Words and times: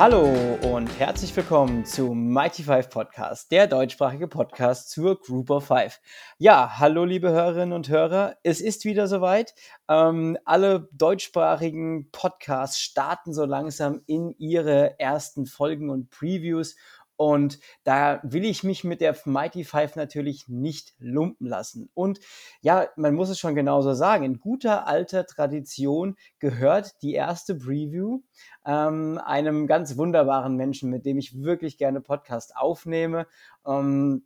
Hallo 0.00 0.32
und 0.62 0.98
herzlich 0.98 1.36
willkommen 1.36 1.84
zu 1.84 2.14
Mighty 2.14 2.62
Five 2.62 2.88
Podcast, 2.88 3.52
der 3.52 3.66
deutschsprachige 3.66 4.28
Podcast 4.28 4.88
zur 4.88 5.20
Group 5.20 5.50
of 5.50 5.66
Five. 5.66 6.00
Ja, 6.38 6.78
hallo 6.78 7.04
liebe 7.04 7.28
Hörerinnen 7.28 7.74
und 7.74 7.90
Hörer, 7.90 8.38
es 8.42 8.62
ist 8.62 8.86
wieder 8.86 9.08
soweit. 9.08 9.54
Ähm, 9.90 10.38
alle 10.46 10.88
deutschsprachigen 10.92 12.10
Podcasts 12.12 12.80
starten 12.80 13.34
so 13.34 13.44
langsam 13.44 14.00
in 14.06 14.34
ihre 14.38 14.98
ersten 14.98 15.44
Folgen 15.44 15.90
und 15.90 16.08
Previews 16.08 16.76
und 17.20 17.58
da 17.84 18.18
will 18.22 18.46
ich 18.46 18.64
mich 18.64 18.82
mit 18.82 19.02
der 19.02 19.14
Mighty 19.26 19.62
Five 19.62 19.94
natürlich 19.94 20.48
nicht 20.48 20.94
lumpen 20.98 21.46
lassen. 21.46 21.90
Und 21.92 22.18
ja, 22.62 22.88
man 22.96 23.14
muss 23.14 23.28
es 23.28 23.38
schon 23.38 23.54
genauso 23.54 23.92
sagen, 23.92 24.24
in 24.24 24.40
guter 24.40 24.86
alter 24.86 25.26
Tradition 25.26 26.16
gehört 26.38 27.02
die 27.02 27.12
erste 27.12 27.54
Preview 27.54 28.22
ähm, 28.64 29.20
einem 29.22 29.66
ganz 29.66 29.98
wunderbaren 29.98 30.56
Menschen, 30.56 30.88
mit 30.88 31.04
dem 31.04 31.18
ich 31.18 31.42
wirklich 31.42 31.76
gerne 31.76 32.00
Podcast 32.00 32.56
aufnehme. 32.56 33.26
Ähm, 33.66 34.24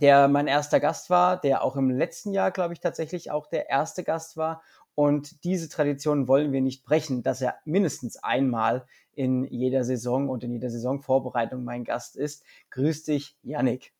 der 0.00 0.26
mein 0.26 0.46
erster 0.46 0.80
Gast 0.80 1.10
war, 1.10 1.38
der 1.38 1.62
auch 1.62 1.76
im 1.76 1.90
letzten 1.90 2.32
Jahr, 2.32 2.50
glaube 2.52 2.72
ich, 2.72 2.80
tatsächlich 2.80 3.30
auch 3.30 3.48
der 3.48 3.68
erste 3.68 4.02
Gast 4.02 4.38
war. 4.38 4.62
Und 4.94 5.44
diese 5.44 5.68
Tradition 5.68 6.26
wollen 6.26 6.52
wir 6.52 6.62
nicht 6.62 6.84
brechen, 6.84 7.22
dass 7.22 7.42
er 7.42 7.56
mindestens 7.66 8.16
einmal 8.16 8.86
in 9.16 9.44
jeder 9.44 9.84
Saison 9.84 10.28
und 10.28 10.44
in 10.44 10.52
jeder 10.52 10.70
Saisonvorbereitung 10.70 11.64
mein 11.64 11.84
Gast 11.84 12.16
ist. 12.16 12.44
Grüß 12.70 13.04
dich, 13.04 13.36
Yannick. 13.42 13.92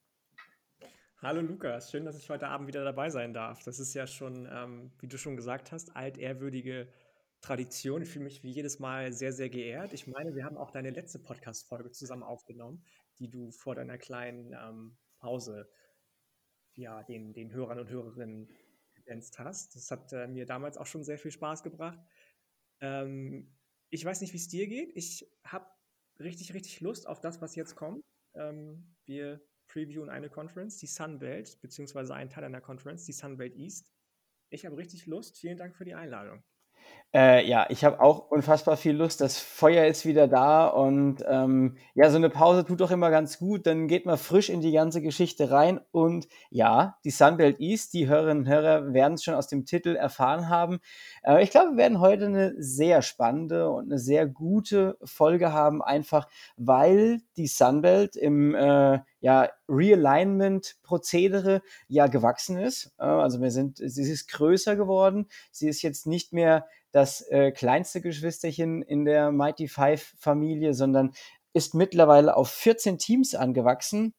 Hallo 1.23 1.41
Lukas, 1.41 1.91
schön, 1.91 2.05
dass 2.05 2.19
ich 2.19 2.29
heute 2.29 2.49
Abend 2.49 2.69
wieder 2.69 2.85
dabei 2.85 3.09
sein 3.09 3.33
darf. 3.33 3.63
Das 3.65 3.79
ist 3.79 3.95
ja 3.95 4.07
schon, 4.07 4.47
ähm, 4.53 4.93
wie 4.99 5.09
du 5.09 5.17
schon 5.17 5.37
gesagt 5.37 5.73
hast, 5.73 5.97
altehrwürdige 5.97 6.89
Tradition. 7.41 8.03
Ich 8.03 8.11
fühle 8.11 8.25
mich 8.25 8.43
wie 8.43 8.51
jedes 8.51 8.79
Mal 8.79 9.13
sehr, 9.13 9.33
sehr 9.33 9.49
geehrt. 9.49 9.95
Ich 9.95 10.06
meine, 10.06 10.34
wir 10.34 10.45
haben 10.45 10.59
auch 10.59 10.71
deine 10.71 10.91
letzte 10.91 11.19
Podcast-Folge 11.19 11.91
zusammen 11.93 12.23
aufgenommen, 12.23 12.84
die 13.19 13.31
du 13.31 13.51
vor 13.53 13.75
deiner 13.75 13.97
kleinen 13.97 14.53
ähm, 14.53 14.97
Pause 15.19 15.69
ja, 16.75 17.03
den, 17.05 17.33
den 17.33 17.53
Hörern 17.53 17.78
und 17.78 17.89
Hörerinnen 17.89 18.49
ergänzt 18.95 19.39
hast. 19.39 19.77
Das 19.77 19.91
hat 19.91 20.12
äh, 20.12 20.27
mir 20.27 20.47
damals 20.47 20.77
auch 20.77 20.87
schon 20.87 21.05
sehr 21.05 21.19
viel 21.19 21.31
Spaß 21.31 21.62
gebracht. 21.62 21.99
Ähm, 22.81 23.51
ich 23.95 24.05
weiß 24.05 24.20
nicht, 24.23 24.33
wie 24.33 24.39
es 24.39 24.48
dir 24.48 24.67
geht. 24.67 24.91
Ich 24.97 25.25
habe 25.45 25.69
richtig, 26.19 26.53
richtig 26.53 26.81
Lust 26.81 27.06
auf 27.06 27.20
das, 27.20 27.41
was 27.41 27.55
jetzt 27.55 27.77
kommt. 27.77 28.05
Ähm, 28.34 28.92
wir 29.06 29.41
previewen 29.69 30.11
eine 30.11 30.28
Conference, 30.28 30.78
die 30.78 30.89
Sunbelt, 30.89 31.61
beziehungsweise 31.61 32.12
einen 32.12 32.28
Teil 32.28 32.42
einer 32.42 32.61
Conference, 32.61 33.05
die 33.05 33.12
Sunbelt 33.12 33.55
East. 33.55 33.92
Ich 34.50 34.67
habe 34.67 34.77
richtig 34.77 35.06
Lust. 35.06 35.39
Vielen 35.39 35.56
Dank 35.56 35.77
für 35.77 35.84
die 35.84 35.95
Einladung. 35.95 36.42
Äh, 37.15 37.47
ja, 37.49 37.67
ich 37.69 37.85
habe 37.85 38.01
auch 38.01 38.29
unfassbar 38.29 38.77
viel 38.77 38.97
Lust. 38.97 39.21
Das 39.21 39.39
Feuer 39.39 39.87
ist 39.87 40.05
wieder 40.05 40.27
da 40.27 40.67
und 40.67 41.25
ähm, 41.29 41.77
ja, 41.95 42.11
so 42.11 42.17
eine 42.17 42.29
Pause 42.29 42.65
tut 42.65 42.81
doch 42.81 42.91
immer 42.91 43.11
ganz 43.11 43.39
gut. 43.39 43.67
Dann 43.69 43.87
geht 43.87 44.05
man 44.05 44.19
frisch 44.19 44.51
in 44.51 44.61
die 44.61 44.73
ganze 44.73 45.01
Geschichte 45.01 45.53
rein. 45.53 45.81
Und 45.93 46.27
ja, 46.51 46.97
die 47.05 47.11
Sunbelt 47.11 47.61
East, 47.61 47.95
die 47.95 48.09
Hörerinnen 48.09 48.43
und 48.43 48.49
Hörer 48.49 48.93
werden 48.93 49.15
es 49.15 49.23
schon 49.23 49.35
aus 49.35 49.47
dem 49.47 49.65
Titel 49.65 49.95
erfahren 49.95 50.49
haben. 50.49 50.81
Äh, 51.23 51.45
ich 51.45 51.51
glaube, 51.51 51.73
wir 51.73 51.77
werden 51.77 52.01
heute 52.01 52.27
eine 52.27 52.55
sehr 52.59 53.01
spannende 53.01 53.71
und 53.71 53.85
eine 53.85 54.01
sehr 54.01 54.27
gute 54.27 54.99
Folge 55.05 55.53
haben, 55.53 55.83
einfach 55.83 56.27
weil 56.57 57.21
die 57.37 57.47
Sunbelt 57.47 58.17
im 58.17 58.57
äh, 58.57 58.99
ja, 59.25 59.48
Realignment-Prozedere 59.70 61.62
ja 61.89 62.08
gewachsen 62.08 62.58
ist. 62.58 62.92
Also 62.98 63.41
wir 63.41 63.50
sind, 63.50 63.78
sie 63.78 64.03
ist 64.03 64.28
größer 64.28 64.77
geworden. 64.77 65.28
Sie 65.50 65.66
ist 65.66 65.81
jetzt 65.81 66.06
nicht 66.06 66.34
mehr 66.34 66.66
das 66.92 67.22
äh, 67.31 67.50
kleinste 67.50 68.03
Geschwisterchen 68.03 68.83
in 68.83 69.06
der 69.06 69.33
Mighty 69.33 69.66
Five 69.66 70.12
Familie, 70.19 70.75
sondern 70.75 71.12
ist 71.55 71.75
mittlerweile 71.75 72.36
auf 72.36 72.50
14 72.50 72.98
Teams 72.98 73.34
angewachsen. 73.34 74.12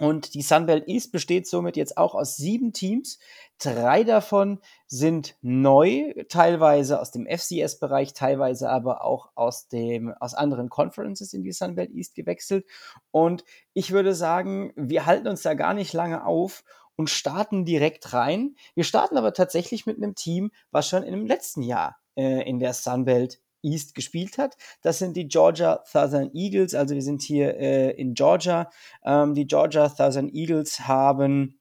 Und 0.00 0.32
die 0.32 0.40
Sunbelt 0.40 0.88
East 0.88 1.12
besteht 1.12 1.46
somit 1.46 1.76
jetzt 1.76 1.98
auch 1.98 2.14
aus 2.14 2.36
sieben 2.36 2.72
Teams. 2.72 3.18
Drei 3.58 4.02
davon 4.02 4.58
sind 4.86 5.36
neu, 5.42 6.14
teilweise 6.30 6.98
aus 6.98 7.10
dem 7.10 7.26
FCS-Bereich, 7.26 8.14
teilweise 8.14 8.70
aber 8.70 9.04
auch 9.04 9.28
aus, 9.34 9.68
dem, 9.68 10.14
aus 10.18 10.32
anderen 10.32 10.70
Conferences 10.70 11.34
in 11.34 11.42
die 11.42 11.52
Sunbelt 11.52 11.90
East 11.92 12.14
gewechselt. 12.14 12.64
Und 13.10 13.44
ich 13.74 13.90
würde 13.90 14.14
sagen, 14.14 14.72
wir 14.74 15.04
halten 15.04 15.28
uns 15.28 15.42
da 15.42 15.52
gar 15.52 15.74
nicht 15.74 15.92
lange 15.92 16.24
auf 16.24 16.64
und 16.96 17.10
starten 17.10 17.66
direkt 17.66 18.14
rein. 18.14 18.56
Wir 18.74 18.84
starten 18.84 19.18
aber 19.18 19.34
tatsächlich 19.34 19.84
mit 19.84 19.98
einem 19.98 20.14
Team, 20.14 20.50
was 20.70 20.88
schon 20.88 21.02
im 21.02 21.26
letzten 21.26 21.60
Jahr 21.60 21.98
äh, 22.16 22.48
in 22.48 22.58
der 22.58 22.72
Sunbelt 22.72 23.38
East 23.62 23.94
gespielt 23.94 24.38
hat. 24.38 24.56
Das 24.82 24.98
sind 24.98 25.16
die 25.16 25.28
Georgia 25.28 25.82
Southern 25.84 26.30
Eagles. 26.34 26.74
Also 26.74 26.94
wir 26.94 27.02
sind 27.02 27.22
hier 27.22 27.56
äh, 27.56 27.90
in 27.90 28.14
Georgia. 28.14 28.70
Ähm, 29.04 29.34
die 29.34 29.46
Georgia 29.46 29.88
Southern 29.88 30.28
Eagles 30.32 30.80
haben 30.80 31.60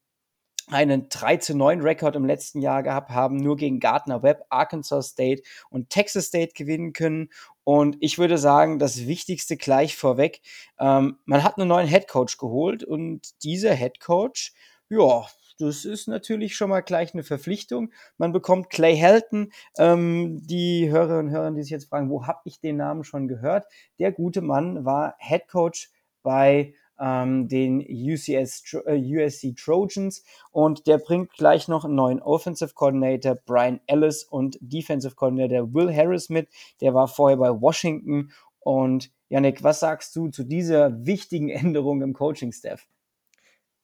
einen 0.72 1.10
3 1.10 1.38
zu 1.38 1.56
9 1.56 1.82
Rekord 1.82 2.16
im 2.16 2.26
letzten 2.26 2.62
Jahr 2.62 2.84
gehabt, 2.84 3.10
haben 3.10 3.38
nur 3.38 3.56
gegen 3.56 3.80
Gardner 3.80 4.24
Webb, 4.24 4.46
Arkansas 4.50 5.10
State 5.10 5.42
und 5.70 5.90
Texas 5.90 6.26
State 6.26 6.54
gewinnen 6.54 6.94
können. 6.94 7.30
Und 7.64 7.98
ich 8.00 8.18
würde 8.18 8.38
sagen, 8.38 8.80
das 8.80 9.08
Wichtigste 9.08 9.58
gleich 9.58 9.96
vorweg, 9.96 10.42
ähm, 10.80 11.18
man 11.26 11.44
hat 11.44 11.58
einen 11.58 11.68
neuen 11.68 11.88
Head 11.88 12.08
Coach 12.08 12.38
geholt 12.38 12.84
und 12.84 13.44
dieser 13.44 13.74
Head 13.74 14.00
Coach, 14.00 14.54
ja, 14.90 15.28
das 15.60 15.86
ist 15.86 16.08
natürlich 16.08 16.56
schon 16.56 16.70
mal 16.70 16.82
gleich 16.82 17.14
eine 17.14 17.24
Verpflichtung. 17.24 17.92
Man 18.18 18.32
bekommt 18.32 18.70
Clay 18.70 18.96
Helton. 18.96 19.52
Ähm, 19.78 20.42
die 20.48 20.90
Hörerinnen 20.90 21.28
und 21.28 21.32
Hörer, 21.32 21.52
die 21.52 21.62
sich 21.62 21.72
jetzt 21.72 21.90
fragen, 21.90 22.10
wo 22.10 22.26
habe 22.26 22.40
ich 22.46 22.60
den 22.60 22.78
Namen 22.78 23.04
schon 23.04 23.28
gehört? 23.28 23.66
Der 24.00 24.12
gute 24.12 24.42
Mann 24.42 24.86
war 24.86 25.16
Head 25.20 25.48
Coach 25.50 25.92
bei 26.24 26.74
ähm, 27.00 27.48
den 27.48 27.80
UCS, 27.80 28.64
äh, 28.86 28.98
USC 28.98 29.54
Trojans 29.54 30.24
und 30.52 30.88
der 30.88 30.98
bringt 30.98 31.32
gleich 31.34 31.68
noch 31.68 31.86
einen 31.86 31.96
neuen 31.96 32.22
Offensive 32.22 32.74
Coordinator 32.74 33.36
Brian 33.36 33.80
Ellis 33.88 34.24
und 34.24 34.58
Defensive 34.62 35.16
Coordinator 35.16 35.74
Will 35.74 35.94
Harris 35.94 36.30
mit. 36.30 36.50
Der 36.82 36.94
war 36.94 37.08
vorher 37.08 37.38
bei 37.38 37.50
Washington 37.50 38.32
und 38.60 39.12
Yannick, 39.30 39.64
was 39.64 39.80
sagst 39.80 40.16
du 40.16 40.30
zu 40.30 40.44
dieser 40.44 41.06
wichtigen 41.06 41.50
Änderung 41.50 42.02
im 42.02 42.14
Coaching-Staff? 42.14 42.88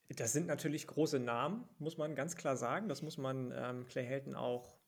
Das 0.08 0.32
sind 0.32 0.46
natürlich 0.46 0.86
große 0.86 1.18
Namen, 1.18 1.68
muss 1.78 1.98
man 1.98 2.14
ganz 2.14 2.36
klar 2.36 2.56
sagen. 2.56 2.88
Das 2.88 3.02
muss 3.02 3.18
man 3.18 3.52
ähm, 3.54 3.86
Clay 3.86 4.04
Helton 4.04 4.34
auch 4.34 4.78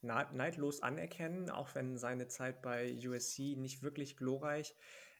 neidlos 0.00 0.82
anerkennen, 0.82 1.50
auch 1.50 1.74
wenn 1.74 1.98
seine 1.98 2.28
Zeit 2.28 2.62
bei 2.62 2.96
USC 3.04 3.56
nicht 3.56 3.82
wirklich 3.82 4.16
glorreich 4.16 4.76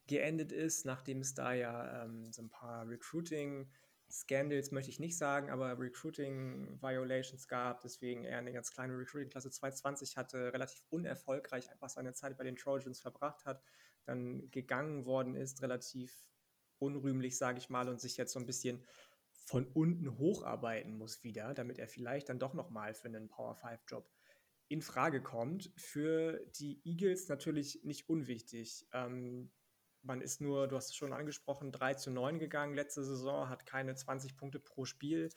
geendet 0.07 0.53
ist, 0.53 0.87
nachdem 0.87 1.21
es 1.21 1.35
da 1.35 1.53
ja 1.53 2.05
ähm, 2.05 2.33
so 2.33 2.43
ein 2.43 2.51
paar 2.51 2.89
Recruiting 2.89 3.69
Scandals 4.11 4.71
möchte 4.71 4.91
ich 4.91 5.01
nicht 5.01 5.19
sagen, 5.19 5.51
aber 5.51 5.79
Recruiting 5.79 6.81
Violations 6.81 7.47
gab, 7.47 7.83
deswegen 7.83 8.25
er 8.25 8.39
eine 8.39 8.53
ganz 8.53 8.73
kleine 8.73 8.97
Recruiting 8.97 9.29
Klasse 9.29 9.51
220 9.51 10.17
hatte, 10.17 10.53
relativ 10.53 10.83
unerfolgreich 10.89 11.71
einfach 11.71 11.91
seine 11.91 12.15
Zeit 12.15 12.39
bei 12.39 12.45
den 12.45 12.57
Trojans 12.57 13.01
verbracht 13.01 13.45
hat, 13.45 13.63
dann 14.07 14.51
gegangen 14.51 15.05
worden 15.05 15.35
ist, 15.35 15.61
relativ 15.61 16.25
unrühmlich, 16.79 17.37
sage 17.37 17.59
ich 17.59 17.69
mal, 17.69 17.89
und 17.89 18.01
sich 18.01 18.17
jetzt 18.17 18.33
so 18.33 18.39
ein 18.39 18.47
bisschen 18.47 18.83
von 19.49 19.67
unten 19.67 20.19
hocharbeiten 20.19 20.99
muss 20.99 21.25
wieder, 21.25 21.55
damit 21.55 21.79
er 21.79 21.89
vielleicht 21.89 22.29
dann 22.29 22.39
doch 22.39 22.53
nochmal 22.53 22.93
für 22.93 23.09
einen 23.09 23.31
Power 23.31 23.55
5 23.55 23.81
Job 23.89 24.07
in 24.69 24.83
Frage 24.83 25.23
kommt. 25.23 25.73
Für 25.75 26.45
die 26.59 26.83
Eagles 26.85 27.29
natürlich 27.29 27.83
nicht 27.83 28.11
unwichtig. 28.11 28.87
Ähm, 28.93 29.51
man 30.03 30.21
ist 30.21 30.43
nur, 30.43 30.69
du 30.69 30.77
hast 30.77 30.91
es 30.91 30.97
schon 30.97 31.15
angesprochen, 31.15 31.73
3 31.73 31.95
zu 31.95 32.11
9 32.11 32.39
gegangen 32.39 32.75
letzte 32.75 33.03
Saison, 33.03 33.49
hat 33.49 33.65
keine 33.65 33.95
20 33.95 34.37
Punkte 34.37 34.61
pro 34.61 34.85
Spiel 34.85 35.31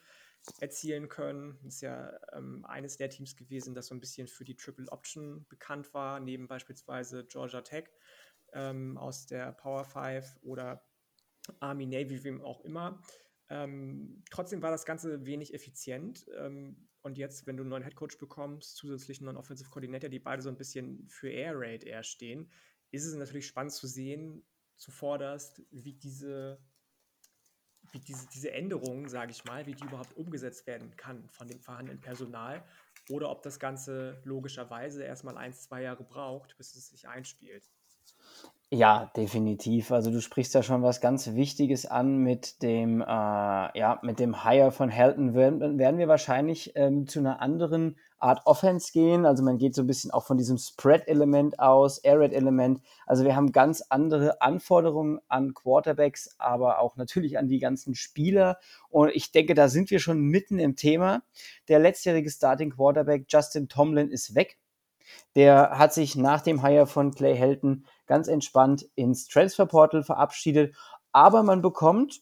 erzielen 0.60 1.08
können. 1.08 1.58
Ist 1.64 1.80
ja 1.80 2.12
ähm, 2.34 2.66
eines 2.66 2.98
der 2.98 3.08
Teams 3.08 3.34
gewesen, 3.34 3.74
das 3.74 3.86
so 3.86 3.94
ein 3.94 4.00
bisschen 4.00 4.28
für 4.28 4.44
die 4.44 4.56
Triple 4.56 4.92
Option 4.92 5.46
bekannt 5.48 5.94
war, 5.94 6.20
neben 6.20 6.48
beispielsweise 6.48 7.24
Georgia 7.24 7.62
Tech 7.62 7.88
ähm, 8.52 8.98
aus 8.98 9.24
der 9.24 9.52
Power 9.52 9.86
5 9.86 10.36
oder 10.42 10.84
Army 11.60 11.86
Navy, 11.86 12.22
wem 12.24 12.42
auch 12.42 12.60
immer. 12.60 13.00
Ähm, 13.48 14.22
trotzdem 14.30 14.62
war 14.62 14.70
das 14.70 14.84
Ganze 14.84 15.24
wenig 15.26 15.54
effizient. 15.54 16.26
Ähm, 16.38 16.88
und 17.02 17.18
jetzt, 17.18 17.46
wenn 17.46 17.56
du 17.56 17.62
einen 17.62 17.70
neuen 17.70 17.82
Headcoach 17.82 18.18
bekommst, 18.18 18.76
zusätzlich 18.76 19.18
einen 19.18 19.26
neuen 19.26 19.36
Offensive 19.36 19.70
Coordinator, 19.70 20.08
die 20.08 20.20
beide 20.20 20.42
so 20.42 20.48
ein 20.48 20.56
bisschen 20.56 21.08
für 21.08 21.30
Air 21.30 21.54
Raid 21.56 21.84
eher 21.84 22.02
stehen, 22.02 22.50
ist 22.92 23.04
es 23.04 23.14
natürlich 23.14 23.46
spannend 23.46 23.72
zu 23.72 23.86
sehen, 23.86 24.44
zuvorderst, 24.76 25.62
wie 25.70 25.94
diese, 25.94 26.58
wie 27.90 28.00
diese, 28.00 28.28
diese 28.28 28.52
Änderungen, 28.52 29.08
sage 29.08 29.32
ich 29.32 29.44
mal, 29.44 29.66
wie 29.66 29.74
die 29.74 29.84
überhaupt 29.84 30.16
umgesetzt 30.16 30.66
werden 30.66 30.96
kann 30.96 31.28
von 31.28 31.48
dem 31.48 31.60
vorhandenen 31.60 32.00
Personal 32.00 32.64
oder 33.10 33.30
ob 33.30 33.42
das 33.42 33.58
Ganze 33.58 34.20
logischerweise 34.24 35.02
erstmal 35.02 35.36
ein, 35.36 35.52
zwei 35.52 35.82
Jahre 35.82 36.04
braucht, 36.04 36.56
bis 36.56 36.74
es 36.76 36.88
sich 36.88 37.08
einspielt. 37.08 37.70
Ja, 38.74 39.10
definitiv. 39.14 39.92
Also 39.92 40.10
du 40.10 40.22
sprichst 40.22 40.54
ja 40.54 40.62
schon 40.62 40.82
was 40.82 41.02
ganz 41.02 41.34
Wichtiges 41.34 41.84
an 41.84 42.16
mit 42.16 42.62
dem, 42.62 43.02
äh, 43.02 43.04
ja, 43.04 44.00
mit 44.02 44.18
dem 44.18 44.44
Hire 44.44 44.72
von 44.72 44.88
Helton. 44.88 45.34
Werden, 45.34 45.78
werden 45.78 45.98
wir 45.98 46.08
wahrscheinlich 46.08 46.72
ähm, 46.74 47.06
zu 47.06 47.18
einer 47.18 47.42
anderen 47.42 47.98
Art 48.18 48.40
Offense 48.46 48.90
gehen. 48.90 49.26
Also 49.26 49.42
man 49.42 49.58
geht 49.58 49.74
so 49.74 49.82
ein 49.82 49.86
bisschen 49.86 50.10
auch 50.10 50.24
von 50.24 50.38
diesem 50.38 50.56
Spread-Element 50.56 51.58
aus, 51.58 51.98
Air-Raid-Element. 51.98 52.80
Also 53.06 53.24
wir 53.24 53.36
haben 53.36 53.52
ganz 53.52 53.82
andere 53.90 54.40
Anforderungen 54.40 55.20
an 55.28 55.52
Quarterbacks, 55.52 56.34
aber 56.38 56.78
auch 56.78 56.96
natürlich 56.96 57.36
an 57.36 57.48
die 57.48 57.58
ganzen 57.58 57.94
Spieler. 57.94 58.58
Und 58.88 59.10
ich 59.12 59.32
denke, 59.32 59.52
da 59.52 59.68
sind 59.68 59.90
wir 59.90 59.98
schon 59.98 60.18
mitten 60.18 60.58
im 60.58 60.76
Thema. 60.76 61.22
Der 61.68 61.78
letztjährige 61.78 62.30
Starting 62.30 62.70
Quarterback 62.70 63.26
Justin 63.28 63.68
Tomlin 63.68 64.08
ist 64.08 64.34
weg. 64.34 64.56
Der 65.34 65.78
hat 65.78 65.92
sich 65.92 66.16
nach 66.16 66.42
dem 66.42 66.64
Hire 66.64 66.86
von 66.86 67.12
Clay 67.12 67.36
Helton 67.36 67.86
ganz 68.06 68.28
entspannt 68.28 68.86
ins 68.94 69.28
Transferportal 69.28 70.02
verabschiedet. 70.02 70.74
Aber 71.12 71.42
man 71.42 71.62
bekommt, 71.62 72.20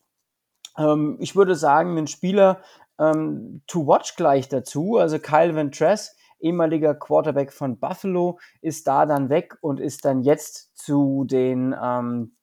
ähm, 0.76 1.16
ich 1.20 1.36
würde 1.36 1.54
sagen, 1.54 1.96
einen 1.96 2.06
Spieler 2.06 2.60
ähm, 2.98 3.62
to 3.66 3.86
watch 3.86 4.16
gleich 4.16 4.48
dazu. 4.48 4.96
Also 4.96 5.18
Kyle 5.18 5.54
Ventress, 5.54 6.16
ehemaliger 6.38 6.94
Quarterback 6.94 7.52
von 7.52 7.78
Buffalo, 7.78 8.38
ist 8.60 8.86
da 8.86 9.06
dann 9.06 9.28
weg 9.28 9.56
und 9.60 9.80
ist 9.80 10.04
dann 10.04 10.22
jetzt 10.22 10.76
zu 10.76 11.24
den 11.24 11.74
ähm, 11.80 12.36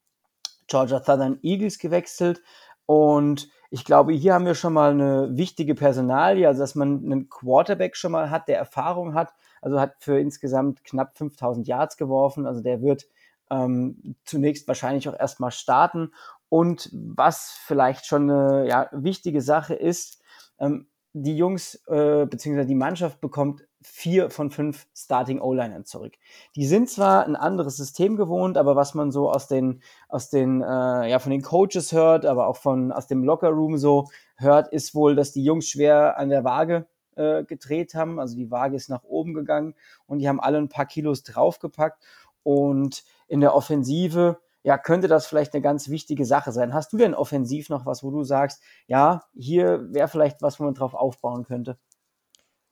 Georgia 0.67 1.01
Southern 1.03 1.39
Eagles 1.41 1.79
gewechselt. 1.79 2.41
Und 2.85 3.49
ich 3.69 3.83
glaube, 3.83 4.13
hier 4.13 4.33
haben 4.33 4.45
wir 4.45 4.55
schon 4.55 4.73
mal 4.73 4.91
eine 4.91 5.35
wichtige 5.35 5.75
Personalie, 5.75 6.47
also 6.47 6.61
dass 6.61 6.75
man 6.75 7.03
einen 7.03 7.29
Quarterback 7.29 7.95
schon 7.95 8.13
mal 8.13 8.29
hat, 8.29 8.47
der 8.47 8.57
Erfahrung 8.57 9.13
hat, 9.13 9.33
also 9.61 9.79
hat 9.79 9.95
für 9.99 10.19
insgesamt 10.19 10.83
knapp 10.83 11.17
5000 11.17 11.67
Yards 11.67 11.97
geworfen. 11.97 12.45
Also 12.45 12.61
der 12.61 12.81
wird 12.81 13.07
ähm, 13.49 14.15
zunächst 14.25 14.67
wahrscheinlich 14.67 15.07
auch 15.09 15.17
erstmal 15.17 15.51
starten. 15.51 16.11
Und 16.49 16.89
was 16.93 17.57
vielleicht 17.65 18.05
schon 18.05 18.29
eine 18.29 18.67
ja, 18.67 18.89
wichtige 18.91 19.41
Sache 19.41 19.73
ist, 19.73 20.21
ähm, 20.59 20.87
die 21.13 21.35
Jungs 21.35 21.75
äh, 21.87 22.25
bzw. 22.25 22.65
die 22.65 22.75
Mannschaft 22.75 23.21
bekommt 23.21 23.67
vier 23.81 24.29
von 24.29 24.49
fünf 24.49 24.87
Starting 24.95 25.39
O-Linern 25.39 25.85
zurück. 25.85 26.13
Die 26.55 26.65
sind 26.65 26.89
zwar 26.89 27.25
ein 27.25 27.35
anderes 27.35 27.77
System 27.77 28.15
gewohnt, 28.15 28.57
aber 28.57 28.75
was 28.75 28.93
man 28.93 29.11
so 29.11 29.31
aus 29.31 29.47
den, 29.47 29.81
aus 30.09 30.29
den, 30.29 30.61
äh, 30.61 31.09
ja, 31.09 31.19
von 31.19 31.31
den 31.31 31.41
Coaches 31.41 31.91
hört, 31.91 32.25
aber 32.25 32.47
auch 32.47 32.57
von, 32.57 32.91
aus 32.91 33.07
dem 33.07 33.23
Lockerroom 33.23 33.77
so 33.77 34.05
hört, 34.35 34.71
ist 34.73 34.93
wohl, 34.93 35.15
dass 35.15 35.31
die 35.31 35.43
Jungs 35.43 35.67
schwer 35.69 36.17
an 36.17 36.29
der 36.29 36.43
Waage 36.43 36.87
äh, 37.17 37.43
gedreht 37.43 37.95
haben. 37.95 38.19
Also 38.19 38.35
die 38.35 38.51
Waage 38.51 38.75
ist 38.75 38.89
nach 38.89 39.03
oben 39.03 39.33
gegangen 39.33 39.75
und 40.05 40.19
die 40.19 40.29
haben 40.29 40.39
alle 40.39 40.57
ein 40.57 40.69
paar 40.69 40.85
Kilos 40.85 41.23
draufgepackt. 41.23 42.03
Und 42.43 43.03
in 43.27 43.41
der 43.41 43.53
Offensive, 43.53 44.39
ja, 44.63 44.77
könnte 44.77 45.07
das 45.07 45.27
vielleicht 45.27 45.53
eine 45.53 45.61
ganz 45.61 45.89
wichtige 45.89 46.25
Sache 46.25 46.51
sein. 46.51 46.73
Hast 46.73 46.93
du 46.93 46.97
denn 46.97 47.13
offensiv 47.13 47.69
noch 47.69 47.85
was, 47.85 48.03
wo 48.03 48.11
du 48.11 48.23
sagst, 48.23 48.61
ja, 48.85 49.23
hier 49.33 49.93
wäre 49.93 50.07
vielleicht 50.07 50.41
was, 50.41 50.59
wo 50.59 50.63
man 50.63 50.73
drauf 50.73 50.93
aufbauen 50.93 51.43
könnte? 51.43 51.77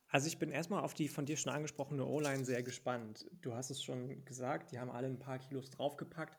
Also 0.08 0.28
ich 0.28 0.40
bin 0.40 0.50
erstmal 0.50 0.82
auf 0.82 0.94
die 0.94 1.10
von 1.10 1.26
dir 1.26 1.36
schon 1.36 1.52
angesprochene 1.52 2.06
O-Line 2.06 2.46
sehr 2.46 2.64
gespannt. 2.64 3.26
Du 3.42 3.54
hast 3.54 3.70
es 3.70 3.84
schon 3.84 4.24
gesagt, 4.24 4.72
die 4.72 4.80
haben 4.80 4.90
alle 4.90 5.08
ein 5.08 5.20
paar 5.20 5.40
Kilos 5.40 5.70
draufgepackt. 5.72 6.38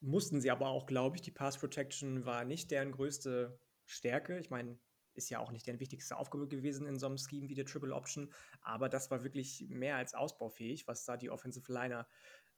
Mussten 0.00 0.40
sie 0.40 0.50
aber 0.50 0.68
auch, 0.68 0.86
glaube 0.86 1.16
ich. 1.16 1.22
Die 1.22 1.30
Pass 1.30 1.56
Protection 1.56 2.26
war 2.26 2.44
nicht 2.44 2.70
deren 2.72 2.90
größte 2.90 3.60
Stärke. 3.84 4.38
Ich 4.38 4.50
meine, 4.50 4.76
ist 5.16 5.30
ja 5.30 5.38
auch 5.40 5.52
nicht 5.52 5.66
deren 5.66 5.80
wichtigste 5.80 6.16
Aufgabe 6.16 6.48
gewesen 6.48 6.86
in 6.86 6.98
so 6.98 7.06
einem 7.06 7.18
Scheme 7.18 7.48
wie 7.48 7.54
der 7.54 7.66
Triple 7.66 7.94
Option, 7.94 8.32
aber 8.62 8.88
das 8.88 9.10
war 9.10 9.24
wirklich 9.24 9.66
mehr 9.68 9.96
als 9.96 10.14
ausbaufähig, 10.14 10.86
was 10.86 11.04
da 11.04 11.16
die 11.16 11.30
Offensive 11.30 11.72
Liner 11.72 12.06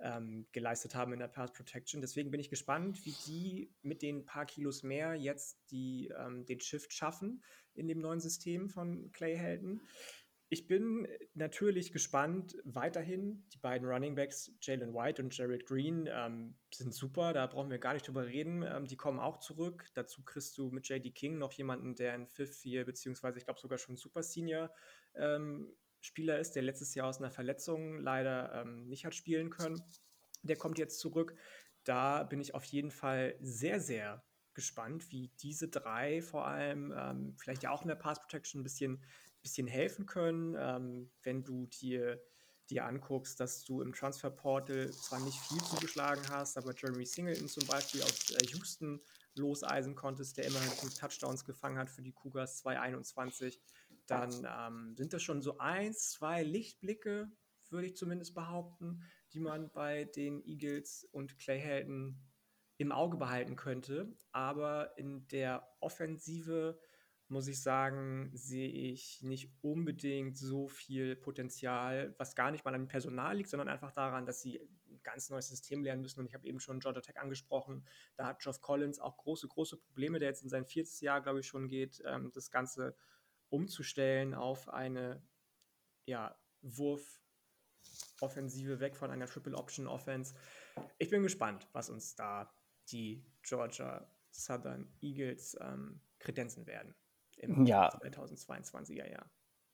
ähm, 0.01 0.47
geleistet 0.53 0.95
haben 0.95 1.13
in 1.13 1.19
der 1.19 1.29
Pass 1.29 1.53
Protection. 1.53 2.01
Deswegen 2.01 2.31
bin 2.31 2.41
ich 2.41 2.51
gespannt, 2.51 3.05
wie 3.05 3.15
die 3.27 3.75
mit 3.83 4.03
den 4.03 4.25
paar 4.25 4.47
Kilos 4.47 4.83
mehr 4.83 5.15
jetzt 5.15 5.59
die, 5.71 6.13
ähm, 6.17 6.45
den 6.45 6.61
Shift 6.61 6.93
schaffen 6.93 7.43
in 7.75 7.89
dem 7.89 7.99
neuen 7.99 8.21
System 8.21 8.69
von 8.69 9.11
Clay 9.13 9.37
Helton. 9.37 9.81
Ich 10.51 10.67
bin 10.67 11.07
natürlich 11.35 11.93
gespannt 11.93 12.57
weiterhin. 12.65 13.47
Die 13.53 13.59
beiden 13.59 13.87
Running 13.87 14.15
Backs, 14.15 14.51
Jalen 14.63 14.95
White 14.95 15.23
und 15.23 15.37
Jared 15.37 15.67
Green, 15.67 16.09
ähm, 16.11 16.57
sind 16.73 16.95
super. 16.95 17.35
Da 17.35 17.47
brauchen 17.47 17.71
wir 17.71 17.79
gar 17.79 17.93
nicht 17.93 18.09
drüber 18.09 18.27
reden. 18.27 18.63
Ähm, 18.63 18.87
die 18.87 18.97
kommen 18.97 19.19
auch 19.19 19.41
zurück. 19.41 19.85
Dazu 19.93 20.25
kriegst 20.25 20.57
du 20.57 20.71
mit 20.71 20.89
JD 20.89 21.15
King 21.15 21.37
noch 21.37 21.53
jemanden, 21.53 21.95
der 21.95 22.15
ein 22.15 22.27
Fifth 22.27 22.65
Year, 22.65 22.87
beziehungsweise 22.87 23.39
ich 23.39 23.45
glaube 23.45 23.61
sogar 23.61 23.77
schon 23.77 23.97
Super 23.97 24.23
Senior 24.23 24.73
ähm, 25.15 25.71
Spieler 26.01 26.39
ist, 26.39 26.53
der 26.53 26.63
letztes 26.63 26.95
Jahr 26.95 27.09
aus 27.09 27.19
einer 27.19 27.31
Verletzung 27.31 28.01
leider 28.01 28.63
ähm, 28.63 28.87
nicht 28.89 29.05
hat 29.05 29.15
spielen 29.15 29.51
können. 29.51 29.83
Der 30.43 30.57
kommt 30.57 30.79
jetzt 30.79 30.99
zurück. 30.99 31.35
Da 31.85 32.23
bin 32.23 32.41
ich 32.41 32.55
auf 32.55 32.65
jeden 32.65 32.91
Fall 32.91 33.37
sehr, 33.41 33.81
sehr 33.81 34.25
gespannt, 34.59 35.13
wie 35.13 35.31
diese 35.41 35.69
drei 35.69 36.21
vor 36.21 36.49
allem 36.49 36.93
ähm, 36.97 37.37
vielleicht 37.39 37.63
ja 37.63 37.71
auch 37.71 37.83
in 37.83 37.89
der 37.89 37.95
Pass 37.95 38.21
Protection 38.21 38.61
ein 38.61 38.65
bisschen, 38.65 39.01
bisschen 39.41 39.69
helfen 39.69 40.05
können, 40.05 40.57
ähm, 40.59 41.13
wenn 41.23 41.45
du 41.45 41.67
dir 41.67 42.21
dir 42.69 42.85
anguckst, 42.85 43.41
dass 43.41 43.65
du 43.65 43.81
im 43.81 43.95
Transferportal 43.95 44.91
zwar 44.91 45.21
nicht 45.21 45.39
viel 45.39 45.63
zugeschlagen 45.63 46.23
hast, 46.29 46.59
aber 46.59 46.75
Jeremy 46.77 47.07
Singleton 47.07 47.49
zum 47.49 47.67
Beispiel 47.67 48.03
aus 48.03 48.31
äh, 48.33 48.47
Houston 48.49 49.01
loseisen 49.37 49.95
konntest, 49.95 50.37
der 50.37 50.45
immerhin 50.45 50.69
fünf 50.73 50.95
Touchdowns 50.95 51.47
gefangen 51.47 51.79
hat 51.79 51.89
für 51.89 52.03
die 52.03 52.13
Cougars 52.13 52.59
221 52.59 53.59
dann 54.09 54.47
ähm, 54.47 54.97
sind 54.97 55.13
das 55.13 55.23
schon 55.23 55.43
so 55.43 55.59
eins, 55.59 56.11
zwei 56.11 56.43
Lichtblicke, 56.43 57.31
würde 57.71 57.87
ich 57.87 57.97
zumindest 57.97 58.35
behaupten, 58.35 59.03
die 59.33 59.41
man 59.41 59.71
bei 59.71 60.05
den 60.05 60.43
Eagles 60.47 61.05
und 61.13 61.39
Clay 61.39 61.61
Helton 61.61 62.19
im 62.79 62.93
Auge 62.93 63.19
behalten 63.19 63.57
könnte. 63.57 64.17
Aber 64.33 64.97
in 64.97 65.29
der 65.29 65.69
Offensive 65.81 66.81
muss 67.29 67.47
ich 67.47 67.63
sagen, 67.63 68.31
sehe 68.33 68.69
ich 68.69 69.23
nicht 69.23 69.53
unbedingt 69.61 70.37
so 70.39 70.67
viel 70.67 71.15
Potenzial, 71.15 72.15
was 72.17 72.35
gar 72.35 72.51
nicht 72.51 72.65
mal 72.65 72.75
an 72.75 72.89
Personal 72.89 73.37
liegt, 73.37 73.51
sondern 73.51 73.69
einfach 73.69 73.93
daran, 73.93 74.25
dass 74.25 74.41
sie 74.41 74.59
ein 74.59 75.03
ganz 75.03 75.29
neues 75.29 75.49
System 75.49 75.85
lernen 75.85 76.01
müssen. 76.01 76.21
Und 76.21 76.27
ich 76.27 76.33
habe 76.35 76.47
eben 76.47 76.59
schon 76.59 76.81
Georgia 76.81 77.03
Tech 77.03 77.21
angesprochen. 77.21 77.87
Da 78.17 78.25
hat 78.27 78.41
Geoff 78.41 78.63
Collins 78.63 78.99
auch 78.99 79.19
große, 79.19 79.47
große 79.47 79.77
Probleme, 79.77 80.19
der 80.19 80.31
jetzt 80.31 80.43
in 80.43 80.49
sein 80.49 80.65
viertes 80.65 81.01
Jahr, 81.01 81.21
glaube 81.21 81.41
ich, 81.41 81.47
schon 81.47 81.69
geht, 81.69 82.03
ähm, 82.07 82.31
das 82.33 82.51
Ganze 82.51 82.97
umzustellen 83.51 84.33
auf 84.35 84.71
eine 84.71 85.23
ja, 86.07 86.35
Wurfoffensive 86.63 88.81
weg 88.81 88.97
von 88.97 89.11
einer 89.11 89.27
Triple 89.27 89.57
Option 89.57 89.87
Offense. 89.87 90.35
Ich 90.97 91.11
bin 91.11 91.23
gespannt, 91.23 91.69
was 91.73 91.91
uns 91.91 92.15
da 92.15 92.51
die 92.93 93.25
Georgia 93.43 94.07
Southern 94.31 94.89
Eagles 95.01 95.57
ähm, 95.61 96.01
kredenzen 96.19 96.67
werden 96.67 96.95
im 97.37 97.67
ja. 97.67 97.89
2022er 97.89 99.11
Jahr. 99.11 99.31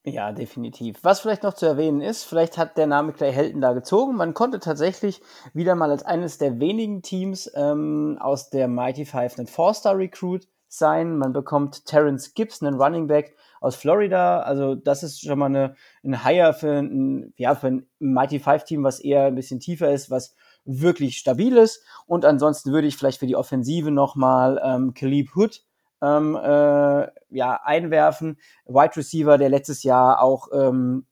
Ja, 0.07 0.31
definitiv. 0.31 0.99
Was 1.01 1.21
vielleicht 1.21 1.41
noch 1.41 1.55
zu 1.55 1.65
erwähnen 1.65 1.99
ist, 1.99 2.25
vielleicht 2.25 2.59
hat 2.59 2.77
der 2.77 2.85
Name 2.85 3.11
Clay 3.11 3.31
Helton 3.33 3.59
da 3.59 3.73
gezogen. 3.73 4.15
Man 4.15 4.35
konnte 4.35 4.59
tatsächlich 4.59 5.19
wieder 5.53 5.73
mal 5.73 5.89
als 5.89 6.03
eines 6.03 6.37
der 6.37 6.59
wenigen 6.59 7.01
Teams 7.01 7.51
ähm, 7.55 8.17
aus 8.19 8.51
der 8.51 8.67
Mighty 8.67 9.05
Five 9.05 9.39
einen 9.39 9.47
Four-Star 9.47 9.97
Recruit 9.97 10.47
sein. 10.67 11.17
Man 11.17 11.33
bekommt 11.33 11.85
Terrence 11.85 12.35
Gibbs, 12.35 12.61
einen 12.61 12.79
Running 12.79 13.07
Back, 13.07 13.35
aus 13.61 13.75
Florida. 13.75 14.41
Also 14.41 14.75
das 14.75 15.01
ist 15.01 15.21
schon 15.21 15.39
mal 15.39 15.47
eine, 15.47 15.75
ein 16.03 16.23
Hire 16.23 16.53
für 16.53 16.77
ein, 16.77 17.33
ja, 17.35 17.55
für 17.55 17.67
ein 17.67 17.87
Mighty 17.97 18.39
Five 18.39 18.63
Team, 18.63 18.83
was 18.83 18.99
eher 18.99 19.25
ein 19.25 19.35
bisschen 19.35 19.59
tiefer 19.59 19.91
ist, 19.91 20.11
was 20.11 20.35
wirklich 20.65 21.17
stabil 21.17 21.55
ist. 21.57 21.83
Und 22.05 22.25
ansonsten 22.25 22.71
würde 22.71 22.87
ich 22.87 22.97
vielleicht 22.97 23.19
für 23.19 23.27
die 23.27 23.35
Offensive 23.35 23.91
nochmal 23.91 24.61
ähm, 24.63 24.93
Khalib 24.93 25.35
Hood 25.35 25.63
ähm, 26.01 26.35
äh, 26.35 27.07
ja, 27.29 27.59
einwerfen. 27.63 28.37
Wide 28.65 28.95
Receiver, 28.95 29.37
der 29.37 29.49
letztes 29.49 29.83
Jahr 29.83 30.21
auch 30.21 30.49
ähm, 30.53 31.05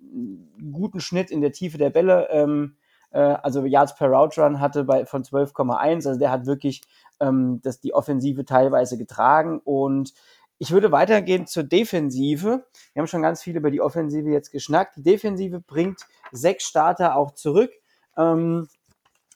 guten 0.72 1.00
Schnitt 1.00 1.31
in 1.31 1.41
der 1.41 1.51
Tiefe 1.51 1.77
der 1.77 1.89
Bälle, 1.89 2.27
ähm, 2.29 2.75
äh, 3.12 3.19
also 3.19 3.65
Yards 3.65 3.95
per 3.95 4.10
Route 4.10 4.41
Run 4.41 4.60
hatte 4.60 4.83
bei, 4.83 5.05
von 5.05 5.24
12,1. 5.24 6.07
Also 6.07 6.19
der 6.19 6.31
hat 6.31 6.45
wirklich 6.45 6.81
ähm, 7.19 7.62
das, 7.63 7.79
die 7.79 7.93
Offensive 7.93 8.45
teilweise 8.45 8.98
getragen 8.98 9.60
und 9.63 10.13
ich 10.60 10.72
würde 10.72 10.91
weitergehen 10.91 11.45
zur 11.45 11.63
Defensive. 11.63 12.65
Wir 12.93 13.00
haben 13.01 13.07
schon 13.07 13.22
ganz 13.22 13.41
viel 13.41 13.57
über 13.57 13.72
die 13.72 13.81
Offensive 13.81 14.29
jetzt 14.29 14.51
geschnackt. 14.51 14.95
Die 14.95 15.03
Defensive 15.03 15.60
bringt 15.60 16.01
sechs 16.31 16.63
Starter 16.63 17.17
auch 17.17 17.31
zurück. 17.31 17.72
Ähm, 18.15 18.69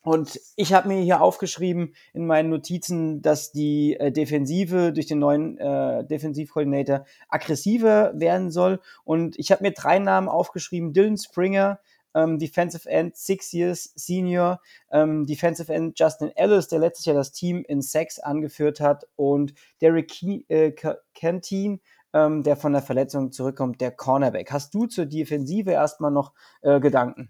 und 0.07 0.39
ich 0.55 0.71
habe 0.71 0.87
mir 0.87 1.01
hier 1.01 1.19
aufgeschrieben 1.19 1.93
in 2.13 2.25
meinen 2.25 2.49
Notizen, 2.49 3.21
dass 3.21 3.51
die 3.51 3.97
äh, 3.99 4.09
Defensive 4.09 4.93
durch 4.93 5.07
den 5.07 5.19
neuen 5.19 5.57
äh, 5.57 6.05
Defensivkoordinator 6.05 7.03
aggressiver 7.27 8.13
werden 8.15 8.49
soll. 8.49 8.79
Und 9.03 9.37
ich 9.37 9.51
habe 9.51 9.63
mir 9.63 9.71
drei 9.73 9.99
Namen 9.99 10.29
aufgeschrieben: 10.29 10.93
Dylan 10.93 11.17
Springer, 11.17 11.81
ähm, 12.15 12.39
Defensive 12.39 12.89
End 12.89 13.17
Six 13.17 13.51
Years 13.51 13.91
Senior, 13.95 14.61
ähm, 14.93 15.25
Defensive 15.25 15.73
End 15.73 15.99
Justin 15.99 16.31
Ellis, 16.37 16.69
der 16.69 16.79
letztes 16.79 17.03
Jahr 17.03 17.17
das 17.17 17.33
Team 17.33 17.65
in 17.67 17.81
Sex 17.81 18.17
angeführt 18.17 18.79
hat 18.79 19.09
und 19.17 19.55
Derek 19.81 20.07
Ke 20.07 20.45
äh, 20.47 20.71
Canteen, 21.15 21.81
ähm, 22.13 22.43
der 22.43 22.55
von 22.55 22.71
der 22.71 22.81
Verletzung 22.81 23.33
zurückkommt, 23.33 23.81
der 23.81 23.91
Cornerback. 23.91 24.53
Hast 24.53 24.73
du 24.73 24.85
zur 24.85 25.05
Defensive 25.05 25.71
erstmal 25.71 26.11
noch 26.11 26.31
äh, 26.61 26.79
Gedanken? 26.79 27.29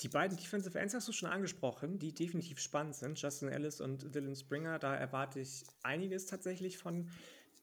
Die 0.00 0.08
beiden 0.08 0.36
Defensive 0.36 0.78
Ends 0.78 0.94
hast 0.94 1.06
du 1.08 1.12
schon 1.12 1.28
angesprochen, 1.28 1.98
die 1.98 2.12
definitiv 2.12 2.58
spannend 2.58 2.94
sind. 2.94 3.20
Justin 3.20 3.48
Ellis 3.48 3.80
und 3.80 4.14
Dylan 4.14 4.34
Springer, 4.34 4.78
da 4.78 4.94
erwarte 4.94 5.40
ich 5.40 5.64
einiges 5.82 6.26
tatsächlich 6.26 6.78
von 6.78 7.10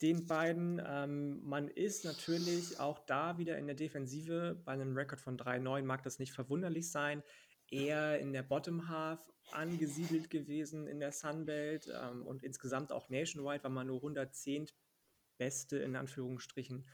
den 0.02 0.26
beiden. 0.26 0.82
Ähm, 0.86 1.42
man 1.44 1.68
ist 1.68 2.06
natürlich 2.06 2.80
auch 2.80 3.00
da 3.00 3.38
wieder 3.38 3.58
in 3.58 3.68
der 3.68 3.76
Defensive. 3.76 4.62
Bei 4.64 4.74
einem 4.74 4.96
Rekord 4.96 5.20
von 5.20 5.38
3-9 5.38 5.84
mag 5.84 6.04
das 6.04 6.20
nicht 6.20 6.32
verwunderlich 6.32 6.90
sein. 6.92 7.24
Eher 7.70 8.20
in 8.20 8.32
der 8.32 8.44
Bottom 8.44 8.88
Half 8.88 9.20
angesiedelt 9.52 10.30
gewesen 10.30 10.88
in 10.88 11.00
der 11.00 11.12
Sunbelt 11.12 11.92
ähm, 11.94 12.26
und 12.26 12.44
insgesamt 12.44 12.92
auch 12.92 13.10
nationwide 13.10 13.64
war 13.64 13.72
man 13.72 13.88
nur 13.88 13.98
110 13.98 14.68
beste 15.38 15.78
in 15.78 15.96
Anführungsstrichen 15.96 16.88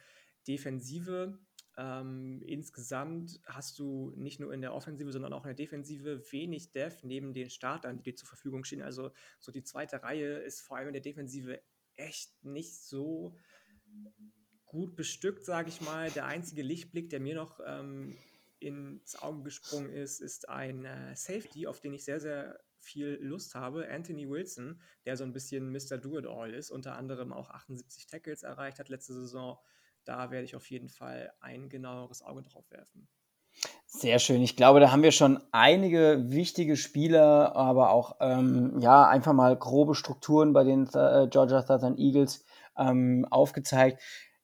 Defensive. 0.47 1.37
Ähm, 1.77 2.41
insgesamt 2.45 3.41
hast 3.45 3.79
du 3.79 4.13
nicht 4.15 4.39
nur 4.39 4.53
in 4.53 4.61
der 4.61 4.73
Offensive, 4.73 5.11
sondern 5.11 5.33
auch 5.33 5.43
in 5.43 5.49
der 5.49 5.55
Defensive 5.55 6.31
wenig 6.31 6.71
Def 6.71 7.03
neben 7.03 7.33
den 7.33 7.49
Startern, 7.49 7.97
die 7.97 8.03
dir 8.03 8.15
zur 8.15 8.27
Verfügung 8.27 8.63
stehen. 8.63 8.81
Also 8.81 9.11
so 9.39 9.51
die 9.51 9.63
zweite 9.63 10.01
Reihe 10.01 10.37
ist 10.37 10.61
vor 10.61 10.77
allem 10.77 10.87
in 10.87 10.93
der 10.93 11.01
Defensive 11.01 11.61
echt 11.95 12.43
nicht 12.43 12.75
so 12.81 13.35
gut 14.65 14.95
bestückt, 14.95 15.45
sage 15.45 15.69
ich 15.69 15.81
mal. 15.81 16.11
Der 16.11 16.25
einzige 16.25 16.61
Lichtblick, 16.61 17.09
der 17.09 17.19
mir 17.19 17.35
noch 17.35 17.59
ähm, 17.65 18.17
ins 18.59 19.15
Auge 19.21 19.43
gesprungen 19.43 19.91
ist, 19.91 20.21
ist 20.21 20.49
ein 20.49 20.85
äh, 20.85 21.15
Safety, 21.15 21.67
auf 21.67 21.81
den 21.81 21.93
ich 21.93 22.05
sehr, 22.05 22.19
sehr 22.19 22.59
viel 22.79 23.17
Lust 23.21 23.55
habe. 23.55 23.89
Anthony 23.89 24.29
Wilson, 24.29 24.81
der 25.05 25.17
so 25.17 25.23
ein 25.23 25.33
bisschen 25.33 25.71
Mr. 25.71 25.97
Do-It-All 25.97 26.53
ist, 26.53 26.71
unter 26.71 26.95
anderem 26.95 27.33
auch 27.33 27.49
78 27.49 28.07
Tackles 28.07 28.43
erreicht 28.43 28.79
hat 28.79 28.89
letzte 28.89 29.13
Saison. 29.13 29.57
Da 30.05 30.31
werde 30.31 30.45
ich 30.45 30.55
auf 30.55 30.69
jeden 30.69 30.89
Fall 30.89 31.31
ein 31.39 31.69
genaueres 31.69 32.21
Auge 32.21 32.43
drauf 32.43 32.69
werfen. 32.69 33.07
Sehr 33.85 34.19
schön. 34.19 34.41
Ich 34.41 34.55
glaube, 34.55 34.79
da 34.79 34.91
haben 34.91 35.03
wir 35.03 35.11
schon 35.11 35.39
einige 35.51 36.25
wichtige 36.27 36.75
Spieler, 36.75 37.55
aber 37.55 37.91
auch 37.91 38.17
ähm, 38.19 38.79
ja 38.79 39.07
einfach 39.07 39.33
mal 39.33 39.55
grobe 39.55 39.95
Strukturen 39.95 40.53
bei 40.53 40.63
den 40.63 40.83
äh, 40.93 41.27
Georgia 41.29 41.61
Southern 41.61 41.97
Eagles 41.97 42.43
ähm, 42.77 43.25
aufgezeigt. 43.29 44.01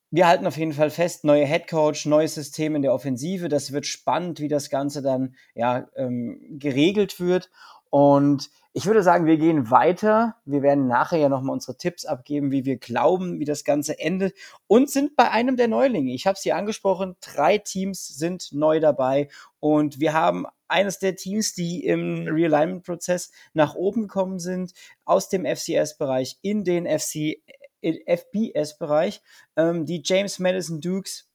Wir 0.09 0.27
halten 0.27 0.47
auf 0.47 0.57
jeden 0.57 0.73
Fall 0.73 0.89
fest, 0.89 1.23
neuer 1.25 1.45
Head 1.45 1.67
Coach, 1.67 2.05
neues 2.05 2.35
System 2.35 2.75
in 2.75 2.81
der 2.81 2.93
Offensive. 2.93 3.49
Das 3.49 3.71
wird 3.71 3.85
spannend, 3.85 4.39
wie 4.39 4.47
das 4.47 4.69
Ganze 4.69 5.01
dann 5.01 5.35
ja 5.53 5.87
ähm, 5.95 6.39
geregelt 6.59 7.19
wird. 7.19 7.49
Und 7.89 8.49
ich 8.73 8.85
würde 8.85 9.03
sagen, 9.03 9.25
wir 9.25 9.37
gehen 9.37 9.69
weiter. 9.69 10.35
Wir 10.45 10.61
werden 10.61 10.87
nachher 10.87 11.19
ja 11.19 11.29
nochmal 11.29 11.53
unsere 11.53 11.77
Tipps 11.77 12.05
abgeben, 12.05 12.51
wie 12.51 12.63
wir 12.63 12.77
glauben, 12.77 13.39
wie 13.39 13.45
das 13.45 13.65
Ganze 13.65 13.99
endet. 13.99 14.33
Und 14.67 14.89
sind 14.89 15.17
bei 15.17 15.29
einem 15.29 15.57
der 15.57 15.67
Neulinge. 15.67 16.13
Ich 16.13 16.25
habe 16.25 16.35
es 16.35 16.43
hier 16.43 16.55
angesprochen, 16.55 17.17
drei 17.19 17.57
Teams 17.57 18.07
sind 18.07 18.53
neu 18.53 18.79
dabei. 18.79 19.27
Und 19.59 19.99
wir 19.99 20.13
haben 20.13 20.45
eines 20.69 20.99
der 20.99 21.17
Teams, 21.17 21.53
die 21.53 21.85
im 21.85 22.27
Realignment-Prozess 22.27 23.31
nach 23.53 23.75
oben 23.75 24.03
gekommen 24.03 24.39
sind, 24.39 24.73
aus 25.03 25.27
dem 25.27 25.45
FCS-Bereich 25.45 26.37
in 26.41 26.63
den 26.63 26.85
FC, 26.87 27.41
FBS-Bereich. 27.81 29.21
Ähm, 29.57 29.85
die 29.85 30.01
James 30.05 30.39
Madison 30.39 30.79
Dukes 30.79 31.30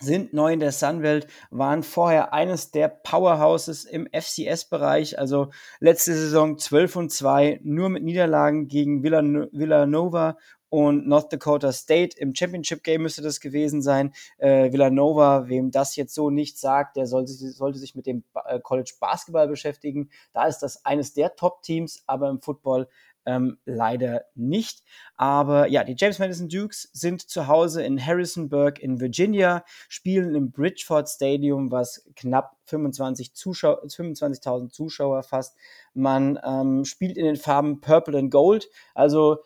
sind 0.00 0.32
neu 0.32 0.52
in 0.52 0.60
der 0.60 0.72
Sunwelt, 0.72 1.26
waren 1.50 1.82
vorher 1.82 2.32
eines 2.32 2.70
der 2.70 2.88
Powerhouses 2.88 3.84
im 3.84 4.08
FCS-Bereich, 4.12 5.18
also 5.18 5.50
letzte 5.80 6.14
Saison 6.14 6.58
12 6.58 6.96
und 6.96 7.12
2, 7.12 7.60
nur 7.62 7.88
mit 7.88 8.02
Niederlagen 8.02 8.68
gegen 8.68 9.02
Villanova 9.02 10.36
und 10.74 11.06
North 11.06 11.32
Dakota 11.32 11.72
State. 11.72 12.18
Im 12.18 12.34
Championship 12.34 12.82
Game 12.82 13.02
müsste 13.02 13.22
das 13.22 13.38
gewesen 13.38 13.80
sein. 13.80 14.12
Äh, 14.38 14.72
Villanova, 14.72 15.46
wem 15.46 15.70
das 15.70 15.94
jetzt 15.94 16.14
so 16.14 16.30
nicht 16.30 16.58
sagt, 16.58 16.96
der 16.96 17.06
sollte, 17.06 17.32
sollte 17.32 17.78
sich 17.78 17.94
mit 17.94 18.06
dem 18.06 18.24
äh, 18.46 18.58
College 18.58 18.94
Basketball 18.98 19.46
beschäftigen. 19.46 20.10
Da 20.32 20.46
ist 20.46 20.58
das 20.58 20.84
eines 20.84 21.14
der 21.14 21.36
Top-Teams, 21.36 22.02
aber 22.08 22.28
im 22.28 22.40
Football 22.40 22.88
ähm, 23.26 23.58
leider 23.64 24.24
nicht. 24.34 24.82
Aber 25.16 25.66
ja, 25.68 25.84
die 25.84 25.94
James 25.96 26.18
Madison 26.18 26.48
Dukes 26.48 26.90
sind 26.92 27.28
zu 27.28 27.46
Hause 27.46 27.82
in 27.82 28.04
Harrisonburg 28.04 28.78
in 28.80 29.00
Virginia, 29.00 29.64
spielen 29.88 30.34
im 30.34 30.50
Bridgeford 30.50 31.08
Stadium, 31.08 31.70
was 31.70 32.08
knapp 32.16 32.56
25 32.66 33.34
Zuschauer, 33.34 33.82
25.000 33.84 34.70
Zuschauer 34.70 35.22
fasst. 35.22 35.56
Man 35.92 36.38
ähm, 36.44 36.84
spielt 36.84 37.16
in 37.16 37.26
den 37.26 37.36
Farben 37.36 37.80
Purple 37.80 38.18
and 38.18 38.30
Gold. 38.30 38.68
Also 38.94 39.38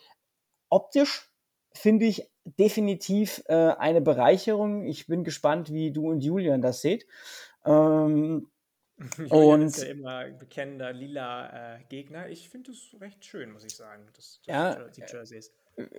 optisch 0.69 1.31
finde 1.73 2.07
ich 2.07 2.29
definitiv 2.45 3.43
äh, 3.47 3.55
eine 3.55 4.01
Bereicherung. 4.01 4.85
Ich 4.85 5.07
bin 5.07 5.25
gespannt, 5.25 5.73
wie 5.73 5.93
du 5.93 6.09
und 6.09 6.23
Julian 6.23 6.63
das 6.63 6.81
seht. 6.81 7.07
Ähm, 7.65 8.49
Julian 9.19 9.63
ist 9.63 9.83
ja 9.83 9.89
immer 9.89 10.25
bekennender 10.31 10.93
lila 10.93 11.77
äh, 11.77 11.79
Gegner. 11.89 12.29
Ich 12.29 12.49
finde 12.49 12.73
es 12.73 12.97
recht 13.01 13.25
schön, 13.25 13.53
muss 13.53 13.65
ich 13.65 13.75
sagen, 13.77 14.03
das, 14.15 14.41
das 14.45 14.55
ja, 14.55 14.75
die 14.89 15.01
Jerseys. 15.01 15.53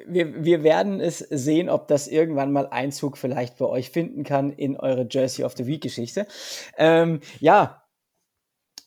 Wir, 0.08 0.44
wir 0.44 0.63
werden 0.63 1.00
es 1.00 1.20
sehen, 1.20 1.70
ob 1.70 1.88
das 1.88 2.10
irgendwann 2.10 2.51
mal 2.51 2.68
Einzug 2.68 3.18
vielleicht 3.18 3.58
bei 3.58 3.65
euch 3.65 3.91
finden 3.91 4.24
kann 4.24 4.51
in 4.51 4.75
eure 4.75 5.08
Jersey 5.10 5.46
of 5.46 5.56
the 5.56 5.68
Week 5.68 5.82
Geschichte. 5.82 6.27
Ähm, 6.77 7.22
ja, 7.39 7.82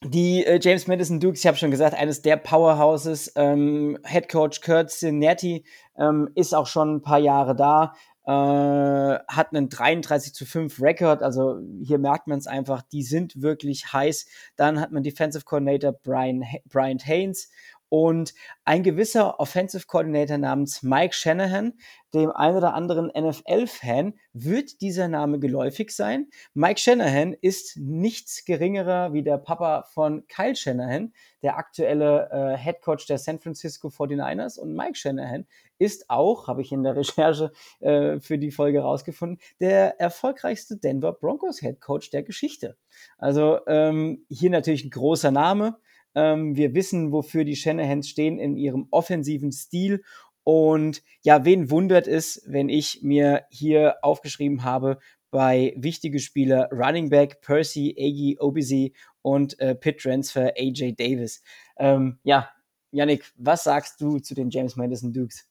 die 0.04 0.45
äh, 0.45 0.59
James 0.61 0.87
Madison 0.88 1.21
Dukes, 1.21 1.40
ich 1.40 1.47
habe 1.47 1.57
schon 1.57 1.71
gesagt, 1.71 1.95
eines 1.95 2.23
der 2.23 2.37
Powerhouses. 2.37 3.33
Ähm, 3.37 3.99
Head 4.04 4.28
Coach 4.28 4.61
Kurt 4.61 4.90
Cinerti 4.90 5.64
ähm, 5.97 6.28
ist 6.35 6.54
auch 6.54 6.66
schon 6.66 6.97
ein 6.97 7.02
paar 7.02 7.19
Jahre 7.19 7.54
da 7.54 7.95
äh, 8.25 8.31
hat 8.31 9.49
einen 9.52 9.69
33 9.69 10.33
zu 10.35 10.47
5 10.47 10.81
Rekord, 10.81 11.23
also 11.23 11.61
hier 11.83 11.99
merkt 11.99 12.29
man 12.29 12.38
es 12.38 12.47
einfach, 12.47 12.83
die 12.83 13.02
sind 13.02 13.43
wirklich 13.43 13.93
heiß. 13.93 14.26
Dann 14.57 14.81
hat 14.81 14.93
man 14.93 15.02
Defensive 15.02 15.45
Coordinator 15.45 15.93
Brian, 15.93 16.45
Brian 16.67 16.99
Haynes 16.99 17.50
und 17.92 18.32
ein 18.64 18.82
gewisser 18.82 19.38
Offensive 19.38 19.87
Coordinator 19.87 20.38
namens 20.38 20.82
Mike 20.82 21.12
Shanahan, 21.12 21.75
dem 22.14 22.30
ein 22.30 22.56
oder 22.56 22.72
anderen 22.72 23.12
NFL-Fan, 23.14 24.14
wird 24.32 24.80
dieser 24.80 25.08
Name 25.08 25.38
geläufig 25.38 25.90
sein. 25.90 26.30
Mike 26.54 26.80
Shanahan 26.80 27.34
ist 27.34 27.76
nichts 27.76 28.46
geringerer 28.46 29.12
wie 29.12 29.22
der 29.22 29.37
Papa 29.37 29.82
von 29.92 30.26
Kyle 30.26 30.56
Shanahan, 30.56 31.12
der 31.42 31.58
aktuelle 31.58 32.30
äh, 32.30 32.56
Head 32.56 32.80
Coach 32.80 33.04
der 33.04 33.18
San 33.18 33.38
Francisco 33.38 33.88
49ers. 33.88 34.58
Und 34.58 34.75
Mike 34.75 34.94
Shanahan 34.94 35.46
ist 35.78 36.08
auch, 36.08 36.49
habe 36.49 36.62
ich 36.62 36.72
in 36.72 36.84
der 36.84 36.96
Recherche 36.96 37.52
äh, 37.80 38.20
für 38.20 38.38
die 38.38 38.52
Folge 38.52 38.80
rausgefunden, 38.80 39.38
der 39.61 40.00
erfolgreichste 40.00 40.78
Denver 40.78 41.12
Broncos 41.12 41.61
Head 41.61 41.82
Coach 41.82 42.08
der 42.08 42.22
Geschichte. 42.22 42.78
Also 43.18 43.58
ähm, 43.66 44.25
hier 44.30 44.49
natürlich 44.49 44.87
ein 44.87 44.90
großer 44.90 45.30
Name. 45.30 45.76
Ähm, 46.14 46.57
wir 46.57 46.75
wissen, 46.75 47.12
wofür 47.12 47.45
die 47.45 47.57
Shanahans 47.57 48.09
stehen 48.09 48.38
in 48.38 48.57
ihrem 48.57 48.88
offensiven 48.90 49.52
Stil. 49.52 50.02
Und 50.45 51.02
ja, 51.23 51.45
wen 51.45 51.71
wundert 51.71 52.09
es, 52.09 52.42
wenn 52.47 52.69
ich 52.69 53.00
mir 53.02 53.45
hier 53.50 53.97
aufgeschrieben 54.02 54.64
habe, 54.64 54.99
bei 55.31 55.73
wichtige 55.76 56.19
Spieler 56.19 56.69
Running 56.71 57.09
Back 57.09 57.40
Percy, 57.40 57.95
Agi, 57.99 58.37
Obisi 58.38 58.92
und 59.23 59.59
äh, 59.61 59.75
Pit 59.75 59.99
Transfer 60.00 60.52
AJ 60.59 60.95
Davis. 60.97 61.42
Ähm, 61.78 62.19
ja, 62.23 62.50
Yannick, 62.90 63.33
was 63.37 63.64
sagst 63.64 64.00
du 64.00 64.19
zu 64.19 64.35
den 64.35 64.50
James 64.50 64.76
Madison 64.76 65.12
Dukes? 65.12 65.49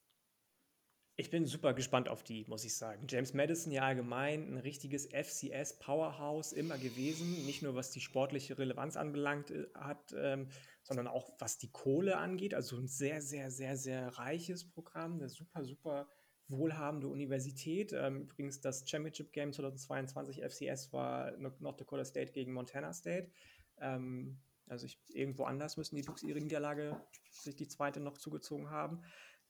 Ich 1.18 1.30
bin 1.30 1.46
super 1.46 1.74
gespannt 1.74 2.10
auf 2.10 2.24
die, 2.24 2.46
muss 2.48 2.64
ich 2.64 2.76
sagen. 2.76 3.06
James 3.10 3.34
Madison 3.34 3.72
ja 3.72 3.84
allgemein 3.84 4.54
ein 4.54 4.58
richtiges 4.58 5.08
FCS-Powerhouse 5.08 6.54
immer 6.54 6.78
gewesen. 6.78 7.46
Nicht 7.46 7.62
nur 7.62 7.76
was 7.76 7.92
die 7.92 8.00
sportliche 8.00 8.58
Relevanz 8.58 8.96
anbelangt 8.96 9.52
äh, 9.52 9.68
hat, 9.76 10.16
ähm, 10.18 10.48
sondern 10.84 11.08
auch 11.08 11.34
was 11.40 11.58
die 11.58 11.72
Kohle 11.72 12.18
angeht. 12.18 12.54
Also 12.54 12.78
ein 12.78 12.88
sehr, 12.88 13.22
sehr, 13.22 13.52
sehr, 13.52 13.78
sehr 13.78 14.08
reiches 14.18 14.70
Programm. 14.70 15.16
Eine 15.16 15.30
super, 15.30 15.64
super 15.64 16.08
wohlhabende 16.48 17.08
Universität. 17.08 17.94
Ähm, 17.94 18.22
übrigens 18.22 18.62
das 18.62 18.90
Championship 18.90 19.32
Game 19.32 19.54
2022 19.54 20.42
FCS 20.42 20.94
war 20.94 21.32
North 21.38 21.80
Dakota 21.80 22.06
State 22.06 22.32
gegen 22.32 22.54
Montana 22.54 22.94
State. 22.94 23.32
Ähm, 23.80 24.40
also 24.68 24.86
ich, 24.86 25.00
irgendwo 25.10 25.44
anders 25.44 25.78
müssen 25.78 25.96
die 25.96 26.04
Dukes 26.04 26.24
ihre 26.24 26.40
Niederlage 26.40 27.00
sich 27.30 27.56
die 27.56 27.68
zweite 27.68 28.00
noch 28.00 28.18
zugezogen 28.18 28.70
haben. 28.70 29.04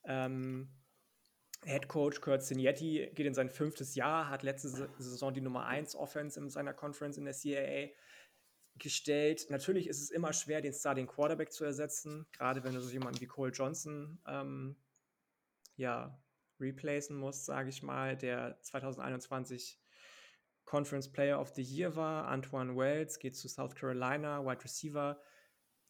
Ähm, 0.03 0.69
Head 1.63 1.87
Coach 1.87 2.21
Kurt 2.21 2.43
Signetti 2.43 3.11
geht 3.13 3.27
in 3.27 3.33
sein 3.33 3.49
fünftes 3.49 3.95
Jahr, 3.95 4.29
hat 4.29 4.43
letzte 4.43 4.69
Saison 4.97 5.33
die 5.33 5.41
Nummer 5.41 5.65
1 5.65 5.95
Offense 5.95 6.39
in 6.39 6.49
seiner 6.49 6.73
Conference 6.73 7.17
in 7.17 7.25
der 7.25 7.35
CAA 7.35 7.91
gestellt. 8.77 9.47
Natürlich 9.49 9.87
ist 9.87 10.01
es 10.01 10.09
immer 10.09 10.33
schwer, 10.33 10.61
den 10.61 10.73
Starting 10.73 11.07
Quarterback 11.07 11.51
zu 11.51 11.63
ersetzen, 11.63 12.25
gerade 12.31 12.63
wenn 12.63 12.73
du 12.73 12.81
so 12.81 12.89
jemanden 12.89 13.21
wie 13.21 13.27
Cole 13.27 13.51
Johnson 13.51 14.19
ähm, 14.27 14.75
ja, 15.75 16.19
replacen 16.59 17.17
musst, 17.17 17.45
sage 17.45 17.69
ich 17.69 17.83
mal, 17.83 18.17
der 18.17 18.59
2021 18.61 19.79
Conference 20.65 21.11
Player 21.11 21.39
of 21.39 21.49
the 21.49 21.61
Year 21.61 21.95
war. 21.95 22.27
Antoine 22.27 22.75
Wells 22.75 23.19
geht 23.19 23.35
zu 23.35 23.47
South 23.47 23.75
Carolina, 23.75 24.43
Wide 24.45 24.63
Receiver 24.63 25.21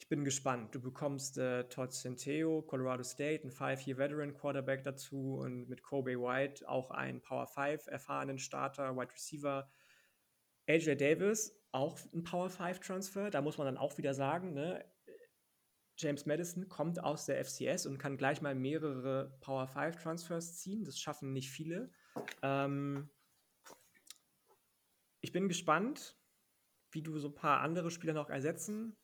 ich 0.02 0.10
bin 0.10 0.26
gespannt. 0.26 0.74
Du 0.74 0.82
bekommst 0.82 1.38
äh, 1.38 1.64
Todd 1.70 1.94
Centeo, 1.94 2.64
Colorado 2.64 3.04
State, 3.04 3.44
einen 3.44 3.52
Five-Year-Veteran-Quarterback 3.52 4.84
dazu 4.84 5.36
und 5.36 5.70
mit 5.70 5.84
Kobe 5.84 6.20
White 6.20 6.68
auch 6.68 6.90
einen 6.90 7.22
Power 7.22 7.46
5 7.46 7.86
erfahrenen 7.86 8.40
Starter, 8.40 8.98
Wide 8.98 9.14
Receiver. 9.14 9.70
AJ 10.68 10.96
Davis 10.96 11.56
auch 11.72 12.00
ein 12.14 12.24
Power 12.24 12.50
5 12.50 12.80
Transfer. 12.80 13.30
Da 13.30 13.42
muss 13.42 13.60
man 13.60 13.66
dann 13.66 13.78
auch 13.78 13.96
wieder 14.00 14.16
sagen, 14.16 14.54
ne, 14.54 14.84
James 15.98 16.26
Madison 16.26 16.68
kommt 16.68 17.04
aus 17.04 17.28
der 17.28 17.46
FCS 17.46 17.86
und 17.86 18.00
kann 18.00 18.18
gleich 18.18 18.42
mal 18.42 18.56
mehrere 18.56 19.38
Power 19.40 19.68
5 19.68 20.02
Transfers 20.02 20.58
ziehen. 20.58 20.84
Das 20.84 21.00
schaffen 21.00 21.32
nicht 21.32 21.52
viele. 21.52 21.92
Ähm, 22.42 23.12
ich 25.22 25.32
bin 25.32 25.48
gespannt, 25.48 26.18
wie 26.90 27.04
du 27.04 27.20
so 27.20 27.28
ein 27.28 27.36
paar 27.36 27.62
andere 27.62 27.92
Spieler 27.92 28.14
noch 28.14 28.32
ersetzen 28.32 28.98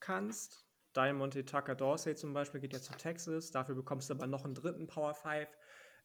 kannst. 0.00 0.66
Diamond 0.96 1.34
Tucker 1.48 1.74
Dorsey 1.74 2.14
zum 2.16 2.32
Beispiel 2.32 2.60
geht 2.60 2.72
ja 2.72 2.80
zu 2.80 2.92
Texas. 2.94 3.50
Dafür 3.50 3.74
bekommst 3.74 4.10
du 4.10 4.14
aber 4.14 4.26
noch 4.26 4.44
einen 4.44 4.54
dritten 4.54 4.86
Power 4.86 5.14
5 5.14 5.48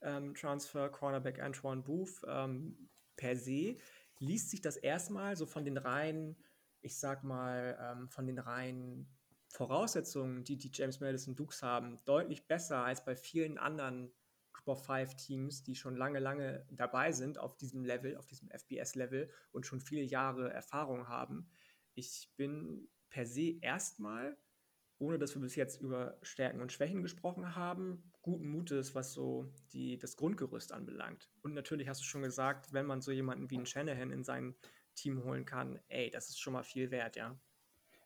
ähm, 0.02 0.36
Transfer, 0.36 0.90
Cornerback 0.90 1.40
Antoine 1.40 1.82
Booth. 1.82 2.22
Ähm, 2.28 2.90
per 3.16 3.36
se 3.36 3.78
liest 4.20 4.52
sich 4.52 4.62
das 4.62 4.78
erstmal 4.78 5.36
so 5.36 5.46
von 5.46 5.66
den 5.66 5.78
reinen, 5.78 6.38
ich 6.82 6.98
sag 7.00 7.24
mal, 7.24 7.78
ähm, 7.82 8.10
von 8.10 8.28
den 8.28 8.40
reinen 8.40 9.10
Voraussetzungen, 9.50 10.44
die 10.44 10.58
die 10.58 10.72
James 10.74 11.00
Madison 11.00 11.36
Dukes 11.36 11.64
haben, 11.64 12.00
deutlich 12.06 12.48
besser 12.48 12.84
als 12.84 13.04
bei 13.04 13.16
vielen 13.16 13.58
anderen 13.58 14.12
Group 14.54 14.68
of 14.68 14.86
Five 14.86 15.16
Teams, 15.16 15.64
die 15.64 15.75
schon 15.75 15.96
lange, 15.96 16.20
lange 16.20 16.66
dabei 16.72 17.12
sind 17.12 17.38
auf 17.38 17.58
diesem 17.58 17.84
Level, 17.84 18.18
auf 18.18 18.28
diesem 18.28 18.50
FBS-Level 18.50 19.30
und 19.52 19.66
schon 19.66 19.82
viele 19.82 20.04
Jahre 20.04 20.52
Erfahrung 20.52 21.08
haben. 21.08 21.50
Ich 21.94 22.32
bin 22.36 22.90
per 23.10 23.26
se 23.26 23.58
erstmal, 23.62 24.38
ohne 24.98 25.18
dass 25.20 25.36
wir 25.36 25.42
bis 25.42 25.56
jetzt 25.56 25.82
über 25.82 26.18
Stärken 26.22 26.62
und 26.62 26.72
Schwächen 26.72 27.02
gesprochen 27.02 27.56
haben, 27.56 28.12
guten 28.22 28.48
Mutes, 28.48 28.96
was 28.96 29.14
so 29.14 29.54
die, 29.74 29.98
das 29.98 30.16
Grundgerüst 30.16 30.72
anbelangt. 30.72 31.30
Und 31.42 31.54
natürlich 31.54 31.88
hast 31.88 32.02
du 32.02 32.06
schon 32.06 32.22
gesagt, 32.22 32.74
wenn 32.74 32.86
man 32.86 33.02
so 33.02 33.12
jemanden 33.12 33.50
wie 33.50 33.58
einen 33.58 33.66
Shanahan 33.66 34.12
in 34.12 34.24
sein 34.24 34.56
Team 34.96 35.24
holen 35.24 35.46
kann, 35.46 35.80
ey, 35.90 36.10
das 36.10 36.30
ist 36.30 36.40
schon 36.40 36.54
mal 36.54 36.64
viel 36.64 36.92
wert, 36.92 37.18
ja. 37.18 37.40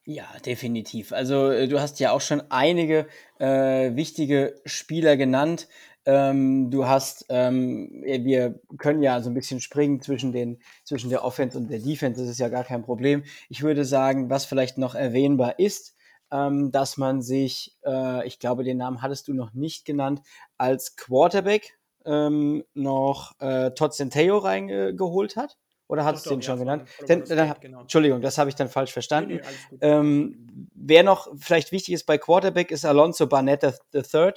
Ja, 0.05 0.25
definitiv. 0.45 1.11
Also 1.13 1.49
äh, 1.51 1.67
du 1.67 1.79
hast 1.79 1.99
ja 1.99 2.11
auch 2.11 2.21
schon 2.21 2.41
einige 2.49 3.07
äh, 3.39 3.95
wichtige 3.95 4.55
Spieler 4.65 5.17
genannt. 5.17 5.67
Ähm, 6.05 6.71
du 6.71 6.87
hast, 6.87 7.25
ähm, 7.29 7.89
wir 8.03 8.59
können 8.77 9.03
ja 9.03 9.21
so 9.21 9.29
ein 9.29 9.33
bisschen 9.35 9.61
springen 9.61 10.01
zwischen, 10.01 10.31
den, 10.31 10.59
zwischen 10.83 11.09
der 11.11 11.23
Offense 11.23 11.57
und 11.57 11.69
der 11.69 11.79
Defense, 11.79 12.19
das 12.19 12.29
ist 12.29 12.39
ja 12.39 12.49
gar 12.49 12.63
kein 12.63 12.81
Problem. 12.81 13.23
Ich 13.49 13.61
würde 13.61 13.85
sagen, 13.85 14.29
was 14.29 14.45
vielleicht 14.45 14.77
noch 14.77 14.95
erwähnbar 14.95 15.59
ist, 15.59 15.95
ähm, 16.31 16.71
dass 16.71 16.97
man 16.97 17.21
sich, 17.21 17.75
äh, 17.85 18.25
ich 18.25 18.39
glaube, 18.39 18.63
den 18.63 18.77
Namen 18.77 19.01
hattest 19.01 19.27
du 19.27 19.33
noch 19.33 19.53
nicht 19.53 19.85
genannt, 19.85 20.21
als 20.57 20.95
Quarterback 20.95 21.77
ähm, 22.05 22.63
noch 22.73 23.33
äh, 23.39 23.71
Todd 23.71 23.93
Centeo 23.93 24.37
reingeholt 24.39 25.35
hat. 25.35 25.57
Oder 25.89 26.05
hattest 26.05 26.27
du 26.27 26.29
den 26.29 26.43
schon 26.43 26.59
genannt? 26.59 26.87
Denn, 27.07 27.25
dann, 27.25 27.55
genau. 27.59 27.81
Entschuldigung, 27.81 28.21
das 28.21 28.37
habe 28.37 28.47
ich 28.47 28.55
dann 28.55 28.69
falsch 28.69 28.93
verstanden. 28.93 29.37
Nee, 29.37 29.41
nee, 29.71 29.77
ähm, 29.81 30.69
wer 30.75 31.01
noch 31.01 31.27
vielleicht 31.35 31.71
wichtig 31.71 31.95
ist 31.95 32.05
bei 32.05 32.19
Quarterback, 32.19 32.69
ist 32.69 32.85
Alonso 32.85 33.25
Barnett 33.25 33.63
III. 33.63 34.33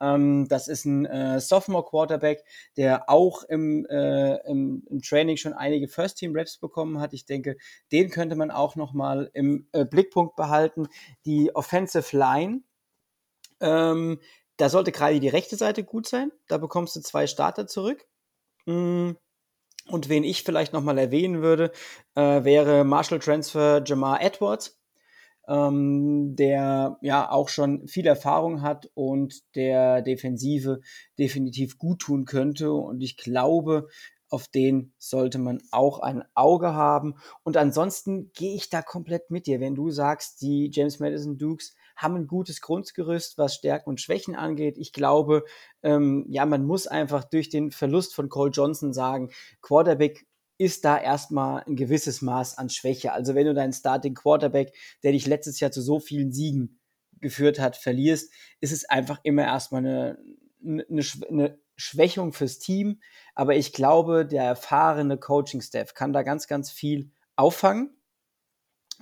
Ähm, 0.00 0.48
das 0.48 0.66
ist 0.66 0.84
ein 0.84 1.06
äh, 1.06 1.38
Sophomore-Quarterback, 1.38 2.44
der 2.76 3.08
auch 3.08 3.44
im, 3.44 3.86
äh, 3.86 4.34
im, 4.48 4.82
im, 4.90 5.00
Training 5.00 5.36
schon 5.36 5.52
einige 5.52 5.86
First-Team-Raps 5.86 6.58
bekommen 6.58 6.98
hat. 6.98 7.12
Ich 7.12 7.24
denke, 7.24 7.56
den 7.92 8.10
könnte 8.10 8.34
man 8.34 8.50
auch 8.50 8.74
noch 8.74 8.92
mal 8.92 9.30
im 9.32 9.68
äh, 9.70 9.84
Blickpunkt 9.84 10.34
behalten. 10.34 10.88
Die 11.24 11.54
Offensive 11.54 12.16
Line, 12.16 12.62
ähm, 13.60 14.18
da 14.56 14.68
sollte 14.68 14.90
gerade 14.90 15.20
die 15.20 15.28
rechte 15.28 15.54
Seite 15.54 15.84
gut 15.84 16.08
sein. 16.08 16.32
Da 16.48 16.58
bekommst 16.58 16.96
du 16.96 17.00
zwei 17.00 17.28
Starter 17.28 17.68
zurück. 17.68 18.04
Mhm. 18.66 19.16
Und 19.88 20.08
wen 20.08 20.24
ich 20.24 20.42
vielleicht 20.42 20.72
nochmal 20.72 20.98
erwähnen 20.98 21.42
würde, 21.42 21.70
äh, 22.14 22.44
wäre 22.44 22.84
Marshall 22.84 23.20
Transfer 23.20 23.82
Jamar 23.84 24.20
Edwards, 24.20 24.80
ähm, 25.48 26.34
der 26.34 26.98
ja 27.02 27.30
auch 27.30 27.48
schon 27.48 27.86
viel 27.86 28.06
Erfahrung 28.06 28.62
hat 28.62 28.90
und 28.94 29.42
der 29.54 30.02
Defensive 30.02 30.80
definitiv 31.18 31.78
gut 31.78 32.00
tun 32.00 32.24
könnte. 32.24 32.72
Und 32.72 33.00
ich 33.00 33.16
glaube, 33.16 33.86
auf 34.28 34.48
den 34.48 34.92
sollte 34.98 35.38
man 35.38 35.62
auch 35.70 36.00
ein 36.00 36.24
Auge 36.34 36.74
haben. 36.74 37.14
Und 37.44 37.56
ansonsten 37.56 38.32
gehe 38.34 38.56
ich 38.56 38.68
da 38.68 38.82
komplett 38.82 39.30
mit 39.30 39.46
dir. 39.46 39.60
Wenn 39.60 39.76
du 39.76 39.90
sagst, 39.90 40.40
die 40.40 40.70
James 40.72 40.98
Madison 40.98 41.38
Dukes 41.38 41.76
haben 41.96 42.16
ein 42.16 42.26
gutes 42.26 42.60
Grundgerüst, 42.60 43.38
was 43.38 43.54
Stärken 43.54 43.90
und 43.90 44.00
Schwächen 44.00 44.36
angeht. 44.36 44.76
Ich 44.78 44.92
glaube, 44.92 45.44
ähm, 45.82 46.26
ja, 46.28 46.46
man 46.46 46.64
muss 46.64 46.86
einfach 46.86 47.24
durch 47.24 47.48
den 47.48 47.70
Verlust 47.70 48.14
von 48.14 48.28
Cole 48.28 48.50
Johnson 48.50 48.92
sagen, 48.92 49.30
Quarterback 49.62 50.26
ist 50.58 50.84
da 50.84 50.98
erstmal 50.98 51.62
ein 51.64 51.76
gewisses 51.76 52.22
Maß 52.22 52.58
an 52.58 52.70
Schwäche. 52.70 53.12
Also 53.12 53.34
wenn 53.34 53.46
du 53.46 53.54
deinen 53.54 53.72
Starting 53.72 54.14
Quarterback, 54.14 54.74
der 55.02 55.12
dich 55.12 55.26
letztes 55.26 55.60
Jahr 55.60 55.70
zu 55.70 55.82
so 55.82 56.00
vielen 56.00 56.32
Siegen 56.32 56.78
geführt 57.20 57.58
hat, 57.58 57.76
verlierst, 57.76 58.32
ist 58.60 58.72
es 58.72 58.88
einfach 58.88 59.20
immer 59.22 59.44
erstmal 59.44 59.80
eine, 59.80 60.18
eine, 60.64 60.86
eine 61.28 61.58
Schwächung 61.76 62.32
fürs 62.32 62.58
Team. 62.58 63.00
Aber 63.34 63.54
ich 63.54 63.72
glaube, 63.72 64.26
der 64.26 64.44
erfahrene 64.44 65.18
Coaching-Staff 65.18 65.94
kann 65.94 66.12
da 66.12 66.22
ganz, 66.22 66.46
ganz 66.46 66.70
viel 66.70 67.10
auffangen. 67.36 67.90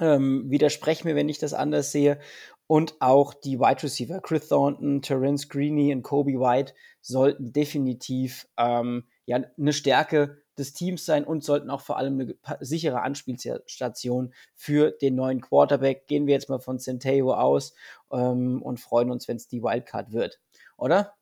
Ähm, 0.00 0.50
widerspreche 0.50 1.06
mir, 1.06 1.14
wenn 1.14 1.28
ich 1.28 1.38
das 1.38 1.54
anders 1.54 1.92
sehe. 1.92 2.18
Und 2.66 2.94
auch 3.00 3.34
die 3.34 3.60
Wide 3.60 3.82
Receiver, 3.82 4.20
Chris 4.20 4.48
Thornton, 4.48 5.02
Terence 5.02 5.48
Greeny 5.48 5.92
und 5.92 6.02
Kobe 6.02 6.32
White, 6.32 6.72
sollten 7.00 7.52
definitiv 7.52 8.48
ähm, 8.56 9.04
ja, 9.26 9.38
eine 9.58 9.72
Stärke 9.72 10.42
des 10.56 10.72
Teams 10.72 11.04
sein 11.04 11.24
und 11.24 11.44
sollten 11.44 11.70
auch 11.70 11.80
vor 11.80 11.98
allem 11.98 12.20
eine 12.20 12.58
sichere 12.60 13.02
Anspielstation 13.02 14.32
für 14.54 14.92
den 14.92 15.14
neuen 15.14 15.40
Quarterback. 15.40 16.06
Gehen 16.06 16.26
wir 16.26 16.34
jetzt 16.34 16.48
mal 16.48 16.60
von 16.60 16.78
Centeo 16.78 17.34
aus 17.34 17.74
ähm, 18.12 18.62
und 18.62 18.80
freuen 18.80 19.10
uns, 19.10 19.28
wenn 19.28 19.36
es 19.36 19.48
die 19.48 19.62
Wildcard 19.62 20.12
wird, 20.12 20.40
oder? 20.76 21.14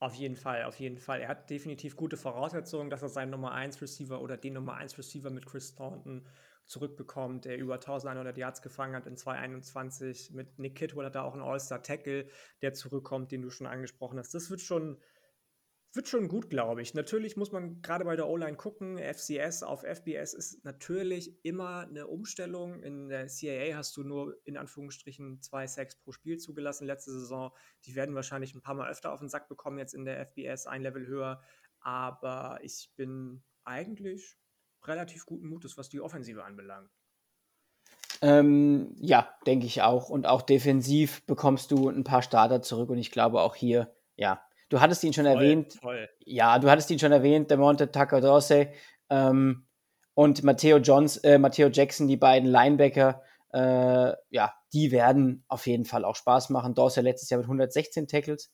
Auf 0.00 0.14
jeden 0.14 0.36
Fall, 0.36 0.64
auf 0.64 0.78
jeden 0.78 0.98
Fall. 0.98 1.22
Er 1.22 1.28
hat 1.28 1.50
definitiv 1.50 1.96
gute 1.96 2.16
Voraussetzungen, 2.16 2.88
dass 2.88 3.02
er 3.02 3.08
seinen 3.08 3.30
Nummer 3.30 3.52
1 3.52 3.82
Receiver 3.82 4.20
oder 4.20 4.36
den 4.36 4.54
Nummer 4.54 4.74
1 4.74 4.96
Receiver 4.96 5.30
mit 5.30 5.44
Chris 5.44 5.74
Thornton 5.74 6.24
zurückbekommt, 6.68 7.46
der 7.46 7.58
über 7.58 7.74
1100 7.74 8.36
Yards 8.36 8.62
gefangen 8.62 8.94
hat 8.94 9.06
in 9.06 9.16
2021. 9.16 10.32
Mit 10.32 10.58
Nick 10.58 10.76
Kidwell 10.76 11.06
hat 11.06 11.14
er 11.14 11.24
auch 11.24 11.32
einen 11.32 11.42
All-Star-Tackle, 11.42 12.28
der 12.62 12.74
zurückkommt, 12.74 13.32
den 13.32 13.42
du 13.42 13.50
schon 13.50 13.66
angesprochen 13.66 14.18
hast. 14.18 14.34
Das 14.34 14.50
wird 14.50 14.60
schon, 14.60 14.98
wird 15.94 16.08
schon 16.08 16.28
gut, 16.28 16.50
glaube 16.50 16.82
ich. 16.82 16.92
Natürlich 16.92 17.36
muss 17.38 17.52
man 17.52 17.80
gerade 17.80 18.04
bei 18.04 18.16
der 18.16 18.28
O-Line 18.28 18.56
gucken. 18.56 18.98
FCS 18.98 19.62
auf 19.62 19.82
FBS 19.82 20.34
ist 20.34 20.64
natürlich 20.64 21.42
immer 21.42 21.88
eine 21.88 22.06
Umstellung. 22.06 22.82
In 22.82 23.08
der 23.08 23.28
CAA 23.28 23.74
hast 23.74 23.96
du 23.96 24.04
nur 24.04 24.38
in 24.44 24.58
Anführungsstrichen 24.58 25.40
zwei 25.40 25.66
Sacks 25.66 25.96
pro 25.96 26.12
Spiel 26.12 26.36
zugelassen 26.36 26.86
letzte 26.86 27.12
Saison. 27.12 27.50
Die 27.86 27.94
werden 27.94 28.14
wahrscheinlich 28.14 28.54
ein 28.54 28.62
paar 28.62 28.74
Mal 28.74 28.90
öfter 28.90 29.12
auf 29.12 29.20
den 29.20 29.30
Sack 29.30 29.48
bekommen 29.48 29.78
jetzt 29.78 29.94
in 29.94 30.04
der 30.04 30.20
FBS, 30.26 30.66
ein 30.66 30.82
Level 30.82 31.06
höher. 31.06 31.40
Aber 31.80 32.58
ich 32.62 32.92
bin 32.96 33.42
eigentlich 33.64 34.38
relativ 34.88 35.26
guten 35.26 35.48
Mutes, 35.48 35.76
was 35.76 35.88
die 35.88 36.00
Offensive 36.00 36.44
anbelangt. 36.44 36.90
Ähm, 38.20 38.94
ja, 38.96 39.28
denke 39.46 39.66
ich 39.66 39.82
auch. 39.82 40.08
Und 40.08 40.26
auch 40.26 40.42
defensiv 40.42 41.24
bekommst 41.26 41.70
du 41.70 41.88
ein 41.88 42.04
paar 42.04 42.22
Starter 42.22 42.62
zurück. 42.62 42.90
Und 42.90 42.98
ich 42.98 43.10
glaube 43.10 43.40
auch 43.40 43.54
hier, 43.54 43.94
ja, 44.16 44.42
du 44.68 44.80
hattest 44.80 45.04
ihn 45.04 45.12
schon 45.12 45.24
toll, 45.24 45.34
erwähnt. 45.34 45.78
Toll. 45.80 46.08
Ja, 46.24 46.58
du 46.58 46.70
hattest 46.70 46.90
ihn 46.90 46.98
schon 46.98 47.12
erwähnt, 47.12 47.50
der 47.50 47.58
Monte 47.58 47.90
Tucker 47.90 48.20
Dorsey 48.20 48.68
ähm, 49.08 49.66
und 50.14 50.42
Matteo, 50.42 50.78
Johns, 50.78 51.18
äh, 51.18 51.38
Matteo 51.38 51.68
Jackson, 51.68 52.08
die 52.08 52.16
beiden 52.16 52.48
Linebacker. 52.48 53.22
Äh, 53.52 54.12
ja, 54.30 54.54
die 54.72 54.90
werden 54.90 55.44
auf 55.48 55.66
jeden 55.66 55.84
Fall 55.84 56.04
auch 56.04 56.16
Spaß 56.16 56.50
machen. 56.50 56.74
Dorsey 56.74 57.02
letztes 57.02 57.30
Jahr 57.30 57.38
mit 57.38 57.46
116 57.46 58.08
Tackles. 58.08 58.52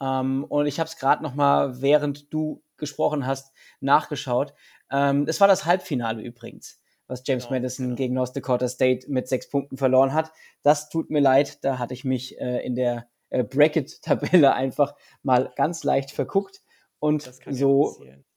Ähm, 0.00 0.44
und 0.44 0.66
ich 0.66 0.80
habe 0.80 0.88
es 0.88 0.96
gerade 0.96 1.22
noch 1.22 1.34
mal, 1.34 1.82
während 1.82 2.32
du 2.32 2.62
gesprochen 2.76 3.26
hast, 3.26 3.54
nachgeschaut. 3.80 4.54
Ähm, 4.92 5.24
es 5.26 5.40
war 5.40 5.48
das 5.48 5.64
Halbfinale 5.64 6.22
übrigens, 6.22 6.80
was 7.06 7.22
James 7.26 7.44
genau, 7.44 7.56
Madison 7.56 7.86
genau. 7.86 7.96
gegen 7.96 8.14
North 8.14 8.36
Dakota 8.36 8.68
State 8.68 9.10
mit 9.10 9.26
sechs 9.26 9.48
Punkten 9.48 9.76
verloren 9.78 10.12
hat. 10.12 10.30
Das 10.62 10.90
tut 10.90 11.10
mir 11.10 11.20
leid, 11.20 11.64
da 11.64 11.78
hatte 11.78 11.94
ich 11.94 12.04
mich 12.04 12.38
äh, 12.38 12.64
in 12.64 12.76
der 12.76 13.08
äh, 13.30 13.42
Bracket-Tabelle 13.42 14.52
einfach 14.54 14.94
mal 15.22 15.50
ganz 15.56 15.82
leicht 15.82 16.12
verguckt. 16.12 16.60
Und 16.98 17.32
so, 17.50 17.96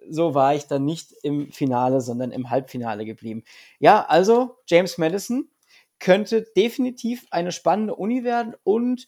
so 0.10 0.34
war 0.34 0.56
ich 0.56 0.66
dann 0.66 0.86
nicht 0.86 1.14
im 1.22 1.52
Finale, 1.52 2.02
sondern 2.02 2.32
im 2.32 2.50
Halbfinale 2.50 3.06
geblieben. 3.06 3.44
Ja, 3.78 4.04
also 4.08 4.58
James 4.66 4.98
Madison 4.98 5.52
könnte 6.00 6.48
definitiv 6.58 7.28
eine 7.30 7.52
spannende 7.52 7.96
Uni 7.96 8.24
werden 8.24 8.56
und 8.64 9.08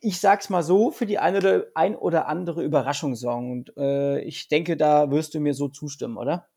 ich 0.00 0.20
sag's 0.20 0.48
mal 0.50 0.62
so, 0.62 0.90
für 0.90 1.06
die 1.06 1.18
eine 1.18 1.38
oder, 1.38 1.66
ein 1.74 1.96
oder 1.96 2.26
andere 2.26 2.62
Überraschung. 2.62 3.12
Und 3.12 3.72
äh, 3.76 4.20
ich 4.20 4.48
denke, 4.48 4.76
da 4.76 5.10
wirst 5.10 5.34
du 5.34 5.40
mir 5.40 5.54
so 5.54 5.68
zustimmen, 5.68 6.16
oder? 6.16 6.48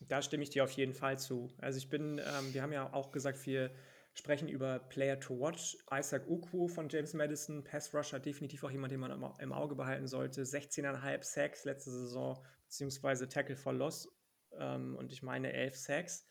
Da 0.00 0.20
stimme 0.20 0.42
ich 0.42 0.50
dir 0.50 0.64
auf 0.64 0.72
jeden 0.72 0.94
Fall 0.94 1.18
zu. 1.18 1.48
Also 1.58 1.78
ich 1.78 1.88
bin, 1.88 2.18
ähm, 2.18 2.52
wir 2.52 2.62
haben 2.62 2.72
ja 2.72 2.92
auch 2.92 3.10
gesagt, 3.12 3.44
wir 3.46 3.70
sprechen 4.14 4.48
über 4.48 4.78
Player 4.78 5.18
to 5.18 5.38
Watch. 5.38 5.78
Isaac 5.92 6.28
Ukwu 6.28 6.68
von 6.68 6.88
James 6.88 7.14
Madison, 7.14 7.64
Pass 7.64 7.94
Rusher, 7.94 8.18
definitiv 8.18 8.64
auch 8.64 8.70
jemand, 8.70 8.92
den 8.92 9.00
man 9.00 9.34
im 9.38 9.52
Auge 9.52 9.74
behalten 9.74 10.06
sollte. 10.06 10.42
16,5 10.42 11.22
Sacks 11.22 11.64
letzte 11.64 11.90
Saison, 11.90 12.44
beziehungsweise 12.64 13.28
Tackle 13.28 13.56
for 13.56 13.72
Loss. 13.72 14.08
Ähm, 14.58 14.96
und 14.96 15.12
ich 15.12 15.22
meine 15.22 15.52
11 15.52 15.76
Sacks. 15.76 16.26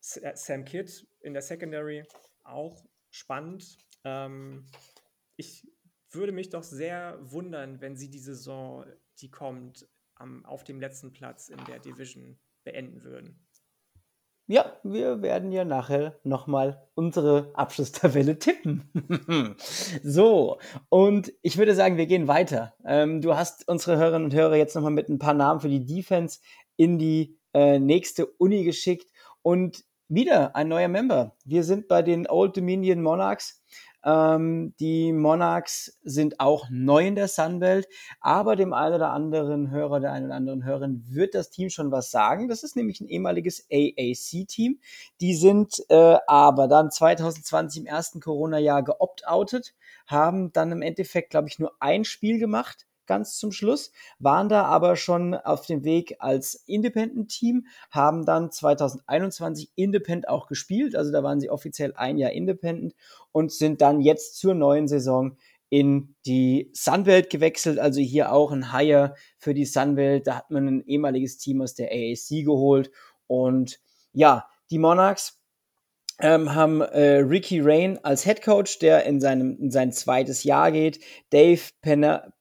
Sam 0.00 0.64
Kidd 0.64 1.06
in 1.20 1.34
der 1.34 1.42
Secondary 1.42 2.04
auch 2.42 2.84
spannend. 3.10 3.76
Ähm, 4.04 4.64
ich 5.40 5.66
würde 6.10 6.32
mich 6.32 6.50
doch 6.50 6.62
sehr 6.62 7.18
wundern, 7.22 7.80
wenn 7.80 7.96
sie 7.96 8.10
die 8.10 8.18
Saison, 8.18 8.84
die 9.20 9.30
kommt, 9.30 9.88
am, 10.14 10.44
auf 10.44 10.64
dem 10.64 10.80
letzten 10.80 11.12
Platz 11.12 11.48
in 11.48 11.64
der 11.64 11.78
Division 11.78 12.38
beenden 12.62 13.02
würden. 13.04 13.46
Ja, 14.46 14.76
wir 14.82 15.22
werden 15.22 15.50
ja 15.52 15.64
nachher 15.64 16.18
nochmal 16.24 16.86
unsere 16.94 17.52
Abschlusstabelle 17.54 18.38
tippen. 18.38 18.90
so, 20.02 20.58
und 20.88 21.32
ich 21.40 21.56
würde 21.56 21.74
sagen, 21.74 21.96
wir 21.96 22.06
gehen 22.06 22.28
weiter. 22.28 22.74
Ähm, 22.84 23.22
du 23.22 23.36
hast 23.36 23.66
unsere 23.68 23.96
Hörerinnen 23.96 24.24
und 24.24 24.34
Hörer 24.34 24.56
jetzt 24.56 24.74
nochmal 24.74 24.90
mit 24.90 25.08
ein 25.08 25.20
paar 25.20 25.34
Namen 25.34 25.60
für 25.60 25.68
die 25.68 25.86
Defense 25.86 26.40
in 26.76 26.98
die 26.98 27.38
äh, 27.54 27.78
nächste 27.78 28.26
Uni 28.26 28.64
geschickt. 28.64 29.10
Und 29.42 29.84
wieder 30.08 30.56
ein 30.56 30.68
neuer 30.68 30.88
Member. 30.88 31.36
Wir 31.44 31.62
sind 31.62 31.86
bei 31.86 32.02
den 32.02 32.28
Old 32.28 32.56
Dominion 32.56 33.00
Monarchs. 33.00 33.62
Ähm, 34.04 34.74
die 34.80 35.12
Monarchs 35.12 35.98
sind 36.02 36.40
auch 36.40 36.66
neu 36.70 37.06
in 37.06 37.14
der 37.14 37.28
Sunbelt, 37.28 37.88
aber 38.20 38.56
dem 38.56 38.72
einen 38.72 38.94
oder 38.94 39.10
anderen 39.10 39.70
Hörer, 39.70 40.00
der 40.00 40.12
einen 40.12 40.26
oder 40.26 40.34
anderen 40.34 40.64
Hörerin 40.64 41.04
wird 41.08 41.34
das 41.34 41.50
Team 41.50 41.70
schon 41.70 41.90
was 41.90 42.10
sagen. 42.10 42.48
Das 42.48 42.62
ist 42.62 42.76
nämlich 42.76 43.00
ein 43.00 43.08
ehemaliges 43.08 43.66
AAC-Team. 43.70 44.80
Die 45.20 45.34
sind 45.34 45.84
äh, 45.88 46.16
aber 46.26 46.68
dann 46.68 46.90
2020 46.90 47.82
im 47.82 47.86
ersten 47.86 48.20
Corona-Jahr 48.20 48.82
geopt-outet, 48.82 49.74
haben 50.06 50.52
dann 50.52 50.72
im 50.72 50.82
Endeffekt, 50.82 51.30
glaube 51.30 51.48
ich, 51.48 51.58
nur 51.58 51.72
ein 51.80 52.04
Spiel 52.04 52.38
gemacht 52.38 52.86
ganz 53.10 53.36
zum 53.36 53.50
Schluss, 53.50 53.90
waren 54.20 54.48
da 54.48 54.66
aber 54.66 54.94
schon 54.94 55.34
auf 55.34 55.66
dem 55.66 55.82
Weg 55.82 56.14
als 56.20 56.54
Independent-Team, 56.66 57.66
haben 57.90 58.24
dann 58.24 58.52
2021 58.52 59.72
Independent 59.74 60.28
auch 60.28 60.46
gespielt, 60.46 60.94
also 60.94 61.10
da 61.10 61.24
waren 61.24 61.40
sie 61.40 61.50
offiziell 61.50 61.92
ein 61.96 62.18
Jahr 62.18 62.30
Independent 62.30 62.94
und 63.32 63.50
sind 63.50 63.80
dann 63.80 64.00
jetzt 64.00 64.38
zur 64.38 64.54
neuen 64.54 64.86
Saison 64.86 65.36
in 65.70 66.14
die 66.24 66.70
Sunwelt 66.72 67.30
gewechselt, 67.30 67.80
also 67.80 68.00
hier 68.00 68.32
auch 68.32 68.52
ein 68.52 68.72
Hire 68.72 69.14
für 69.38 69.54
die 69.54 69.64
Sunwelt. 69.64 70.28
Da 70.28 70.36
hat 70.36 70.50
man 70.50 70.68
ein 70.68 70.84
ehemaliges 70.86 71.38
Team 71.38 71.62
aus 71.62 71.74
der 71.74 71.90
AAC 71.90 72.44
geholt. 72.44 72.90
Und 73.26 73.80
ja, 74.12 74.48
die 74.70 74.78
Monarchs 74.78 75.39
ähm, 76.22 76.54
haben 76.54 76.80
äh, 76.80 77.18
Ricky 77.18 77.60
Rain 77.60 77.98
als 78.02 78.24
Head 78.24 78.42
Coach, 78.42 78.78
der 78.78 79.04
in, 79.04 79.20
seinem, 79.20 79.56
in 79.58 79.70
sein 79.70 79.92
zweites 79.92 80.44
Jahr 80.44 80.72
geht. 80.72 81.00
Dave 81.30 81.60
Pena, 81.80 82.32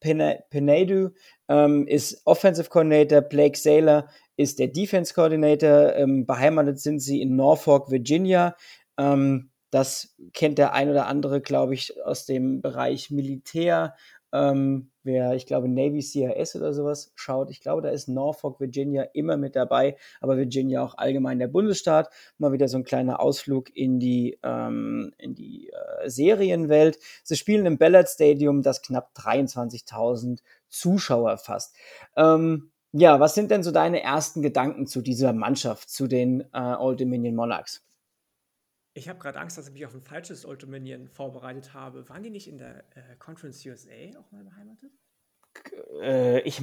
ähm, 1.50 1.88
ist 1.88 2.22
Offensive 2.26 2.70
Coordinator. 2.70 3.22
Blake 3.22 3.58
Saylor 3.58 4.08
ist 4.38 4.60
der 4.60 4.68
Defense 4.68 5.14
Coordinator. 5.14 5.96
Ähm, 5.96 6.26
beheimatet 6.26 6.80
sind 6.80 7.00
sie 7.00 7.22
in 7.22 7.36
Norfolk, 7.36 7.90
Virginia. 7.90 8.56
Ähm, 8.98 9.50
das 9.72 10.16
kennt 10.34 10.58
der 10.58 10.74
ein 10.74 10.90
oder 10.90 11.08
andere, 11.08 11.42
glaube 11.42 11.74
ich, 11.74 11.94
aus 12.04 12.26
dem 12.26 12.62
Bereich 12.62 13.12
Militär. 13.12 13.96
Ähm, 14.32 14.92
wer, 15.04 15.34
ich 15.34 15.46
glaube, 15.46 15.68
Navy 15.68 16.02
CRS 16.02 16.56
oder 16.56 16.74
sowas 16.74 17.12
schaut, 17.16 17.50
ich 17.50 17.62
glaube, 17.62 17.82
da 17.82 17.90
ist 17.90 18.08
Norfolk, 18.08 18.60
Virginia 18.60 19.04
immer 19.14 19.38
mit 19.38 19.56
dabei, 19.56 19.98
aber 20.22 20.38
Virginia 20.38 20.84
auch 20.84 20.98
allgemein 20.98 21.40
der 21.40 21.48
Bundesstaat. 21.48 22.10
Mal 22.38 22.52
wieder 22.52 22.68
so 22.68 22.78
ein 22.78 22.84
kleiner 22.84 23.20
Ausflug 23.20 23.76
in 23.76 24.00
die, 24.00 24.40
ähm, 24.44 25.12
in 25.18 25.36
die 25.36 25.72
äh, 25.72 26.10
Serienwelt. 26.10 27.00
Sie 27.24 27.36
spielen 27.36 27.66
im 27.66 27.78
Ballard 27.78 28.10
Stadium, 28.10 28.62
das 28.62 28.82
knapp 28.82 29.12
23.000 29.16 30.40
Zuschauer 30.68 31.38
fasst. 31.38 31.76
Ähm, 32.16 32.72
ja, 32.92 33.20
was 33.20 33.36
sind 33.36 33.52
denn 33.52 33.64
so 33.64 33.72
deine 33.72 34.02
ersten 34.02 34.42
Gedanken 34.42 34.88
zu 34.88 35.02
dieser 35.02 35.34
Mannschaft, 35.34 35.90
zu 35.90 36.08
den 36.08 36.42
äh, 36.54 36.76
Old 36.76 37.00
Dominion 37.00 37.36
Monarchs? 37.36 37.84
Ich 39.00 39.08
habe 39.08 39.18
gerade 39.18 39.40
Angst, 39.40 39.58
dass 39.58 39.70
ich 39.70 39.74
mich 39.74 39.86
auf 39.86 39.94
ein 39.94 40.02
falsches 40.02 40.46
Old 40.46 40.62
Dominion 40.62 41.08
vorbereitet 41.08 41.74
habe. 41.74 42.08
Waren 42.10 42.22
die 42.22 42.30
nicht 42.30 42.50
in 42.50 42.58
der 42.58 42.80
äh, 42.96 43.16
Conference 43.18 43.66
USA 43.66 44.20
auch 44.20 44.30
mal 44.30 44.44
beheimatet? 44.44 44.92
Äh, 46.02 46.42
ich, 46.42 46.62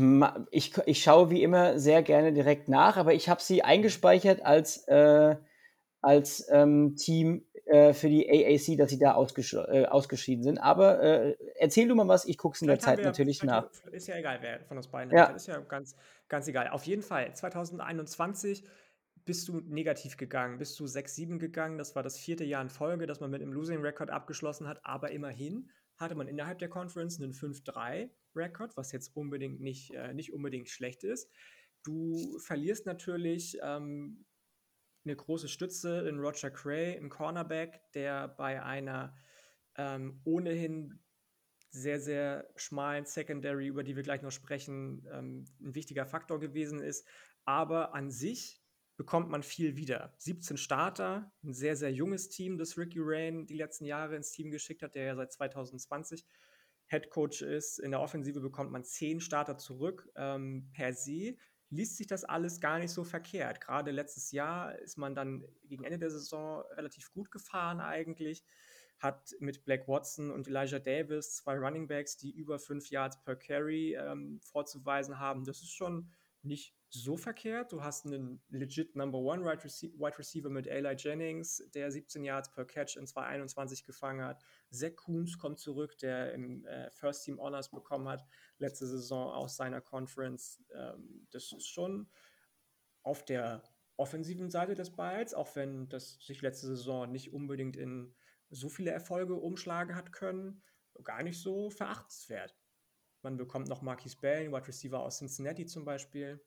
ich, 0.50 0.76
ich 0.84 1.02
schaue 1.02 1.30
wie 1.30 1.42
immer 1.42 1.78
sehr 1.78 2.02
gerne 2.02 2.34
direkt 2.34 2.68
nach, 2.68 2.98
aber 2.98 3.14
ich 3.14 3.30
habe 3.30 3.40
sie 3.40 3.62
eingespeichert 3.62 4.44
als, 4.44 4.86
äh, 4.86 5.36
als 6.02 6.46
ähm, 6.50 6.94
Team 6.96 7.46
äh, 7.64 7.94
für 7.94 8.10
die 8.10 8.28
AAC, 8.28 8.76
dass 8.76 8.90
sie 8.90 8.98
da 8.98 9.14
ausgesch 9.14 9.54
äh, 9.54 9.86
ausgeschieden 9.86 10.44
sind. 10.44 10.58
Aber 10.58 11.02
äh, 11.02 11.36
erzähl 11.54 11.88
du 11.88 11.94
mal 11.94 12.06
was, 12.06 12.26
ich 12.26 12.36
gucke 12.36 12.54
es 12.54 12.60
in 12.60 12.68
der 12.68 12.78
Zeit 12.78 13.02
natürlich 13.02 13.42
nach. 13.44 13.70
Ist 13.92 14.08
ja 14.08 14.16
egal, 14.16 14.40
wer 14.42 14.60
von 14.60 14.76
uns 14.76 14.88
beiden 14.88 15.10
ja. 15.16 15.24
ist 15.28 15.46
ja 15.46 15.58
ganz, 15.60 15.96
ganz 16.28 16.46
egal. 16.48 16.68
Auf 16.68 16.84
jeden 16.84 17.02
Fall, 17.02 17.34
2021 17.34 18.62
bist 19.26 19.48
du 19.48 19.60
negativ 19.60 20.16
gegangen, 20.16 20.56
bist 20.56 20.78
du 20.80 20.84
6-7 20.84 21.38
gegangen. 21.38 21.78
Das 21.78 21.94
war 21.96 22.02
das 22.02 22.16
vierte 22.16 22.44
Jahr 22.44 22.62
in 22.62 22.70
Folge, 22.70 23.06
dass 23.06 23.20
man 23.20 23.30
mit 23.30 23.42
einem 23.42 23.52
Losing 23.52 23.80
Record 23.80 24.08
abgeschlossen 24.08 24.68
hat. 24.68 24.80
Aber 24.84 25.10
immerhin 25.10 25.68
hatte 25.96 26.14
man 26.14 26.28
innerhalb 26.28 26.60
der 26.60 26.68
Conference 26.68 27.20
einen 27.20 27.32
5-3 27.32 28.08
Record, 28.36 28.76
was 28.76 28.92
jetzt 28.92 29.16
unbedingt 29.16 29.60
nicht, 29.60 29.92
äh, 29.94 30.14
nicht 30.14 30.32
unbedingt 30.32 30.68
schlecht 30.68 31.02
ist. 31.02 31.28
Du 31.82 32.38
verlierst 32.38 32.86
natürlich 32.86 33.58
ähm, 33.62 34.24
eine 35.04 35.16
große 35.16 35.48
Stütze 35.48 36.08
in 36.08 36.20
Roger 36.20 36.50
Cray, 36.50 36.96
ein 36.96 37.08
Cornerback, 37.08 37.80
der 37.94 38.28
bei 38.28 38.62
einer 38.62 39.16
ähm, 39.76 40.20
ohnehin 40.24 41.00
sehr, 41.70 41.98
sehr 41.98 42.48
schmalen 42.54 43.06
Secondary, 43.06 43.66
über 43.66 43.82
die 43.82 43.96
wir 43.96 44.04
gleich 44.04 44.22
noch 44.22 44.30
sprechen, 44.30 45.04
ähm, 45.10 45.44
ein 45.60 45.74
wichtiger 45.74 46.06
Faktor 46.06 46.38
gewesen 46.38 46.80
ist. 46.80 47.06
Aber 47.44 47.92
an 47.92 48.10
sich 48.10 48.62
bekommt 48.96 49.28
man 49.30 49.42
viel 49.42 49.76
wieder. 49.76 50.14
17 50.18 50.56
Starter, 50.56 51.30
ein 51.44 51.52
sehr, 51.52 51.76
sehr 51.76 51.92
junges 51.92 52.28
Team, 52.28 52.58
das 52.58 52.78
Ricky 52.78 52.98
Rain 53.00 53.46
die 53.46 53.56
letzten 53.56 53.84
Jahre 53.84 54.16
ins 54.16 54.32
Team 54.32 54.50
geschickt 54.50 54.82
hat, 54.82 54.94
der 54.94 55.04
ja 55.04 55.16
seit 55.16 55.32
2020 55.32 56.24
Head 56.86 57.10
Coach 57.10 57.42
ist. 57.42 57.78
In 57.78 57.90
der 57.90 58.00
Offensive 58.00 58.40
bekommt 58.40 58.70
man 58.70 58.84
10 58.84 59.20
Starter 59.20 59.58
zurück. 59.58 60.08
Ähm, 60.16 60.70
per 60.72 60.94
se 60.94 61.36
liest 61.68 61.96
sich 61.96 62.06
das 62.06 62.24
alles 62.24 62.60
gar 62.60 62.78
nicht 62.78 62.92
so 62.92 63.04
verkehrt. 63.04 63.60
Gerade 63.60 63.90
letztes 63.90 64.30
Jahr 64.30 64.78
ist 64.78 64.96
man 64.96 65.14
dann 65.14 65.44
gegen 65.64 65.84
Ende 65.84 65.98
der 65.98 66.10
Saison 66.10 66.62
relativ 66.72 67.12
gut 67.12 67.30
gefahren 67.30 67.80
eigentlich. 67.80 68.44
Hat 68.98 69.34
mit 69.40 69.64
Black 69.64 69.88
Watson 69.88 70.30
und 70.30 70.48
Elijah 70.48 70.78
Davis 70.78 71.34
zwei 71.34 71.56
Running 71.58 71.86
Backs, 71.86 72.16
die 72.16 72.30
über 72.30 72.58
5 72.58 72.88
Yards 72.88 73.20
per 73.22 73.36
Carry 73.36 73.94
ähm, 73.94 74.40
vorzuweisen 74.42 75.18
haben. 75.18 75.44
Das 75.44 75.60
ist 75.60 75.74
schon 75.74 76.10
nicht 76.42 76.75
so 76.88 77.16
verkehrt. 77.16 77.72
Du 77.72 77.82
hast 77.82 78.06
einen 78.06 78.42
legit 78.48 78.96
Number 78.96 79.18
One 79.18 79.44
Wide, 79.44 79.64
Rece 79.64 80.18
Receiver 80.18 80.48
mit 80.48 80.66
Eli 80.66 80.94
Jennings, 80.96 81.62
der 81.74 81.90
17 81.90 82.24
Yards 82.24 82.50
per 82.50 82.64
Catch 82.64 82.96
in 82.96 83.06
2021 83.06 83.84
gefangen 83.84 84.24
hat. 84.24 84.42
Zach 84.70 84.94
Coombs 84.96 85.38
kommt 85.38 85.58
zurück, 85.58 85.98
der 85.98 86.32
im 86.32 86.64
äh, 86.66 86.90
First 86.92 87.24
Team 87.24 87.40
Honors 87.40 87.70
bekommen 87.70 88.08
hat, 88.08 88.24
letzte 88.58 88.86
Saison 88.86 89.32
aus 89.32 89.56
seiner 89.56 89.80
Conference. 89.80 90.62
Ähm, 90.74 91.26
das 91.30 91.52
ist 91.52 91.68
schon 91.68 92.08
auf 93.02 93.24
der 93.24 93.62
offensiven 93.96 94.50
Seite 94.50 94.74
des 94.74 94.94
Balls, 94.94 95.34
auch 95.34 95.54
wenn 95.56 95.88
das 95.88 96.18
sich 96.20 96.42
letzte 96.42 96.66
Saison 96.66 97.10
nicht 97.10 97.32
unbedingt 97.32 97.76
in 97.76 98.14
so 98.50 98.68
viele 98.68 98.90
Erfolge 98.90 99.34
umschlagen 99.34 99.96
hat 99.96 100.12
können, 100.12 100.62
gar 101.02 101.22
nicht 101.22 101.40
so 101.40 101.70
verachtenswert. 101.70 102.56
Man 103.22 103.36
bekommt 103.36 103.68
noch 103.68 103.82
Marquis 103.82 104.16
Bell, 104.16 104.52
Wide 104.52 104.68
Receiver 104.68 105.00
aus 105.00 105.18
Cincinnati 105.18 105.66
zum 105.66 105.84
Beispiel. 105.84 106.40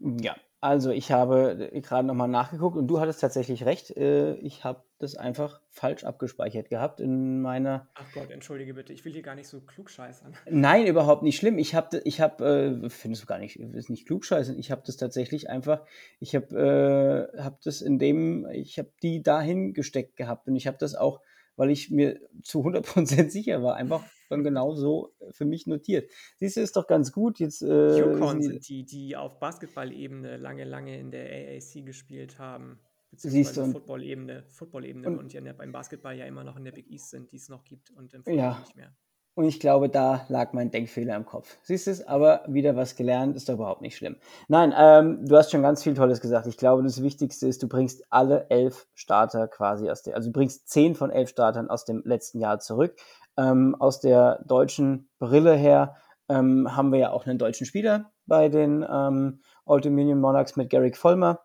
Ja, 0.00 0.36
also 0.64 0.92
ich 0.92 1.12
habe 1.12 1.70
äh, 1.72 1.80
gerade 1.82 2.06
nochmal 2.06 2.26
nachgeguckt 2.26 2.78
und 2.78 2.86
du 2.86 2.98
hattest 2.98 3.20
tatsächlich 3.20 3.66
recht. 3.66 3.94
Äh, 3.98 4.36
ich 4.36 4.64
habe 4.64 4.82
das 4.98 5.14
einfach 5.14 5.60
falsch 5.68 6.04
abgespeichert 6.04 6.70
gehabt 6.70 7.00
in 7.00 7.42
meiner. 7.42 7.86
Ach 7.92 8.06
Gott, 8.14 8.30
entschuldige 8.30 8.72
bitte, 8.72 8.94
ich 8.94 9.04
will 9.04 9.12
hier 9.12 9.20
gar 9.20 9.34
nicht 9.34 9.48
so 9.48 9.60
klugscheißern. 9.60 10.34
Nein, 10.50 10.86
überhaupt 10.86 11.22
nicht 11.22 11.36
schlimm. 11.36 11.58
Ich 11.58 11.74
habe, 11.74 12.00
ich 12.06 12.22
habe, 12.22 12.80
äh, 12.82 12.88
findest 12.88 13.24
du 13.24 13.26
gar 13.26 13.38
nicht, 13.38 13.56
ist 13.56 13.90
nicht 13.90 14.06
klugscheißern. 14.06 14.58
Ich 14.58 14.70
habe 14.70 14.80
das 14.86 14.96
tatsächlich 14.96 15.50
einfach, 15.50 15.82
ich 16.18 16.34
habe, 16.34 17.28
äh, 17.36 17.42
habe 17.42 17.58
das 17.62 17.82
in 17.82 17.98
dem, 17.98 18.46
ich 18.50 18.78
habe 18.78 18.90
die 19.02 19.22
dahin 19.22 19.74
gesteckt 19.74 20.16
gehabt 20.16 20.48
und 20.48 20.56
ich 20.56 20.66
habe 20.66 20.78
das 20.78 20.94
auch 20.94 21.20
weil 21.56 21.70
ich 21.70 21.90
mir 21.90 22.20
zu 22.42 22.62
100% 22.64 23.30
sicher 23.30 23.62
war, 23.62 23.76
einfach 23.76 24.04
dann 24.28 24.44
genau 24.44 24.74
so 24.74 25.14
für 25.30 25.44
mich 25.44 25.66
notiert. 25.66 26.10
Siehst 26.36 26.56
du, 26.56 26.60
ist 26.60 26.76
doch 26.76 26.86
ganz 26.86 27.12
gut. 27.12 27.38
Jetzt, 27.38 27.62
äh, 27.62 27.98
Yukon 27.98 28.42
sind 28.42 28.68
die, 28.68 28.84
die 28.84 29.16
auf 29.16 29.38
Basketball-Ebene 29.38 30.36
lange, 30.36 30.64
lange 30.64 30.98
in 30.98 31.10
der 31.10 31.26
AAC 31.30 31.84
gespielt 31.84 32.38
haben. 32.38 32.80
Beziehungsweise 33.10 33.70
Football-Ebene, 33.70 34.44
Football-Ebene 34.48 35.08
und, 35.08 35.18
und 35.18 35.32
ja 35.32 35.52
beim 35.52 35.70
Basketball 35.70 36.16
ja 36.16 36.26
immer 36.26 36.42
noch 36.42 36.56
in 36.56 36.64
der 36.64 36.72
Big 36.72 36.90
East 36.90 37.10
sind, 37.10 37.30
die 37.30 37.36
es 37.36 37.48
noch 37.48 37.64
gibt 37.64 37.90
und 37.90 38.12
im 38.12 38.24
Football 38.24 38.36
ja. 38.36 38.58
nicht 38.58 38.76
mehr. 38.76 38.96
Und 39.36 39.46
ich 39.46 39.58
glaube, 39.58 39.88
da 39.88 40.24
lag 40.28 40.52
mein 40.52 40.70
Denkfehler 40.70 41.16
im 41.16 41.26
Kopf. 41.26 41.56
Siehst 41.62 41.88
du 41.88 41.90
es? 41.90 42.06
Aber 42.06 42.42
wieder 42.46 42.76
was 42.76 42.94
gelernt, 42.94 43.34
ist 43.34 43.48
doch 43.48 43.54
überhaupt 43.54 43.82
nicht 43.82 43.96
schlimm. 43.96 44.16
Nein, 44.46 44.72
ähm, 44.76 45.26
du 45.26 45.36
hast 45.36 45.50
schon 45.50 45.62
ganz 45.62 45.82
viel 45.82 45.94
Tolles 45.94 46.20
gesagt. 46.20 46.46
Ich 46.46 46.56
glaube, 46.56 46.84
das 46.84 47.02
Wichtigste 47.02 47.48
ist, 47.48 47.60
du 47.60 47.68
bringst 47.68 48.04
alle 48.10 48.48
elf 48.48 48.86
Starter 48.94 49.48
quasi 49.48 49.90
aus 49.90 50.02
der, 50.02 50.14
also 50.14 50.28
du 50.28 50.32
bringst 50.32 50.68
zehn 50.68 50.94
von 50.94 51.10
elf 51.10 51.30
Startern 51.30 51.68
aus 51.68 51.84
dem 51.84 52.02
letzten 52.04 52.38
Jahr 52.38 52.60
zurück. 52.60 52.94
Ähm, 53.36 53.74
aus 53.80 54.00
der 54.00 54.40
deutschen 54.46 55.08
Brille 55.18 55.54
her 55.54 55.96
ähm, 56.28 56.76
haben 56.76 56.92
wir 56.92 57.00
ja 57.00 57.10
auch 57.10 57.26
einen 57.26 57.38
deutschen 57.38 57.66
Spieler 57.66 58.12
bei 58.26 58.48
den 58.48 58.86
ähm, 58.88 59.40
Old 59.66 59.84
Dominion 59.84 60.20
Monarchs 60.20 60.54
mit 60.54 60.70
Garrick 60.70 60.96
Vollmer 60.96 61.40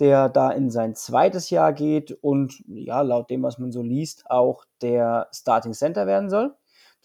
der 0.00 0.28
da 0.28 0.50
in 0.50 0.70
sein 0.70 0.94
zweites 0.94 1.50
Jahr 1.50 1.72
geht 1.72 2.12
und 2.12 2.62
ja, 2.66 3.00
laut 3.00 3.30
dem, 3.30 3.42
was 3.42 3.58
man 3.58 3.72
so 3.72 3.82
liest, 3.82 4.30
auch 4.30 4.64
der 4.82 5.28
Starting 5.32 5.72
Center 5.72 6.06
werden 6.06 6.28
soll. 6.28 6.54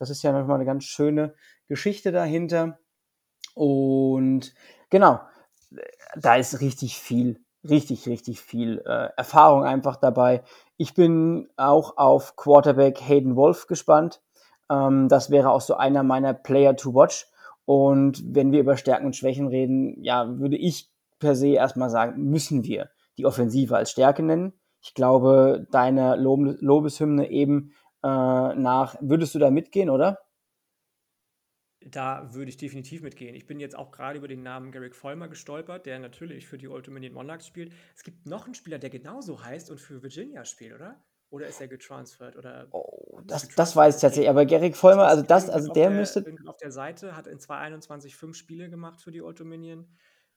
Das 0.02 0.10
ist 0.10 0.24
ja 0.24 0.32
nochmal 0.32 0.56
eine 0.56 0.66
ganz 0.66 0.86
schöne 0.86 1.36
Geschichte 1.68 2.12
dahinter. 2.12 2.80
Und 3.54 4.52
genau, 4.90 5.20
da 6.16 6.38
ist 6.38 6.60
richtig 6.60 6.98
viel, 6.98 7.46
richtig, 7.64 8.08
richtig 8.08 8.42
viel 8.42 8.82
äh, 8.84 9.10
Erfahrung 9.16 9.64
einfach 9.64 9.98
dabei. 9.98 10.42
Ich 10.78 10.96
bin 10.96 11.50
auch 11.56 11.98
auf 11.98 12.36
Quarterback 12.36 13.00
Hayden 13.00 13.36
Wolf 13.36 13.68
gespannt. 13.68 14.24
Ähm, 14.72 15.08
das 15.08 15.30
wäre 15.30 15.52
auch 15.52 15.62
so 15.62 15.76
einer 15.76 16.02
meiner 16.02 16.34
Player 16.34 16.76
to 16.76 16.96
watch. 16.96 17.28
Und 17.66 18.24
wenn 18.26 18.52
wir 18.52 18.62
über 18.62 18.78
Stärken 18.78 19.06
und 19.06 19.16
Schwächen 19.16 19.50
reden, 19.50 20.04
ja, 20.04 20.40
würde 20.40 20.58
ich 20.58 20.90
per 21.20 21.36
se 21.36 21.50
erstmal 21.50 21.92
sagen, 21.92 22.24
müssen 22.24 22.64
wir 22.64 22.90
die 23.20 23.28
Offensive 23.28 23.78
als 23.78 23.92
Stärke 23.92 24.24
nennen. 24.24 24.54
Ich 24.82 24.96
glaube, 24.96 25.68
deine 25.70 26.16
Lob 26.16 26.56
Lobeshymne 26.60 27.30
eben 27.30 27.76
äh, 28.04 28.08
nach, 28.08 28.96
würdest 29.02 29.36
du 29.36 29.40
da 29.40 29.52
mitgehen, 29.52 29.90
oder? 29.90 30.20
Da 31.84 32.32
würde 32.34 32.50
ich 32.50 32.58
definitiv 32.58 33.02
mitgehen. 33.02 33.34
Ich 33.34 33.48
bin 33.48 33.60
jetzt 33.60 33.76
auch 33.76 33.92
gerade 33.92 34.20
über 34.20 34.28
den 34.28 34.44
Namen 34.44 34.72
Garrick 34.72 34.96
Vollmer 34.96 35.28
gestolpert, 35.28 35.88
der 35.88 35.98
natürlich 35.98 36.48
für 36.48 36.60
die 36.60 36.68
Ultimate 36.68 37.12
Monarchs 37.12 37.48
spielt. 37.48 37.74
Es 37.96 38.04
gibt 38.04 38.28
noch 38.28 38.46
einen 38.46 38.54
Spieler, 38.54 38.78
der 38.78 38.92
genauso 38.92 39.44
heißt 39.44 39.72
und 39.72 39.80
für 39.80 40.04
Virginia 40.04 40.46
spielt, 40.46 40.76
oder? 40.76 41.04
Oder 41.32 41.48
ist 41.48 41.60
er 41.60 41.68
getransfert? 41.68 42.36
Oder 42.36 42.68
oh, 42.72 43.22
das, 43.26 43.48
das 43.48 43.76
weiß 43.76 43.96
ich 43.96 44.02
tatsächlich. 44.02 44.30
Aber 44.30 44.46
Garrick 44.46 44.76
Vollmer, 44.76 45.08
also 45.08 45.24
das, 45.24 45.50
also 45.50 45.72
der, 45.72 45.90
der 45.90 45.98
müsste. 45.98 46.26
Auf 46.46 46.58
der 46.58 46.72
Seite 46.72 47.16
hat 47.16 47.26
in 47.26 47.40
2021 47.40 48.16
fünf 48.16 48.36
Spiele 48.36 48.70
gemacht 48.70 49.02
für 49.02 49.12
die 49.12 49.22
Ultimate 49.22 49.88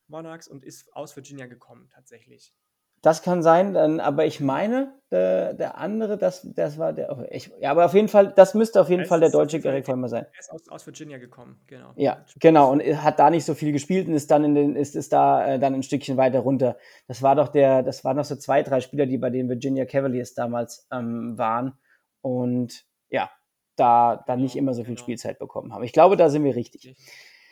Monarchs 0.06 0.48
und 0.48 0.64
ist 0.64 0.94
aus 0.94 1.14
Virginia 1.16 1.46
gekommen, 1.46 1.90
tatsächlich. 1.92 2.54
Das 3.04 3.20
kann 3.20 3.42
sein, 3.42 3.74
dann, 3.74 4.00
aber 4.00 4.24
ich 4.24 4.40
meine, 4.40 4.94
der, 5.10 5.52
der 5.52 5.76
andere, 5.76 6.16
das, 6.16 6.40
das 6.54 6.78
war 6.78 6.94
der. 6.94 7.28
Ich, 7.30 7.52
ja, 7.60 7.70
aber 7.70 7.84
auf 7.84 7.92
jeden 7.92 8.08
Fall, 8.08 8.32
das 8.34 8.54
müsste 8.54 8.80
auf 8.80 8.88
jeden 8.88 9.04
Fall 9.04 9.20
der 9.20 9.28
deutsche 9.28 9.60
Garrick 9.60 9.84
Vollmer 9.84 10.08
sein. 10.08 10.24
Er 10.32 10.40
ist 10.40 10.50
aus, 10.50 10.68
aus, 10.70 10.86
Virginia 10.86 11.18
gekommen, 11.18 11.60
genau. 11.66 11.92
Ja, 11.96 12.24
genau, 12.40 12.72
und 12.72 12.82
hat 12.82 13.18
da 13.18 13.28
nicht 13.28 13.44
so 13.44 13.52
viel 13.52 13.72
gespielt 13.72 14.08
und 14.08 14.14
ist 14.14 14.30
dann 14.30 14.42
in 14.44 14.54
den, 14.54 14.74
ist, 14.74 14.96
ist 14.96 15.12
da 15.12 15.46
äh, 15.46 15.58
dann 15.58 15.74
ein 15.74 15.82
Stückchen 15.82 16.16
weiter 16.16 16.40
runter. 16.40 16.78
Das 17.06 17.20
war 17.20 17.36
doch 17.36 17.48
der, 17.48 17.82
das 17.82 18.04
waren 18.04 18.16
noch 18.16 18.24
so 18.24 18.36
zwei, 18.36 18.62
drei 18.62 18.80
Spieler, 18.80 19.04
die 19.04 19.18
bei 19.18 19.28
den 19.28 19.50
Virginia 19.50 19.84
Cavaliers 19.84 20.32
damals 20.32 20.88
ähm, 20.90 21.36
waren. 21.36 21.74
Und 22.22 22.86
ja, 23.10 23.30
da 23.76 24.24
dann 24.26 24.40
nicht 24.40 24.56
immer 24.56 24.72
so 24.72 24.82
viel 24.82 24.94
genau. 24.94 25.02
Spielzeit 25.02 25.38
bekommen 25.38 25.74
haben. 25.74 25.84
Ich 25.84 25.92
glaube, 25.92 26.16
da 26.16 26.30
sind 26.30 26.42
wir 26.42 26.56
richtig. 26.56 26.96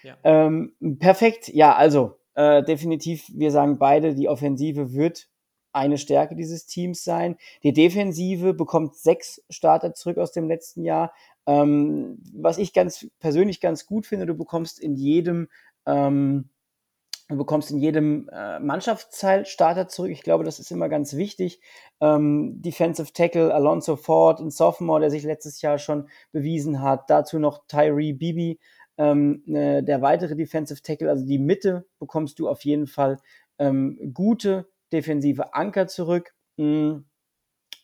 Ja. 0.03 0.17
Ähm, 0.25 0.75
perfekt, 0.99 1.49
ja, 1.49 1.77
also 1.77 2.17
äh, 2.35 2.63
definitiv, 2.63 3.31
wir 3.35 3.51
sagen 3.51 3.77
beide, 3.79 4.15
die 4.15 4.31
Offensive 4.31 4.95
wird 4.95 5.29
eine 5.73 5.99
Stärke 5.99 6.37
dieses 6.37 6.67
Teams 6.67 7.05
sein. 7.05 7.37
Die 7.63 7.73
Defensive 7.73 8.55
bekommt 8.55 8.97
sechs 8.97 9.43
Starter 9.51 9.95
zurück 9.95 10.19
aus 10.19 10.33
dem 10.33 10.49
letzten 10.49 10.85
Jahr. 10.85 11.13
Ähm, 11.47 12.19
was 12.35 12.59
ich 12.59 12.73
ganz 12.73 13.07
persönlich 13.19 13.61
ganz 13.61 13.87
gut 13.87 14.07
finde, 14.07 14.27
du 14.27 14.35
bekommst 14.35 14.79
in 14.81 14.95
jedem 14.95 15.49
ähm, 15.87 16.51
Du 17.33 17.39
bekommst 17.39 17.71
in 17.71 17.79
jedem 17.79 18.29
äh, 18.31 18.59
Mannschaftsteil 18.59 19.47
Starter 19.47 19.89
zurück. 19.89 20.11
Ich 20.11 20.23
glaube, 20.23 20.45
das 20.45 20.59
ist 20.59 20.71
immer 20.71 20.91
ganz 20.91 21.17
wichtig. 21.17 21.61
Ähm, 22.01 22.61
Defensive 22.61 23.13
Tackle 23.15 23.55
Alonso 23.55 23.97
Ford, 23.97 24.41
ein 24.41 24.51
Sophomore, 24.51 25.01
der 25.01 25.11
sich 25.11 25.23
letztes 25.23 25.63
Jahr 25.63 25.79
schon 25.79 26.09
bewiesen 26.33 26.83
hat. 26.83 27.09
Dazu 27.09 27.39
noch 27.39 27.67
Tyree 27.69 28.13
Bibi, 28.13 28.61
ähm, 28.99 29.43
äh, 29.47 29.83
der 29.83 30.03
weitere 30.03 30.37
Defensive 30.37 30.83
Tackle. 30.83 31.09
Also 31.09 31.25
die 31.25 31.39
Mitte 31.39 31.87
bekommst 31.99 32.39
du 32.39 32.49
auf 32.51 32.65
jeden 32.65 32.87
Fall 32.87 33.19
ähm, 33.59 34.13
gute 34.13 34.69
defensive 34.93 35.55
Anker 35.55 35.87
zurück. 35.87 36.35
Hm. 36.57 37.05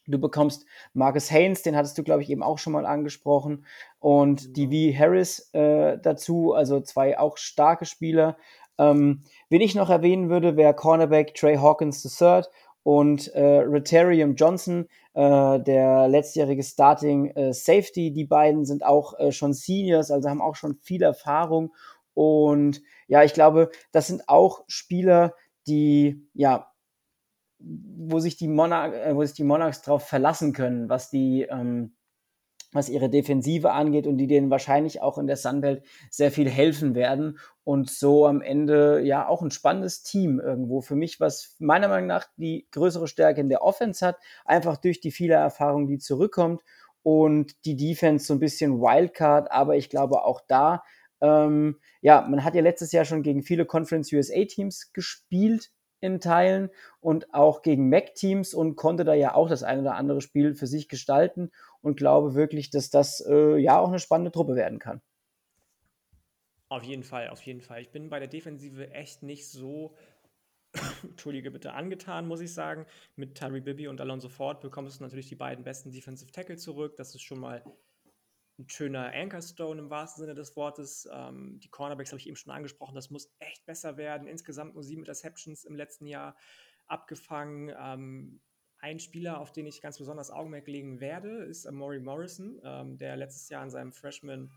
Du 0.07 0.19
bekommst 0.19 0.65
Marcus 0.95 1.31
Haynes, 1.31 1.63
den 1.63 1.77
hattest 1.77 1.99
du, 1.99 2.03
glaube 2.03 2.23
ich, 2.23 2.31
eben 2.31 2.43
auch 2.43 2.59
schon 2.59 2.73
mal 2.73 2.87
angesprochen. 2.87 3.67
Und 3.99 4.57
die 4.57 4.93
V. 4.93 4.99
Harris 4.99 5.51
äh, 5.53 5.99
dazu, 5.99 6.55
also 6.55 6.81
zwei 6.81 7.19
auch 7.19 7.37
starke 7.37 7.85
Spieler. 7.85 8.39
Ähm, 8.79 9.23
wen 9.51 9.61
ich 9.61 9.75
noch 9.75 9.91
erwähnen 9.91 10.31
würde, 10.31 10.57
wäre 10.57 10.75
Cornerback 10.75 11.35
Trey 11.35 11.57
Hawkins 11.57 12.05
III 12.21 12.43
und 12.85 13.29
äh, 13.35 13.59
Rotarium 13.59 14.35
Johnson, 14.35 14.89
äh, 15.13 15.61
der 15.61 16.09
letztjährige 16.09 16.63
Starting 16.63 17.27
äh, 17.33 17.53
Safety. 17.53 18.13
Die 18.13 18.25
beiden 18.25 18.65
sind 18.65 18.87
auch 18.87 19.19
äh, 19.19 19.31
schon 19.31 19.53
Seniors, 19.53 20.11
also 20.11 20.31
haben 20.31 20.41
auch 20.41 20.57
schon 20.57 20.77
viel 20.77 21.03
Erfahrung. 21.03 21.75
Und 22.15 22.81
ja, 23.09 23.25
ich 23.25 23.35
glaube, 23.35 23.71
das 23.93 24.07
sind 24.07 24.29
auch 24.29 24.65
Spieler, 24.69 25.35
die 25.67 26.27
ja 26.33 26.73
wo 27.59 28.21
sich 28.21 28.37
die, 28.37 28.49
Monarch, 28.49 28.95
äh, 28.95 29.15
wo 29.15 29.25
sich 29.25 29.35
die 29.35 29.45
Monarchs 29.45 29.83
darauf 29.83 30.07
verlassen 30.07 30.53
können, 30.53 30.89
was 30.89 31.11
die, 31.11 31.47
ähm, 31.51 31.95
was 32.73 32.89
ihre 32.89 33.09
Defensive 33.09 33.73
angeht 33.73 34.07
und 34.07 34.19
die 34.19 34.27
denen 34.27 34.51
wahrscheinlich 34.51 35.01
auch 35.01 35.17
in 35.17 35.27
der 35.27 35.37
Sunbelt 35.37 35.83
sehr 36.11 36.31
viel 36.31 36.49
helfen 36.51 36.95
werden 36.95 37.39
und 37.65 37.91
so 37.91 38.27
am 38.27 38.43
Ende 38.43 39.01
ja 39.01 39.27
auch 39.27 39.43
ein 39.43 39.51
spannendes 39.51 40.03
Team 40.03 40.39
irgendwo. 40.39 40.83
Für 40.83 40.97
mich, 40.97 41.19
was 41.19 41.57
meiner 41.59 41.89
Meinung 41.89 42.09
nach 42.09 42.27
die 42.37 42.69
größere 42.71 43.09
Stärke 43.09 43.41
in 43.41 43.49
der 43.49 43.63
Offense 43.63 44.07
hat, 44.07 44.19
einfach 44.45 44.77
durch 44.77 45.01
die 45.01 45.11
viele 45.11 45.35
Erfahrung, 45.35 45.87
die 45.87 45.99
zurückkommt 45.99 46.63
und 47.03 47.65
die 47.65 47.77
Defense 47.77 48.27
so 48.27 48.35
ein 48.35 48.41
bisschen 48.41 48.81
Wildcard, 48.81 49.51
aber 49.51 49.77
ich 49.77 49.89
glaube 49.89 50.25
auch 50.25 50.43
da 50.47 50.83
ähm, 51.21 51.79
ja, 52.01 52.27
man 52.29 52.45
hat 52.45 52.55
ja 52.55 52.63
letztes 52.63 52.93
Jahr 52.93 53.05
schon 53.05 53.23
gegen 53.23 53.43
viele 53.43 53.67
Conference 53.67 54.13
USA 54.13 54.45
Teams 54.45 54.93
gespielt 54.93 55.71
in 56.01 56.21
Teilen 56.21 56.71
und 57.01 57.33
auch 57.35 57.63
gegen 57.63 57.89
Mac-Teams 57.89 58.55
und 58.55 58.77
konnte 58.77 59.05
da 59.05 59.15
ja 59.15 59.35
auch 59.35 59.49
das 59.49 59.63
ein 59.63 59.81
oder 59.81 59.95
andere 59.95 60.21
Spiel 60.21 60.55
für 60.55 60.67
sich 60.67 60.89
gestalten 60.89 61.51
und 61.81 61.97
glaube 61.97 62.35
wirklich, 62.35 62.71
dass 62.71 62.91
das 62.91 63.25
äh, 63.29 63.57
ja 63.57 63.79
auch 63.79 63.89
eine 63.89 63.99
spannende 63.99 64.33
Truppe 64.33 64.55
werden 64.57 64.79
kann. 64.79 65.01
Auf 66.69 66.83
jeden 66.85 67.03
Fall, 67.03 67.29
auf 67.29 67.41
jeden 67.43 67.63
Fall. 67.63 67.81
Ich 67.81 67.91
bin 67.91 68.11
bei 68.11 68.19
der 68.19 68.29
Defensive 68.29 68.91
echt 68.93 69.23
nicht 69.23 69.49
so, 69.49 69.97
entschuldige 71.03 71.51
bitte, 71.51 71.73
angetan, 71.73 72.29
muss 72.29 72.41
ich 72.41 72.53
sagen. 72.53 72.85
Mit 73.17 73.37
Tyree 73.37 73.61
Bibi 73.61 73.89
und 73.89 74.01
Alonso 74.01 74.29
Ford 74.29 74.61
bekommst 74.61 75.01
du 75.01 75.05
natürlich 75.05 75.29
die 75.29 75.35
beiden 75.35 75.65
besten 75.65 75.91
Defensive 75.91 76.31
Tackle 76.31 76.57
zurück. 76.57 76.97
Das 76.97 77.15
ist 77.15 77.23
schon 77.23 77.41
mal 77.41 77.65
ein 78.59 78.69
schöner 78.69 79.13
Anchorstone 79.15 79.81
im 79.81 79.91
wahrsten 79.91 80.23
Sinne 80.23 80.35
des 80.35 80.57
Wortes. 80.57 81.09
Ähm, 81.13 81.61
die 81.63 81.69
Cornerbacks 81.69 82.11
habe 82.11 82.21
ich 82.21 82.27
eben 82.27 82.37
schon 82.37 82.53
angesprochen, 82.53 82.95
das 82.95 83.11
muss 83.11 83.33
echt 83.39 83.65
besser 83.67 83.97
werden. 83.97 84.27
Insgesamt 84.27 84.75
nur 84.75 84.83
sieben 84.83 85.03
Interceptions 85.03 85.65
im 85.65 85.77
letzten 85.77 86.07
Jahr 86.07 86.37
abgefangen. 86.87 87.73
Ähm, 87.79 88.41
ein 88.81 89.01
Spieler, 89.01 89.41
auf 89.41 89.53
den 89.53 89.67
ich 89.67 89.81
ganz 89.81 89.99
besonders 89.99 90.31
Augenmerk 90.31 90.67
legen 90.67 91.01
werde, 91.01 91.45
ist 91.45 91.67
Amori 91.67 92.01
Morrison, 92.01 92.61
ähm, 92.65 92.97
der 92.97 93.17
letztes 93.17 93.49
Jahr 93.49 93.63
in 93.65 93.71
seinem 93.71 93.93
Freshman, 93.93 94.51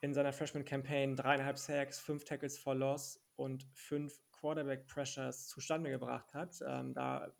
in 0.00 0.14
seiner 0.14 0.32
Freshman-Campaign 0.32 1.16
dreieinhalb 1.16 1.58
Sacks, 1.58 1.98
fünf 1.98 2.24
Tackles 2.24 2.58
for 2.58 2.74
Loss 2.74 3.22
und 3.36 3.66
fünf 3.72 4.20
Quarterback-Pressures 4.32 5.48
zustande 5.48 5.90
gebracht 5.90 6.34
hat. 6.34 6.60
Ähm, 6.66 6.92
da 6.94 7.32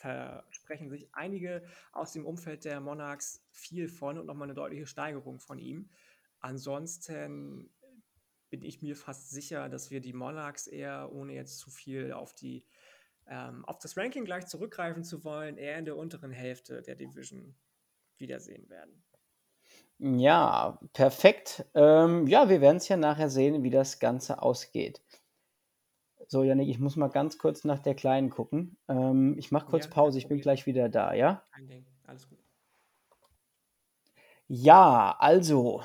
versprechen 0.00 0.88
sich 0.88 1.08
einige 1.12 1.62
aus 1.92 2.12
dem 2.12 2.24
Umfeld 2.26 2.64
der 2.64 2.80
Monarchs 2.80 3.46
viel 3.50 3.88
von 3.88 4.18
und 4.18 4.26
nochmal 4.26 4.46
eine 4.46 4.54
deutliche 4.54 4.86
Steigerung 4.86 5.40
von 5.40 5.58
ihm. 5.58 5.90
Ansonsten 6.40 7.70
bin 8.48 8.62
ich 8.62 8.82
mir 8.82 8.96
fast 8.96 9.30
sicher, 9.30 9.68
dass 9.68 9.90
wir 9.90 10.00
die 10.00 10.14
Monarchs 10.14 10.66
eher, 10.66 11.12
ohne 11.12 11.34
jetzt 11.34 11.58
zu 11.58 11.70
viel 11.70 12.12
auf 12.12 12.34
die 12.34 12.66
ähm, 13.26 13.64
auf 13.66 13.78
das 13.78 13.96
Ranking 13.96 14.24
gleich 14.24 14.46
zurückgreifen 14.46 15.04
zu 15.04 15.22
wollen, 15.22 15.56
eher 15.56 15.78
in 15.78 15.84
der 15.84 15.96
unteren 15.96 16.32
Hälfte 16.32 16.82
der 16.82 16.96
Division 16.96 17.54
wiedersehen 18.18 18.68
werden. 18.70 19.04
Ja, 19.98 20.78
perfekt. 20.94 21.64
Ähm, 21.74 22.26
ja, 22.26 22.48
wir 22.48 22.60
werden 22.60 22.78
es 22.78 22.88
ja 22.88 22.96
nachher 22.96 23.28
sehen, 23.28 23.62
wie 23.62 23.70
das 23.70 23.98
Ganze 23.98 24.40
ausgeht. 24.42 25.02
So, 26.32 26.44
Janik, 26.44 26.68
ich 26.68 26.78
muss 26.78 26.94
mal 26.94 27.08
ganz 27.08 27.38
kurz 27.38 27.64
nach 27.64 27.80
der 27.80 27.96
Kleinen 27.96 28.30
gucken. 28.30 28.76
Ähm, 28.86 29.34
ich 29.36 29.50
mache 29.50 29.66
kurz 29.66 29.86
ja, 29.86 29.90
Pause, 29.90 30.16
ich 30.16 30.28
bin 30.28 30.40
gleich 30.40 30.64
wieder 30.64 30.88
da, 30.88 31.12
ja? 31.12 31.42
Kein 31.52 31.66
Ding, 31.66 31.84
alles 32.06 32.28
gut. 32.28 32.38
Ja, 34.46 35.16
also, 35.18 35.82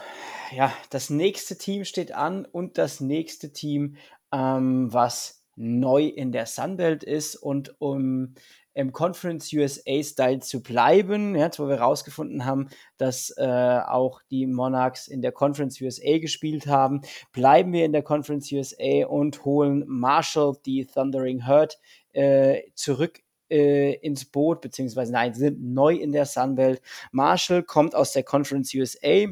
ja, 0.51 0.71
das 0.91 1.09
nächste 1.09 1.57
Team 1.57 1.83
steht 1.83 2.11
an 2.11 2.45
und 2.45 2.77
das 2.77 2.99
nächste 2.99 3.53
Team, 3.53 3.97
ähm, 4.31 4.93
was 4.93 5.44
neu 5.55 6.05
in 6.05 6.31
der 6.31 6.45
Sunbelt 6.45 7.03
ist 7.03 7.35
und 7.35 7.79
um 7.79 8.35
im 8.75 8.91
Conference 8.91 9.53
USA-Style 9.53 10.39
zu 10.39 10.61
bleiben, 10.61 11.35
jetzt 11.35 11.59
wo 11.59 11.67
wir 11.67 11.77
herausgefunden 11.77 12.45
haben, 12.45 12.67
dass 12.97 13.33
äh, 13.37 13.79
auch 13.87 14.21
die 14.29 14.45
Monarchs 14.45 15.07
in 15.07 15.21
der 15.21 15.31
Conference 15.31 15.79
USA 15.81 16.19
gespielt 16.19 16.67
haben, 16.67 17.01
bleiben 17.31 17.71
wir 17.71 17.85
in 17.85 17.93
der 17.93 18.03
Conference 18.03 18.51
USA 18.51 19.07
und 19.07 19.45
holen 19.45 19.85
Marshall, 19.87 20.57
die 20.65 20.85
Thundering 20.85 21.45
Herd, 21.45 21.79
äh, 22.11 22.63
zurück 22.75 23.21
äh, 23.49 23.93
ins 23.95 24.25
Boot, 24.25 24.59
beziehungsweise 24.59 25.13
nein, 25.13 25.33
sind 25.33 25.61
neu 25.61 25.95
in 25.95 26.11
der 26.11 26.25
Sunbelt. 26.25 26.81
Marshall 27.11 27.63
kommt 27.63 27.95
aus 27.95 28.11
der 28.11 28.23
Conference 28.23 28.73
USA, 28.73 29.27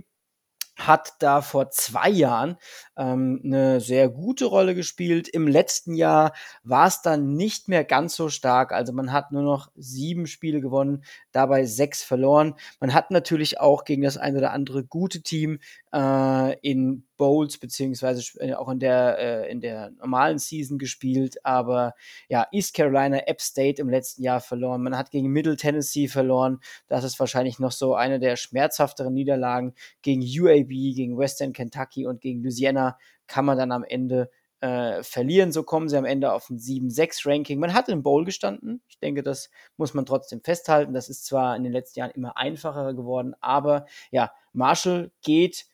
hat 0.75 1.13
da 1.19 1.41
vor 1.41 1.69
zwei 1.69 2.09
Jahren 2.09 2.57
ähm, 2.97 3.41
eine 3.43 3.79
sehr 3.79 4.09
gute 4.09 4.45
Rolle 4.45 4.75
gespielt. 4.75 5.27
Im 5.27 5.47
letzten 5.47 5.93
Jahr 5.93 6.33
war 6.63 6.87
es 6.87 7.01
dann 7.01 7.35
nicht 7.35 7.67
mehr 7.67 7.83
ganz 7.83 8.15
so 8.15 8.29
stark. 8.29 8.71
Also 8.71 8.91
man 8.93 9.11
hat 9.11 9.31
nur 9.31 9.43
noch 9.43 9.69
sieben 9.75 10.27
Spiele 10.27 10.61
gewonnen, 10.61 11.03
dabei 11.31 11.65
sechs 11.65 12.03
verloren. 12.03 12.55
Man 12.79 12.93
hat 12.93 13.11
natürlich 13.11 13.59
auch 13.59 13.83
gegen 13.85 14.01
das 14.01 14.17
ein 14.17 14.35
oder 14.35 14.51
andere 14.51 14.83
gute 14.83 15.21
Team 15.21 15.59
äh, 15.93 16.59
in 16.61 17.05
Bowls 17.17 17.57
beziehungsweise 17.57 18.23
äh, 18.39 18.53
auch 18.53 18.69
in 18.69 18.79
der 18.79 19.17
äh, 19.19 19.51
in 19.51 19.61
der 19.61 19.91
normalen 19.91 20.39
Season 20.39 20.79
gespielt, 20.79 21.45
aber 21.45 21.93
ja 22.29 22.47
East 22.51 22.73
Carolina, 22.73 23.19
App 23.27 23.41
State 23.41 23.79
im 23.79 23.89
letzten 23.89 24.23
Jahr 24.23 24.41
verloren. 24.41 24.81
Man 24.81 24.97
hat 24.97 25.11
gegen 25.11 25.29
Middle 25.29 25.55
Tennessee 25.55 26.07
verloren. 26.07 26.59
Das 26.87 27.03
ist 27.03 27.19
wahrscheinlich 27.19 27.59
noch 27.59 27.71
so 27.71 27.93
eine 27.93 28.19
der 28.19 28.35
schmerzhafteren 28.35 29.13
Niederlagen 29.13 29.75
gegen 30.01 30.21
UAB, 30.21 30.69
gegen 30.69 31.17
Western 31.17 31.53
Kentucky 31.53 32.07
und 32.07 32.21
gegen 32.21 32.41
Louisiana 32.41 32.97
kann 33.27 33.45
man 33.45 33.57
dann 33.57 33.71
am 33.71 33.83
Ende 33.83 34.31
äh, 34.61 35.03
verlieren. 35.03 35.51
So 35.51 35.61
kommen 35.63 35.89
sie 35.89 35.97
am 35.97 36.05
Ende 36.05 36.33
auf 36.33 36.49
ein 36.49 36.57
7-6-Ranking. 36.57 37.59
Man 37.59 37.73
hat 37.73 37.89
im 37.89 38.01
Bowl 38.01 38.25
gestanden. 38.25 38.81
Ich 38.87 38.97
denke, 38.97 39.21
das 39.21 39.51
muss 39.77 39.93
man 39.93 40.05
trotzdem 40.05 40.41
festhalten. 40.41 40.93
Das 40.93 41.09
ist 41.09 41.25
zwar 41.25 41.55
in 41.55 41.63
den 41.63 41.73
letzten 41.73 41.99
Jahren 41.99 42.11
immer 42.11 42.37
einfacher 42.37 42.93
geworden, 42.93 43.35
aber 43.41 43.85
ja, 44.09 44.31
Marshall 44.53 45.11
geht 45.21 45.65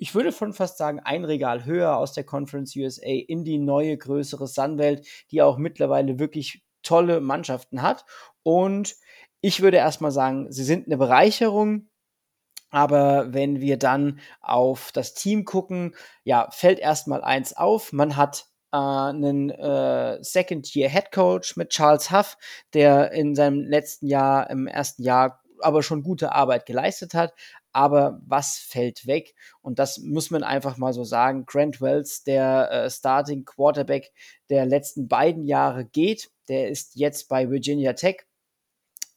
ich 0.00 0.14
würde 0.14 0.32
schon 0.32 0.54
fast 0.54 0.78
sagen, 0.78 0.98
ein 1.00 1.26
Regal 1.26 1.66
höher 1.66 1.98
aus 1.98 2.14
der 2.14 2.24
Conference 2.24 2.74
USA 2.74 3.04
in 3.04 3.44
die 3.44 3.58
neue, 3.58 3.98
größere 3.98 4.46
Sunwelt, 4.46 5.06
die 5.30 5.42
auch 5.42 5.58
mittlerweile 5.58 6.18
wirklich 6.18 6.62
tolle 6.82 7.20
Mannschaften 7.20 7.82
hat. 7.82 8.06
Und 8.42 8.96
ich 9.42 9.60
würde 9.60 9.76
erstmal 9.76 10.10
sagen, 10.10 10.50
sie 10.50 10.64
sind 10.64 10.86
eine 10.86 10.96
Bereicherung. 10.96 11.90
Aber 12.70 13.34
wenn 13.34 13.60
wir 13.60 13.76
dann 13.76 14.20
auf 14.40 14.90
das 14.92 15.12
Team 15.12 15.44
gucken, 15.44 15.94
ja, 16.24 16.48
fällt 16.50 16.78
erstmal 16.78 17.22
eins 17.22 17.54
auf. 17.54 17.92
Man 17.92 18.16
hat 18.16 18.46
äh, 18.72 18.78
einen 18.78 19.50
äh, 19.50 20.16
Second-Year-Head 20.22 21.12
Coach 21.12 21.56
mit 21.56 21.70
Charles 21.70 22.10
Huff, 22.10 22.38
der 22.72 23.12
in 23.12 23.34
seinem 23.34 23.60
letzten 23.60 24.06
Jahr, 24.06 24.48
im 24.48 24.66
ersten 24.66 25.02
Jahr 25.02 25.42
aber 25.62 25.82
schon 25.82 26.02
gute 26.02 26.32
Arbeit 26.32 26.64
geleistet 26.64 27.12
hat 27.12 27.34
aber 27.72 28.20
was 28.26 28.58
fällt 28.58 29.06
weg? 29.06 29.34
Und 29.62 29.78
das 29.78 29.98
muss 29.98 30.30
man 30.30 30.42
einfach 30.42 30.76
mal 30.76 30.92
so 30.92 31.04
sagen. 31.04 31.46
Grant 31.46 31.80
Wells, 31.80 32.24
der 32.24 32.70
äh, 32.70 32.90
Starting 32.90 33.44
Quarterback 33.44 34.12
der 34.48 34.66
letzten 34.66 35.08
beiden 35.08 35.44
Jahre 35.44 35.84
geht, 35.84 36.30
der 36.48 36.68
ist 36.68 36.96
jetzt 36.96 37.28
bei 37.28 37.50
Virginia 37.50 37.92
Tech. 37.92 38.26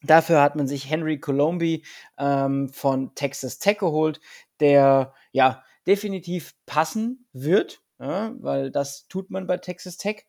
Dafür 0.02 0.42
hat 0.42 0.54
man 0.54 0.68
sich 0.68 0.88
Henry 0.88 1.18
Colombi 1.18 1.84
ähm, 2.18 2.68
von 2.72 3.14
Texas 3.14 3.58
Tech 3.58 3.78
geholt, 3.78 4.20
der 4.60 5.14
ja 5.32 5.64
definitiv 5.86 6.54
passen 6.66 7.26
wird, 7.32 7.82
ja, 7.98 8.34
weil 8.40 8.70
das 8.70 9.06
tut 9.08 9.30
man 9.30 9.46
bei 9.46 9.56
Texas 9.56 9.96
Tech. 9.96 10.26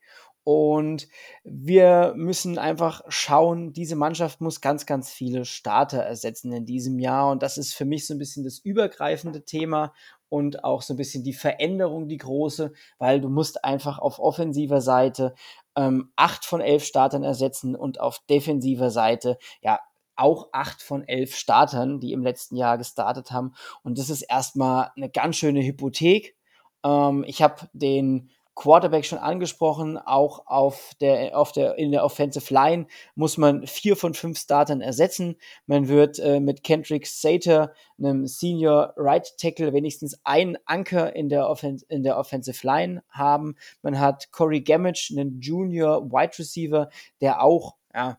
Und 0.48 1.08
wir 1.42 2.12
müssen 2.14 2.56
einfach 2.56 3.02
schauen, 3.08 3.72
diese 3.72 3.96
Mannschaft 3.96 4.40
muss 4.40 4.60
ganz, 4.60 4.86
ganz 4.86 5.10
viele 5.10 5.44
Starter 5.44 5.98
ersetzen 5.98 6.52
in 6.52 6.64
diesem 6.64 7.00
Jahr. 7.00 7.32
Und 7.32 7.42
das 7.42 7.58
ist 7.58 7.74
für 7.74 7.84
mich 7.84 8.06
so 8.06 8.14
ein 8.14 8.18
bisschen 8.18 8.44
das 8.44 8.60
übergreifende 8.60 9.44
Thema 9.44 9.92
und 10.28 10.62
auch 10.62 10.82
so 10.82 10.94
ein 10.94 10.98
bisschen 10.98 11.24
die 11.24 11.32
Veränderung, 11.32 12.06
die 12.06 12.18
große, 12.18 12.72
weil 12.98 13.20
du 13.20 13.28
musst 13.28 13.64
einfach 13.64 13.98
auf 13.98 14.20
offensiver 14.20 14.80
Seite 14.80 15.34
ähm, 15.74 16.12
acht 16.14 16.44
von 16.44 16.60
elf 16.60 16.84
Startern 16.84 17.24
ersetzen 17.24 17.74
und 17.74 17.98
auf 17.98 18.20
defensiver 18.30 18.92
Seite, 18.92 19.38
ja, 19.62 19.80
auch 20.14 20.50
acht 20.52 20.80
von 20.80 21.02
elf 21.08 21.34
Startern, 21.34 21.98
die 21.98 22.12
im 22.12 22.22
letzten 22.22 22.54
Jahr 22.54 22.78
gestartet 22.78 23.32
haben. 23.32 23.52
Und 23.82 23.98
das 23.98 24.10
ist 24.10 24.22
erstmal 24.22 24.92
eine 24.94 25.10
ganz 25.10 25.38
schöne 25.38 25.64
Hypothek. 25.64 26.36
Ähm, 26.84 27.24
ich 27.26 27.42
habe 27.42 27.68
den 27.72 28.30
Quarterback 28.56 29.04
schon 29.04 29.18
angesprochen, 29.18 29.98
auch 29.98 30.46
auf 30.46 30.92
der, 31.00 31.38
auf 31.38 31.52
der, 31.52 31.76
in 31.76 31.92
der 31.92 32.02
Offensive 32.02 32.52
Line 32.52 32.86
muss 33.14 33.36
man 33.36 33.66
vier 33.66 33.96
von 33.96 34.14
fünf 34.14 34.38
Startern 34.38 34.80
ersetzen. 34.80 35.36
Man 35.66 35.88
wird 35.88 36.18
äh, 36.18 36.40
mit 36.40 36.64
Kendrick 36.64 37.06
Sater, 37.06 37.74
einem 37.98 38.26
Senior 38.26 38.94
Right 38.96 39.36
Tackle, 39.38 39.74
wenigstens 39.74 40.18
einen 40.24 40.56
Anker 40.64 41.14
in 41.14 41.28
der, 41.28 41.48
Offen 41.48 41.82
in 41.88 42.02
der 42.02 42.16
Offensive 42.16 42.66
Line 42.66 43.04
haben. 43.10 43.56
Man 43.82 44.00
hat 44.00 44.32
Corey 44.32 44.62
Gamage, 44.62 45.12
einen 45.12 45.38
Junior 45.40 46.10
Wide 46.10 46.38
Receiver, 46.38 46.88
der 47.20 47.42
auch, 47.42 47.76
ja, 47.94 48.18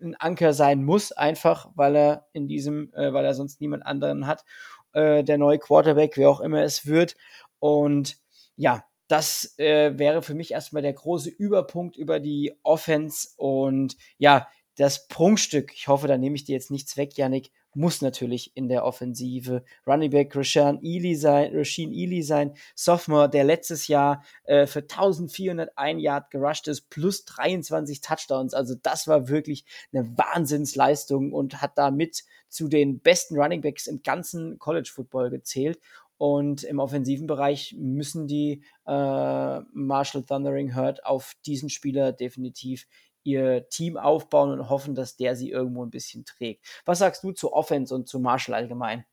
ein 0.00 0.16
Anker 0.18 0.52
sein 0.52 0.84
muss, 0.84 1.12
einfach, 1.12 1.70
weil 1.74 1.96
er 1.96 2.26
in 2.32 2.48
diesem, 2.48 2.92
äh, 2.94 3.12
weil 3.12 3.24
er 3.24 3.34
sonst 3.34 3.60
niemand 3.60 3.86
anderen 3.86 4.26
hat, 4.26 4.44
äh, 4.92 5.24
der 5.24 5.38
neue 5.38 5.58
Quarterback, 5.58 6.16
wer 6.16 6.30
auch 6.30 6.40
immer 6.40 6.62
es 6.62 6.86
wird. 6.86 7.16
Und 7.58 8.18
ja, 8.56 8.84
das 9.12 9.58
äh, 9.58 9.98
wäre 9.98 10.22
für 10.22 10.32
mich 10.32 10.52
erstmal 10.52 10.80
der 10.80 10.94
große 10.94 11.28
Überpunkt 11.28 11.98
über 11.98 12.18
die 12.18 12.54
Offense. 12.62 13.28
Und 13.36 13.98
ja, 14.16 14.48
das 14.76 15.06
Prunkstück, 15.06 15.74
ich 15.74 15.86
hoffe, 15.86 16.08
da 16.08 16.16
nehme 16.16 16.34
ich 16.34 16.44
dir 16.44 16.54
jetzt 16.54 16.70
nichts 16.70 16.96
weg, 16.96 17.18
Yannick, 17.18 17.50
muss 17.74 18.00
natürlich 18.00 18.56
in 18.56 18.68
der 18.68 18.84
Offensive 18.84 19.64
Running 19.86 20.10
Back 20.10 20.34
Rashan 20.34 20.78
Ely 20.82 21.14
sein, 21.14 21.54
Rasheen 21.54 21.92
Ely 21.92 22.22
sein, 22.22 22.54
Sophomore, 22.74 23.28
der 23.28 23.44
letztes 23.44 23.86
Jahr 23.86 24.24
äh, 24.44 24.66
für 24.66 24.80
1401 24.80 26.02
Yard 26.02 26.30
gerusht 26.30 26.68
ist, 26.68 26.88
plus 26.88 27.24
23 27.26 28.00
Touchdowns. 28.00 28.54
Also 28.54 28.74
das 28.82 29.08
war 29.08 29.28
wirklich 29.28 29.64
eine 29.92 30.06
Wahnsinnsleistung 30.16 31.32
und 31.32 31.60
hat 31.60 31.76
damit 31.76 32.24
zu 32.48 32.68
den 32.68 33.00
besten 33.00 33.38
Running 33.38 33.62
Backs 33.62 33.86
im 33.86 34.02
ganzen 34.02 34.58
College 34.58 34.90
Football 34.92 35.30
gezählt. 35.30 35.80
Und 36.22 36.62
im 36.62 36.78
offensiven 36.78 37.26
Bereich 37.26 37.74
müssen 37.76 38.28
die 38.28 38.62
äh, 38.86 39.60
Marshall 39.72 40.22
Thundering 40.22 40.72
Herd 40.72 41.04
auf 41.04 41.34
diesen 41.44 41.68
Spieler 41.68 42.12
definitiv 42.12 42.86
ihr 43.24 43.68
Team 43.70 43.96
aufbauen 43.96 44.52
und 44.52 44.70
hoffen, 44.70 44.94
dass 44.94 45.16
der 45.16 45.34
sie 45.34 45.50
irgendwo 45.50 45.84
ein 45.84 45.90
bisschen 45.90 46.24
trägt. 46.24 46.64
Was 46.84 47.00
sagst 47.00 47.24
du 47.24 47.32
zu 47.32 47.52
Offense 47.52 47.92
und 47.92 48.06
zu 48.06 48.20
Marshall 48.20 48.54
allgemein? 48.54 49.04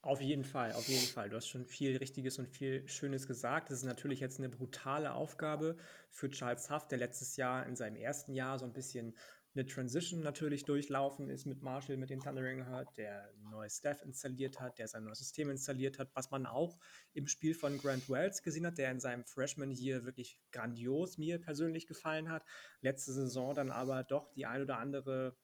Auf 0.00 0.22
jeden 0.22 0.44
Fall, 0.44 0.72
auf 0.72 0.88
jeden 0.88 1.06
Fall. 1.06 1.28
Du 1.28 1.36
hast 1.36 1.48
schon 1.48 1.66
viel 1.66 1.98
Richtiges 1.98 2.38
und 2.38 2.48
viel 2.48 2.88
Schönes 2.88 3.26
gesagt. 3.26 3.68
Das 3.68 3.76
ist 3.80 3.84
natürlich 3.84 4.20
jetzt 4.20 4.38
eine 4.38 4.48
brutale 4.48 5.12
Aufgabe 5.12 5.76
für 6.08 6.30
Charles 6.30 6.70
Huff, 6.70 6.88
der 6.88 6.96
letztes 6.96 7.36
Jahr 7.36 7.66
in 7.66 7.76
seinem 7.76 7.96
ersten 7.96 8.32
Jahr 8.32 8.58
so 8.58 8.64
ein 8.64 8.72
bisschen 8.72 9.14
eine 9.54 9.66
Transition 9.66 10.20
natürlich 10.20 10.64
durchlaufen 10.64 11.30
ist 11.30 11.46
mit 11.46 11.62
Marshall, 11.62 11.96
mit 11.96 12.10
den 12.10 12.20
Thundering 12.20 12.64
Herd, 12.64 12.96
der 12.96 13.30
ein 13.30 13.50
neues 13.50 13.76
Staff 13.76 14.02
installiert 14.02 14.60
hat, 14.60 14.78
der 14.78 14.88
sein 14.88 15.04
neues 15.04 15.18
System 15.18 15.48
installiert 15.48 15.98
hat, 15.98 16.10
was 16.14 16.30
man 16.30 16.46
auch 16.46 16.76
im 17.12 17.28
Spiel 17.28 17.54
von 17.54 17.78
Grant 17.78 18.08
Wells 18.10 18.42
gesehen 18.42 18.66
hat, 18.66 18.78
der 18.78 18.90
in 18.90 19.00
seinem 19.00 19.24
Freshman 19.24 19.70
hier 19.70 20.04
wirklich 20.04 20.40
grandios 20.50 21.18
mir 21.18 21.40
persönlich 21.40 21.86
gefallen 21.86 22.30
hat. 22.30 22.44
Letzte 22.80 23.12
Saison 23.12 23.54
dann 23.54 23.70
aber 23.70 24.02
doch 24.02 24.28
die 24.32 24.46
ein 24.46 24.62
oder 24.62 24.78
andere, 24.78 25.36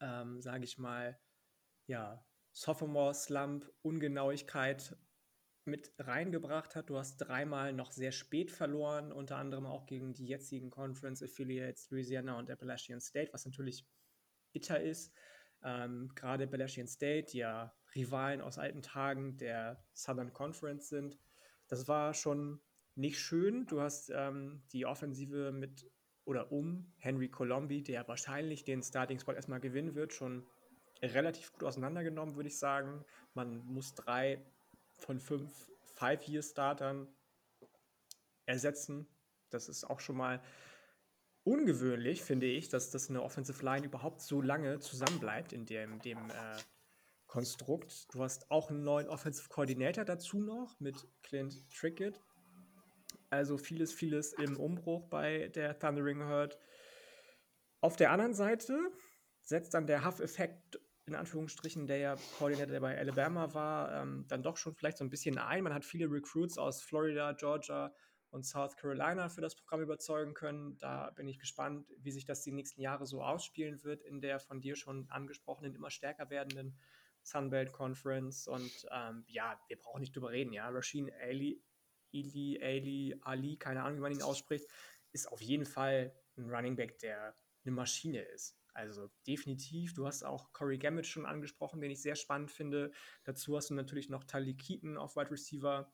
ähm, 0.00 0.40
sage 0.40 0.64
ich 0.64 0.78
mal, 0.78 1.18
ja, 1.86 2.24
Sophomore-Slump, 2.52 3.68
Ungenauigkeit 3.82 4.96
mit 5.66 5.92
reingebracht 5.98 6.76
hat. 6.76 6.90
Du 6.90 6.98
hast 6.98 7.16
dreimal 7.18 7.72
noch 7.72 7.92
sehr 7.92 8.12
spät 8.12 8.50
verloren, 8.50 9.12
unter 9.12 9.36
anderem 9.36 9.66
auch 9.66 9.86
gegen 9.86 10.12
die 10.12 10.26
jetzigen 10.26 10.70
Conference 10.70 11.22
Affiliates 11.22 11.90
Louisiana 11.90 12.38
und 12.38 12.50
Appalachian 12.50 13.00
State, 13.00 13.32
was 13.32 13.44
natürlich 13.44 13.86
bitter 14.52 14.80
ist. 14.80 15.12
Ähm, 15.62 16.10
Gerade 16.14 16.44
Appalachian 16.44 16.86
State, 16.86 17.32
die 17.32 17.38
ja 17.38 17.74
Rivalen 17.94 18.40
aus 18.40 18.58
alten 18.58 18.82
Tagen 18.82 19.36
der 19.38 19.82
Southern 19.94 20.32
Conference 20.32 20.88
sind. 20.88 21.18
Das 21.68 21.88
war 21.88 22.14
schon 22.14 22.60
nicht 22.94 23.18
schön. 23.18 23.66
Du 23.66 23.80
hast 23.80 24.10
ähm, 24.14 24.62
die 24.72 24.86
Offensive 24.86 25.52
mit 25.52 25.90
oder 26.24 26.52
um 26.52 26.92
Henry 26.98 27.28
Colombi, 27.28 27.82
der 27.82 28.06
wahrscheinlich 28.08 28.64
den 28.64 28.82
Starting 28.82 29.18
Spot 29.18 29.32
erstmal 29.32 29.60
gewinnen 29.60 29.94
wird, 29.94 30.12
schon 30.12 30.46
relativ 31.02 31.52
gut 31.52 31.64
auseinandergenommen, 31.64 32.36
würde 32.36 32.48
ich 32.48 32.58
sagen. 32.58 33.04
Man 33.34 33.58
muss 33.66 33.94
drei 33.94 34.44
von 34.96 35.20
fünf 35.20 35.70
Five-Year-Startern 35.94 37.08
ersetzen. 38.46 39.06
Das 39.50 39.68
ist 39.68 39.84
auch 39.84 40.00
schon 40.00 40.16
mal 40.16 40.42
ungewöhnlich, 41.44 42.22
finde 42.22 42.46
ich, 42.46 42.68
dass 42.68 42.90
das 42.90 43.10
eine 43.10 43.22
Offensive 43.22 43.64
Line 43.64 43.86
überhaupt 43.86 44.20
so 44.22 44.40
lange 44.40 44.80
zusammenbleibt 44.80 45.52
in 45.52 45.66
dem, 45.66 46.00
dem 46.00 46.18
äh, 46.30 46.56
Konstrukt. 47.26 48.14
Du 48.14 48.22
hast 48.22 48.50
auch 48.50 48.70
einen 48.70 48.82
neuen 48.84 49.08
Offensive 49.08 49.48
Coordinator 49.48 50.04
dazu 50.04 50.38
noch 50.38 50.78
mit 50.80 51.06
Clint 51.22 51.68
Trickett. 51.70 52.20
Also 53.30 53.58
vieles, 53.58 53.92
vieles 53.92 54.32
im 54.34 54.56
Umbruch 54.56 55.08
bei 55.08 55.48
der 55.48 55.78
Thundering 55.78 56.26
Herd. 56.26 56.58
Auf 57.80 57.96
der 57.96 58.12
anderen 58.12 58.34
Seite 58.34 58.78
setzt 59.42 59.74
dann 59.74 59.86
der 59.86 60.04
Huff-Effekt 60.04 60.80
in 61.06 61.14
Anführungsstrichen, 61.14 61.86
der 61.86 61.98
ja 61.98 62.16
Koordinator, 62.38 62.72
der 62.72 62.80
bei 62.80 62.96
Alabama 62.96 63.52
war, 63.52 64.02
ähm, 64.02 64.24
dann 64.28 64.42
doch 64.42 64.56
schon 64.56 64.74
vielleicht 64.74 64.98
so 64.98 65.04
ein 65.04 65.10
bisschen 65.10 65.38
ein. 65.38 65.62
Man 65.62 65.74
hat 65.74 65.84
viele 65.84 66.10
Recruits 66.10 66.56
aus 66.56 66.82
Florida, 66.82 67.32
Georgia 67.32 67.94
und 68.30 68.44
South 68.44 68.76
Carolina 68.76 69.28
für 69.28 69.42
das 69.42 69.54
Programm 69.54 69.82
überzeugen 69.82 70.34
können. 70.34 70.78
Da 70.78 71.10
bin 71.10 71.28
ich 71.28 71.38
gespannt, 71.38 71.92
wie 71.98 72.10
sich 72.10 72.24
das 72.24 72.42
die 72.42 72.52
nächsten 72.52 72.80
Jahre 72.80 73.06
so 73.06 73.22
ausspielen 73.22 73.84
wird 73.84 74.02
in 74.02 74.20
der 74.20 74.40
von 74.40 74.60
dir 74.60 74.76
schon 74.76 75.06
angesprochenen, 75.10 75.74
immer 75.74 75.90
stärker 75.90 76.30
werdenden 76.30 76.76
Sunbelt 77.22 77.72
Conference 77.72 78.46
und 78.46 78.86
ähm, 78.90 79.24
ja, 79.28 79.58
wir 79.68 79.78
brauchen 79.78 80.00
nicht 80.00 80.14
drüber 80.14 80.30
reden, 80.30 80.52
ja. 80.52 80.68
Rasheen 80.68 81.10
Ali, 81.22 81.62
Ili, 82.10 82.60
Ali, 82.62 83.16
Ali, 83.22 83.56
keine 83.56 83.82
Ahnung, 83.82 83.98
wie 83.98 84.02
man 84.02 84.12
ihn 84.12 84.22
ausspricht, 84.22 84.66
ist 85.12 85.30
auf 85.30 85.40
jeden 85.40 85.64
Fall 85.64 86.14
ein 86.36 86.50
Running 86.50 86.76
Back, 86.76 86.98
der 86.98 87.34
eine 87.64 87.74
Maschine 87.74 88.20
ist. 88.20 88.58
Also 88.74 89.08
definitiv. 89.26 89.94
Du 89.94 90.06
hast 90.06 90.24
auch 90.24 90.52
Corey 90.52 90.78
Gammett 90.78 91.06
schon 91.06 91.26
angesprochen, 91.26 91.80
den 91.80 91.90
ich 91.90 92.02
sehr 92.02 92.16
spannend 92.16 92.50
finde. 92.50 92.90
Dazu 93.22 93.56
hast 93.56 93.70
du 93.70 93.74
natürlich 93.74 94.10
noch 94.10 94.24
Tali 94.24 94.54
Keaton 94.54 94.98
auf 94.98 95.16
Wide 95.16 95.30
Receiver. 95.30 95.92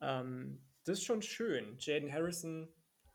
Ähm, 0.00 0.64
das 0.84 0.98
ist 0.98 1.04
schon 1.04 1.20
schön. 1.20 1.76
Jaden 1.80 2.12
Harrison 2.12 2.68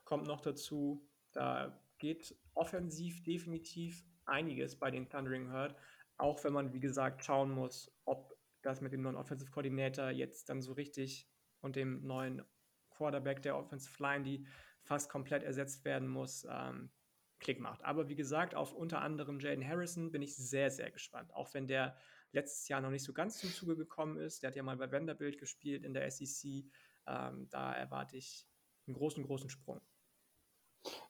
kommt 0.04 0.28
noch 0.28 0.42
dazu. 0.42 1.08
Da 1.32 1.82
geht 2.00 2.36
offensiv 2.54 3.24
definitiv 3.24 4.04
einiges 4.26 4.78
bei 4.78 4.92
den 4.92 5.10
Thundering 5.10 5.50
Herd. 5.50 5.76
Auch 6.18 6.44
wenn 6.44 6.54
man, 6.54 6.74
wie 6.74 6.80
gesagt, 6.80 7.24
schauen 7.24 7.52
muss, 7.52 7.92
ob 8.06 8.38
das 8.62 8.82
mit 8.82 8.92
dem 8.92 9.02
neuen 9.02 9.16
Offensive 9.16 9.52
Coordinator 9.52 10.10
jetzt 10.10 10.50
dann 10.50 10.62
so 10.62 10.74
richtig 10.74 11.30
und 11.62 11.76
dem 11.76 12.06
neuen 12.06 12.44
Quarterback 12.90 13.42
der 13.42 13.58
Offensive 13.58 14.02
Line, 14.04 14.24
die 14.24 14.46
fast 14.84 15.10
komplett 15.10 15.44
ersetzt 15.44 15.86
werden 15.86 16.08
muss, 16.08 16.46
ähm, 16.50 16.92
Klick 17.42 17.60
macht. 17.60 17.84
Aber 17.84 18.08
wie 18.08 18.16
gesagt, 18.16 18.56
auf 18.56 18.74
unter 18.74 19.02
anderem 19.02 19.40
Jaden 19.40 19.68
Harrison 19.68 20.12
bin 20.12 20.22
ich 20.22 20.36
sehr, 20.38 20.72
sehr 20.72 20.92
gespannt. 20.92 21.34
Auch 21.34 21.54
wenn 21.54 21.68
der 21.68 21.98
letztes 22.32 22.68
Jahr 22.68 22.82
noch 22.82 22.92
nicht 22.92 23.04
so 23.04 23.14
ganz 23.14 23.40
zum 23.40 23.52
Zuge 23.52 23.76
gekommen 23.76 24.18
ist. 24.18 24.42
Der 24.42 24.50
hat 24.50 24.56
ja 24.56 24.64
mal 24.64 24.78
bei 24.78 24.92
Vanderbilt 24.92 25.38
gespielt 25.38 25.84
in 25.84 25.94
der 25.94 26.10
SEC. 26.10 26.66
Ähm, 27.08 27.48
da 27.50 27.74
erwarte 27.74 28.18
ich 28.18 28.48
einen 28.88 28.96
großen, 28.96 29.24
großen 29.24 29.50
Sprung. 29.50 29.82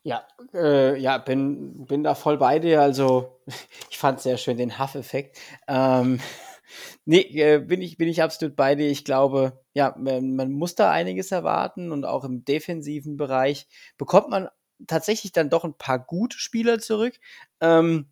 Ja, 0.04 0.28
äh, 0.54 1.00
ja, 1.00 1.18
bin, 1.18 1.86
bin 1.86 2.04
da 2.04 2.16
voll 2.16 2.38
bei 2.38 2.60
dir. 2.60 2.82
Also, 2.82 3.42
ich 3.90 3.98
fand 3.98 4.20
sehr 4.20 4.38
schön 4.38 4.58
den 4.58 4.80
Huff-Effekt. 4.80 5.38
Ähm, 5.68 6.20
nee, 7.06 7.22
äh, 7.22 7.60
bin, 7.60 7.82
ich, 7.82 7.98
bin 7.98 8.08
ich 8.08 8.22
absolut 8.22 8.56
bei 8.56 8.76
dir. 8.76 8.90
Ich 8.90 9.06
glaube, 9.06 9.64
ja, 9.74 9.96
man 9.98 10.52
muss 10.52 10.76
da 10.76 10.92
einiges 10.92 11.32
erwarten 11.32 11.92
und 11.92 12.06
auch 12.06 12.24
im 12.24 12.44
defensiven 12.44 13.16
Bereich 13.16 13.68
bekommt 13.98 14.30
man 14.30 14.50
tatsächlich 14.88 15.32
dann 15.32 15.50
doch 15.50 15.64
ein 15.64 15.74
paar 15.74 16.00
gute 16.00 16.38
Spieler 16.38 16.80
zurück. 16.80 17.20
Ähm, 17.60 18.12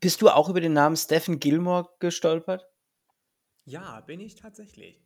bist 0.00 0.22
du 0.22 0.28
auch 0.28 0.48
über 0.48 0.60
den 0.60 0.72
Namen 0.72 0.96
Stephen 0.96 1.40
Gilmore 1.40 1.88
gestolpert? 1.98 2.66
Ja, 3.64 4.00
bin 4.00 4.20
ich 4.20 4.36
tatsächlich. 4.36 5.02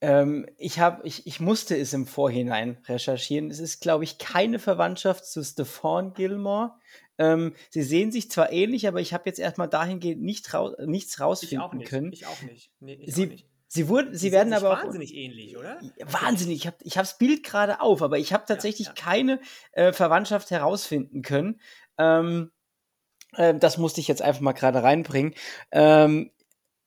Ähm, 0.00 0.46
ich, 0.58 0.78
hab, 0.78 1.04
ich, 1.04 1.26
ich 1.26 1.40
musste 1.40 1.76
es 1.76 1.92
im 1.92 2.06
Vorhinein 2.06 2.78
recherchieren. 2.86 3.50
Es 3.50 3.58
ist, 3.58 3.80
glaube 3.80 4.04
ich, 4.04 4.18
keine 4.18 4.58
Verwandtschaft 4.58 5.26
zu 5.26 5.42
Stefan 5.42 6.14
Gilmore. 6.14 6.74
Ähm, 7.18 7.54
sie 7.70 7.82
sehen 7.82 8.12
sich 8.12 8.30
zwar 8.30 8.52
ähnlich, 8.52 8.86
aber 8.86 9.00
ich 9.00 9.12
habe 9.12 9.24
jetzt 9.26 9.40
erstmal 9.40 9.68
dahingehend 9.68 10.22
nicht 10.22 10.54
rau 10.54 10.74
nichts 10.86 11.18
rausfinden 11.20 11.58
ich 11.58 11.64
auch 11.64 11.74
nicht. 11.74 11.88
können. 11.88 12.12
Ich 12.12 12.26
auch 12.26 12.42
nicht. 12.42 12.70
Nee, 12.78 12.94
ich 12.94 13.12
sie, 13.12 13.24
auch 13.24 13.30
nicht. 13.30 13.47
Sie, 13.70 13.88
wurden, 13.88 14.12
sie, 14.14 14.18
sie 14.18 14.32
werden 14.32 14.54
aber 14.54 14.72
auch 14.72 14.82
wahnsinnig 14.84 15.14
ähnlich, 15.14 15.56
oder? 15.56 15.78
Wahnsinnig. 16.00 16.56
Ich 16.56 16.66
habe 16.66 16.76
ich 16.82 16.94
das 16.94 17.18
Bild 17.18 17.44
gerade 17.44 17.80
auf, 17.80 18.02
aber 18.02 18.18
ich 18.18 18.32
habe 18.32 18.44
tatsächlich 18.46 18.88
ja, 18.88 18.94
ja. 18.96 19.02
keine 19.02 19.40
äh, 19.72 19.92
Verwandtschaft 19.92 20.50
herausfinden 20.50 21.20
können. 21.20 21.60
Ähm, 21.98 22.50
äh, 23.36 23.54
das 23.54 23.76
musste 23.76 24.00
ich 24.00 24.08
jetzt 24.08 24.22
einfach 24.22 24.40
mal 24.40 24.52
gerade 24.52 24.82
reinbringen. 24.82 25.34
Ähm, 25.70 26.30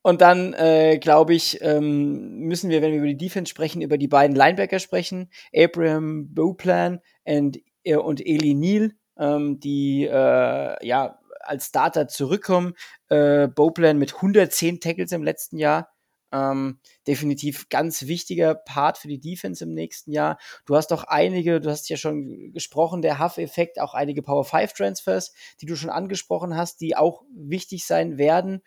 und 0.04 0.22
dann, 0.22 0.54
äh, 0.54 0.98
glaube 0.98 1.36
ich, 1.36 1.62
ähm, 1.62 2.40
müssen 2.40 2.72
wir, 2.72 2.82
wenn 2.82 2.92
wir 2.92 2.98
über 2.98 3.08
die 3.08 3.18
Defense 3.18 3.52
sprechen, 3.52 3.84
über 3.84 4.00
die 4.00 4.08
beiden 4.08 4.36
Linebacker 4.36 4.80
sprechen. 4.80 5.30
Abraham 5.56 6.34
Boplan 6.34 7.02
und, 7.24 7.60
äh, 7.84 7.96
und 7.96 8.26
Eli 8.26 8.56
Neal, 8.56 8.94
ähm, 9.20 9.60
die 9.60 10.06
äh, 10.06 10.86
ja 10.86 11.20
als 11.42 11.68
Starter 11.68 12.08
zurückkommen. 12.08 12.74
Äh, 13.10 13.48
Boplan 13.48 14.00
mit 14.00 14.16
110 14.16 14.80
Tackles 14.80 15.12
im 15.12 15.24
letzten 15.24 15.58
Jahr. 15.58 15.92
Ähm, 16.32 16.80
definitiv 17.08 17.70
ganz 17.70 18.08
wichtiger 18.08 18.56
Part 18.56 18.98
für 18.98 19.08
die 19.08 19.20
Defense 19.20 19.64
im 19.64 19.74
nächsten 19.74 20.12
Jahr. 20.12 20.38
Du 20.66 20.76
hast 20.76 20.94
auch 20.94 21.04
einige, 21.04 21.60
du 21.60 21.70
hast 21.70 21.90
ja 21.90 21.98
schon 21.98 22.52
gesprochen, 22.54 23.02
der 23.02 23.20
Huff-Effekt, 23.20 23.80
auch 23.80 23.94
einige 23.94 24.22
Power 24.22 24.46
5 24.46 24.74
Transfers, 24.74 25.34
die 25.60 25.66
du 25.66 25.76
schon 25.76 25.90
angesprochen 25.90 26.56
hast, 26.56 26.82
die 26.82 26.96
auch 26.96 27.24
wichtig 27.36 27.86
sein 27.86 28.18
werden. 28.18 28.62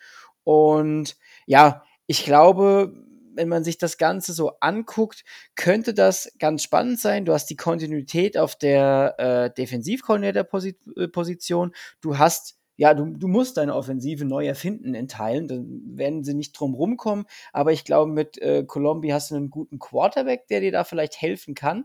Und 0.45 1.17
ja, 1.47 1.83
ich 2.07 2.25
glaube, 2.25 2.93
wenn 3.35 3.49
man 3.49 3.65
sich 3.65 3.79
das 3.79 3.99
Ganze 3.99 4.33
so 4.33 4.53
anguckt, 4.61 5.25
könnte 5.57 5.93
das 5.95 6.33
ganz 6.39 6.63
spannend 6.63 7.01
sein. 7.01 7.25
Du 7.25 7.33
hast 7.33 7.47
die 7.47 7.57
Kontinuität 7.57 8.39
auf 8.39 8.55
der 8.57 9.17
äh, 9.19 9.51
Defensivkoordinator-Position. 9.55 11.75
Du 12.01 12.19
hast 12.19 12.57
ja, 12.77 12.95
du, 12.95 13.07
du 13.07 13.29
musst 13.29 13.57
deine 13.57 13.75
Offensive 13.75 14.25
neu 14.25 14.47
erfinden 14.47 14.95
in 14.95 15.09
Teilen, 15.09 15.49
dann 15.49 15.83
werden 15.97 16.25
sie 16.25 16.35
nicht 16.35 16.53
drum 16.53 16.75
rumkommen. 16.75 17.27
Aber 17.53 17.73
ich 17.73 17.85
glaube, 17.85 18.11
mit 18.11 18.39
äh, 18.39 18.65
Colombi 18.65 19.11
hast 19.11 19.31
du 19.31 19.37
einen 19.37 19.51
guten 19.51 19.79
Quarterback, 19.79 20.49
der 20.49 20.61
dir 20.61 20.73
da 20.73 20.85
vielleicht 20.85 21.21
helfen 21.21 21.55
kann. 21.55 21.85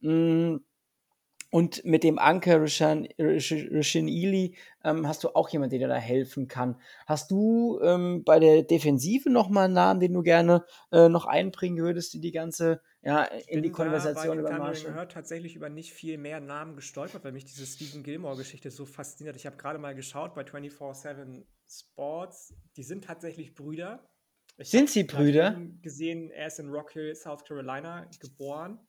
Mm. 0.00 0.56
Und 1.50 1.84
mit 1.84 2.02
dem 2.02 2.18
Anker 2.18 2.60
Rishan, 2.60 3.06
Rishan 3.18 4.08
Ely 4.08 4.56
ähm, 4.84 5.06
hast 5.06 5.24
du 5.24 5.28
auch 5.34 5.48
jemanden, 5.48 5.78
der 5.78 5.88
dir 5.88 5.94
da 5.94 6.00
helfen 6.00 6.48
kann. 6.48 6.80
Hast 7.06 7.30
du 7.30 7.80
ähm, 7.82 8.24
bei 8.24 8.40
der 8.40 8.62
Defensive 8.62 9.30
noch 9.30 9.48
mal 9.48 9.66
einen 9.66 9.74
Namen, 9.74 10.00
den 10.00 10.12
du 10.12 10.22
gerne 10.22 10.64
äh, 10.92 11.08
noch 11.08 11.26
einbringen 11.26 11.78
würdest, 11.78 12.14
die 12.14 12.20
die 12.20 12.32
ganze 12.32 12.80
ja, 13.02 13.22
in 13.22 13.62
die 13.62 13.70
Konversation 13.70 14.40
über 14.40 14.50
Marshall. 14.50 14.90
Ich 14.90 14.96
habe 14.96 15.08
tatsächlich 15.08 15.54
über 15.54 15.68
nicht 15.68 15.92
viel 15.92 16.18
mehr 16.18 16.40
Namen 16.40 16.74
gestolpert, 16.74 17.24
weil 17.24 17.32
mich 17.32 17.44
diese 17.44 17.64
Stephen 17.64 18.02
Gilmore-Geschichte 18.02 18.70
so 18.72 18.84
fasziniert. 18.84 19.36
Ich 19.36 19.46
habe 19.46 19.56
gerade 19.56 19.78
mal 19.78 19.94
geschaut 19.94 20.34
bei 20.34 20.42
24-7 20.42 21.44
Sports. 21.68 22.54
Die 22.76 22.82
sind 22.82 23.04
tatsächlich 23.04 23.54
Brüder. 23.54 24.04
Ich 24.58 24.70
sind 24.70 24.90
sie 24.90 25.04
Brüder? 25.04 25.60
gesehen, 25.82 26.30
er 26.30 26.48
ist 26.48 26.58
in 26.58 26.68
Rock 26.70 26.92
Hill, 26.92 27.14
South 27.14 27.44
Carolina 27.44 28.08
geboren. 28.20 28.80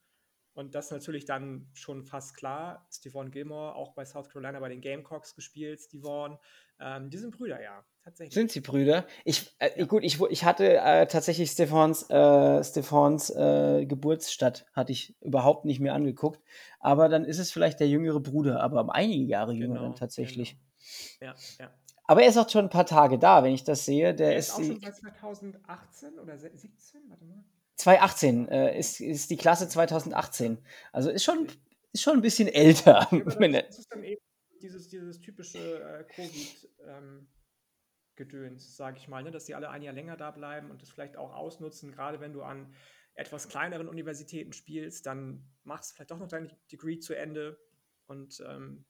Und 0.57 0.73
das 0.73 0.85
ist 0.85 0.91
natürlich 0.91 1.25
dann 1.25 1.67
schon 1.75 2.03
fast 2.03 2.35
klar. 2.35 2.87
Stephon 2.91 3.29
Gilmore, 3.29 3.75
auch 3.75 3.93
bei 3.93 4.05
South 4.05 4.27
Carolina 4.27 4.59
bei 4.59 4.69
den 4.69 4.81
Gamecocks 4.81 5.35
gespielt, 5.35 5.79
Stephon. 5.79 6.39
Ähm, 6.79 7.11
die 7.11 7.17
sind 7.19 7.37
Brüder, 7.37 7.61
ja, 7.61 7.85
tatsächlich. 8.03 8.33
Sind 8.33 8.51
sie 8.51 8.61
Brüder? 8.61 9.05
Ich, 9.23 9.55
äh. 9.59 9.85
Gut, 9.85 10.03
ich, 10.03 10.19
ich 10.19 10.45
hatte 10.45 10.79
äh, 10.79 11.05
tatsächlich 11.05 11.51
Stephons, 11.51 12.09
äh, 12.09 12.63
Stephons 12.63 13.29
äh, 13.29 13.85
Geburtsstadt, 13.85 14.65
hatte 14.73 14.91
ich 14.91 15.15
überhaupt 15.21 15.65
nicht 15.65 15.79
mehr 15.79 15.93
angeguckt. 15.93 16.41
Aber 16.79 17.07
dann 17.07 17.23
ist 17.23 17.37
es 17.37 17.51
vielleicht 17.51 17.79
der 17.79 17.87
jüngere 17.87 18.19
Bruder, 18.19 18.59
aber 18.59 18.81
um 18.81 18.89
einige 18.89 19.25
Jahre 19.25 19.53
jünger 19.53 19.75
genau, 19.75 19.89
dann 19.89 19.95
tatsächlich. 19.95 20.57
Genau. 21.19 21.33
Ja, 21.33 21.65
ja. 21.65 21.71
Aber 22.05 22.23
er 22.23 22.29
ist 22.29 22.37
auch 22.37 22.49
schon 22.49 22.65
ein 22.65 22.71
paar 22.71 22.87
Tage 22.87 23.19
da, 23.19 23.43
wenn 23.43 23.53
ich 23.53 23.63
das 23.63 23.85
sehe. 23.85 24.15
Der 24.15 24.31
er 24.31 24.37
ist, 24.37 24.47
ist 24.47 24.53
auch 24.55 24.63
schon 24.63 24.81
seit 24.81 24.95
2018 24.95 26.17
oder 26.17 26.35
17? 26.35 27.01
Warte 27.09 27.25
mal. 27.25 27.43
2018 27.77 28.49
äh, 28.49 28.77
ist, 28.77 28.99
ist 28.99 29.29
die 29.29 29.37
Klasse 29.37 29.69
2018. 29.69 30.57
Also 30.91 31.09
ist 31.09 31.23
schon, 31.23 31.47
ist 31.93 32.01
schon 32.01 32.15
ein 32.15 32.21
bisschen 32.21 32.47
älter. 32.47 33.07
Ja, 33.11 33.19
das 33.61 33.79
ist 33.79 33.91
dann 33.91 34.03
eben 34.03 34.21
dieses, 34.61 34.89
dieses 34.89 35.21
typische 35.21 35.81
äh, 35.81 36.03
Covid-Gedöns, 36.03 38.65
ähm, 38.65 38.75
sage 38.75 38.97
ich 38.97 39.07
mal, 39.07 39.23
ne? 39.23 39.31
dass 39.31 39.45
die 39.45 39.55
alle 39.55 39.69
ein 39.69 39.83
Jahr 39.83 39.93
länger 39.93 40.17
da 40.17 40.31
bleiben 40.31 40.71
und 40.71 40.81
das 40.81 40.89
vielleicht 40.89 41.15
auch 41.17 41.33
ausnutzen, 41.33 41.91
gerade 41.91 42.19
wenn 42.19 42.33
du 42.33 42.41
an 42.41 42.73
etwas 43.13 43.47
kleineren 43.47 43.87
Universitäten 43.87 44.53
spielst, 44.53 45.05
dann 45.05 45.47
machst 45.63 45.91
du 45.91 45.95
vielleicht 45.95 46.11
doch 46.11 46.19
noch 46.19 46.27
dein 46.27 46.51
Degree 46.71 46.99
zu 46.99 47.15
Ende 47.15 47.57
und 48.05 48.43
ähm, 48.47 48.85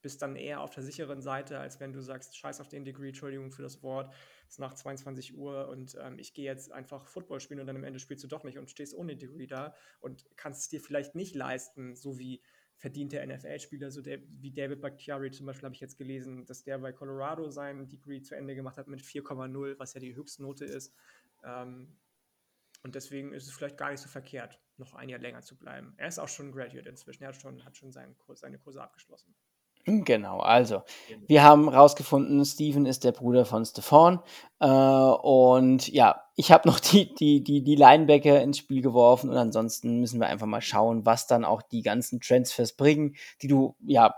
bist 0.00 0.22
dann 0.22 0.36
eher 0.36 0.60
auf 0.60 0.70
der 0.70 0.84
sicheren 0.84 1.20
Seite, 1.20 1.58
als 1.58 1.80
wenn 1.80 1.92
du 1.92 2.00
sagst, 2.00 2.36
scheiß 2.36 2.60
auf 2.60 2.68
den 2.68 2.84
Degree, 2.84 3.08
Entschuldigung 3.08 3.50
für 3.50 3.62
das 3.62 3.82
Wort, 3.82 4.14
ist 4.48 4.58
nach 4.58 4.74
22 4.74 5.36
Uhr 5.36 5.68
und 5.68 5.96
ähm, 6.00 6.18
ich 6.18 6.34
gehe 6.34 6.44
jetzt 6.44 6.72
einfach 6.72 7.06
Football 7.06 7.40
spielen 7.40 7.60
und 7.60 7.66
dann 7.66 7.76
am 7.76 7.84
Ende 7.84 7.98
spielst 7.98 8.24
du 8.24 8.28
doch 8.28 8.44
nicht 8.44 8.58
und 8.58 8.70
stehst 8.70 8.94
ohne 8.94 9.16
Degree 9.16 9.46
da 9.46 9.74
und 10.00 10.24
kannst 10.36 10.62
es 10.62 10.68
dir 10.68 10.80
vielleicht 10.80 11.14
nicht 11.14 11.34
leisten, 11.34 11.94
so 11.94 12.18
wie 12.18 12.42
verdiente 12.78 13.24
NFL-Spieler, 13.24 13.90
so 13.90 14.00
der, 14.00 14.20
wie 14.40 14.52
David 14.52 14.80
Bakhtiari 14.80 15.30
zum 15.32 15.46
Beispiel 15.46 15.64
habe 15.64 15.74
ich 15.74 15.80
jetzt 15.80 15.98
gelesen, 15.98 16.46
dass 16.46 16.62
der 16.62 16.78
bei 16.78 16.92
Colorado 16.92 17.50
seinen 17.50 17.88
Degree 17.88 18.22
zu 18.22 18.36
Ende 18.36 18.54
gemacht 18.54 18.78
hat 18.78 18.86
mit 18.86 19.00
4,0, 19.00 19.78
was 19.78 19.94
ja 19.94 20.00
die 20.00 20.14
Höchstnote 20.14 20.64
ist. 20.64 20.94
Ähm, 21.44 21.96
und 22.84 22.94
deswegen 22.94 23.32
ist 23.32 23.48
es 23.48 23.52
vielleicht 23.52 23.76
gar 23.76 23.90
nicht 23.90 24.00
so 24.00 24.08
verkehrt, 24.08 24.60
noch 24.76 24.94
ein 24.94 25.08
Jahr 25.08 25.18
länger 25.18 25.42
zu 25.42 25.58
bleiben. 25.58 25.94
Er 25.96 26.06
ist 26.06 26.20
auch 26.20 26.28
schon 26.28 26.52
Graduate 26.52 26.88
inzwischen, 26.88 27.24
er 27.24 27.30
hat 27.30 27.40
schon, 27.40 27.64
hat 27.64 27.76
schon 27.76 27.90
seinen 27.90 28.16
Kurs, 28.16 28.40
seine 28.40 28.58
Kurse 28.58 28.80
abgeschlossen. 28.80 29.34
Genau, 29.84 30.40
also 30.40 30.82
wir 31.26 31.42
haben 31.42 31.68
rausgefunden, 31.68 32.44
Steven 32.44 32.84
ist 32.84 33.04
der 33.04 33.12
Bruder 33.12 33.46
von 33.46 33.64
Stefan. 33.64 34.20
Äh, 34.60 34.66
und 34.66 35.88
ja, 35.88 36.24
ich 36.36 36.52
habe 36.52 36.68
noch 36.68 36.78
die, 36.80 37.14
die, 37.14 37.42
die, 37.42 37.62
die 37.62 37.74
Linebacker 37.74 38.42
ins 38.42 38.58
Spiel 38.58 38.82
geworfen 38.82 39.30
und 39.30 39.36
ansonsten 39.36 40.00
müssen 40.00 40.20
wir 40.20 40.26
einfach 40.26 40.46
mal 40.46 40.60
schauen, 40.60 41.06
was 41.06 41.26
dann 41.26 41.44
auch 41.44 41.62
die 41.62 41.82
ganzen 41.82 42.20
Transfers 42.20 42.74
bringen, 42.74 43.16
die 43.40 43.48
du 43.48 43.76
ja 43.86 44.14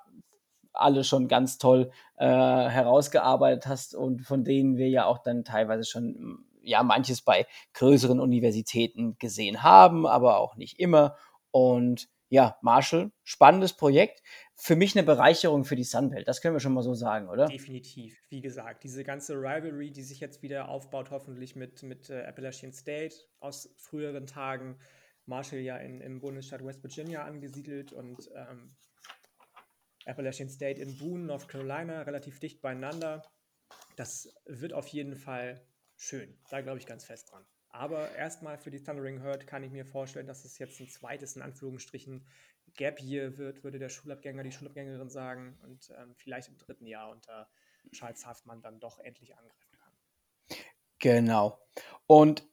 alle 0.73 1.05
schon 1.05 1.29
ganz 1.29 1.59
toll 1.59 1.91
äh, 2.17 2.27
herausgearbeitet 2.27 3.67
hast 3.67 3.95
und 3.95 4.23
von 4.23 4.45
denen 4.45 4.77
wir 4.77 4.89
ja 4.89 5.05
auch 5.05 5.19
dann 5.19 5.45
teilweise 5.45 5.85
schon 5.85 6.45
ja 6.63 6.83
manches 6.83 7.23
bei 7.23 7.47
größeren 7.75 8.21
Universitäten 8.21 9.17
gesehen 9.19 9.63
haben, 9.63 10.07
aber 10.07 10.39
auch 10.39 10.57
nicht 10.57 10.79
immer. 10.79 11.17
Und 11.51 12.09
ja, 12.29 12.57
Marshall, 12.63 13.11
spannendes 13.25 13.73
Projekt 13.73 14.23
für 14.63 14.77
mich 14.77 14.95
eine 14.95 15.07
Bereicherung 15.07 15.65
für 15.65 15.75
die 15.75 15.85
Sunbelt. 15.85 16.29
Das 16.29 16.43
können 16.43 16.55
wir 16.55 16.61
schon 16.61 16.75
mal 16.75 16.83
so 16.83 16.93
sagen, 16.93 17.29
oder? 17.29 17.47
Definitiv. 17.47 18.21
Wie 18.29 18.43
gesagt, 18.43 18.85
diese 18.85 19.05
ganze 19.05 19.35
Rivalry, 19.35 19.91
die 19.91 20.03
sich 20.03 20.21
jetzt 20.21 20.43
wieder 20.43 20.69
aufbaut, 20.69 21.11
hoffentlich 21.11 21.57
mit, 21.57 21.83
mit 21.83 22.11
äh, 22.11 22.25
Appalachian 22.25 22.73
State 22.73 23.17
aus 23.41 23.75
früheren 23.79 24.27
Tagen. 24.27 24.79
Marshall 25.25 25.61
ja 25.61 25.79
in, 25.79 26.03
im 26.03 26.21
Bundesstaat 26.21 26.63
West 26.63 26.83
Virginia 26.83 27.25
angesiedelt 27.25 27.93
und 27.93 28.31
ähm, 28.35 28.77
Appalachian 30.05 30.51
State 30.51 30.79
in 30.79 30.99
Boone, 30.99 31.25
North 31.25 31.49
Carolina, 31.49 32.03
relativ 32.03 32.39
dicht 32.39 32.61
beieinander. 32.61 33.23
Das 33.97 34.35
wird 34.45 34.75
auf 34.75 34.89
jeden 34.89 35.17
Fall 35.17 35.65
schön. 35.97 36.39
Da 36.51 36.61
glaube 36.61 36.79
ich 36.79 36.87
ganz 36.87 37.05
fest 37.05 37.33
dran. 37.33 37.47
Aber 37.71 38.15
erstmal 38.15 38.59
für 38.59 38.71
die 38.71 38.83
Thundering 38.83 39.23
Herd 39.23 39.47
kann 39.47 39.63
ich 39.63 39.71
mir 39.71 39.87
vorstellen, 39.87 40.27
dass 40.27 40.45
es 40.45 40.59
jetzt 40.59 40.81
ein 40.81 40.89
zweites, 40.89 41.37
in 41.37 41.43
Anführungsstrichen, 41.43 42.27
Gap 42.77 43.01
Year 43.01 43.37
wird, 43.39 43.65
würde 43.65 43.79
der 43.79 43.89
Schulabgänger, 43.89 44.43
die 44.43 44.53
Schulabgängerin 44.53 45.11
sagen. 45.11 45.59
Und 45.63 45.91
ähm, 45.99 46.15
vielleicht 46.17 46.49
im 46.49 46.59
dritten 46.59 46.87
Jahr 46.87 47.11
unter 47.11 47.49
Charles 47.93 48.27
Haftmann 48.27 48.63
dann 48.63 48.81
doch 48.81 48.99
endlich 48.99 49.37
angreifen 49.37 49.73
kann. 49.73 49.93
Genau. 50.99 51.59
Und 52.07 52.45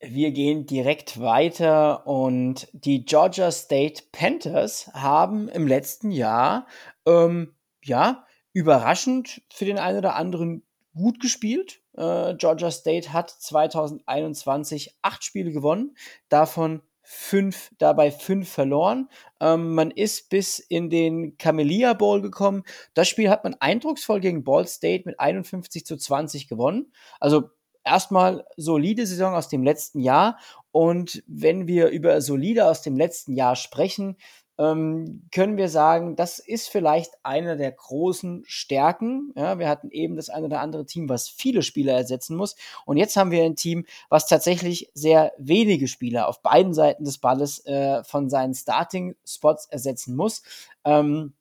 wir 0.00 0.32
gehen 0.32 0.66
direkt 0.66 1.20
weiter 1.20 2.06
und 2.06 2.68
die 2.72 3.04
Georgia 3.04 3.50
State 3.50 4.04
Panthers 4.12 4.90
haben 4.92 5.48
im 5.48 5.66
letzten 5.66 6.10
Jahr, 6.10 6.66
ähm, 7.06 7.54
ja, 7.82 8.26
überraschend 8.52 9.42
für 9.52 9.64
den 9.64 9.78
einen 9.78 9.98
oder 9.98 10.16
anderen 10.16 10.66
gut 10.94 11.20
gespielt. 11.20 11.82
Äh, 11.94 12.34
Georgia 12.34 12.70
State 12.70 13.12
hat 13.12 13.30
2021 13.30 14.98
acht 15.02 15.24
Spiele 15.24 15.52
gewonnen, 15.52 15.96
davon 16.28 16.82
fünf, 17.08 17.70
dabei 17.78 18.10
fünf 18.10 18.48
verloren. 18.48 19.08
Ähm, 19.40 19.74
man 19.74 19.92
ist 19.92 20.28
bis 20.28 20.58
in 20.58 20.90
den 20.90 21.38
Camellia 21.38 21.92
Bowl 21.94 22.20
gekommen. 22.20 22.64
Das 22.94 23.08
Spiel 23.08 23.30
hat 23.30 23.44
man 23.44 23.54
eindrucksvoll 23.60 24.18
gegen 24.18 24.42
Ball 24.42 24.66
State 24.66 25.04
mit 25.06 25.20
51 25.20 25.86
zu 25.86 25.96
20 25.96 26.48
gewonnen. 26.48 26.92
Also 27.20 27.50
erstmal 27.84 28.44
solide 28.56 29.06
Saison 29.06 29.34
aus 29.34 29.48
dem 29.48 29.62
letzten 29.62 30.00
Jahr. 30.00 30.38
Und 30.72 31.22
wenn 31.28 31.68
wir 31.68 31.88
über 31.90 32.20
solide 32.20 32.66
aus 32.66 32.82
dem 32.82 32.96
letzten 32.96 33.34
Jahr 33.34 33.54
sprechen, 33.54 34.16
ähm, 34.58 35.28
können 35.32 35.56
wir 35.56 35.68
sagen, 35.68 36.16
das 36.16 36.38
ist 36.38 36.68
vielleicht 36.68 37.12
eine 37.22 37.56
der 37.56 37.72
großen 37.72 38.44
Stärken. 38.46 39.32
Ja, 39.36 39.58
wir 39.58 39.68
hatten 39.68 39.90
eben 39.90 40.16
das 40.16 40.30
eine 40.30 40.46
oder 40.46 40.60
andere 40.60 40.86
Team, 40.86 41.08
was 41.08 41.28
viele 41.28 41.62
Spieler 41.62 41.94
ersetzen 41.94 42.36
muss. 42.36 42.56
Und 42.84 42.96
jetzt 42.96 43.16
haben 43.16 43.30
wir 43.30 43.44
ein 43.44 43.56
Team, 43.56 43.84
was 44.08 44.26
tatsächlich 44.26 44.90
sehr 44.94 45.32
wenige 45.38 45.88
Spieler 45.88 46.28
auf 46.28 46.42
beiden 46.42 46.74
Seiten 46.74 47.04
des 47.04 47.18
Balles 47.18 47.64
äh, 47.66 48.02
von 48.04 48.30
seinen 48.30 48.54
Starting-Spots 48.54 49.66
ersetzen 49.66 50.16
muss. 50.16 50.42
Ähm, 50.84 51.34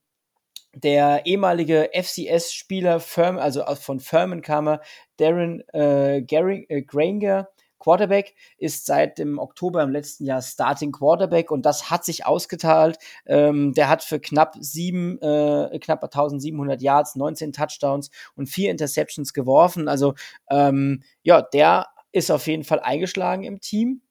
der 0.75 1.25
ehemalige 1.25 1.89
FCS-Spieler, 1.93 3.01
also 3.39 3.63
von 3.75 4.01
Furman 4.01 4.41
kam 4.41 4.67
er, 4.67 4.81
Darren 5.17 5.63
äh, 5.73 6.17
äh, 6.17 6.81
Granger, 6.81 7.47
Quarterback, 7.79 8.35
ist 8.57 8.85
seit 8.85 9.17
dem 9.17 9.39
Oktober 9.39 9.83
im 9.83 9.91
letzten 9.91 10.25
Jahr 10.25 10.41
Starting 10.41 10.91
Quarterback 10.91 11.51
und 11.51 11.65
das 11.65 11.89
hat 11.89 12.05
sich 12.05 12.25
ausgeteilt. 12.25 12.97
Ähm, 13.25 13.73
der 13.73 13.89
hat 13.89 14.03
für 14.03 14.19
knapp 14.19 14.55
sieben, 14.59 15.21
äh, 15.21 15.77
knapp 15.79 16.03
1700 16.03 16.81
Yards, 16.81 17.15
19 17.15 17.53
Touchdowns 17.53 18.09
und 18.35 18.47
vier 18.47 18.71
Interceptions 18.71 19.33
geworfen. 19.33 19.87
Also 19.87 20.15
ähm, 20.49 21.03
ja, 21.23 21.41
der 21.41 21.87
ist 22.11 22.31
auf 22.31 22.47
jeden 22.47 22.63
Fall 22.63 22.79
eingeschlagen 22.79 23.43
im 23.43 23.59
Team. 23.59 24.01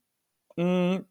Mhm. 0.57 1.07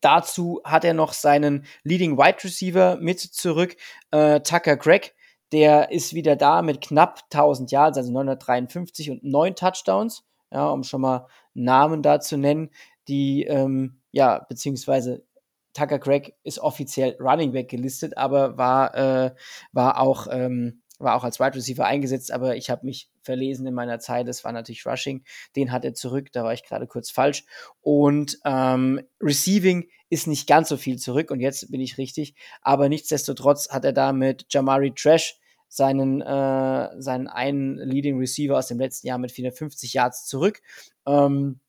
Dazu 0.00 0.60
hat 0.64 0.84
er 0.84 0.94
noch 0.94 1.12
seinen 1.12 1.64
Leading 1.82 2.16
Wide 2.16 2.44
Receiver 2.44 2.96
mit 3.00 3.20
zurück, 3.20 3.76
äh, 4.12 4.40
Tucker 4.40 4.76
Gregg. 4.76 5.12
Der 5.52 5.90
ist 5.90 6.14
wieder 6.14 6.36
da 6.36 6.62
mit 6.62 6.80
knapp 6.80 7.22
1000 7.30 7.72
Yards, 7.72 7.98
also 7.98 8.12
953 8.12 9.10
und 9.10 9.24
neun 9.24 9.56
Touchdowns 9.56 10.24
ja, 10.50 10.68
um 10.68 10.82
schon 10.84 11.00
mal 11.00 11.26
Namen 11.54 12.02
da 12.02 12.20
zu 12.20 12.36
nennen, 12.36 12.70
die, 13.08 13.44
ähm, 13.44 14.00
ja, 14.12 14.44
beziehungsweise 14.48 15.24
Tucker 15.72 15.98
Craig 15.98 16.34
ist 16.42 16.58
offiziell 16.58 17.16
Running 17.20 17.52
Back 17.52 17.68
gelistet, 17.68 18.16
aber 18.16 18.58
war, 18.58 18.94
äh, 18.94 19.34
war 19.72 20.00
auch, 20.00 20.26
ähm, 20.30 20.82
war 20.98 21.14
auch 21.14 21.24
als 21.24 21.40
Wide 21.40 21.54
Receiver 21.54 21.84
eingesetzt, 21.84 22.30
aber 22.30 22.56
ich 22.56 22.68
habe 22.68 22.84
mich 22.84 23.10
verlesen 23.22 23.66
in 23.66 23.74
meiner 23.74 24.00
Zeit. 24.00 24.28
Es 24.28 24.44
war 24.44 24.52
natürlich 24.52 24.84
Rushing, 24.84 25.24
den 25.56 25.72
hat 25.72 25.84
er 25.84 25.94
zurück, 25.94 26.30
da 26.32 26.44
war 26.44 26.52
ich 26.52 26.64
gerade 26.64 26.86
kurz 26.86 27.10
falsch. 27.10 27.44
Und 27.80 28.38
ähm, 28.44 29.00
Receiving 29.20 29.88
ist 30.10 30.26
nicht 30.26 30.46
ganz 30.46 30.68
so 30.68 30.76
viel 30.76 30.98
zurück. 30.98 31.30
Und 31.30 31.40
jetzt 31.40 31.70
bin 31.70 31.80
ich 31.80 31.96
richtig, 31.96 32.34
aber 32.60 32.88
nichtsdestotrotz 32.88 33.70
hat 33.70 33.84
er 33.84 33.92
da 33.92 34.12
mit 34.12 34.46
Jamari 34.50 34.92
Trash 34.92 35.39
seinen, 35.70 36.20
äh, 36.20 37.00
seinen 37.00 37.28
einen 37.28 37.78
Leading 37.78 38.18
Receiver 38.18 38.58
aus 38.58 38.66
dem 38.66 38.78
letzten 38.78 39.06
Jahr 39.06 39.18
mit 39.18 39.32
450 39.32 39.94
Yards 39.94 40.26
zurück. 40.26 40.60
Ähm, 41.06 41.60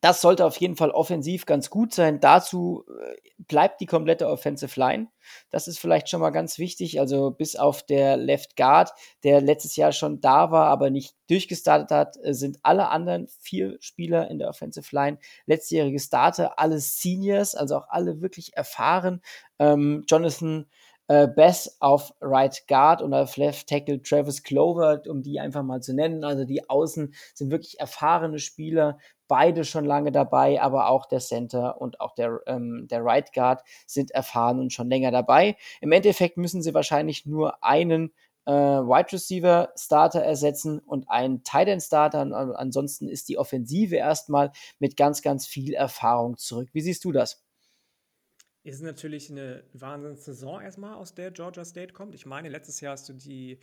das 0.00 0.22
sollte 0.22 0.46
auf 0.46 0.56
jeden 0.56 0.76
Fall 0.76 0.90
offensiv 0.90 1.44
ganz 1.44 1.68
gut 1.68 1.92
sein. 1.92 2.20
Dazu 2.20 2.86
äh, 2.88 3.16
bleibt 3.36 3.82
die 3.82 3.86
komplette 3.86 4.28
Offensive 4.28 4.80
Line. 4.80 5.08
Das 5.50 5.68
ist 5.68 5.78
vielleicht 5.78 6.08
schon 6.08 6.22
mal 6.22 6.30
ganz 6.30 6.58
wichtig. 6.58 7.00
Also 7.00 7.30
bis 7.30 7.54
auf 7.54 7.82
der 7.82 8.16
Left 8.16 8.56
Guard, 8.56 8.92
der 9.24 9.42
letztes 9.42 9.76
Jahr 9.76 9.92
schon 9.92 10.22
da 10.22 10.50
war, 10.50 10.68
aber 10.68 10.88
nicht 10.88 11.14
durchgestartet 11.28 11.90
hat, 11.90 12.16
äh, 12.22 12.32
sind 12.32 12.60
alle 12.62 12.88
anderen 12.88 13.28
vier 13.40 13.76
Spieler 13.80 14.30
in 14.30 14.38
der 14.38 14.48
Offensive 14.48 14.94
Line 14.94 15.18
letztjährige 15.44 16.00
Starter, 16.00 16.58
alle 16.58 16.80
Seniors, 16.80 17.54
also 17.54 17.76
auch 17.76 17.88
alle 17.90 18.22
wirklich 18.22 18.56
erfahren. 18.56 19.20
Ähm, 19.58 20.04
Jonathan 20.08 20.66
äh, 21.10 21.26
Bess 21.26 21.76
auf 21.80 22.14
Right 22.20 22.68
Guard 22.68 23.02
und 23.02 23.12
auf 23.14 23.36
Left 23.36 23.68
Tackle 23.68 24.00
Travis 24.00 24.44
Clover, 24.44 25.02
um 25.08 25.22
die 25.22 25.40
einfach 25.40 25.64
mal 25.64 25.82
zu 25.82 25.92
nennen. 25.92 26.22
Also 26.22 26.44
die 26.44 26.70
Außen 26.70 27.12
sind 27.34 27.50
wirklich 27.50 27.80
erfahrene 27.80 28.38
Spieler, 28.38 28.96
beide 29.26 29.64
schon 29.64 29.84
lange 29.84 30.12
dabei, 30.12 30.62
aber 30.62 30.88
auch 30.88 31.06
der 31.06 31.18
Center 31.18 31.80
und 31.80 32.00
auch 32.00 32.14
der, 32.14 32.38
ähm, 32.46 32.86
der 32.88 33.04
Right 33.04 33.32
Guard 33.32 33.64
sind 33.88 34.12
erfahren 34.12 34.60
und 34.60 34.72
schon 34.72 34.88
länger 34.88 35.10
dabei. 35.10 35.56
Im 35.80 35.90
Endeffekt 35.90 36.36
müssen 36.36 36.62
sie 36.62 36.74
wahrscheinlich 36.74 37.26
nur 37.26 37.64
einen 37.64 38.12
äh, 38.46 38.52
Wide 38.52 39.10
Receiver 39.10 39.70
Starter 39.76 40.22
ersetzen 40.22 40.78
und 40.78 41.10
einen 41.10 41.42
Tight 41.42 41.66
End 41.66 41.82
Starter. 41.82 42.20
Ansonsten 42.56 43.08
ist 43.08 43.28
die 43.28 43.36
Offensive 43.36 43.96
erstmal 43.96 44.52
mit 44.78 44.96
ganz, 44.96 45.22
ganz 45.22 45.48
viel 45.48 45.74
Erfahrung 45.74 46.36
zurück. 46.36 46.68
Wie 46.72 46.82
siehst 46.82 47.04
du 47.04 47.10
das? 47.10 47.42
Ist 48.62 48.82
natürlich 48.82 49.30
eine 49.30 49.64
Wahnsinns-Saison 49.72 50.60
erstmal, 50.60 50.94
aus 50.94 51.14
der 51.14 51.30
Georgia 51.30 51.64
State 51.64 51.94
kommt. 51.94 52.14
Ich 52.14 52.26
meine, 52.26 52.48
letztes 52.48 52.80
Jahr 52.80 52.92
hast 52.92 53.08
du 53.08 53.14
die 53.14 53.58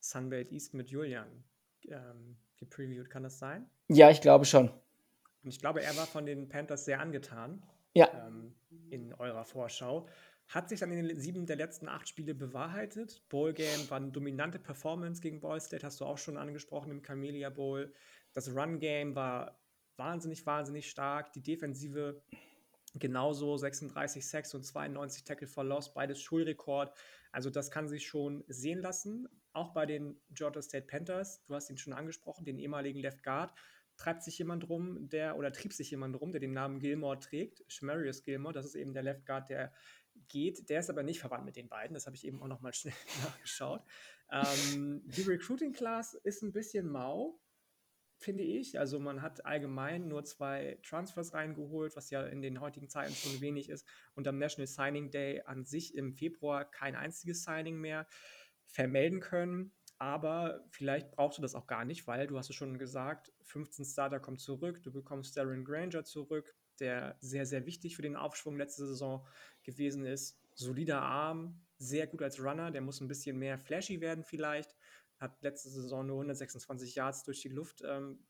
Sunbelt 0.00 0.50
East 0.50 0.74
mit 0.74 0.90
Julian 0.90 1.44
ähm, 1.88 2.36
gepreviewt. 2.56 3.10
Kann 3.10 3.22
das 3.22 3.38
sein? 3.38 3.70
Ja, 3.88 4.10
ich 4.10 4.20
glaube 4.20 4.44
schon. 4.44 4.68
Und 5.42 5.50
ich 5.50 5.60
glaube, 5.60 5.82
er 5.82 5.96
war 5.96 6.06
von 6.06 6.26
den 6.26 6.48
Panthers 6.48 6.84
sehr 6.84 7.00
angetan. 7.00 7.62
Ja. 7.94 8.08
Ähm, 8.26 8.54
in 8.90 9.14
eurer 9.14 9.44
Vorschau. 9.44 10.08
Hat 10.48 10.68
sich 10.68 10.80
dann 10.80 10.90
in 10.90 11.06
den 11.06 11.20
sieben 11.20 11.46
der 11.46 11.54
letzten 11.56 11.88
acht 11.88 12.08
Spiele 12.08 12.34
bewahrheitet. 12.34 13.22
Bowl 13.28 13.52
Game 13.52 13.88
war 13.88 13.98
eine 13.98 14.10
dominante 14.10 14.58
Performance 14.58 15.20
gegen 15.20 15.40
Ball 15.40 15.60
State, 15.60 15.86
hast 15.86 16.00
du 16.00 16.04
auch 16.04 16.18
schon 16.18 16.36
angesprochen 16.36 16.90
im 16.90 17.02
Camellia 17.02 17.50
Bowl. 17.50 17.92
Das 18.32 18.52
Run 18.54 18.80
Game 18.80 19.14
war 19.14 19.60
wahnsinnig, 19.96 20.44
wahnsinnig 20.46 20.90
stark. 20.90 21.32
Die 21.34 21.42
Defensive 21.42 22.20
Genauso 22.94 23.56
36 23.56 24.26
Sacks 24.26 24.54
und 24.54 24.64
92 24.64 25.24
Tackle 25.24 25.46
for 25.46 25.64
Loss, 25.64 25.94
beides 25.94 26.20
Schulrekord. 26.20 26.92
Also 27.30 27.48
das 27.48 27.70
kann 27.70 27.88
sich 27.88 28.06
schon 28.06 28.44
sehen 28.48 28.80
lassen. 28.80 29.28
Auch 29.52 29.72
bei 29.72 29.86
den 29.86 30.20
Georgia 30.30 30.62
State 30.62 30.86
Panthers, 30.86 31.44
du 31.44 31.54
hast 31.54 31.70
ihn 31.70 31.78
schon 31.78 31.92
angesprochen, 31.92 32.44
den 32.44 32.58
ehemaligen 32.58 33.00
Left 33.00 33.22
Guard, 33.22 33.52
treibt 33.96 34.22
sich 34.22 34.38
jemand 34.38 34.68
rum, 34.68 35.08
der 35.08 35.36
oder 35.36 35.52
trieb 35.52 35.72
sich 35.72 35.90
jemand 35.90 36.20
rum, 36.20 36.32
der 36.32 36.40
den 36.40 36.52
Namen 36.52 36.80
Gilmore 36.80 37.18
trägt. 37.18 37.64
Schmarius 37.68 38.22
Gilmore, 38.22 38.54
das 38.54 38.66
ist 38.66 38.74
eben 38.74 38.92
der 38.92 39.02
Left 39.02 39.26
Guard, 39.26 39.50
der 39.50 39.72
geht. 40.28 40.68
Der 40.68 40.80
ist 40.80 40.90
aber 40.90 41.02
nicht 41.02 41.20
verwandt 41.20 41.44
mit 41.44 41.56
den 41.56 41.68
beiden. 41.68 41.94
Das 41.94 42.06
habe 42.06 42.16
ich 42.16 42.26
eben 42.26 42.42
auch 42.42 42.48
noch 42.48 42.60
mal 42.60 42.72
schnell 42.72 42.94
nachgeschaut. 43.24 43.82
Ähm, 44.32 45.02
die 45.04 45.22
Recruiting 45.22 45.72
Class 45.72 46.14
ist 46.14 46.42
ein 46.42 46.52
bisschen 46.52 46.88
mau 46.88 47.38
finde 48.20 48.42
ich. 48.42 48.78
Also 48.78 49.00
man 49.00 49.22
hat 49.22 49.44
allgemein 49.46 50.06
nur 50.06 50.24
zwei 50.24 50.78
Transfers 50.82 51.34
reingeholt, 51.34 51.96
was 51.96 52.10
ja 52.10 52.22
in 52.26 52.42
den 52.42 52.60
heutigen 52.60 52.88
Zeiten 52.88 53.14
schon 53.14 53.40
wenig 53.40 53.68
ist. 53.68 53.86
Und 54.14 54.28
am 54.28 54.38
National 54.38 54.66
Signing 54.66 55.10
Day 55.10 55.42
an 55.46 55.64
sich 55.64 55.94
im 55.94 56.12
Februar 56.12 56.70
kein 56.70 56.94
einziges 56.94 57.44
Signing 57.44 57.80
mehr 57.80 58.06
vermelden 58.66 59.20
können. 59.20 59.72
Aber 59.98 60.64
vielleicht 60.70 61.10
brauchst 61.10 61.38
du 61.38 61.42
das 61.42 61.54
auch 61.54 61.66
gar 61.66 61.84
nicht, 61.84 62.06
weil 62.06 62.26
du 62.26 62.38
hast 62.38 62.50
es 62.50 62.56
schon 62.56 62.78
gesagt, 62.78 63.32
15 63.44 63.84
Starter 63.84 64.20
kommen 64.20 64.38
zurück, 64.38 64.82
du 64.82 64.92
bekommst 64.92 65.36
Darren 65.36 65.64
Granger 65.64 66.04
zurück, 66.04 66.54
der 66.78 67.16
sehr, 67.20 67.44
sehr 67.44 67.66
wichtig 67.66 67.96
für 67.96 68.02
den 68.02 68.16
Aufschwung 68.16 68.56
letzte 68.56 68.86
Saison 68.86 69.26
gewesen 69.62 70.06
ist. 70.06 70.40
Solider 70.54 71.02
Arm, 71.02 71.60
sehr 71.76 72.06
gut 72.06 72.22
als 72.22 72.42
Runner, 72.42 72.70
der 72.70 72.80
muss 72.80 73.00
ein 73.00 73.08
bisschen 73.08 73.38
mehr 73.38 73.58
flashy 73.58 74.00
werden 74.00 74.24
vielleicht 74.24 74.74
hat 75.20 75.42
letzte 75.42 75.68
Saison 75.68 76.06
nur 76.06 76.16
126 76.16 76.94
Yards 76.94 77.22
durch 77.24 77.42
die 77.42 77.48
Luft 77.48 77.82
ähm, 77.84 78.26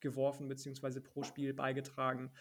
geworfen, 0.00 0.48
beziehungsweise 0.48 1.00
pro 1.00 1.22
Spiel 1.22 1.54
beigetragen. 1.54 2.32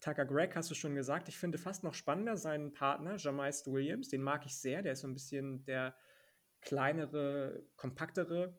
Tucker 0.00 0.26
Gregg 0.26 0.54
hast 0.54 0.70
du 0.70 0.74
schon 0.74 0.94
gesagt. 0.94 1.28
Ich 1.28 1.38
finde 1.38 1.58
fast 1.58 1.84
noch 1.84 1.94
spannender 1.94 2.36
seinen 2.36 2.72
Partner, 2.72 3.16
Jamais 3.16 3.66
Williams. 3.66 4.08
Den 4.08 4.22
mag 4.22 4.44
ich 4.46 4.56
sehr. 4.56 4.82
Der 4.82 4.92
ist 4.92 5.00
so 5.00 5.08
ein 5.08 5.14
bisschen 5.14 5.64
der 5.64 5.96
kleinere, 6.60 7.64
kompaktere 7.76 8.58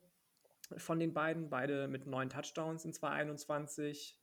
von 0.78 1.00
den 1.00 1.14
beiden. 1.14 1.50
Beide 1.50 1.88
mit 1.88 2.08
neun 2.08 2.30
Touchdowns 2.30 2.86
in 2.86 2.94
2021. 2.94 4.20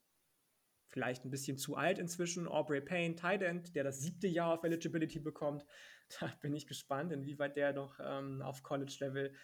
Vielleicht 0.88 1.24
ein 1.24 1.30
bisschen 1.30 1.56
zu 1.56 1.76
alt 1.76 1.98
inzwischen. 1.98 2.48
Aubrey 2.48 2.80
Payne, 2.80 3.16
Tight 3.16 3.42
End, 3.42 3.74
der 3.74 3.84
das 3.84 4.00
siebte 4.00 4.26
Jahr 4.26 4.52
auf 4.54 4.64
Eligibility 4.64 5.20
bekommt. 5.20 5.64
Da 6.20 6.30
bin 6.42 6.52
ich 6.52 6.66
gespannt, 6.66 7.12
inwieweit 7.12 7.56
der 7.56 7.72
noch 7.72 7.98
ähm, 7.98 8.42
auf 8.42 8.62
College-Level 8.62 9.34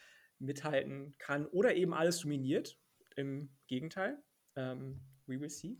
mithalten 0.40 1.14
kann 1.18 1.46
oder 1.46 1.74
eben 1.74 1.94
alles 1.94 2.20
dominiert. 2.20 2.78
Im 3.16 3.50
Gegenteil. 3.66 4.22
Ähm, 4.56 5.00
we 5.26 5.40
will 5.40 5.50
see. 5.50 5.78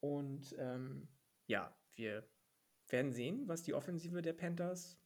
Und 0.00 0.54
ähm, 0.58 1.08
ja, 1.46 1.76
wir 1.94 2.28
werden 2.88 3.12
sehen, 3.12 3.46
was 3.46 3.62
die 3.62 3.74
Offensive 3.74 4.22
der 4.22 4.32
Panthers, 4.32 4.98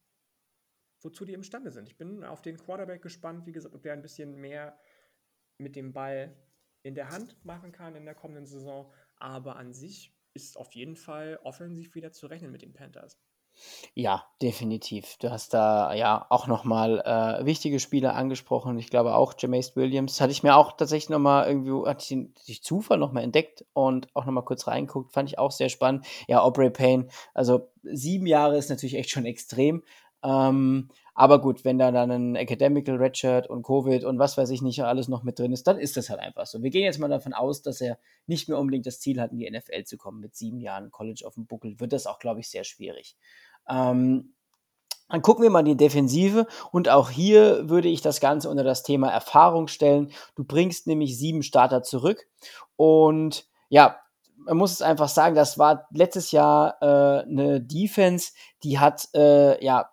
wozu 1.01 1.25
die 1.25 1.33
imstande 1.33 1.71
sind. 1.71 1.87
Ich 1.87 1.97
bin 1.97 2.23
auf 2.23 2.41
den 2.41 2.57
Quarterback 2.57 3.01
gespannt, 3.01 3.45
wie 3.45 3.51
gesagt, 3.51 3.75
ob 3.75 3.83
der 3.83 3.93
ein 3.93 4.01
bisschen 4.01 4.35
mehr 4.35 4.79
mit 5.57 5.75
dem 5.75 5.93
Ball 5.93 6.35
in 6.83 6.95
der 6.95 7.09
Hand 7.09 7.43
machen 7.45 7.71
kann 7.71 7.95
in 7.95 8.05
der 8.05 8.15
kommenden 8.15 8.45
Saison. 8.45 8.91
Aber 9.17 9.57
an 9.57 9.73
sich 9.73 10.15
ist 10.33 10.57
auf 10.57 10.73
jeden 10.73 10.95
Fall 10.95 11.39
offensiv 11.43 11.95
wieder 11.95 12.11
zu 12.11 12.27
rechnen 12.27 12.51
mit 12.51 12.61
den 12.61 12.73
Panthers. 12.73 13.19
Ja, 13.93 14.25
definitiv. 14.41 15.17
Du 15.19 15.31
hast 15.31 15.53
da 15.53 15.93
ja 15.93 16.25
auch 16.29 16.47
nochmal 16.47 16.99
äh, 16.99 17.45
wichtige 17.45 17.79
Spieler 17.79 18.15
angesprochen. 18.15 18.77
Ich 18.79 18.89
glaube 18.89 19.15
auch 19.15 19.33
Jameis 19.37 19.75
Williams. 19.75 20.21
Hatte 20.21 20.31
ich 20.31 20.43
mir 20.43 20.55
auch 20.55 20.73
tatsächlich 20.73 21.09
nochmal 21.09 21.47
irgendwie, 21.47 21.89
hatte 21.89 22.01
ich 22.01 22.07
den 22.09 22.33
durch 22.45 22.63
Zufall 22.63 22.97
nochmal 22.97 23.23
entdeckt 23.23 23.65
und 23.73 24.07
auch 24.15 24.25
nochmal 24.25 24.45
kurz 24.45 24.67
reinguckt. 24.67 25.11
Fand 25.11 25.29
ich 25.29 25.39
auch 25.39 25.51
sehr 25.51 25.69
spannend. 25.69 26.05
Ja, 26.27 26.41
Aubrey 26.41 26.69
Payne. 26.69 27.07
Also 27.33 27.69
sieben 27.83 28.27
Jahre 28.27 28.57
ist 28.57 28.69
natürlich 28.69 28.95
echt 28.95 29.09
schon 29.09 29.25
extrem. 29.25 29.83
Ähm, 30.23 30.89
aber 31.19 31.41
gut, 31.41 31.65
wenn 31.65 31.77
da 31.77 31.91
dann 31.91 32.11
ein 32.11 32.35
Academical 32.35 32.95
Redshirt 32.95 33.47
und 33.49 33.63
Covid 33.63 34.05
und 34.05 34.19
was 34.19 34.37
weiß 34.37 34.49
ich 34.51 34.61
nicht 34.61 34.81
alles 34.83 35.09
noch 35.09 35.23
mit 35.23 35.37
drin 35.37 35.51
ist, 35.51 35.67
dann 35.67 35.77
ist 35.77 35.97
das 35.97 36.09
halt 36.09 36.19
einfach 36.19 36.45
so. 36.45 36.63
Wir 36.63 36.69
gehen 36.69 36.83
jetzt 36.83 36.99
mal 36.99 37.09
davon 37.09 37.33
aus, 37.33 37.61
dass 37.61 37.81
er 37.81 37.99
nicht 38.25 38.47
mehr 38.47 38.57
unbedingt 38.57 38.85
das 38.85 38.99
Ziel 38.99 39.19
hat, 39.19 39.31
in 39.31 39.39
die 39.39 39.49
NFL 39.49 39.83
zu 39.83 39.97
kommen. 39.97 40.21
Mit 40.21 40.35
sieben 40.35 40.61
Jahren 40.61 40.91
College 40.91 41.23
auf 41.25 41.33
dem 41.33 41.45
Buckel 41.45 41.79
wird 41.79 41.91
das 41.91 42.07
auch, 42.07 42.19
glaube 42.19 42.39
ich, 42.39 42.49
sehr 42.49 42.63
schwierig. 42.63 43.17
Ähm, 43.67 44.33
dann 45.09 45.23
gucken 45.23 45.41
wir 45.41 45.49
mal 45.49 45.63
die 45.63 45.75
Defensive 45.75 46.45
und 46.71 46.87
auch 46.87 47.09
hier 47.09 47.67
würde 47.67 47.87
ich 47.87 48.01
das 48.01 48.19
Ganze 48.19 48.49
unter 48.49 48.63
das 48.63 48.83
Thema 48.83 49.09
Erfahrung 49.09 49.67
stellen. 49.67 50.11
Du 50.35 50.43
bringst 50.43 50.85
nämlich 50.85 51.17
sieben 51.17 51.41
Starter 51.41 51.81
zurück 51.81 52.27
und 52.75 53.47
ja, 53.69 53.99
man 54.35 54.57
muss 54.57 54.71
es 54.71 54.81
einfach 54.81 55.09
sagen, 55.09 55.35
das 55.35 55.57
war 55.57 55.87
letztes 55.91 56.31
Jahr 56.31 56.77
äh, 56.81 57.27
eine 57.27 57.59
Defense, 57.59 58.33
die 58.63 58.79
hat 58.79 59.09
äh, 59.15 59.63
ja 59.63 59.89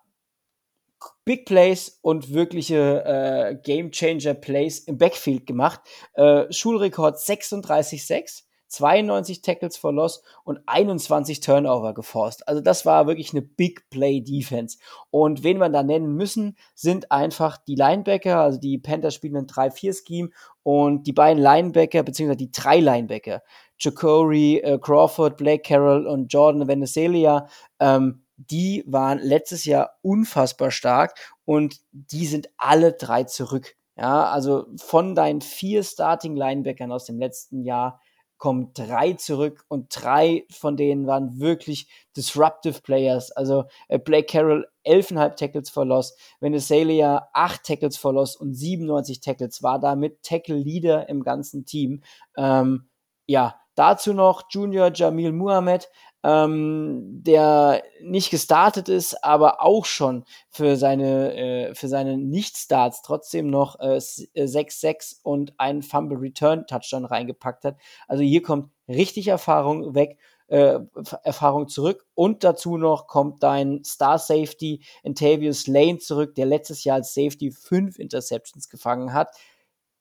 Big 1.25 1.45
Plays 1.45 1.99
und 2.03 2.33
wirkliche 2.33 3.05
äh, 3.05 3.57
Game 3.57 3.91
Changer 3.91 4.35
Plays 4.35 4.79
im 4.81 4.97
Backfield 4.97 5.47
gemacht. 5.47 5.81
Äh, 6.15 6.51
Schulrekord 6.53 7.19
36-6. 7.19 8.45
92 8.69 9.43
Tackles 9.43 9.77
for 9.77 9.93
Loss 9.93 10.23
und 10.45 10.61
21 10.67 11.41
Turnover 11.41 11.95
geforst. 11.95 12.47
Also 12.49 12.61
das 12.61 12.85
war 12.87 13.07
wirklich 13.07 13.33
eine 13.33 13.43
Big 13.43 13.89
Play 13.91 14.21
Defense. 14.21 14.79
Und 15.11 15.45
wen 15.45 15.59
wir 15.59 15.69
da 15.69 15.83
nennen 15.83 16.15
müssen, 16.15 16.57
sind 16.75 17.13
einfach 17.13 17.59
die 17.59 17.75
Linebacker, 17.75 18.41
also 18.41 18.59
die 18.59 18.79
Panthers 18.79 19.15
spielen 19.15 19.37
ein 19.37 19.47
3-4-Scheme 19.47 20.31
und 20.63 21.07
die 21.07 21.13
beiden 21.13 21.43
Linebacker, 21.43 22.03
beziehungsweise 22.03 22.39
die 22.39 22.53
drei 22.53 22.81
Linebacker, 22.81 23.43
Jacory, 23.79 24.59
äh, 24.59 24.79
Crawford, 24.79 25.37
Blake 25.37 25.63
Carroll 25.63 26.07
und 26.07 26.33
Jordan 26.33 26.67
Venezuela, 26.67 27.49
ähm, 27.79 28.23
die 28.37 28.85
waren 28.87 29.19
letztes 29.19 29.65
Jahr 29.65 29.97
unfassbar 30.03 30.71
stark 30.71 31.19
und 31.45 31.81
die 31.93 32.27
sind 32.27 32.51
alle 32.59 32.93
drei 32.93 33.25
zurück. 33.25 33.77
Ja, 33.97 34.25
also 34.27 34.67
von 34.77 35.15
deinen 35.15 35.41
vier 35.41 35.83
Starting 35.83 36.37
Linebackern 36.37 36.93
aus 36.93 37.07
dem 37.07 37.19
letzten 37.19 37.63
Jahr 37.63 38.01
kommen 38.39 38.73
drei 38.75 39.15
zurück 39.15 39.65
und 39.69 39.89
drei 39.91 40.45
von 40.51 40.77
denen 40.77 41.07
waren 41.07 41.41
wirklich 41.41 41.89
disruptive 42.17 42.81
Players. 42.83 43.33
Also 43.33 43.65
äh, 43.89 43.99
Blake 43.99 44.27
Carroll 44.27 44.67
11,5 44.85 45.37
Tackles 45.37 45.71
for 45.71 45.85
Loss, 45.85 46.17
Venezuela 46.41 47.29
8 47.33 47.63
Tackles 47.63 47.97
for 47.97 48.13
Loss 48.13 48.37
und 48.37 48.55
97 48.55 49.21
Tackles, 49.21 49.63
war 49.63 49.79
damit 49.81 50.23
Tackle-Leader 50.23 51.09
im 51.09 51.23
ganzen 51.23 51.65
Team. 51.65 52.03
Ähm, 52.37 52.89
ja, 53.27 53.57
dazu 53.75 54.15
noch 54.15 54.45
Junior 54.51 54.91
Jamil 54.93 55.33
Muhammad, 55.33 55.89
ähm, 56.27 57.23
der 57.23 57.85
nicht 58.03 58.31
gestartet 58.31 58.89
ist, 58.89 59.23
aber 59.23 59.63
auch 59.63 59.85
schon 59.85 60.25
für 60.51 60.77
seine, 60.77 61.35
äh, 61.37 61.75
für 61.77 61.87
seine 61.87 62.19
Nicht-Starts 62.19 63.03
trotzdem 63.03 63.49
noch 63.49 63.79
äh, 63.79 63.99
6-6 63.99 64.87
äh, 64.87 64.97
und 65.23 65.55
einen 65.61 65.83
Fumble 65.83 66.19
Return 66.19 66.67
Touchdown 66.67 67.05
reingepackt 67.05 67.63
hat. 67.65 67.77
Also 68.09 68.25
hier 68.25 68.43
kommt 68.43 68.71
richtig 68.89 69.29
Erfahrung 69.29 69.95
weg. 69.95 70.19
Äh, 70.49 70.79
Erfahrung 71.25 71.69
zurück 71.69 72.07
und 72.15 72.45
dazu 72.45 72.77
noch 72.77 73.09
kommt 73.09 73.43
dein 73.43 73.83
Star 73.83 74.17
Safety 74.17 74.81
Intavius 75.03 75.67
Lane 75.67 75.99
zurück, 75.99 76.37
der 76.37 76.47
letztes 76.47 76.85
Jahr 76.85 76.97
als 76.97 77.15
Safety 77.15 77.51
fünf 77.51 77.99
Interceptions 77.99 78.69
gefangen 78.69 79.13
hat. 79.13 79.29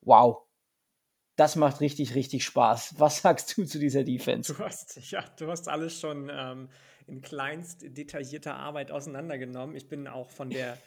Wow, 0.01 0.44
das 1.35 1.55
macht 1.55 1.81
richtig, 1.81 2.15
richtig 2.15 2.45
Spaß. 2.45 2.95
Was 2.99 3.21
sagst 3.21 3.57
du 3.57 3.65
zu 3.65 3.79
dieser 3.79 4.03
Defense? 4.03 4.53
Du 4.53 4.59
hast, 4.59 5.11
ja, 5.11 5.23
du 5.37 5.47
hast 5.47 5.67
alles 5.67 5.99
schon 5.99 6.29
ähm, 6.31 6.69
in 7.07 7.21
kleinst 7.21 7.81
detaillierter 7.81 8.55
Arbeit 8.55 8.91
auseinandergenommen. 8.91 9.75
Ich 9.75 9.87
bin 9.87 10.07
auch 10.07 10.29
von 10.29 10.49
der 10.49 10.77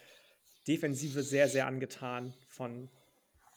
Defensive 0.66 1.22
sehr, 1.22 1.48
sehr 1.48 1.66
angetan 1.66 2.34
von 2.48 2.90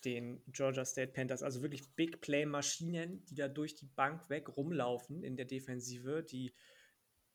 den 0.06 0.42
Georgia 0.48 0.86
State 0.86 1.12
Panthers. 1.14 1.44
Also 1.44 1.62
wirklich 1.62 1.96
Big 1.96 2.22
Play-Maschinen, 2.22 3.24
die 3.26 3.36
da 3.36 3.48
durch 3.48 3.76
die 3.76 3.86
Bank 3.86 4.30
weg 4.30 4.50
rumlaufen 4.58 5.24
in 5.24 5.36
der 5.36 5.46
Defensive, 5.46 6.24
die 6.24 6.54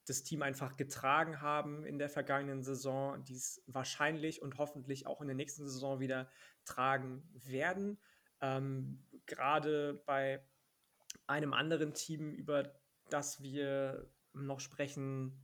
das 0.07 0.23
Team 0.23 0.43
einfach 0.43 0.77
getragen 0.77 1.41
haben 1.41 1.85
in 1.85 1.99
der 1.99 2.09
vergangenen 2.09 2.63
Saison, 2.63 3.23
die 3.25 3.35
es 3.35 3.63
wahrscheinlich 3.67 4.41
und 4.41 4.59
hoffentlich 4.59 5.07
auch 5.07 5.21
in 5.21 5.27
der 5.27 5.37
nächsten 5.37 5.65
Saison 5.65 6.01
wieder 6.01 6.31
tragen 6.65 7.29
werden. 7.33 7.99
Ähm, 8.41 9.05
Gerade 9.27 10.03
bei 10.07 10.43
einem 11.27 11.53
anderen 11.53 11.95
Team, 11.95 12.33
über 12.33 12.73
das 13.11 13.43
wir 13.43 14.09
noch 14.33 14.61
sprechen, 14.61 15.43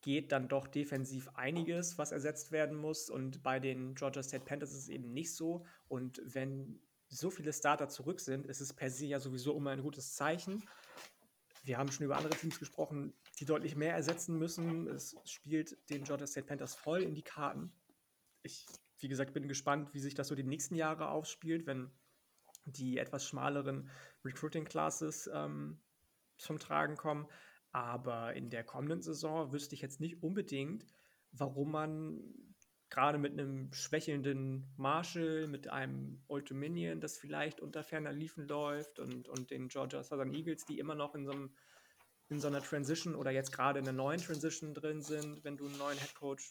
geht 0.00 0.32
dann 0.32 0.48
doch 0.48 0.68
defensiv 0.68 1.28
einiges, 1.34 1.98
was 1.98 2.12
ersetzt 2.12 2.52
werden 2.52 2.76
muss. 2.76 3.10
Und 3.10 3.42
bei 3.42 3.58
den 3.60 3.94
Georgia 3.94 4.22
State 4.22 4.44
Panthers 4.44 4.72
ist 4.72 4.82
es 4.82 4.88
eben 4.88 5.12
nicht 5.12 5.34
so. 5.34 5.66
Und 5.88 6.20
wenn 6.24 6.80
so 7.08 7.30
viele 7.30 7.52
Starter 7.52 7.88
zurück 7.88 8.20
sind, 8.20 8.46
ist 8.46 8.60
es 8.60 8.72
per 8.72 8.90
se 8.90 9.06
ja 9.06 9.18
sowieso 9.18 9.56
immer 9.56 9.70
ein 9.70 9.82
gutes 9.82 10.14
Zeichen. 10.14 10.62
Wir 11.64 11.78
haben 11.78 11.90
schon 11.90 12.06
über 12.06 12.16
andere 12.16 12.36
Teams 12.36 12.58
gesprochen, 12.58 13.12
die 13.38 13.44
deutlich 13.44 13.76
mehr 13.76 13.92
ersetzen 13.92 14.38
müssen. 14.38 14.86
Es 14.86 15.16
spielt 15.24 15.76
den 15.90 16.04
Georgia 16.04 16.26
State 16.26 16.46
Panthers 16.46 16.74
voll 16.74 17.02
in 17.02 17.14
die 17.14 17.22
Karten. 17.22 17.72
Ich, 18.42 18.66
wie 19.00 19.08
gesagt, 19.08 19.34
bin 19.34 19.48
gespannt, 19.48 19.92
wie 19.94 20.00
sich 20.00 20.14
das 20.14 20.28
so 20.28 20.34
die 20.34 20.44
nächsten 20.44 20.76
Jahre 20.76 21.08
ausspielt, 21.08 21.66
wenn 21.66 21.90
die 22.72 22.98
etwas 22.98 23.26
schmaleren 23.26 23.90
Recruiting 24.24 24.64
Classes 24.64 25.28
ähm, 25.32 25.80
zum 26.36 26.58
Tragen 26.58 26.96
kommen. 26.96 27.26
Aber 27.72 28.34
in 28.34 28.50
der 28.50 28.64
kommenden 28.64 29.02
Saison 29.02 29.52
wüsste 29.52 29.74
ich 29.74 29.82
jetzt 29.82 30.00
nicht 30.00 30.22
unbedingt, 30.22 30.86
warum 31.32 31.72
man 31.72 32.20
gerade 32.90 33.18
mit 33.18 33.32
einem 33.32 33.72
schwächelnden 33.72 34.72
Marshall, 34.76 35.46
mit 35.46 35.68
einem 35.68 36.22
Old 36.28 36.50
Dominion, 36.50 37.00
das 37.00 37.18
vielleicht 37.18 37.60
unter 37.60 37.84
ferner 37.84 38.12
Liefen 38.12 38.48
läuft 38.48 38.98
und, 38.98 39.28
und 39.28 39.50
den 39.50 39.68
Georgia 39.68 40.02
Southern 40.02 40.32
Eagles, 40.32 40.64
die 40.64 40.78
immer 40.78 40.94
noch 40.94 41.14
in 41.14 41.26
so, 41.26 41.32
einem, 41.32 41.54
in 42.30 42.40
so 42.40 42.48
einer 42.48 42.62
Transition 42.62 43.14
oder 43.14 43.30
jetzt 43.30 43.52
gerade 43.52 43.78
in 43.78 43.86
einer 43.86 43.96
neuen 43.96 44.20
Transition 44.20 44.72
drin 44.74 45.02
sind, 45.02 45.44
wenn 45.44 45.56
du 45.56 45.66
einen 45.66 45.76
neuen 45.76 45.98
Headcoach 45.98 46.50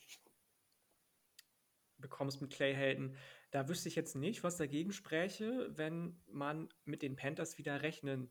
bekommst 1.99 2.41
mit 2.41 2.51
Clay 2.51 2.73
Helton, 2.73 3.15
da 3.51 3.67
wüsste 3.69 3.89
ich 3.89 3.95
jetzt 3.95 4.15
nicht, 4.15 4.43
was 4.43 4.57
dagegen 4.57 4.91
spräche, 4.91 5.69
wenn 5.75 6.19
man 6.27 6.69
mit 6.85 7.01
den 7.01 7.15
Panthers 7.15 7.57
wieder 7.57 7.81
rechnen 7.81 8.29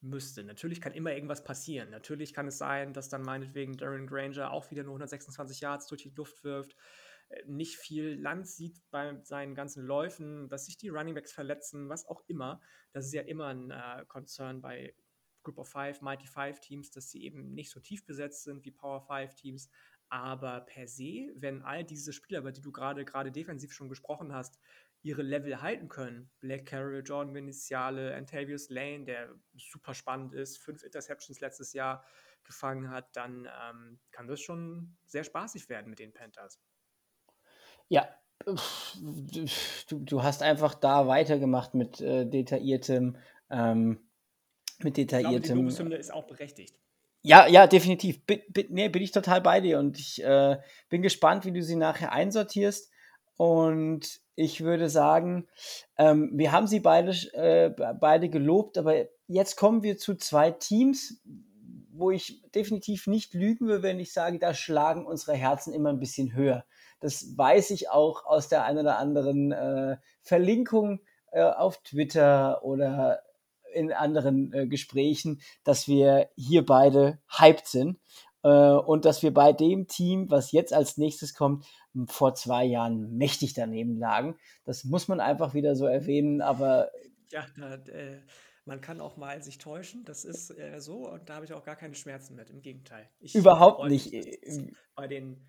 müsste. 0.00 0.44
Natürlich 0.44 0.80
kann 0.80 0.92
immer 0.92 1.12
irgendwas 1.12 1.44
passieren. 1.44 1.90
Natürlich 1.90 2.34
kann 2.34 2.48
es 2.48 2.58
sein, 2.58 2.92
dass 2.92 3.08
dann 3.08 3.22
meinetwegen 3.22 3.76
Darren 3.76 4.06
Granger 4.06 4.50
auch 4.50 4.70
wieder 4.70 4.82
nur 4.82 4.94
126 4.94 5.60
Yards 5.60 5.86
durch 5.86 6.02
die 6.02 6.10
Luft 6.10 6.44
wirft, 6.44 6.76
äh, 7.28 7.42
nicht 7.46 7.76
viel 7.76 8.20
Land 8.20 8.48
sieht 8.48 8.82
bei 8.90 9.18
seinen 9.22 9.54
ganzen 9.54 9.84
Läufen, 9.84 10.48
dass 10.48 10.66
sich 10.66 10.76
die 10.76 10.88
Runningbacks 10.88 11.32
verletzen, 11.32 11.88
was 11.88 12.06
auch 12.06 12.22
immer. 12.26 12.60
Das 12.92 13.06
ist 13.06 13.12
ja 13.12 13.22
immer 13.22 13.46
ein 13.46 13.70
äh, 13.70 14.04
Concern 14.06 14.60
bei 14.60 14.94
Group 15.42 15.58
of 15.58 15.68
Five, 15.68 16.02
Mighty 16.02 16.26
Five 16.26 16.60
Teams, 16.60 16.90
dass 16.90 17.10
sie 17.10 17.24
eben 17.24 17.54
nicht 17.54 17.70
so 17.70 17.80
tief 17.80 18.04
besetzt 18.04 18.44
sind 18.44 18.64
wie 18.64 18.70
Power 18.70 19.00
Five 19.00 19.34
Teams. 19.34 19.70
Aber 20.12 20.60
per 20.60 20.86
se, 20.88 21.32
wenn 21.36 21.62
all 21.62 21.84
diese 21.84 22.12
Spieler, 22.12 22.40
über 22.40 22.52
die 22.52 22.60
du 22.60 22.70
gerade 22.70 23.02
gerade 23.06 23.32
defensiv 23.32 23.72
schon 23.72 23.88
gesprochen 23.88 24.34
hast, 24.34 24.58
ihre 25.00 25.22
Level 25.22 25.62
halten 25.62 25.88
können. 25.88 26.30
Black 26.40 26.66
Carroll, 26.66 27.02
Jordan 27.02 27.34
Viniciale, 27.34 28.14
Antavius 28.14 28.68
Lane, 28.68 29.06
der 29.06 29.30
super 29.56 29.94
spannend 29.94 30.34
ist, 30.34 30.58
fünf 30.58 30.82
Interceptions 30.82 31.40
letztes 31.40 31.72
Jahr 31.72 32.04
gefangen 32.44 32.90
hat, 32.90 33.16
dann 33.16 33.48
ähm, 33.70 34.00
kann 34.10 34.26
das 34.26 34.42
schon 34.42 34.98
sehr 35.06 35.24
spaßig 35.24 35.70
werden 35.70 35.88
mit 35.88 35.98
den 35.98 36.12
Panthers. 36.12 36.60
Ja, 37.88 38.06
du, 38.44 39.46
du 39.88 40.22
hast 40.22 40.42
einfach 40.42 40.74
da 40.74 41.06
weitergemacht 41.06 41.72
mit 41.72 42.02
äh, 42.02 42.26
detailliertem, 42.26 43.16
ähm, 43.48 44.10
mit 44.80 44.98
detailliertem. 44.98 45.36
Ich 45.36 45.46
glaube, 45.46 45.58
die 45.58 45.64
Lobeshymne 45.64 45.96
ist 45.96 46.12
auch 46.12 46.26
berechtigt. 46.26 46.81
Ja, 47.22 47.46
ja, 47.46 47.66
definitiv. 47.68 48.26
Bin, 48.26 48.40
bin, 48.48 48.66
nee, 48.70 48.88
bin 48.88 49.02
ich 49.02 49.12
total 49.12 49.40
bei 49.40 49.60
dir 49.60 49.78
und 49.78 49.98
ich 49.98 50.22
äh, 50.24 50.58
bin 50.88 51.02
gespannt, 51.02 51.44
wie 51.44 51.52
du 51.52 51.62
sie 51.62 51.76
nachher 51.76 52.12
einsortierst. 52.12 52.90
Und 53.36 54.20
ich 54.34 54.62
würde 54.62 54.88
sagen, 54.88 55.46
ähm, 55.98 56.30
wir 56.34 56.52
haben 56.52 56.66
sie 56.66 56.80
beide, 56.80 57.12
äh, 57.34 57.70
beide 58.00 58.28
gelobt, 58.28 58.76
aber 58.76 59.06
jetzt 59.28 59.56
kommen 59.56 59.82
wir 59.82 59.98
zu 59.98 60.16
zwei 60.16 60.50
Teams, 60.50 61.20
wo 61.92 62.10
ich 62.10 62.42
definitiv 62.54 63.06
nicht 63.06 63.34
lügen 63.34 63.68
will, 63.68 63.82
wenn 63.82 64.00
ich 64.00 64.12
sage, 64.12 64.38
da 64.38 64.54
schlagen 64.54 65.06
unsere 65.06 65.36
Herzen 65.36 65.72
immer 65.74 65.90
ein 65.90 66.00
bisschen 66.00 66.34
höher. 66.34 66.64
Das 67.00 67.36
weiß 67.36 67.70
ich 67.70 67.90
auch 67.90 68.24
aus 68.24 68.48
der 68.48 68.64
einen 68.64 68.78
oder 68.78 68.98
anderen 68.98 69.52
äh, 69.52 69.96
Verlinkung 70.22 71.00
äh, 71.30 71.42
auf 71.42 71.82
Twitter 71.82 72.64
oder 72.64 73.22
in 73.72 73.92
anderen 73.92 74.52
äh, 74.52 74.66
Gesprächen, 74.66 75.40
dass 75.64 75.88
wir 75.88 76.28
hier 76.36 76.64
beide 76.64 77.20
hyped 77.28 77.66
sind 77.66 77.98
äh, 78.42 78.48
und 78.48 79.04
dass 79.04 79.22
wir 79.22 79.32
bei 79.32 79.52
dem 79.52 79.86
Team, 79.86 80.30
was 80.30 80.52
jetzt 80.52 80.72
als 80.72 80.96
nächstes 80.96 81.34
kommt, 81.34 81.66
vor 82.06 82.34
zwei 82.34 82.64
Jahren 82.64 83.16
mächtig 83.16 83.54
daneben 83.54 83.96
lagen. 83.96 84.36
Das 84.64 84.84
muss 84.84 85.08
man 85.08 85.20
einfach 85.20 85.54
wieder 85.54 85.76
so 85.76 85.86
erwähnen, 85.86 86.40
aber. 86.40 86.90
Ja, 87.30 87.46
da, 87.56 87.74
äh, 87.74 88.20
man 88.64 88.80
kann 88.80 89.00
auch 89.00 89.16
mal 89.16 89.42
sich 89.42 89.58
täuschen, 89.58 90.04
das 90.04 90.24
ist 90.24 90.50
äh, 90.50 90.80
so 90.80 91.08
und 91.08 91.28
da 91.28 91.34
habe 91.34 91.44
ich 91.44 91.52
auch 91.52 91.64
gar 91.64 91.76
keine 91.76 91.94
Schmerzen 91.94 92.36
mit, 92.36 92.50
im 92.50 92.62
Gegenteil. 92.62 93.08
Ich 93.18 93.34
Überhaupt 93.34 93.88
nicht. 93.88 94.12
bei 94.94 95.08
den, 95.08 95.46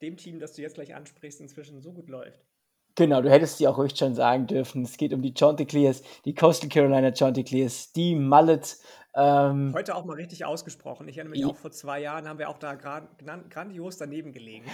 dem 0.00 0.16
Team, 0.16 0.38
das 0.38 0.52
du 0.52 0.62
jetzt 0.62 0.74
gleich 0.74 0.94
ansprichst, 0.94 1.40
inzwischen 1.40 1.80
so 1.80 1.92
gut 1.92 2.08
läuft. 2.08 2.44
Genau, 2.94 3.22
du 3.22 3.30
hättest 3.30 3.58
sie 3.58 3.66
auch 3.66 3.78
ruhig 3.78 3.96
schon 3.96 4.14
sagen 4.14 4.46
dürfen. 4.46 4.82
Es 4.82 4.96
geht 4.96 5.12
um 5.14 5.22
die 5.22 5.34
Chanticleers, 5.36 6.02
die 6.24 6.34
Coastal 6.34 6.68
Carolina 6.68 7.14
Chanticleers, 7.14 7.92
die 7.92 8.14
Mullet. 8.14 8.76
Ähm, 9.14 9.72
Heute 9.74 9.94
auch 9.94 10.04
mal 10.04 10.16
richtig 10.16 10.44
ausgesprochen. 10.44 11.08
Ich 11.08 11.18
erinnere 11.18 11.36
mich 11.36 11.44
auch 11.44 11.56
vor 11.56 11.70
zwei 11.70 12.00
Jahren, 12.00 12.28
haben 12.28 12.38
wir 12.38 12.48
auch 12.48 12.58
da 12.58 12.74
grandios 12.74 13.98
daneben 13.98 14.32
gelegen. 14.32 14.66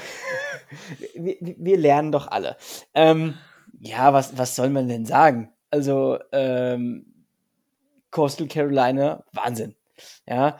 wir, 1.14 1.36
wir, 1.40 1.76
lernen 1.76 2.12
doch 2.12 2.28
alle. 2.28 2.56
Ähm, 2.94 3.34
ja, 3.80 4.12
was, 4.12 4.36
was 4.38 4.54
soll 4.56 4.70
man 4.70 4.88
denn 4.88 5.06
sagen? 5.06 5.52
Also, 5.70 6.18
ähm, 6.32 7.26
Coastal 8.10 8.46
Carolina, 8.46 9.24
Wahnsinn. 9.32 9.74
Ja, 10.26 10.58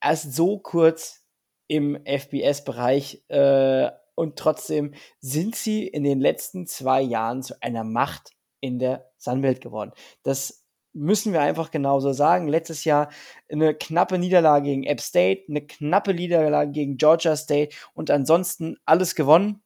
erst 0.00 0.34
so 0.34 0.58
kurz 0.58 1.24
im 1.66 1.98
FBS-Bereich 2.04 3.24
äh, 3.28 3.90
und 4.14 4.36
trotzdem 4.36 4.94
sind 5.20 5.56
sie 5.56 5.86
in 5.86 6.04
den 6.04 6.20
letzten 6.20 6.66
zwei 6.66 7.02
Jahren 7.02 7.42
zu 7.42 7.54
einer 7.62 7.84
Macht 7.84 8.30
in 8.60 8.78
der 8.78 9.10
Sunwelt 9.18 9.60
geworden. 9.60 9.92
Das 10.22 10.64
müssen 10.94 11.32
wir 11.32 11.40
einfach 11.40 11.70
genauso 11.70 12.12
sagen. 12.12 12.48
Letztes 12.48 12.84
Jahr 12.84 13.10
eine 13.50 13.74
knappe 13.74 14.18
Niederlage 14.18 14.66
gegen 14.66 14.84
App 14.84 15.00
State, 15.00 15.42
eine 15.48 15.66
knappe 15.66 16.14
Niederlage 16.14 16.70
gegen 16.70 16.96
Georgia 16.96 17.36
State 17.36 17.74
und 17.94 18.10
ansonsten 18.10 18.76
alles 18.84 19.14
gewonnen. 19.14 19.63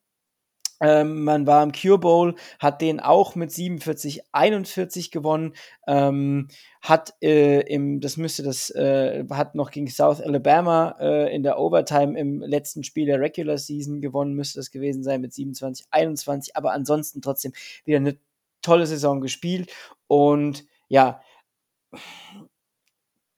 Ähm, 0.80 1.24
man 1.24 1.46
war 1.46 1.62
im 1.62 1.72
Cure 1.72 1.98
Bowl, 1.98 2.34
hat 2.58 2.80
den 2.80 3.00
auch 3.00 3.34
mit 3.34 3.50
47, 3.50 4.22
41 4.32 5.10
gewonnen, 5.10 5.54
ähm, 5.86 6.48
hat 6.80 7.14
äh, 7.20 7.60
im, 7.62 8.00
das 8.00 8.16
müsste 8.16 8.42
das, 8.42 8.70
äh, 8.70 9.24
hat 9.30 9.54
noch 9.54 9.70
gegen 9.70 9.88
South 9.88 10.20
Alabama 10.20 10.96
äh, 11.00 11.34
in 11.34 11.42
der 11.42 11.58
Overtime 11.58 12.18
im 12.18 12.40
letzten 12.40 12.84
Spiel 12.84 13.06
der 13.06 13.20
Regular 13.20 13.58
Season 13.58 14.00
gewonnen, 14.00 14.34
müsste 14.34 14.60
das 14.60 14.70
gewesen 14.70 15.02
sein 15.02 15.20
mit 15.20 15.32
27, 15.32 15.86
21, 15.90 16.56
aber 16.56 16.72
ansonsten 16.72 17.22
trotzdem 17.22 17.52
wieder 17.84 17.98
eine 17.98 18.16
tolle 18.62 18.86
Saison 18.86 19.20
gespielt 19.20 19.72
und 20.06 20.64
ja, 20.88 21.20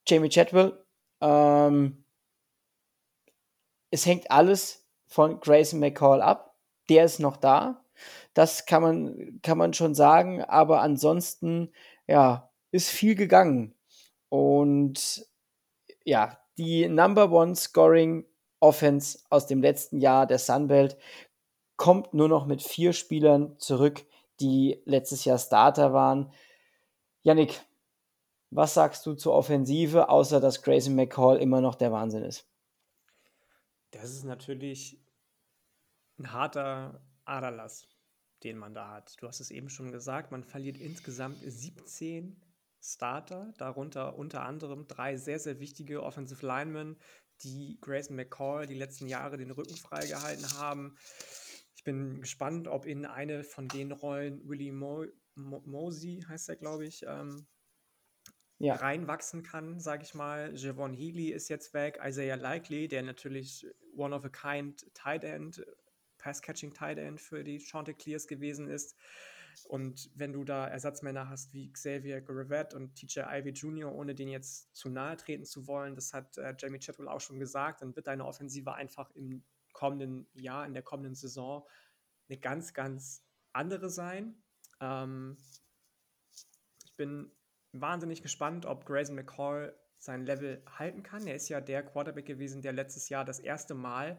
Jamie 0.06 0.28
Chadwell, 0.28 0.84
ähm, 1.20 2.04
es 3.90 4.06
hängt 4.06 4.30
alles 4.30 4.86
von 5.06 5.40
Grayson 5.40 5.80
McCall 5.80 6.22
ab 6.22 6.49
der 6.90 7.04
ist 7.04 7.20
noch 7.20 7.36
da. 7.36 7.84
Das 8.34 8.66
kann 8.66 8.82
man, 8.82 9.40
kann 9.42 9.58
man 9.58 9.72
schon 9.72 9.94
sagen, 9.94 10.42
aber 10.42 10.80
ansonsten, 10.82 11.72
ja, 12.06 12.50
ist 12.72 12.90
viel 12.90 13.14
gegangen. 13.14 13.74
Und 14.28 15.26
ja, 16.04 16.38
die 16.58 16.88
Number 16.88 17.30
One 17.32 17.56
Scoring 17.56 18.26
Offense 18.60 19.20
aus 19.30 19.46
dem 19.46 19.62
letzten 19.62 20.00
Jahr 20.00 20.26
der 20.26 20.38
Sunbelt 20.38 20.98
kommt 21.76 22.12
nur 22.12 22.28
noch 22.28 22.46
mit 22.46 22.62
vier 22.62 22.92
Spielern 22.92 23.58
zurück, 23.58 24.04
die 24.38 24.82
letztes 24.84 25.24
Jahr 25.24 25.38
Starter 25.38 25.92
waren. 25.92 26.30
Yannick, 27.22 27.60
was 28.50 28.74
sagst 28.74 29.06
du 29.06 29.14
zur 29.14 29.32
Offensive, 29.34 30.08
außer 30.08 30.40
dass 30.40 30.62
Grayson 30.62 30.94
McCall 30.94 31.38
immer 31.38 31.60
noch 31.60 31.74
der 31.74 31.92
Wahnsinn 31.92 32.24
ist? 32.24 32.46
Das 33.92 34.10
ist 34.10 34.24
natürlich 34.24 34.99
ein 36.20 36.32
harter 36.32 37.02
Aderlass, 37.24 37.88
den 38.44 38.58
man 38.58 38.74
da 38.74 38.90
hat. 38.90 39.16
Du 39.20 39.26
hast 39.26 39.40
es 39.40 39.50
eben 39.50 39.70
schon 39.70 39.90
gesagt, 39.90 40.30
man 40.30 40.44
verliert 40.44 40.76
insgesamt 40.76 41.38
17 41.42 42.40
Starter, 42.82 43.52
darunter 43.58 44.16
unter 44.16 44.42
anderem 44.42 44.86
drei 44.86 45.16
sehr, 45.16 45.38
sehr 45.38 45.60
wichtige 45.60 46.02
Offensive 46.02 46.46
Linemen, 46.46 46.98
die 47.42 47.78
Grayson 47.80 48.16
McCall 48.16 48.66
die 48.66 48.74
letzten 48.74 49.06
Jahre 49.06 49.36
den 49.36 49.50
Rücken 49.50 49.76
freigehalten 49.76 50.46
haben. 50.58 50.96
Ich 51.74 51.84
bin 51.84 52.20
gespannt, 52.20 52.68
ob 52.68 52.86
in 52.86 53.06
eine 53.06 53.42
von 53.44 53.68
den 53.68 53.92
Rollen 53.92 54.46
Willie 54.48 54.72
Mo 54.72 55.06
Mo 55.34 55.62
Mosey, 55.64 56.22
heißt 56.28 56.48
er, 56.50 56.56
glaube 56.56 56.86
ich, 56.86 57.04
ähm, 57.06 57.46
ja. 58.58 58.74
reinwachsen 58.74 59.42
kann, 59.42 59.80
sage 59.80 60.02
ich 60.02 60.14
mal. 60.14 60.54
Javon 60.54 60.92
Healy 60.92 61.30
ist 61.30 61.48
jetzt 61.48 61.72
weg, 61.72 61.98
Isaiah 62.04 62.36
Likely, 62.36 62.88
der 62.88 63.02
natürlich 63.02 63.66
one 63.94 64.14
of 64.14 64.24
a 64.24 64.28
kind 64.28 64.86
Tight 64.94 65.24
End 65.24 65.64
Pass-Catching 66.20 66.74
Tight 66.74 66.98
End 66.98 67.20
für 67.20 67.42
die 67.44 67.58
Chanticleers 67.58 68.26
gewesen 68.26 68.68
ist. 68.68 68.96
Und 69.64 70.10
wenn 70.14 70.32
du 70.32 70.44
da 70.44 70.66
Ersatzmänner 70.68 71.28
hast 71.28 71.52
wie 71.52 71.72
Xavier 71.72 72.20
Gravett 72.20 72.74
und 72.74 72.94
TJ 72.94 73.20
Ivy 73.20 73.50
Jr., 73.50 73.92
ohne 73.92 74.14
den 74.14 74.28
jetzt 74.28 74.74
zu 74.74 74.88
nahe 74.88 75.16
treten 75.16 75.44
zu 75.44 75.66
wollen, 75.66 75.94
das 75.94 76.12
hat 76.12 76.38
äh, 76.38 76.54
Jamie 76.58 76.78
Chadwell 76.78 77.08
auch 77.08 77.20
schon 77.20 77.38
gesagt, 77.38 77.82
dann 77.82 77.94
wird 77.96 78.06
deine 78.06 78.24
Offensive 78.24 78.72
einfach 78.74 79.10
im 79.12 79.42
kommenden 79.72 80.28
Jahr, 80.34 80.66
in 80.66 80.74
der 80.74 80.82
kommenden 80.82 81.14
Saison 81.14 81.66
eine 82.28 82.38
ganz, 82.38 82.72
ganz 82.72 83.24
andere 83.52 83.90
sein. 83.90 84.42
Ähm, 84.80 85.36
ich 86.84 86.96
bin 86.96 87.32
wahnsinnig 87.72 88.22
gespannt, 88.22 88.66
ob 88.66 88.86
Grayson 88.86 89.16
McCall 89.16 89.76
sein 89.98 90.24
Level 90.24 90.62
halten 90.66 91.02
kann. 91.02 91.26
Er 91.26 91.34
ist 91.34 91.48
ja 91.48 91.60
der 91.60 91.82
Quarterback 91.82 92.26
gewesen, 92.26 92.62
der 92.62 92.72
letztes 92.72 93.08
Jahr 93.08 93.24
das 93.24 93.38
erste 93.38 93.74
Mal 93.74 94.18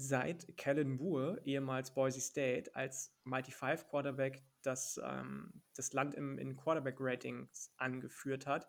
seit 0.00 0.56
Kellen 0.56 0.96
Moore, 0.96 1.40
ehemals 1.44 1.92
Boise 1.92 2.20
State, 2.20 2.74
als 2.74 3.14
Mighty 3.24 3.52
Five 3.52 3.88
Quarterback 3.88 4.42
das, 4.62 5.00
ähm, 5.02 5.62
das 5.74 5.92
Land 5.92 6.14
im, 6.14 6.38
in 6.38 6.56
Quarterback-Ratings 6.56 7.72
angeführt 7.76 8.46
hat. 8.46 8.68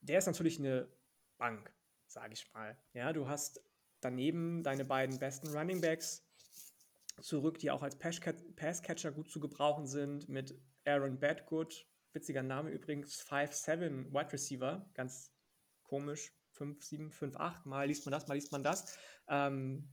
Der 0.00 0.18
ist 0.18 0.26
natürlich 0.26 0.58
eine 0.58 0.88
Bank, 1.38 1.72
sage 2.06 2.34
ich 2.34 2.52
mal. 2.52 2.76
Ja, 2.92 3.12
du 3.12 3.28
hast 3.28 3.62
daneben 4.00 4.62
deine 4.62 4.84
beiden 4.84 5.18
besten 5.18 5.48
Running 5.48 5.80
Backs 5.80 6.24
zurück, 7.20 7.58
die 7.58 7.70
auch 7.70 7.82
als 7.82 7.98
Passcatcher 7.98 9.12
gut 9.12 9.30
zu 9.30 9.40
gebrauchen 9.40 9.86
sind, 9.86 10.28
mit 10.28 10.60
Aaron 10.84 11.18
Badgood, 11.18 11.86
witziger 12.12 12.42
Name 12.42 12.70
übrigens, 12.70 13.22
5'7 13.22 14.12
Wide 14.12 14.32
Receiver, 14.32 14.88
ganz 14.94 15.32
komisch, 15.82 16.32
5, 16.58 16.82
7, 16.82 17.10
5, 17.10 17.36
8, 17.36 17.66
mal 17.66 17.86
liest 17.86 18.04
man 18.04 18.12
das, 18.12 18.26
mal 18.28 18.34
liest 18.34 18.52
man 18.52 18.62
das. 18.62 18.98
Ähm, 19.28 19.88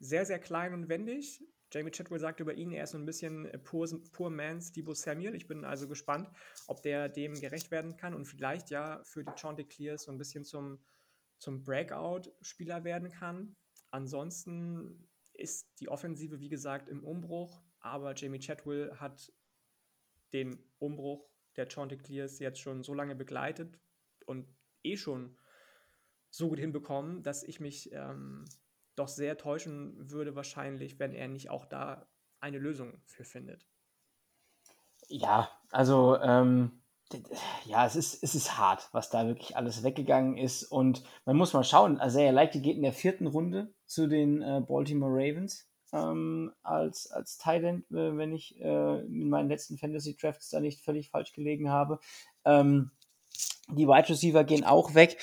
sehr, 0.00 0.24
sehr 0.24 0.38
klein 0.38 0.74
und 0.74 0.88
wendig. 0.88 1.44
Jamie 1.72 1.92
Chadwell 1.92 2.18
sagt 2.18 2.40
über 2.40 2.54
ihn, 2.54 2.72
er 2.72 2.84
ist 2.84 2.90
so 2.90 2.98
ein 2.98 3.06
bisschen 3.06 3.48
poor, 3.62 3.86
poor 4.12 4.30
man's 4.30 4.72
Debo 4.72 4.92
Samuel. 4.94 5.36
Ich 5.36 5.46
bin 5.46 5.64
also 5.64 5.86
gespannt, 5.86 6.28
ob 6.66 6.82
der 6.82 7.08
dem 7.08 7.34
gerecht 7.34 7.70
werden 7.70 7.96
kann 7.96 8.14
und 8.14 8.24
vielleicht 8.24 8.70
ja 8.70 9.02
für 9.04 9.22
die 9.22 9.32
Chanticleers 9.36 10.04
so 10.04 10.10
ein 10.10 10.18
bisschen 10.18 10.44
zum, 10.44 10.82
zum 11.38 11.62
Breakout-Spieler 11.62 12.82
werden 12.82 13.10
kann. 13.10 13.54
Ansonsten 13.90 15.08
ist 15.34 15.68
die 15.78 15.88
Offensive, 15.88 16.40
wie 16.40 16.48
gesagt, 16.48 16.88
im 16.88 17.04
Umbruch, 17.04 17.62
aber 17.78 18.14
Jamie 18.16 18.40
Chadwell 18.40 18.96
hat 18.96 19.32
den 20.32 20.58
Umbruch 20.78 21.30
der 21.56 21.68
Chanticleers 21.68 22.38
jetzt 22.40 22.60
schon 22.60 22.82
so 22.82 22.94
lange 22.94 23.14
begleitet 23.14 23.78
und 24.26 24.48
eh 24.82 24.96
schon 24.96 25.36
so 26.30 26.48
gut 26.48 26.58
hinbekommen, 26.58 27.22
dass 27.22 27.42
ich 27.42 27.60
mich 27.60 27.92
ähm, 27.92 28.44
doch 28.96 29.08
sehr 29.08 29.36
täuschen 29.36 30.10
würde 30.10 30.36
wahrscheinlich, 30.36 30.98
wenn 30.98 31.12
er 31.12 31.28
nicht 31.28 31.50
auch 31.50 31.66
da 31.66 32.06
eine 32.40 32.58
Lösung 32.58 33.00
für 33.06 33.24
findet. 33.24 33.66
Ja, 35.08 35.50
also 35.70 36.16
ähm, 36.20 36.82
ja, 37.64 37.86
es 37.86 37.96
ist, 37.96 38.22
es 38.22 38.34
ist 38.34 38.56
hart, 38.56 38.88
was 38.92 39.10
da 39.10 39.26
wirklich 39.26 39.56
alles 39.56 39.82
weggegangen 39.82 40.36
ist. 40.36 40.62
Und 40.64 41.02
man 41.24 41.36
muss 41.36 41.52
mal 41.52 41.64
schauen, 41.64 42.00
Isaiah 42.00 42.30
Likely 42.30 42.60
geht 42.60 42.76
in 42.76 42.82
der 42.82 42.92
vierten 42.92 43.26
Runde 43.26 43.72
zu 43.86 44.06
den 44.06 44.42
äh, 44.42 44.60
Baltimore 44.60 45.12
Ravens 45.12 45.68
ähm, 45.92 46.52
als, 46.62 47.10
als 47.10 47.38
Thailand, 47.38 47.84
äh, 47.90 48.16
wenn 48.16 48.32
ich 48.32 48.60
äh, 48.60 49.00
in 49.00 49.28
meinen 49.28 49.48
letzten 49.48 49.78
Fantasy 49.78 50.16
Drafts 50.16 50.50
da 50.50 50.60
nicht 50.60 50.82
völlig 50.84 51.10
falsch 51.10 51.32
gelegen 51.32 51.70
habe. 51.70 51.98
Ähm, 52.44 52.92
die 53.68 53.86
Wide 53.86 54.08
Receiver 54.08 54.44
gehen 54.44 54.64
auch 54.64 54.94
weg. 54.94 55.18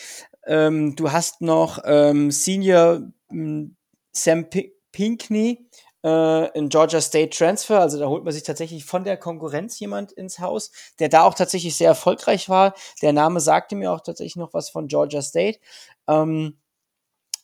Ähm, 0.48 0.96
du 0.96 1.12
hast 1.12 1.42
noch 1.42 1.80
ähm, 1.86 2.32
Senior 2.32 3.02
hm, 3.30 3.76
Sam 4.12 4.50
P 4.50 4.74
Pinkney, 4.92 5.68
äh, 6.04 6.58
in 6.58 6.70
Georgia 6.70 7.02
State 7.02 7.38
Transfer. 7.38 7.80
Also 7.82 8.00
da 8.00 8.08
holt 8.08 8.24
man 8.24 8.34
sich 8.34 8.44
tatsächlich 8.44 8.86
von 8.86 9.04
der 9.04 9.18
Konkurrenz 9.18 9.80
jemand 9.80 10.12
ins 10.12 10.40
Haus, 10.40 10.72
der 11.00 11.10
da 11.10 11.24
auch 11.24 11.34
tatsächlich 11.34 11.76
sehr 11.76 11.90
erfolgreich 11.90 12.50
war. 12.50 12.74
Der 13.02 13.14
Name 13.14 13.40
sagte 13.40 13.76
mir 13.76 13.92
auch 13.92 14.02
tatsächlich 14.02 14.38
noch 14.38 14.54
was 14.54 14.70
von 14.70 14.88
Georgia 14.88 15.22
State. 15.22 15.60
Ähm, 16.08 16.58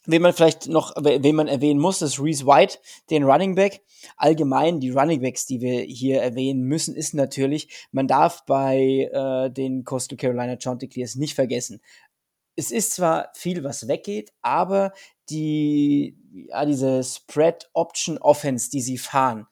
Wen 0.06 0.22
man 0.22 0.34
vielleicht 0.34 0.68
noch, 0.68 0.94
wen 0.98 1.36
man 1.36 1.48
erwähnen 1.48 1.80
muss, 1.80 2.02
ist 2.02 2.20
Reese 2.20 2.46
White, 2.46 2.80
den 3.10 3.24
Running 3.24 3.56
Back. 3.56 3.82
Allgemein 4.18 4.82
die 4.82 4.90
Running 4.90 5.22
Backs, 5.22 5.46
die 5.46 5.62
wir 5.62 5.80
hier 5.80 6.22
erwähnen 6.22 6.64
müssen, 6.64 6.94
ist 6.94 7.14
natürlich, 7.14 7.88
man 7.94 8.06
darf 8.06 8.46
bei 8.46 9.10
äh, 9.14 9.50
den 9.50 9.86
Coastal 9.86 10.18
Carolina 10.18 10.58
Chanticleers 10.60 11.16
nicht 11.16 11.36
vergessen. 11.36 11.80
Es 12.56 12.72
ist 12.72 12.94
zwar 12.94 13.30
viel, 13.34 13.64
was 13.64 13.88
weggeht, 13.88 14.32
aber 14.42 14.94
die, 15.30 16.18
ja, 16.50 16.66
diese 16.66 17.04
Spread 17.04 17.70
Option 17.74 18.18
Offense, 18.18 18.70
die 18.70 18.82
sie 18.82 18.98
fahren, 18.98 19.48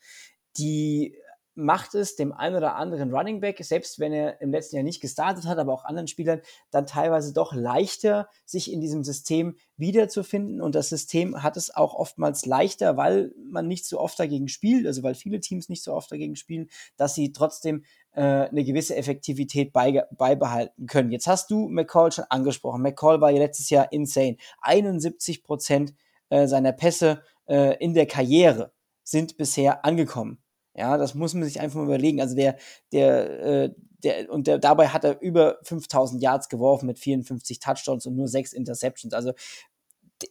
die 0.57 1.15
macht 1.53 1.95
es 1.95 2.15
dem 2.15 2.31
einen 2.31 2.55
oder 2.55 2.75
anderen 2.75 3.13
Running 3.13 3.41
Back, 3.41 3.63
selbst 3.63 3.99
wenn 3.99 4.13
er 4.13 4.39
im 4.41 4.51
letzten 4.51 4.77
Jahr 4.77 4.83
nicht 4.83 5.01
gestartet 5.01 5.45
hat, 5.45 5.57
aber 5.57 5.73
auch 5.73 5.83
anderen 5.83 6.07
Spielern, 6.07 6.41
dann 6.71 6.87
teilweise 6.87 7.33
doch 7.33 7.53
leichter, 7.53 8.29
sich 8.45 8.71
in 8.71 8.79
diesem 8.79 9.03
System 9.03 9.57
wiederzufinden. 9.75 10.61
Und 10.61 10.75
das 10.75 10.89
System 10.89 11.43
hat 11.43 11.57
es 11.57 11.73
auch 11.73 11.93
oftmals 11.93 12.45
leichter, 12.45 12.95
weil 12.95 13.33
man 13.43 13.67
nicht 13.67 13.85
so 13.85 13.99
oft 13.99 14.17
dagegen 14.17 14.47
spielt, 14.47 14.87
also 14.87 15.03
weil 15.03 15.15
viele 15.15 15.41
Teams 15.41 15.67
nicht 15.67 15.83
so 15.83 15.93
oft 15.93 16.11
dagegen 16.11 16.35
spielen, 16.35 16.69
dass 16.95 17.15
sie 17.15 17.33
trotzdem 17.33 17.83
äh, 18.13 18.21
eine 18.21 18.63
gewisse 18.63 18.95
Effektivität 18.95 19.71
bei, 19.73 20.05
beibehalten 20.11 20.85
können. 20.87 21.11
Jetzt 21.11 21.27
hast 21.27 21.49
du 21.51 21.67
McCall 21.69 22.11
schon 22.11 22.25
angesprochen. 22.29 22.81
McCall 22.81 23.21
war 23.21 23.31
ja 23.31 23.39
letztes 23.39 23.69
Jahr 23.69 23.91
insane. 23.91 24.37
71 24.61 25.43
Prozent 25.43 25.93
äh, 26.29 26.47
seiner 26.47 26.71
Pässe 26.71 27.23
äh, 27.47 27.77
in 27.77 27.93
der 27.93 28.05
Karriere 28.05 28.71
sind 29.03 29.37
bisher 29.37 29.85
angekommen. 29.85 30.41
Ja, 30.73 30.97
das 30.97 31.15
muss 31.15 31.33
man 31.33 31.43
sich 31.43 31.59
einfach 31.59 31.79
mal 31.79 31.85
überlegen. 31.85 32.21
Also 32.21 32.35
der, 32.35 32.57
der, 32.93 33.39
äh, 33.41 33.69
der, 34.03 34.31
und 34.31 34.47
der, 34.47 34.57
dabei 34.57 34.87
hat 34.87 35.03
er 35.03 35.21
über 35.21 35.57
5000 35.63 36.21
Yards 36.21 36.49
geworfen 36.49 36.85
mit 36.87 36.97
54 36.97 37.59
Touchdowns 37.59 38.05
und 38.05 38.15
nur 38.15 38.27
6 38.27 38.53
Interceptions. 38.53 39.13
Also 39.13 39.33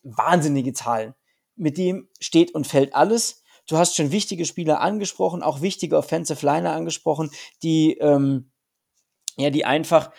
wahnsinnige 0.02 0.72
Zahlen. 0.72 1.14
Mit 1.56 1.76
dem 1.76 2.08
steht 2.20 2.54
und 2.54 2.66
fällt 2.66 2.94
alles. 2.94 3.42
Du 3.66 3.76
hast 3.76 3.96
schon 3.96 4.12
wichtige 4.12 4.44
Spieler 4.44 4.80
angesprochen, 4.80 5.42
auch 5.42 5.60
wichtige 5.60 5.96
Offensive 5.96 6.44
Liner 6.44 6.72
angesprochen, 6.72 7.30
die, 7.62 7.96
ähm, 7.98 8.50
ja, 9.36 9.50
die 9.50 9.64
einfach 9.64 10.10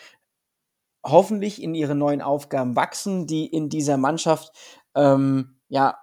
hoffentlich 1.04 1.62
in 1.62 1.74
ihre 1.74 1.94
neuen 1.94 2.22
Aufgaben 2.22 2.76
wachsen, 2.76 3.26
die 3.26 3.46
in 3.46 3.68
dieser 3.68 3.96
Mannschaft, 3.96 4.52
ähm, 4.94 5.58
ja, 5.68 5.98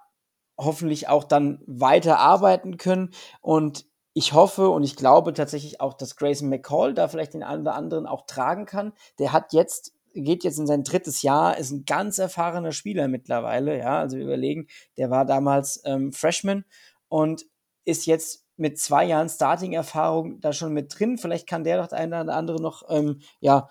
hoffentlich 0.58 1.08
auch 1.08 1.24
dann 1.24 1.62
weiter 1.66 2.18
arbeiten 2.18 2.76
können. 2.76 3.10
Und 3.40 3.86
ich 4.12 4.34
hoffe 4.34 4.68
und 4.68 4.82
ich 4.82 4.96
glaube 4.96 5.32
tatsächlich 5.32 5.80
auch, 5.80 5.94
dass 5.94 6.16
Grayson 6.16 6.50
McCall 6.50 6.92
da 6.92 7.08
vielleicht 7.08 7.32
den 7.34 7.42
einen 7.42 7.62
oder 7.62 7.74
anderen 7.74 8.06
auch 8.06 8.26
tragen 8.26 8.66
kann. 8.66 8.92
Der 9.18 9.32
hat 9.32 9.52
jetzt 9.52 9.94
geht 10.14 10.44
jetzt 10.44 10.58
in 10.58 10.66
sein 10.66 10.82
drittes 10.82 11.22
Jahr, 11.22 11.56
ist 11.56 11.70
ein 11.70 11.84
ganz 11.84 12.18
erfahrener 12.18 12.72
Spieler 12.72 13.08
mittlerweile, 13.08 13.78
ja, 13.78 14.00
also 14.00 14.16
wir 14.16 14.24
überlegen, 14.24 14.66
der 14.96 15.10
war 15.10 15.24
damals 15.24 15.82
ähm, 15.84 16.12
Freshman 16.12 16.64
und 17.10 17.44
ist 17.84 18.06
jetzt 18.06 18.46
mit 18.56 18.78
zwei 18.78 19.04
Jahren 19.04 19.28
Starting-Erfahrung 19.28 20.40
da 20.40 20.52
schon 20.52 20.72
mit 20.72 20.98
drin. 20.98 21.18
Vielleicht 21.18 21.46
kann 21.46 21.64
der 21.64 21.78
doch 21.78 21.88
der 21.88 22.06
oder 22.06 22.34
andere 22.34 22.60
noch 22.60 22.84
ähm, 22.88 23.20
ja, 23.40 23.68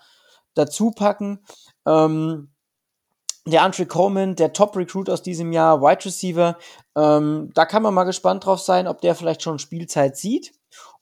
dazu 0.54 0.92
packen. 0.92 1.40
Ähm, 1.86 2.52
der 3.46 3.62
Andre 3.62 3.86
Coleman, 3.86 4.36
der 4.36 4.52
Top-Recruit 4.52 5.08
aus 5.08 5.22
diesem 5.22 5.52
Jahr, 5.52 5.80
Wide 5.80 6.04
Receiver, 6.04 6.58
ähm, 6.96 7.50
da 7.54 7.64
kann 7.64 7.82
man 7.82 7.94
mal 7.94 8.04
gespannt 8.04 8.44
drauf 8.44 8.60
sein, 8.60 8.86
ob 8.86 9.00
der 9.00 9.14
vielleicht 9.14 9.42
schon 9.42 9.58
Spielzeit 9.58 10.16
sieht. 10.16 10.52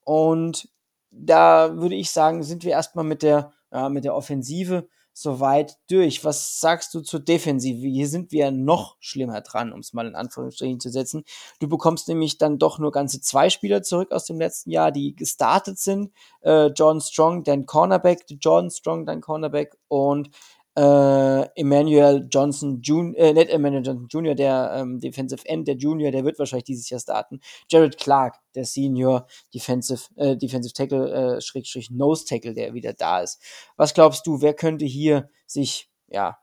Und 0.05 0.69
da 1.11 1.77
würde 1.77 1.97
ich 1.97 2.11
sagen, 2.11 2.43
sind 2.43 2.65
wir 2.65 2.73
erstmal 2.73 3.05
mit 3.05 3.23
der, 3.23 3.53
ja, 3.73 3.89
mit 3.89 4.05
der 4.05 4.15
Offensive 4.15 4.89
soweit 5.21 5.77
durch. 5.91 6.25
Was 6.25 6.61
sagst 6.61 6.95
du 6.95 7.01
zur 7.01 7.21
Defensive? 7.21 7.87
Hier 7.87 8.07
sind 8.07 8.31
wir 8.33 8.51
noch 8.51 8.97
schlimmer 9.01 9.41
dran, 9.41 9.73
um 9.73 9.81
es 9.81 9.93
mal 9.93 10.07
in 10.07 10.15
Anführungsstrichen 10.15 10.81
zu 10.81 10.91
setzen. 10.91 11.25
Du 11.61 11.69
bekommst 11.69 12.09
nämlich 12.09 12.39
dann 12.39 12.59
doch 12.59 12.79
nur 12.79 12.93
ganze 12.93 13.21
zwei 13.21 13.51
Spieler 13.51 13.83
zurück 13.83 14.13
aus 14.13 14.27
dem 14.27 14.39
letzten 14.39 14.71
Jahr, 14.71 14.93
die 14.93 15.17
gestartet 15.17 15.79
sind. 15.79 16.13
Äh, 16.43 16.67
John 16.67 17.01
Strong, 17.01 17.45
dein 17.45 17.67
Cornerback, 17.67 18.25
John 18.41 18.71
Strong, 18.71 19.07
dein 19.07 19.21
Cornerback 19.21 19.77
und 19.89 20.31
äh, 20.77 21.61
Emmanuel 21.61 22.27
Johnson 22.31 22.81
Jr., 22.81 23.17
äh, 23.17 23.33
nicht 23.33 23.51
Emmanuel 23.51 23.85
Johnson 23.85 24.09
Jr., 24.09 24.35
der 24.35 24.73
ähm, 24.77 25.01
Defensive 25.01 25.45
End, 25.47 25.67
der 25.67 25.77
Junior, 25.77 26.11
der 26.11 26.25
wird 26.25 26.39
wahrscheinlich 26.39 26.65
dieses 26.65 26.89
Jahr 26.89 27.01
starten. 27.01 27.41
Jared 27.69 27.99
Clark, 27.99 28.37
der 28.55 28.65
Senior 28.65 29.27
Defensive, 29.53 30.03
äh, 30.17 30.37
Defensive 30.37 30.73
Tackle, 30.73 31.37
äh, 31.37 31.41
Schrägstrich 31.41 31.91
Nose 31.91 32.25
Tackle, 32.27 32.55
der 32.55 32.75
wieder 32.75 32.93
da 32.93 33.21
ist. 33.21 33.43
Was 33.77 33.95
glaubst 33.95 34.27
du, 34.27 34.41
wer 34.41 34.55
könnte 34.55 34.85
hier 34.85 35.31
sich, 35.47 35.91
ja, 36.07 36.39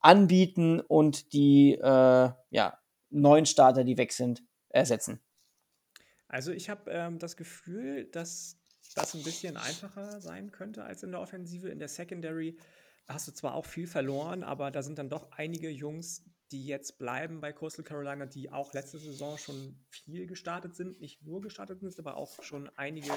anbieten 0.00 0.80
und 0.80 1.32
die, 1.32 1.74
äh, 1.74 2.30
ja, 2.50 2.78
neuen 3.10 3.46
Starter, 3.46 3.84
die 3.84 3.96
weg 3.96 4.12
sind, 4.12 4.42
ersetzen? 4.68 5.20
Also 6.28 6.50
ich 6.50 6.68
habe 6.68 6.90
ähm, 6.90 7.18
das 7.18 7.36
Gefühl, 7.36 8.06
dass 8.10 8.58
das 8.94 9.14
ein 9.14 9.22
bisschen 9.22 9.56
einfacher 9.56 10.20
sein 10.20 10.50
könnte 10.50 10.84
als 10.84 11.02
in 11.02 11.10
der 11.12 11.20
Offensive. 11.20 11.68
In 11.68 11.78
der 11.78 11.88
Secondary 11.88 12.56
hast 13.06 13.28
du 13.28 13.32
zwar 13.32 13.54
auch 13.54 13.66
viel 13.66 13.86
verloren, 13.86 14.42
aber 14.42 14.70
da 14.70 14.82
sind 14.82 14.98
dann 14.98 15.10
doch 15.10 15.30
einige 15.32 15.68
Jungs, 15.68 16.24
die 16.50 16.66
jetzt 16.66 16.98
bleiben 16.98 17.40
bei 17.40 17.52
Coastal 17.52 17.84
Carolina, 17.84 18.26
die 18.26 18.50
auch 18.50 18.72
letzte 18.72 18.98
Saison 18.98 19.38
schon 19.38 19.84
viel 19.90 20.26
gestartet 20.26 20.74
sind, 20.74 21.00
nicht 21.00 21.22
nur 21.22 21.40
gestartet 21.40 21.80
sind, 21.80 21.98
aber 21.98 22.16
auch 22.16 22.42
schon 22.42 22.70
einige 22.76 23.10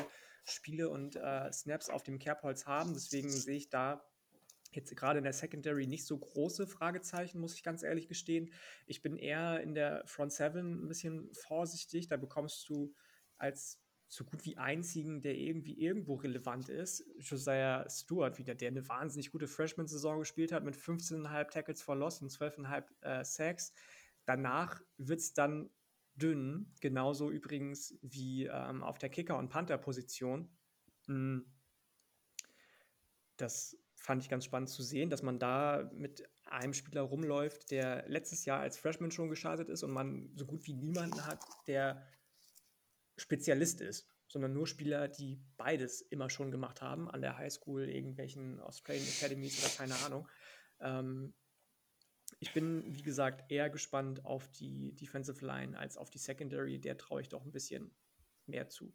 Spiele 0.44 0.90
und 0.90 1.16
äh, 1.16 1.52
Snaps 1.52 1.90
auf 1.90 2.04
dem 2.04 2.20
Kerbholz 2.20 2.66
haben. 2.66 2.94
Deswegen 2.94 3.30
sehe 3.30 3.58
ich 3.58 3.70
da 3.70 4.04
jetzt 4.72 4.96
gerade 4.96 5.18
in 5.20 5.24
der 5.24 5.34
Secondary 5.34 5.88
nicht 5.88 6.06
so 6.06 6.18
große 6.18 6.68
Fragezeichen, 6.68 7.40
muss 7.40 7.56
ich 7.56 7.64
ganz 7.64 7.84
ehrlich 7.84 8.08
gestehen. 8.08 8.54
Ich 8.86 9.02
bin 9.02 9.18
eher 9.18 9.62
in 9.62 9.74
der 9.74 10.04
Front 10.06 10.34
Seven 10.34 10.86
ein 10.86 10.88
bisschen 10.88 11.34
vorsichtig. 11.34 12.08
Da 12.08 12.18
bekommst 12.18 12.68
du 12.70 12.94
als 13.38 13.82
so 14.10 14.24
gut 14.24 14.46
wie 14.46 14.58
einzigen, 14.58 15.22
der 15.22 15.36
irgendwie 15.36 15.80
irgendwo 15.80 16.16
relevant 16.16 16.70
ist. 16.70 17.06
Josiah 17.20 17.90
Stewart 17.90 18.38
wieder, 18.38 18.56
der 18.56 18.70
eine 18.70 18.88
wahnsinnig 18.88 19.32
gute 19.32 19.48
Freshman-Saison 19.48 20.20
gespielt 20.20 20.52
hat 20.52 20.64
mit 20.64 20.76
15,5 20.76 21.50
Tackles 21.50 21.82
for 21.82 21.96
Loss 21.96 22.22
und 22.22 22.32
12,5 22.32 22.86
äh, 23.02 23.24
Sacks. 23.26 23.74
Danach 24.26 24.82
wird 24.98 25.20
es 25.20 25.34
dann 25.34 25.70
dünn, 26.16 26.74
genauso 26.80 27.30
übrigens 27.30 27.98
wie 28.02 28.46
ähm, 28.46 28.84
auf 28.84 28.98
der 28.98 29.10
Kicker- 29.10 29.38
und 29.38 29.50
Panther-Position. 29.50 30.50
Hm. 31.08 31.46
Das 33.36 33.78
fand 33.98 34.24
ich 34.24 34.30
ganz 34.30 34.46
spannend 34.46 34.70
zu 34.70 34.84
sehen, 34.84 35.10
dass 35.10 35.22
man 35.22 35.38
da 35.38 35.90
mit 35.94 36.24
einem 36.46 36.74
Spieler 36.74 37.02
rumläuft, 37.02 37.72
der 37.72 38.08
letztes 38.08 38.46
Jahr 38.46 38.62
als 38.62 38.78
Freshman 38.78 39.12
schon 39.12 39.30
gestartet 39.30 39.70
ist 39.70 39.84
und 39.84 39.92
man 39.92 40.32
so 40.36 40.46
gut 40.46 40.66
wie 40.66 40.74
niemanden 40.74 41.26
hat, 41.26 41.46
der 41.68 42.08
Spezialist 43.18 43.82
ist, 43.82 44.08
sondern 44.28 44.54
nur 44.54 44.68
Spieler, 44.68 45.08
die 45.08 45.42
beides 45.58 46.02
immer 46.02 46.30
schon 46.30 46.52
gemacht 46.52 46.82
haben, 46.82 47.10
an 47.10 47.22
der 47.22 47.38
Highschool, 47.38 47.90
irgendwelchen 47.90 48.60
Australian 48.60 49.08
Academies 49.08 49.64
oder 49.64 49.74
keine 49.76 49.96
Ahnung. 50.06 50.28
Ähm, 50.80 51.34
ich 52.40 52.54
bin, 52.54 52.84
wie 52.96 53.02
gesagt, 53.02 53.52
eher 53.52 53.70
gespannt 53.70 54.26
auf 54.26 54.48
die 54.52 54.94
Defensive 54.96 55.44
Line 55.46 55.78
als 55.78 55.98
auf 55.98 56.10
die 56.10 56.20
Secondary. 56.20 56.80
Der 56.80 56.98
traue 56.98 57.22
ich 57.22 57.30
doch 57.30 57.44
ein 57.44 57.52
bisschen 57.52 57.96
mehr 58.46 58.70
zu. 58.70 58.94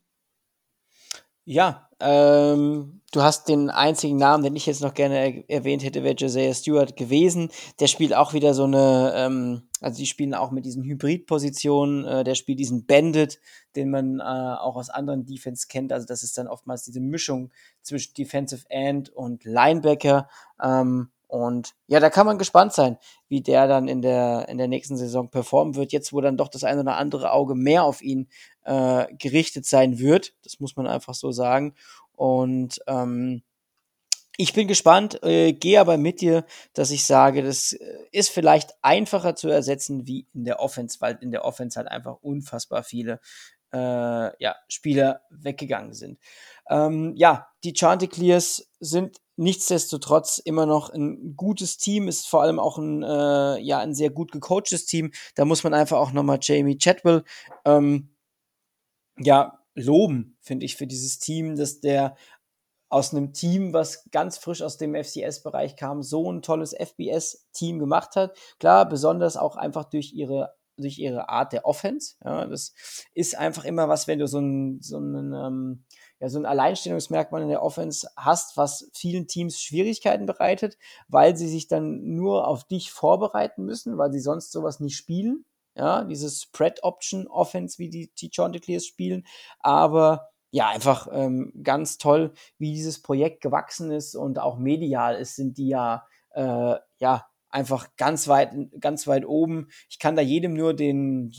Ja, 1.45 1.89
ähm, 1.99 3.01
du 3.13 3.23
hast 3.23 3.49
den 3.49 3.69
einzigen 3.69 4.17
Namen, 4.17 4.45
den 4.45 4.55
ich 4.55 4.67
jetzt 4.67 4.81
noch 4.81 4.95
gerne 4.95 5.19
er 5.19 5.51
erwähnt 5.51 5.83
hätte, 5.83 6.05
wäre 6.05 6.15
Josiah 6.15 6.55
Stewart 6.55 6.97
gewesen. 6.97 7.51
Der 7.81 7.89
spielt 7.89 8.15
auch 8.15 8.33
wieder 8.33 8.55
so 8.55 8.65
eine, 8.65 9.13
ähm, 9.17 9.63
also 9.81 9.99
die 9.99 10.07
spielen 10.07 10.35
auch 10.35 10.53
mit 10.53 10.65
diesen 10.65 10.85
Hybrid-Positionen. 10.85 12.05
Äh, 12.05 12.25
der 12.25 12.37
spielt 12.37 12.61
diesen 12.61 12.87
Bandit, 12.87 13.41
den 13.75 13.91
man 13.91 14.21
äh, 14.21 14.23
auch 14.23 14.77
aus 14.77 14.89
anderen 14.89 15.27
Defense 15.27 15.67
kennt. 15.69 15.93
Also 15.93 16.07
das 16.07 16.23
ist 16.23 16.39
dann 16.39 16.47
oftmals 16.47 16.85
diese 16.85 17.01
Mischung 17.01 17.51
zwischen 17.83 18.15
Defensive 18.15 18.65
End 18.69 19.11
und 19.11 19.45
Linebacker. 19.45 20.29
Ähm, 20.63 21.11
und 21.33 21.73
ja, 21.87 21.99
da 21.99 22.11
kann 22.11 22.27
man 22.27 22.37
gespannt 22.37 22.75
sein, 22.75 22.99
wie 23.27 23.41
der 23.41 23.67
dann 23.67 23.89
in 23.89 24.03
der, 24.03 24.51
in 24.51 24.59
der 24.59 24.69
nächsten 24.69 24.99
Saison 24.99 25.31
performen 25.31 25.77
wird. 25.77 25.91
Jetzt, 25.91 26.13
wo 26.13 26.21
dann 26.21 26.37
doch 26.37 26.49
das 26.49 26.63
ein 26.63 26.79
oder 26.79 26.99
andere 26.99 27.33
Auge 27.33 27.55
mehr 27.55 27.85
auf 27.85 28.03
ihn 28.03 28.29
äh, 28.65 29.07
gerichtet 29.15 29.65
sein 29.65 29.99
wird. 29.99 30.35
Das 30.45 30.61
muss 30.61 30.77
man 30.77 30.87
einfach 30.87 31.15
so 31.15 31.33
sagen. 31.33 31.75
Und 32.13 32.81
ähm, 32.87 33.43
ich 34.37 34.53
bin 34.53 34.69
gespannt, 34.69 35.23
äh, 35.23 35.55
gehe 35.55 35.81
aber 35.81 35.97
mit 35.97 36.21
dir, 36.21 36.45
dass 36.75 36.91
ich 36.91 37.07
sage, 37.07 37.43
das 37.43 37.73
äh, 37.73 37.95
ist 38.13 38.29
vielleicht 38.29 38.75
einfacher 38.83 39.35
zu 39.35 39.49
ersetzen 39.49 40.07
wie 40.07 40.27
in 40.35 40.45
der 40.45 40.61
Offense, 40.61 41.01
weil 41.01 41.17
in 41.23 41.31
der 41.31 41.47
Offense 41.47 41.79
halt 41.79 41.89
einfach 41.89 42.19
unfassbar 42.21 42.83
viele 42.83 43.21
äh, 43.73 43.79
ja, 43.79 44.55
Spieler 44.69 45.23
weggegangen 45.31 45.95
sind. 45.95 46.19
Ähm, 46.69 47.15
ja, 47.17 47.49
die 47.65 47.73
Chanticleers 47.73 48.69
sind 48.81 49.22
nichtsdestotrotz 49.37 50.39
immer 50.39 50.67
noch 50.67 50.91
ein 50.91 51.37
gutes 51.37 51.79
Team, 51.79 52.09
ist 52.09 52.27
vor 52.29 52.43
allem 52.43 52.59
auch 52.59 52.79
ein, 52.79 53.03
äh, 53.03 53.59
ja, 53.61 53.79
ein 53.79 53.95
sehr 53.95 54.11
gut 54.11 54.33
gecoachtes 54.33 54.87
Team. 54.87 55.13
Da 55.35 55.45
muss 55.45 55.65
man 55.65 55.75
einfach 55.75 55.99
auch 55.99 56.13
nochmal 56.13 56.39
Jamie 56.41 56.79
Chadwell 56.79 57.25
ähm, 57.65 58.11
ja, 59.19 59.59
loben, 59.75 60.37
finde 60.41 60.67
ich, 60.67 60.77
für 60.77 60.87
dieses 60.87 61.19
Team, 61.19 61.57
dass 61.57 61.81
der 61.81 62.17
aus 62.89 63.15
einem 63.15 63.33
Team, 63.33 63.73
was 63.73 64.09
ganz 64.11 64.37
frisch 64.37 64.61
aus 64.61 64.77
dem 64.77 64.95
FCS-Bereich 64.95 65.77
kam, 65.77 66.03
so 66.03 66.31
ein 66.31 66.43
tolles 66.43 66.75
FBS-Team 66.75 67.79
gemacht 67.79 68.17
hat. 68.17 68.37
Klar, 68.59 68.87
besonders 68.87 69.39
auch 69.39 69.57
einfach 69.57 69.85
durch 69.85 70.13
ihre 70.13 70.55
durch 70.77 70.99
ihre 70.99 71.29
Art 71.29 71.53
der 71.53 71.67
Offense. 71.67 72.15
Ja, 72.25 72.47
das 72.47 72.75
ist 73.15 73.37
einfach 73.37 73.65
immer 73.65 73.89
was, 73.89 74.09
wenn 74.09 74.19
du 74.19 74.27
so 74.27 74.39
ein, 74.39 74.81
so 74.81 74.99
ein, 74.99 75.33
ähm, 75.35 75.85
ja, 76.23 76.29
so 76.29 76.39
ein 76.39 76.47
Alleinstellungsmerkmal 76.47 77.43
in 77.43 77.49
der 77.49 77.65
Offense 77.65 78.09
hast, 78.17 78.57
was 78.57 78.89
vielen 78.95 79.27
Teams 79.27 79.61
Schwierigkeiten 79.61 80.25
bereitet, 80.25 80.79
weil 81.09 81.37
sie 81.37 81.49
sich 81.49 81.67
dann 81.67 82.15
nur 82.15 82.47
auf 82.47 82.63
dich 82.63 82.93
vorbereiten 82.93 83.65
müssen, 83.65 83.99
weil 83.99 84.13
sie 84.13 84.21
sonst 84.21 84.53
sowas 84.53 84.79
nicht 84.79 84.97
spielen. 84.97 85.45
Ja, 85.75 86.05
diese 86.05 86.31
Spread 86.31 86.85
Option 86.85 87.27
Offense, 87.27 87.81
wie 87.81 87.89
die, 87.91 88.13
die 88.15 88.31
Chanticleers 88.33 88.87
spielen. 88.87 89.27
Aber 89.59 90.29
ja, 90.53 90.69
einfach 90.69 91.09
ähm, 91.11 91.53
ganz 91.65 91.99
toll, 91.99 92.35
wie 92.57 92.73
dieses 92.73 93.03
Projekt 93.03 93.41
gewachsen 93.41 93.91
ist 93.91 94.15
und 94.15 94.39
auch 94.39 94.59
medial 94.59 95.17
ist, 95.17 95.35
sind 95.35 95.59
die 95.59 95.69
ja, 95.69 96.07
äh, 96.35 96.77
ja, 96.99 97.27
einfach 97.53 97.97
ganz 97.97 98.29
weit, 98.29 98.53
ganz 98.81 99.07
weit 99.07 99.25
oben. 99.27 99.69
Ich 99.89 99.99
kann 99.99 100.17
da 100.17 100.23
jedem 100.23 100.55
nur 100.55 100.75
den 100.75 101.31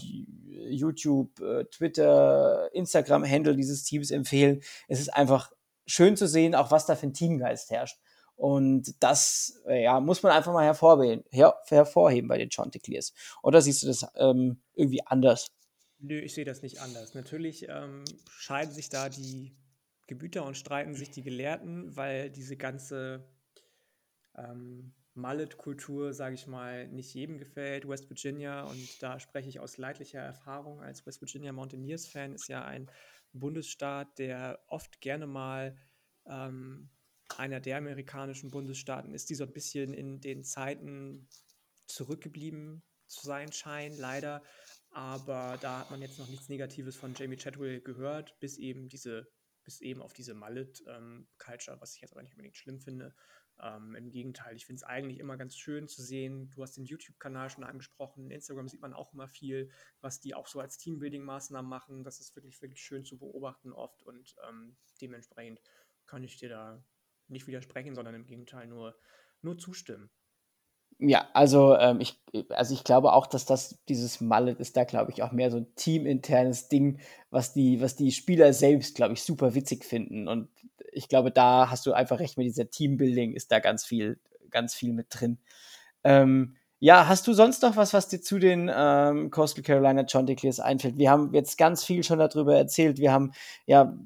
YouTube, 0.69 1.39
äh, 1.41 1.65
Twitter, 1.65 2.69
Instagram-Handle 2.73 3.55
dieses 3.55 3.83
Teams 3.83 4.11
empfehlen. 4.11 4.61
Es 4.87 4.99
ist 4.99 5.13
einfach 5.13 5.51
schön 5.85 6.15
zu 6.15 6.27
sehen, 6.27 6.55
auch 6.55 6.71
was 6.71 6.85
da 6.85 6.95
für 6.95 7.07
ein 7.07 7.13
Teamgeist 7.13 7.71
herrscht. 7.71 7.99
Und 8.35 8.95
das 8.99 9.61
äh, 9.67 9.83
ja, 9.83 9.99
muss 9.99 10.23
man 10.23 10.31
einfach 10.31 10.53
mal 10.53 10.65
hervorheben, 10.65 11.23
her 11.29 11.55
hervorheben 11.67 12.27
bei 12.27 12.37
den 12.37 12.51
Chanticleers. 12.51 13.13
Oder 13.43 13.61
siehst 13.61 13.83
du 13.83 13.87
das 13.87 14.05
ähm, 14.15 14.61
irgendwie 14.73 15.05
anders? 15.05 15.47
Nö, 15.99 16.19
ich 16.19 16.33
sehe 16.33 16.45
das 16.45 16.61
nicht 16.61 16.81
anders. 16.81 17.13
Natürlich 17.13 17.67
ähm, 17.69 18.03
scheiden 18.27 18.73
sich 18.73 18.89
da 18.89 19.09
die 19.09 19.55
Gebüter 20.07 20.45
und 20.45 20.57
streiten 20.57 20.95
sich 20.95 21.11
die 21.11 21.23
Gelehrten, 21.23 21.95
weil 21.95 22.29
diese 22.29 22.57
ganze 22.57 23.23
ähm, 24.35 24.93
Mallet-Kultur, 25.15 26.13
sage 26.13 26.35
ich 26.35 26.47
mal, 26.47 26.87
nicht 26.87 27.13
jedem 27.13 27.37
gefällt. 27.37 27.87
West 27.87 28.09
Virginia, 28.09 28.63
und 28.63 29.01
da 29.01 29.19
spreche 29.19 29.49
ich 29.49 29.59
aus 29.59 29.77
leidlicher 29.77 30.19
Erfahrung 30.19 30.81
als 30.81 31.05
West 31.05 31.21
Virginia 31.21 31.51
Mountaineers-Fan, 31.51 32.33
ist 32.33 32.47
ja 32.47 32.65
ein 32.65 32.89
Bundesstaat, 33.31 34.17
der 34.17 34.63
oft 34.67 35.01
gerne 35.01 35.27
mal 35.27 35.77
ähm, 36.25 36.89
einer 37.37 37.59
der 37.59 37.77
amerikanischen 37.77 38.51
Bundesstaaten 38.51 39.13
ist, 39.13 39.29
die 39.29 39.35
so 39.35 39.43
ein 39.43 39.53
bisschen 39.53 39.93
in 39.93 40.21
den 40.21 40.43
Zeiten 40.43 41.27
zurückgeblieben 41.87 42.83
zu 43.07 43.25
sein 43.25 43.51
scheinen, 43.51 43.97
leider. 43.97 44.43
Aber 44.89 45.57
da 45.61 45.79
hat 45.79 45.91
man 45.91 46.01
jetzt 46.01 46.19
noch 46.19 46.27
nichts 46.27 46.49
Negatives 46.49 46.95
von 46.95 47.13
Jamie 47.15 47.37
Chadwell 47.37 47.81
gehört, 47.81 48.39
bis 48.39 48.57
eben 48.57 48.89
diese, 48.89 49.27
bis 49.63 49.81
eben 49.81 50.01
auf 50.01 50.13
diese 50.13 50.33
Mallet-Culture, 50.33 51.75
ähm, 51.75 51.81
was 51.81 51.95
ich 51.95 52.01
jetzt 52.01 52.11
aber 52.11 52.21
nicht 52.23 52.33
unbedingt 52.33 52.57
schlimm 52.57 52.79
finde. 52.79 53.15
Ähm, 53.61 53.95
Im 53.95 54.09
Gegenteil, 54.09 54.55
ich 54.55 54.65
finde 54.65 54.77
es 54.77 54.83
eigentlich 54.83 55.19
immer 55.19 55.37
ganz 55.37 55.55
schön 55.55 55.87
zu 55.87 56.01
sehen. 56.01 56.49
Du 56.51 56.61
hast 56.63 56.75
den 56.75 56.85
YouTube-Kanal 56.85 57.49
schon 57.49 57.63
angesprochen. 57.63 58.31
Instagram 58.31 58.67
sieht 58.67 58.81
man 58.81 58.93
auch 58.93 59.13
immer 59.13 59.27
viel, 59.27 59.69
was 60.01 60.19
die 60.19 60.35
auch 60.35 60.47
so 60.47 60.59
als 60.59 60.77
Teambuilding-Maßnahmen 60.79 61.67
machen. 61.67 62.03
Das 62.03 62.19
ist 62.19 62.35
wirklich, 62.35 62.61
wirklich 62.61 62.81
schön 62.81 63.05
zu 63.05 63.17
beobachten 63.17 63.71
oft 63.71 64.03
und 64.03 64.35
ähm, 64.47 64.75
dementsprechend 65.01 65.61
kann 66.05 66.23
ich 66.23 66.37
dir 66.37 66.49
da 66.49 66.83
nicht 67.27 67.47
widersprechen, 67.47 67.95
sondern 67.95 68.15
im 68.15 68.25
Gegenteil 68.25 68.67
nur, 68.67 68.97
nur 69.41 69.57
zustimmen. 69.57 70.09
Ja, 71.05 71.27
also, 71.33 71.75
ähm, 71.77 71.99
ich 71.99 72.21
also, 72.49 72.73
ich 72.73 72.83
glaube 72.85 73.11
auch, 73.13 73.27
dass 73.27 73.45
das 73.45 73.77
dieses 73.89 74.21
Mallet 74.21 74.59
ist 74.59 74.77
da, 74.77 74.85
glaube 74.85 75.11
ich, 75.11 75.21
auch 75.21 75.31
mehr 75.33 75.51
so 75.51 75.57
ein 75.57 75.67
teaminternes 75.75 76.69
Ding, 76.69 76.99
was 77.29 77.53
die 77.53 77.81
was 77.81 77.95
die 77.97 78.11
Spieler 78.11 78.53
selbst, 78.53 78.95
glaube 78.95 79.13
ich, 79.13 79.23
super 79.23 79.53
witzig 79.53 79.83
finden. 79.83 80.27
Und 80.29 80.47
ich 80.93 81.09
glaube, 81.09 81.31
da 81.31 81.69
hast 81.69 81.85
du 81.85 81.93
einfach 81.93 82.19
recht 82.19 82.37
mit 82.37 82.47
dieser 82.47 82.69
Teambuilding 82.69 83.33
ist 83.33 83.51
da 83.51 83.59
ganz 83.59 83.83
viel 83.83 84.17
ganz 84.49 84.75
viel 84.75 84.93
mit 84.93 85.07
drin. 85.09 85.39
Ähm, 86.05 86.55
ja, 86.79 87.07
hast 87.07 87.27
du 87.27 87.33
sonst 87.33 87.63
noch 87.63 87.75
was, 87.77 87.93
was 87.93 88.09
dir 88.09 88.21
zu 88.21 88.39
den, 88.39 88.71
ähm, 88.73 89.31
Coastal 89.31 89.63
Carolina 89.63 90.05
Chanticleers 90.07 90.59
einfällt? 90.59 90.97
Wir 90.97 91.11
haben 91.11 91.33
jetzt 91.33 91.57
ganz 91.57 91.83
viel 91.83 92.03
schon 92.03 92.19
darüber 92.19 92.55
erzählt. 92.57 92.97
Wir 92.99 93.11
haben 93.13 93.31
ja 93.65 93.97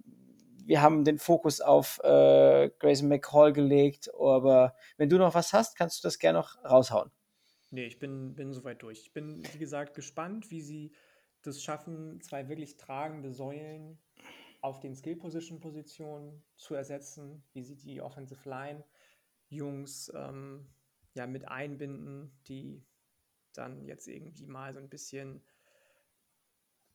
wir 0.67 0.81
haben 0.81 1.05
den 1.05 1.17
Fokus 1.17 1.61
auf 1.61 1.99
äh, 2.03 2.69
Grayson 2.79 3.07
McCall 3.07 3.53
gelegt, 3.53 4.13
aber 4.13 4.75
wenn 4.97 5.09
du 5.09 5.17
noch 5.17 5.33
was 5.33 5.53
hast, 5.53 5.77
kannst 5.77 6.03
du 6.03 6.07
das 6.07 6.19
gerne 6.19 6.39
noch 6.39 6.63
raushauen. 6.63 7.09
Nee, 7.71 7.85
ich 7.85 7.99
bin, 7.99 8.35
bin 8.35 8.53
soweit 8.53 8.81
durch. 8.81 8.99
Ich 8.99 9.13
bin, 9.13 9.43
wie 9.53 9.57
gesagt, 9.57 9.93
gespannt, 9.93 10.51
wie 10.51 10.61
sie 10.61 10.91
das 11.41 11.61
schaffen, 11.61 12.21
zwei 12.21 12.49
wirklich 12.49 12.77
tragende 12.77 13.31
Säulen 13.31 13.97
auf 14.61 14.79
den 14.79 14.95
Skill-Position-Positionen 14.95 16.43
zu 16.55 16.75
ersetzen, 16.75 17.43
wie 17.53 17.63
sie 17.63 17.75
die 17.75 18.01
Offensive 18.01 18.47
Line 18.47 18.83
Jungs 19.49 20.11
ähm, 20.13 20.67
ja 21.13 21.27
mit 21.27 21.47
einbinden, 21.47 22.37
die 22.47 22.83
dann 23.53 23.85
jetzt 23.85 24.07
irgendwie 24.07 24.45
mal 24.45 24.73
so 24.73 24.79
ein 24.79 24.89
bisschen 24.89 25.41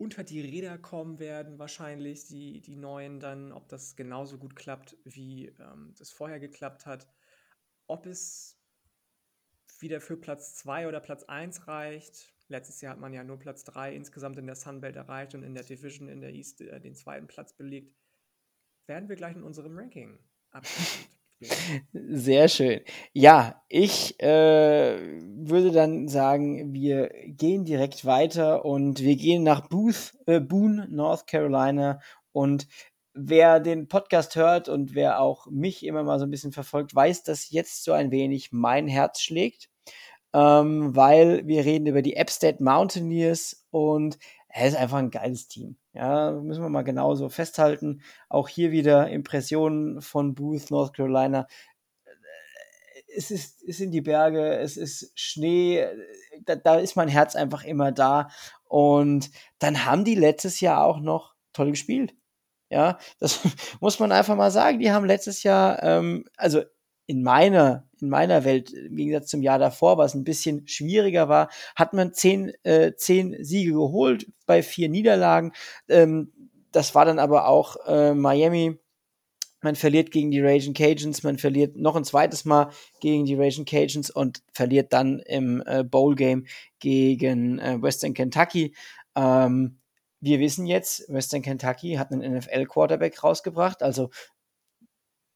unter 0.03 0.25
die 0.25 0.41
Räder 0.41 0.79
kommen 0.79 1.21
werden, 1.21 1.59
wahrscheinlich, 1.61 2.27
die, 2.27 2.61
die 2.61 2.75
neuen 2.75 3.21
dann, 3.21 3.53
ob 3.53 3.69
das 3.69 3.95
genauso 3.95 4.37
gut 4.37 4.57
klappt, 4.57 4.97
wie 5.05 5.47
ähm, 5.61 5.95
das 5.97 6.11
vorher 6.11 6.41
geklappt 6.41 6.87
hat. 6.87 7.07
Ob 7.87 8.07
es 8.07 8.59
wieder 9.79 10.01
für 10.01 10.17
Platz 10.17 10.57
2 10.57 10.89
oder 10.89 11.01
Platz 11.01 11.23
1 11.25 11.69
reicht. 11.69 12.35
Letztes 12.49 12.81
Jahr 12.81 12.93
hat 12.93 13.01
man 13.01 13.13
ja 13.13 13.23
nur 13.23 13.39
Platz 13.39 13.63
3 13.65 13.95
insgesamt 13.95 14.39
in 14.39 14.47
der 14.47 14.57
Sunbelt 14.57 14.97
erreicht 14.97 15.35
und 15.35 15.45
in 15.45 15.55
der 15.55 15.65
Division 15.65 16.09
in 16.09 16.21
der 16.21 16.33
East 16.33 16.61
äh, 16.61 16.81
den 16.81 16.97
zweiten 16.97 17.29
Platz 17.29 17.53
belegt. 17.53 17.97
Werden 18.87 19.09
wir 19.09 19.17
gleich 19.17 19.37
in 19.37 19.45
unserem 19.45 19.79
Ranking 19.79 20.19
abschließend 20.51 21.09
sehr 21.93 22.49
schön. 22.49 22.81
Ja, 23.13 23.63
ich 23.69 24.21
äh, 24.21 24.99
würde 24.99 25.73
dann 25.73 26.09
sagen, 26.09 26.73
wir 26.73 27.11
gehen 27.27 27.65
direkt 27.65 28.05
weiter 28.05 28.65
und 28.65 29.01
wir 29.01 29.17
gehen 29.17 29.43
nach 29.43 29.69
Booth, 29.69 30.15
äh, 30.27 30.41
Boone, 30.41 30.87
North 30.91 31.27
Carolina. 31.27 32.01
Und 32.33 32.67
wer 33.15 33.61
den 33.61 33.89
Podcast 33.89 34.37
hört 34.37 34.69
und 34.69 34.95
wer 34.95 35.21
auch 35.21 35.47
mich 35.47 35.85
immer 35.85 36.03
mal 36.03 36.19
so 36.19 36.25
ein 36.25 36.31
bisschen 36.31 36.53
verfolgt, 36.53 36.95
weiß, 36.95 37.25
dass 37.25 37.51
jetzt 37.51 37.85
so 37.85 37.93
ein 37.93 38.11
wenig 38.11 38.53
mein 38.53 38.89
Herz 38.89 39.21
schlägt. 39.21 39.69
Ähm, 40.35 40.97
weil 40.97 41.47
wir 41.47 41.65
reden 41.65 41.87
über 41.87 42.01
die 42.01 42.17
Epstead 42.17 42.61
Mountaineers 42.61 43.67
und 43.71 44.19
er 44.49 44.69
ist 44.69 44.77
einfach 44.77 44.99
ein 44.99 45.11
geiles 45.11 45.49
Team. 45.49 45.77
Ja, 45.95 46.33
müssen 46.33 46.63
wir 46.63 46.71
mal 46.71 46.83
genauso 46.83 47.29
festhalten. 47.29 48.03
Auch 48.29 48.49
hier 48.49 48.71
wieder 48.71 49.11
Impressionen 49.11 50.01
von 50.01 50.35
Booth, 50.35 50.71
North 50.71 50.95
Carolina. 50.95 51.47
Es 53.15 53.31
ist, 53.31 53.63
es 53.63 53.77
sind 53.77 53.91
die 53.91 54.01
Berge, 54.01 54.57
es 54.57 54.79
ist 54.79 55.13
Schnee, 55.15 55.87
da, 56.47 56.57
da 56.57 56.77
ist 56.77 56.97
mein 56.97 57.09
Herz 57.09 57.37
einfach 57.37 57.65
immer 57.65 57.93
da. 57.93 58.29
Und 58.65 59.31
dann 59.59 59.85
haben 59.85 60.05
die 60.05 60.15
letztes 60.15 60.61
Jahr 60.61 60.85
auch 60.85 60.99
noch 60.99 61.35
toll 61.53 61.71
gespielt. 61.71 62.15
Ja, 62.71 62.99
das 63.21 63.41
muss 63.81 63.99
man 63.99 64.13
einfach 64.13 64.35
mal 64.37 64.51
sagen. 64.51 64.79
Die 64.79 64.93
haben 64.93 65.05
letztes 65.05 65.43
Jahr, 65.43 65.83
ähm, 65.83 66.25
also 66.39 66.63
in 67.07 67.23
meiner, 67.23 67.89
in 68.01 68.09
meiner 68.09 68.45
Welt, 68.45 68.73
im 68.73 68.97
Gegensatz 68.97 69.29
zum 69.29 69.43
Jahr 69.43 69.59
davor, 69.59 69.99
was 69.99 70.15
ein 70.15 70.25
bisschen 70.25 70.67
schwieriger 70.67 71.29
war, 71.29 71.49
hat 71.75 71.93
man 71.93 72.15
zehn, 72.15 72.53
äh, 72.63 72.95
zehn 72.95 73.43
Siege 73.45 73.73
geholt 73.73 74.27
bei 74.47 74.63
vier 74.63 74.89
Niederlagen. 74.89 75.53
Ähm, 75.89 76.33
das 76.71 76.95
war 76.95 77.05
dann 77.05 77.19
aber 77.19 77.49
auch 77.49 77.77
äh, 77.87 78.15
Miami. 78.15 78.79
Man 79.61 79.77
verliert 79.77 80.11
gegen 80.11 80.33
die 80.33 80.41
Raging 80.41 80.75
Cajuns, 80.75 81.23
man 81.23 81.39
verliert 81.39 81.77
noch 81.77 81.95
ein 81.95 82.05
zweites 82.05 82.45
Mal 82.45 82.71
gegen 83.01 83.27
die 83.27 83.37
Raging 83.37 83.65
Cajuns 83.65 84.11
und 84.11 84.43
verliert 84.53 84.93
dann 84.93 85.21
im 85.21 85.63
äh, 85.67 85.85
Bowl 85.85 86.17
Game 86.17 86.47
gegen 86.81 87.61
äh, 87.61 87.81
Western 87.81 88.13
Kentucky. 88.13 88.75
Ähm, 89.15 89.79
wir 90.21 90.41
wissen 90.41 90.67
jetzt, 90.67 91.09
Western 91.09 91.43
Kentucky 91.43 91.95
hat 91.95 92.11
einen 92.11 92.39
NFL-Quarterback 92.39 93.23
rausgebracht, 93.23 93.83
also 93.83 94.11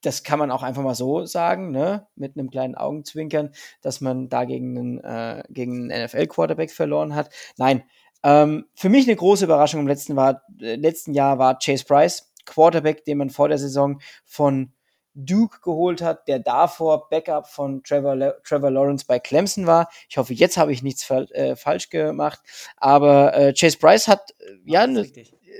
das 0.07 0.23
kann 0.23 0.39
man 0.39 0.51
auch 0.51 0.63
einfach 0.63 0.83
mal 0.83 0.95
so 0.95 1.27
sagen, 1.27 1.73
ne? 1.73 2.07
mit 2.15 2.37
einem 2.37 2.51
kleinen 2.51 2.77
Augenzwinkern, 2.77 3.51
dass 3.83 4.01
man 4.01 4.29
da 4.29 4.45
gegen 4.45 4.79
einen, 4.79 4.99
äh, 5.01 5.43
gegen 5.51 5.91
einen 5.91 6.05
NFL-Quarterback 6.05 6.71
verloren 6.71 7.15
hat. 7.15 7.31
Nein, 7.57 7.83
ähm, 8.23 8.67
für 8.75 8.89
mich 8.89 9.07
eine 9.07 9.17
große 9.17 9.45
Überraschung 9.45 9.81
im 9.81 9.89
letzten, 9.89 10.17
war, 10.17 10.43
äh, 10.61 10.77
letzten 10.77 11.13
Jahr 11.13 11.39
war 11.39 11.59
Chase 11.59 11.85
Price. 11.85 12.33
Quarterback, 12.45 13.05
den 13.05 13.19
man 13.19 13.31
vor 13.31 13.49
der 13.49 13.59
Saison 13.59 14.01
von 14.25 14.73
Duke 15.15 15.61
geholt 15.63 16.03
hat, 16.03 16.29
der 16.29 16.39
davor 16.39 17.09
Backup 17.09 17.49
von 17.49 17.83
Trevor, 17.83 18.35
Trevor 18.45 18.71
Lawrence 18.71 19.05
bei 19.07 19.19
Clemson 19.19 19.67
war. 19.67 19.89
Ich 20.09 20.19
hoffe, 20.19 20.35
jetzt 20.35 20.57
habe 20.57 20.73
ich 20.73 20.83
nichts 20.83 21.05
fa 21.05 21.23
äh, 21.33 21.57
falsch 21.57 21.89
gemacht. 21.91 22.41
Aber 22.77 23.35
äh, 23.35 23.53
Chase 23.53 23.79
Bryce 23.79 24.09
hat 24.09 24.31
äh, 24.39 24.53
ja 24.65 24.83
eine 24.83 25.07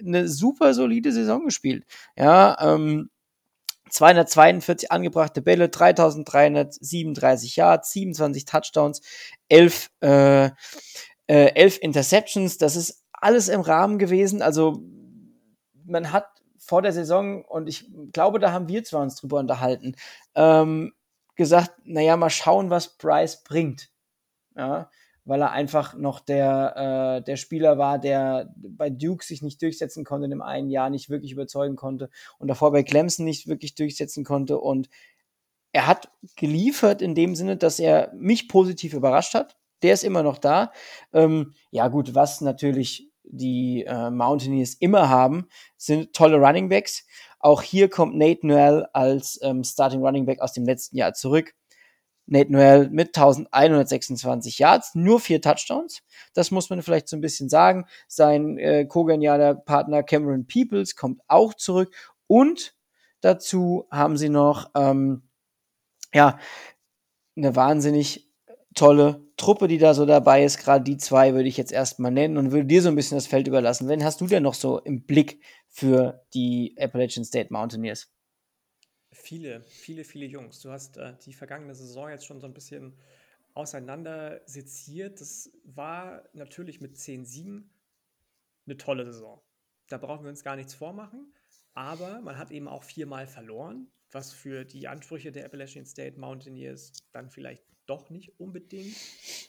ne 0.03 0.29
super 0.29 0.75
solide 0.75 1.11
Saison 1.11 1.45
gespielt. 1.45 1.85
Ja, 2.17 2.57
ähm, 2.61 3.11
242 3.91 4.91
angebrachte 4.91 5.43
Bälle, 5.43 5.69
3337 5.69 7.57
Yards, 7.57 7.93
27 7.93 8.45
Touchdowns, 8.45 9.01
11, 9.49 9.91
äh, 10.01 10.47
äh, 10.47 10.51
11 11.29 11.79
Interceptions. 11.81 12.59
Das 12.59 12.77
ist 12.77 13.05
alles 13.13 13.49
im 13.49 13.61
Rahmen 13.61 13.99
gewesen. 13.99 14.43
Also 14.43 14.83
man 15.85 16.13
hat 16.13 16.27
vor 16.59 16.83
der 16.83 16.93
Saison, 16.93 17.45
und 17.45 17.69
ich 17.69 17.89
glaube, 18.13 18.41
da 18.41 18.53
haben 18.53 18.69
wir 18.69 18.83
zwar 18.85 19.03
uns 19.03 19.17
drüber 19.17 19.39
unterhalten, 19.39 19.95
ähm, 20.35 20.93
gesagt, 21.37 21.73
naja, 21.85 22.17
mal 22.17 22.31
schauen, 22.31 22.71
was 22.71 22.97
Bryce 22.97 23.45
bringt. 23.45 23.91
Ja, 24.57 24.91
weil 25.27 25.43
er 25.43 25.51
einfach 25.51 25.95
noch 25.97 26.21
der, 26.21 27.19
äh, 27.19 27.25
der 27.25 27.37
Spieler 27.37 27.77
war, 27.77 27.99
der 27.99 28.55
bei 28.57 28.89
Duke 28.89 29.25
sich 29.25 29.43
nicht 29.43 29.61
durchsetzen 29.61 30.05
konnte 30.05 30.25
in 30.25 30.31
dem 30.31 30.41
einen 30.41 30.71
Jahr, 30.71 30.89
nicht 30.89 31.11
wirklich 31.11 31.33
überzeugen 31.33 31.77
konnte 31.77 32.09
und 32.39 32.49
davor 32.49 32.73
bei 32.73 32.85
Clemson 32.85 33.25
nicht 33.25 33.49
wirklich 33.49 33.75
durchsetzen 33.75 34.25
konnte. 34.25 34.59
Und 34.59 34.89
er 35.73 35.87
hat 35.87 36.11
geliefert 36.37 37.03
in 37.03 37.15
dem 37.15 37.35
Sinne, 37.35 37.57
dass 37.57 37.79
er 37.81 38.13
mich 38.15 38.49
positiv 38.49 38.95
überrascht 38.95 39.35
hat. 39.35 39.59
Der 39.83 39.93
ist 39.93 40.05
immer 40.05 40.23
noch 40.23 40.39
da. 40.39 40.73
Ähm, 41.13 41.55
ja, 41.71 41.89
gut, 41.89 42.15
was 42.15 42.41
natürlich 42.41 43.11
die 43.25 43.85
äh, 43.85 44.11
Mountaineers 44.11 44.75
immer 44.75 45.09
haben, 45.09 45.49
sind 45.77 46.15
tolle 46.15 46.37
Running 46.37 46.69
Backs. 46.69 47.05
Auch 47.41 47.63
hier 47.63 47.91
kommt 47.91 48.17
Nate 48.17 48.47
Noel 48.47 48.87
als 48.93 49.39
ähm, 49.43 49.65
Starting 49.65 50.03
Running 50.03 50.25
Back 50.25 50.41
aus 50.41 50.53
dem 50.53 50.65
letzten 50.65 50.97
Jahr 50.97 51.13
zurück. 51.13 51.55
Nate 52.27 52.53
Noel 52.53 52.91
mit 52.91 53.17
1126 53.17 54.59
Yards, 54.59 54.95
nur 54.95 55.21
vier 55.21 55.41
Touchdowns. 55.41 56.03
Das 56.35 56.51
muss 56.51 56.71
man 56.71 56.83
vielleicht 56.83 57.09
so 57.09 57.17
ein 57.17 57.21
bisschen 57.21 57.49
sagen. 57.49 57.87
Sein 58.09 58.59
äh, 58.59 58.85
kogenialer 58.87 59.55
Partner 59.55 60.03
Cameron 60.03 60.47
Peoples 60.47 60.97
kommt 60.97 61.21
auch 61.29 61.55
zurück. 61.55 61.95
Und 62.27 62.75
dazu 63.21 63.87
haben 63.91 64.17
sie 64.17 64.29
noch, 64.29 64.71
ähm, 64.75 65.23
ja, 66.13 66.39
eine 67.37 67.55
wahnsinnig 67.55 68.29
tolle 68.75 69.27
Truppe, 69.37 69.69
die 69.69 69.79
da 69.79 69.95
so 69.95 70.07
dabei 70.07 70.45
ist. 70.45 70.59
Gerade 70.59 70.85
die 70.85 70.97
zwei 70.97 71.35
würde 71.35 71.49
ich 71.49 71.57
jetzt 71.57 71.73
erstmal 71.73 72.11
nennen 72.11 72.39
und 72.39 72.53
würde 72.53 72.67
dir 72.67 72.83
so 72.83 72.89
ein 72.89 72.95
bisschen 72.97 73.17
das 73.17 73.27
Feld 73.27 73.47
überlassen. 73.47 73.89
Wen 73.89 74.05
hast 74.05 74.21
du 74.21 74.27
denn 74.27 74.43
noch 74.43 74.55
so 74.55 74.79
im 74.81 75.05
Blick 75.05 75.43
für 75.69 76.25
die 76.35 76.75
Appalachian 76.79 77.25
State 77.25 77.53
Mountaineers? 77.53 78.09
Viele, 79.23 79.63
viele, 79.63 80.05
viele 80.05 80.27
Jungs. 80.27 80.61
Du 80.61 80.71
hast 80.71 80.99
äh, 80.99 81.15
die 81.25 81.33
vergangene 81.33 81.75
Saison 81.75 82.09
jetzt 82.09 82.27
schon 82.27 82.41
so 82.41 82.47
ein 82.47 82.55
bisschen 82.55 82.97
auseinander 83.55 84.41
seziert. 84.47 85.21
Das 85.21 85.51
war 85.65 86.29
natürlich 86.33 86.81
mit 86.81 86.97
10 86.97 87.25
Siegen 87.25 87.71
eine 88.67 88.77
tolle 88.77 89.05
Saison. 89.05 89.41
Da 89.89 89.99
brauchen 89.99 90.25
wir 90.25 90.31
uns 90.31 90.45
gar 90.45 90.57
nichts 90.57 90.75
vormachen. 90.75 91.33
Aber 91.73 92.21
man 92.21 92.39
hat 92.39 92.51
eben 92.51 92.69
auch 92.69 92.85
viermal 92.85 93.27
verloren, 93.27 93.91
was 94.11 94.33
für 94.33 94.65
die 94.65 94.89
Ansprüche 94.89 95.33
der 95.33 95.45
Appalachian 95.47 95.87
State 95.87 96.19
Mountaineers 96.19 96.93
dann 97.13 97.31
vielleicht 97.31 97.65
doch 97.87 98.11
nicht 98.11 98.39
unbedingt 98.41 98.97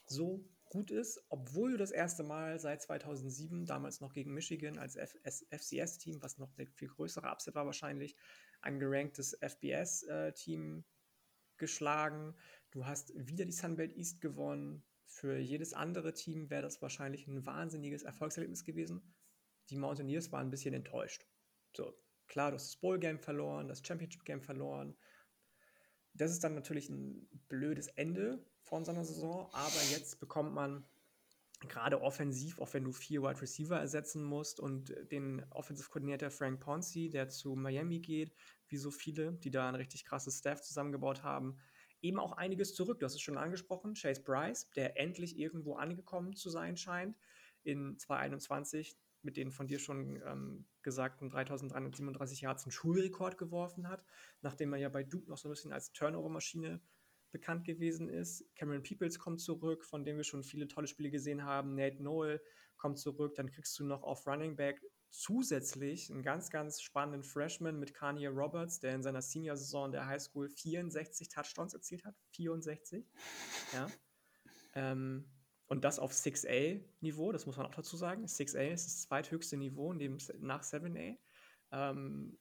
so 0.08 0.44
gut 0.70 0.92
ist, 0.92 1.24
obwohl 1.30 1.72
du 1.72 1.78
das 1.78 1.92
erste 1.92 2.24
Mal 2.24 2.60
seit 2.60 2.82
2007, 2.82 3.66
damals 3.66 4.02
noch 4.02 4.14
gegen 4.14 4.34
Michigan 4.34 4.78
als 4.78 4.98
FCS-Team, 4.98 6.22
was 6.22 6.38
noch 6.38 6.52
eine 6.58 6.68
viel 6.68 6.90
größere 6.90 7.28
Upset 7.28 7.56
war 7.56 7.66
wahrscheinlich, 7.66 8.16
ein 8.68 8.80
geranktes 8.80 9.34
FBS-Team 9.42 10.84
geschlagen. 11.58 12.36
Du 12.72 12.86
hast 12.86 13.14
wieder 13.16 13.46
die 13.46 13.52
Sunbelt 13.52 13.96
East 13.96 14.22
gewonnen. 14.22 14.84
Für 15.06 15.38
jedes 15.38 15.74
andere 15.74 16.14
Team 16.14 16.50
wäre 16.50 16.62
das 16.62 16.82
wahrscheinlich 16.82 17.28
ein 17.28 17.46
wahnsinniges 17.46 18.04
Erfolgserlebnis 18.04 18.66
gewesen. 18.66 19.02
Die 19.70 19.78
Mountaineers 19.78 20.32
waren 20.32 20.48
ein 20.48 20.52
bisschen 20.52 20.74
enttäuscht. 20.74 21.26
So, 21.76 21.98
klar, 22.28 22.52
du 22.52 22.56
hast 22.56 22.68
das 22.68 22.82
Bowl-Game 22.82 23.20
verloren, 23.20 23.68
das 23.68 23.82
Championship-Game 23.86 24.42
verloren. 24.42 24.98
Das 26.14 26.32
ist 26.32 26.44
dann 26.44 26.56
natürlich 26.56 26.90
ein 26.90 27.28
blödes 27.48 27.88
Ende 27.88 28.46
von 28.62 28.84
seiner 28.84 29.06
Saison, 29.06 29.50
aber 29.54 29.82
jetzt 29.92 30.20
bekommt 30.20 30.54
man 30.54 30.86
gerade 31.60 32.02
offensiv, 32.02 32.60
auch 32.60 32.74
wenn 32.74 32.84
du 32.84 32.92
vier 32.92 33.24
Wide 33.24 33.42
Receiver 33.42 33.80
ersetzen 33.80 34.24
musst 34.24 34.60
und 34.60 34.94
den 35.12 35.44
Offensive 35.50 35.90
Coordinator 35.90 36.30
Frank 36.30 36.60
Ponzi, 36.60 37.10
der 37.10 37.30
zu 37.30 37.56
Miami 37.56 38.00
geht, 38.00 38.34
wie 38.68 38.78
so 38.78 38.92
viele, 38.92 39.34
die 39.34 39.50
da 39.50 39.68
ein 39.68 39.76
richtig 39.76 40.06
krasses 40.06 40.38
Staff 40.38 40.62
zusammengebaut 40.62 41.24
haben, 41.24 41.58
eben 42.02 42.20
auch 42.20 42.34
einiges 42.34 42.76
zurück. 42.76 43.00
Du 43.00 43.06
hast 43.06 43.16
es 43.16 43.22
schon 43.22 43.38
angesprochen, 43.38 43.96
Chase 43.96 44.22
Bryce, 44.22 44.70
der 44.76 45.00
endlich 45.00 45.38
irgendwo 45.38 45.76
angekommen 45.76 46.36
zu 46.36 46.50
sein 46.50 46.78
scheint 46.78 47.18
in 47.64 47.98
2021 47.98 48.96
mit 49.24 49.36
den 49.36 49.52
von 49.52 49.68
dir 49.68 49.80
schon 49.80 50.22
ähm, 50.26 50.66
gesagten 50.84 51.30
3337 51.30 52.42
Yards 52.42 52.64
einen 52.64 52.72
Schulrekord 52.72 53.38
geworfen 53.38 53.90
hat, 53.90 54.06
nachdem 54.42 54.74
er 54.74 54.80
ja 54.80 54.90
bei 54.90 55.04
Duke 55.04 55.30
noch 55.30 55.38
so 55.38 55.50
ein 55.50 55.52
bisschen 55.52 55.74
als 55.74 55.92
Turnover-Maschine 55.92 56.80
bekannt 57.32 57.66
gewesen 57.66 58.10
ist. 58.10 58.44
Cameron 58.56 58.84
Peoples 58.84 59.20
kommt 59.20 59.42
zurück, 59.42 59.84
von 59.86 60.06
dem 60.06 60.18
wir 60.18 60.24
schon 60.24 60.44
viele 60.44 60.68
tolle 60.68 60.88
Spiele 60.88 61.12
gesehen 61.12 61.44
haben. 61.44 61.76
Nate 61.76 62.02
Noel 62.02 62.42
kommt 62.78 63.00
zurück. 63.00 63.36
Dann 63.36 63.52
kriegst 63.52 63.78
du 63.80 63.86
noch 63.86 64.04
auf 64.04 64.26
Running 64.28 64.56
Back 64.56 64.82
zusätzlich 65.10 66.12
einen 66.12 66.22
ganz, 66.22 66.50
ganz 66.50 66.82
spannenden 66.82 67.24
Freshman 67.24 67.80
mit 67.80 67.94
Kanye 67.94 68.28
Roberts, 68.28 68.80
der 68.80 68.94
in 68.94 69.04
seiner 69.04 69.22
Senior-Saison 69.22 69.92
der 69.92 70.06
High 70.06 70.22
School 70.22 70.50
64 70.50 71.30
Touchdowns 71.30 71.74
erzielt 71.74 72.06
hat. 72.06 72.16
64. 72.34 73.06
Ja. 73.74 73.88
Ähm, 74.76 75.30
und 75.68 75.84
das 75.84 76.00
auf 76.00 76.14
6A-Niveau, 76.14 77.34
das 77.34 77.46
muss 77.46 77.58
man 77.58 77.66
auch 77.66 77.76
dazu 77.76 77.98
sagen. 77.98 78.26
6A 78.26 78.72
ist 78.72 78.86
das 78.86 79.02
zweithöchste 79.02 79.58
Niveau 79.58 79.92
neben, 79.92 80.18
nach 80.40 80.64
7A. 80.64 81.18
Ähm, 81.72 82.40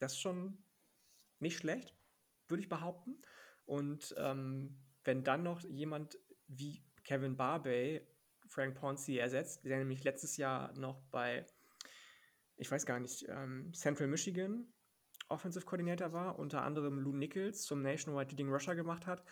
das 0.00 0.14
ist 0.14 0.20
schon 0.20 0.64
nicht 1.38 1.58
schlecht, 1.58 1.94
würde 2.48 2.62
ich 2.62 2.68
behaupten. 2.68 3.20
Und 3.64 4.14
ähm, 4.18 4.78
wenn 5.04 5.24
dann 5.24 5.42
noch 5.42 5.60
jemand 5.60 6.18
wie 6.48 6.84
Kevin 7.04 7.36
Barbey 7.36 8.06
Frank 8.46 8.74
Ponzi 8.74 9.18
ersetzt, 9.18 9.64
der 9.64 9.78
nämlich 9.78 10.04
letztes 10.04 10.36
Jahr 10.36 10.76
noch 10.78 11.00
bei, 11.10 11.46
ich 12.56 12.70
weiß 12.70 12.86
gar 12.86 13.00
nicht, 13.00 13.26
ähm, 13.28 13.72
Central 13.72 14.08
Michigan 14.08 14.72
Offensive 15.28 15.64
Coordinator 15.64 16.12
war, 16.12 16.38
unter 16.38 16.62
anderem 16.62 16.98
Lou 16.98 17.12
Nichols 17.12 17.62
zum 17.62 17.82
Nationwide 17.82 18.30
Leading 18.30 18.50
Rusher 18.50 18.74
gemacht 18.74 19.06
hat, 19.06 19.24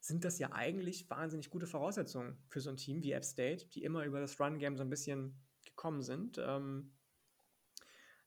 sind 0.00 0.24
das 0.24 0.38
ja 0.38 0.52
eigentlich 0.52 1.08
wahnsinnig 1.08 1.50
gute 1.50 1.66
Voraussetzungen 1.66 2.38
für 2.48 2.60
so 2.60 2.70
ein 2.70 2.76
Team 2.76 3.02
wie 3.02 3.12
App 3.12 3.24
State, 3.24 3.68
die 3.68 3.82
immer 3.82 4.04
über 4.04 4.20
das 4.20 4.38
Run-Game 4.38 4.76
so 4.76 4.82
ein 4.82 4.90
bisschen 4.90 5.42
gekommen 5.64 6.02
sind. 6.02 6.38
Ähm, 6.38 6.92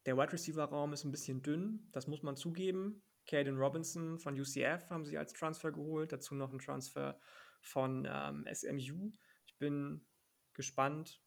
der 0.06 0.18
Wide 0.18 0.34
Receiver-Raum 0.34 0.94
ist 0.94 1.04
ein 1.04 1.12
bisschen 1.12 1.42
dünn, 1.42 1.88
das 1.92 2.08
muss 2.08 2.24
man 2.24 2.36
zugeben. 2.36 3.04
Caden 3.30 3.58
Robinson 3.58 4.18
von 4.18 4.40
UCF 4.40 4.90
haben 4.90 5.06
sie 5.06 5.18
als 5.18 5.34
Transfer 5.34 5.72
geholt, 5.72 6.12
dazu 6.12 6.34
noch 6.34 6.52
ein 6.52 6.60
Transfer 6.60 7.20
von 7.62 8.08
ähm, 8.10 8.48
SMU. 8.52 9.12
Ich 9.46 9.58
bin 9.58 10.06
gespannt, 10.54 11.22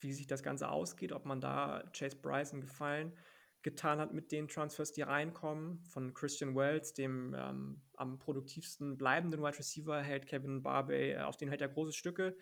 wie 0.00 0.12
sich 0.12 0.26
das 0.26 0.42
Ganze 0.42 0.68
ausgeht, 0.68 1.12
ob 1.12 1.26
man 1.26 1.40
da 1.40 1.84
Chase 1.92 2.16
Bryson 2.16 2.60
gefallen 2.60 3.16
getan 3.62 3.98
hat 3.98 4.12
mit 4.12 4.32
den 4.32 4.48
Transfers, 4.48 4.92
die 4.92 5.02
reinkommen. 5.02 5.84
Von 5.84 6.14
Christian 6.14 6.56
Wells, 6.56 6.94
dem 6.94 7.34
ähm, 7.36 7.82
am 7.94 8.18
produktivsten 8.18 8.96
bleibenden 8.96 9.42
Wide 9.42 9.58
Receiver, 9.58 10.00
hält 10.00 10.26
Kevin 10.26 10.62
Barbey, 10.62 11.12
äh, 11.12 11.20
auf 11.20 11.36
den 11.36 11.48
hält 11.48 11.60
er 11.60 11.68
große 11.68 11.92
Stücke. 11.92 12.36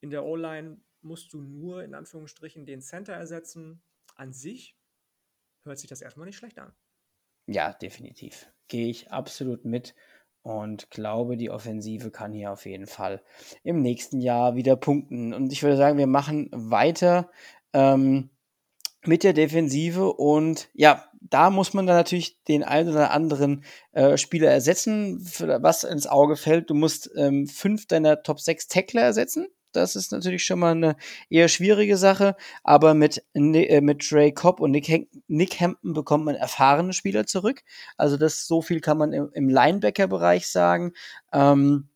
In 0.00 0.10
der 0.10 0.24
O-Line 0.24 0.80
musst 1.00 1.32
du 1.32 1.40
nur 1.40 1.84
in 1.84 1.94
Anführungsstrichen 1.94 2.66
den 2.66 2.82
Center 2.82 3.12
ersetzen. 3.12 3.82
An 4.16 4.32
sich 4.32 4.76
hört 5.62 5.78
sich 5.78 5.88
das 5.88 6.02
erstmal 6.02 6.26
nicht 6.26 6.36
schlecht 6.36 6.58
an. 6.58 6.74
Ja, 7.48 7.72
definitiv. 7.72 8.46
Gehe 8.68 8.88
ich 8.88 9.10
absolut 9.10 9.64
mit 9.64 9.94
und 10.42 10.90
glaube, 10.90 11.38
die 11.38 11.50
Offensive 11.50 12.10
kann 12.10 12.32
hier 12.32 12.52
auf 12.52 12.66
jeden 12.66 12.86
Fall 12.86 13.22
im 13.64 13.80
nächsten 13.80 14.20
Jahr 14.20 14.54
wieder 14.54 14.76
punkten. 14.76 15.32
Und 15.32 15.50
ich 15.50 15.62
würde 15.62 15.78
sagen, 15.78 15.96
wir 15.96 16.06
machen 16.06 16.50
weiter 16.52 17.30
ähm, 17.72 18.28
mit 19.06 19.24
der 19.24 19.32
Defensive 19.32 20.12
und 20.12 20.68
ja, 20.74 21.04
da 21.20 21.48
muss 21.48 21.72
man 21.72 21.86
dann 21.86 21.96
natürlich 21.96 22.42
den 22.44 22.62
einen 22.62 22.90
oder 22.90 23.12
anderen 23.12 23.64
äh, 23.92 24.18
Spieler 24.18 24.50
ersetzen, 24.50 25.18
was 25.38 25.84
ins 25.84 26.06
Auge 26.06 26.36
fällt. 26.36 26.68
Du 26.68 26.74
musst 26.74 27.10
ähm, 27.16 27.46
fünf 27.46 27.86
deiner 27.86 28.22
Top 28.22 28.40
6 28.40 28.68
Tackler 28.68 29.02
ersetzen. 29.02 29.46
Das 29.72 29.96
ist 29.96 30.12
natürlich 30.12 30.44
schon 30.44 30.58
mal 30.58 30.72
eine 30.72 30.96
eher 31.30 31.48
schwierige 31.48 31.96
Sache. 31.96 32.36
Aber 32.64 32.94
mit, 32.94 33.24
äh, 33.34 33.80
mit 33.80 34.00
Trey 34.08 34.32
Cobb 34.32 34.60
und 34.60 34.70
Nick, 34.70 35.08
Nick 35.28 35.60
Hampton 35.60 35.92
bekommt 35.92 36.24
man 36.24 36.34
erfahrene 36.34 36.92
Spieler 36.92 37.26
zurück. 37.26 37.62
Also 37.96 38.16
das 38.16 38.46
so 38.46 38.62
viel 38.62 38.80
kann 38.80 38.98
man 38.98 39.12
im, 39.12 39.30
im 39.32 39.48
Linebacker-Bereich 39.48 40.48
sagen. 40.48 40.92
Ähm, 41.32 41.88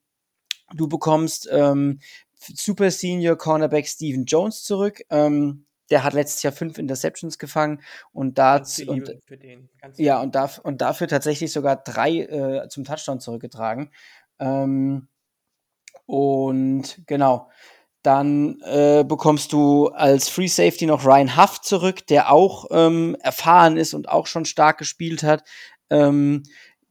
du 0.75 0.89
bekommst 0.89 1.49
ähm, 1.51 2.01
Super 2.35 2.91
Senior 2.91 3.37
Cornerback 3.37 3.87
Steven 3.87 4.25
Jones 4.25 4.65
zurück. 4.65 5.03
Ähm, 5.11 5.67
der 5.91 6.05
hat 6.05 6.15
letztes 6.15 6.43
Jahr 6.43 6.53
fünf 6.55 6.79
Interceptions 6.79 7.39
gefangen 7.39 7.83
und 8.13 8.39
da 8.39 8.63
und, 8.87 9.15
ja 9.97 10.21
und, 10.21 10.35
darf, 10.35 10.59
und 10.59 10.81
dafür 10.81 11.07
tatsächlich 11.07 11.53
sogar 11.53 11.77
drei 11.77 12.21
äh, 12.21 12.69
zum 12.69 12.85
Touchdown 12.85 13.21
zurückgetragen. 13.21 13.91
Ähm, 14.39 15.09
und 16.13 17.01
genau, 17.07 17.49
dann 18.03 18.61
äh, 18.67 19.03
bekommst 19.03 19.51
du 19.55 19.89
als 19.89 20.29
Free 20.29 20.47
Safety 20.47 20.85
noch 20.85 21.07
Ryan 21.07 21.39
Huff 21.39 21.63
zurück, 21.63 22.07
der 22.07 22.31
auch 22.31 22.67
ähm, 22.71 23.17
erfahren 23.21 23.79
ist 23.79 23.95
und 23.95 24.11
auch 24.11 24.27
schon 24.27 24.45
stark 24.45 24.77
gespielt 24.77 25.23
hat. 25.23 25.43
Ähm, 25.89 26.43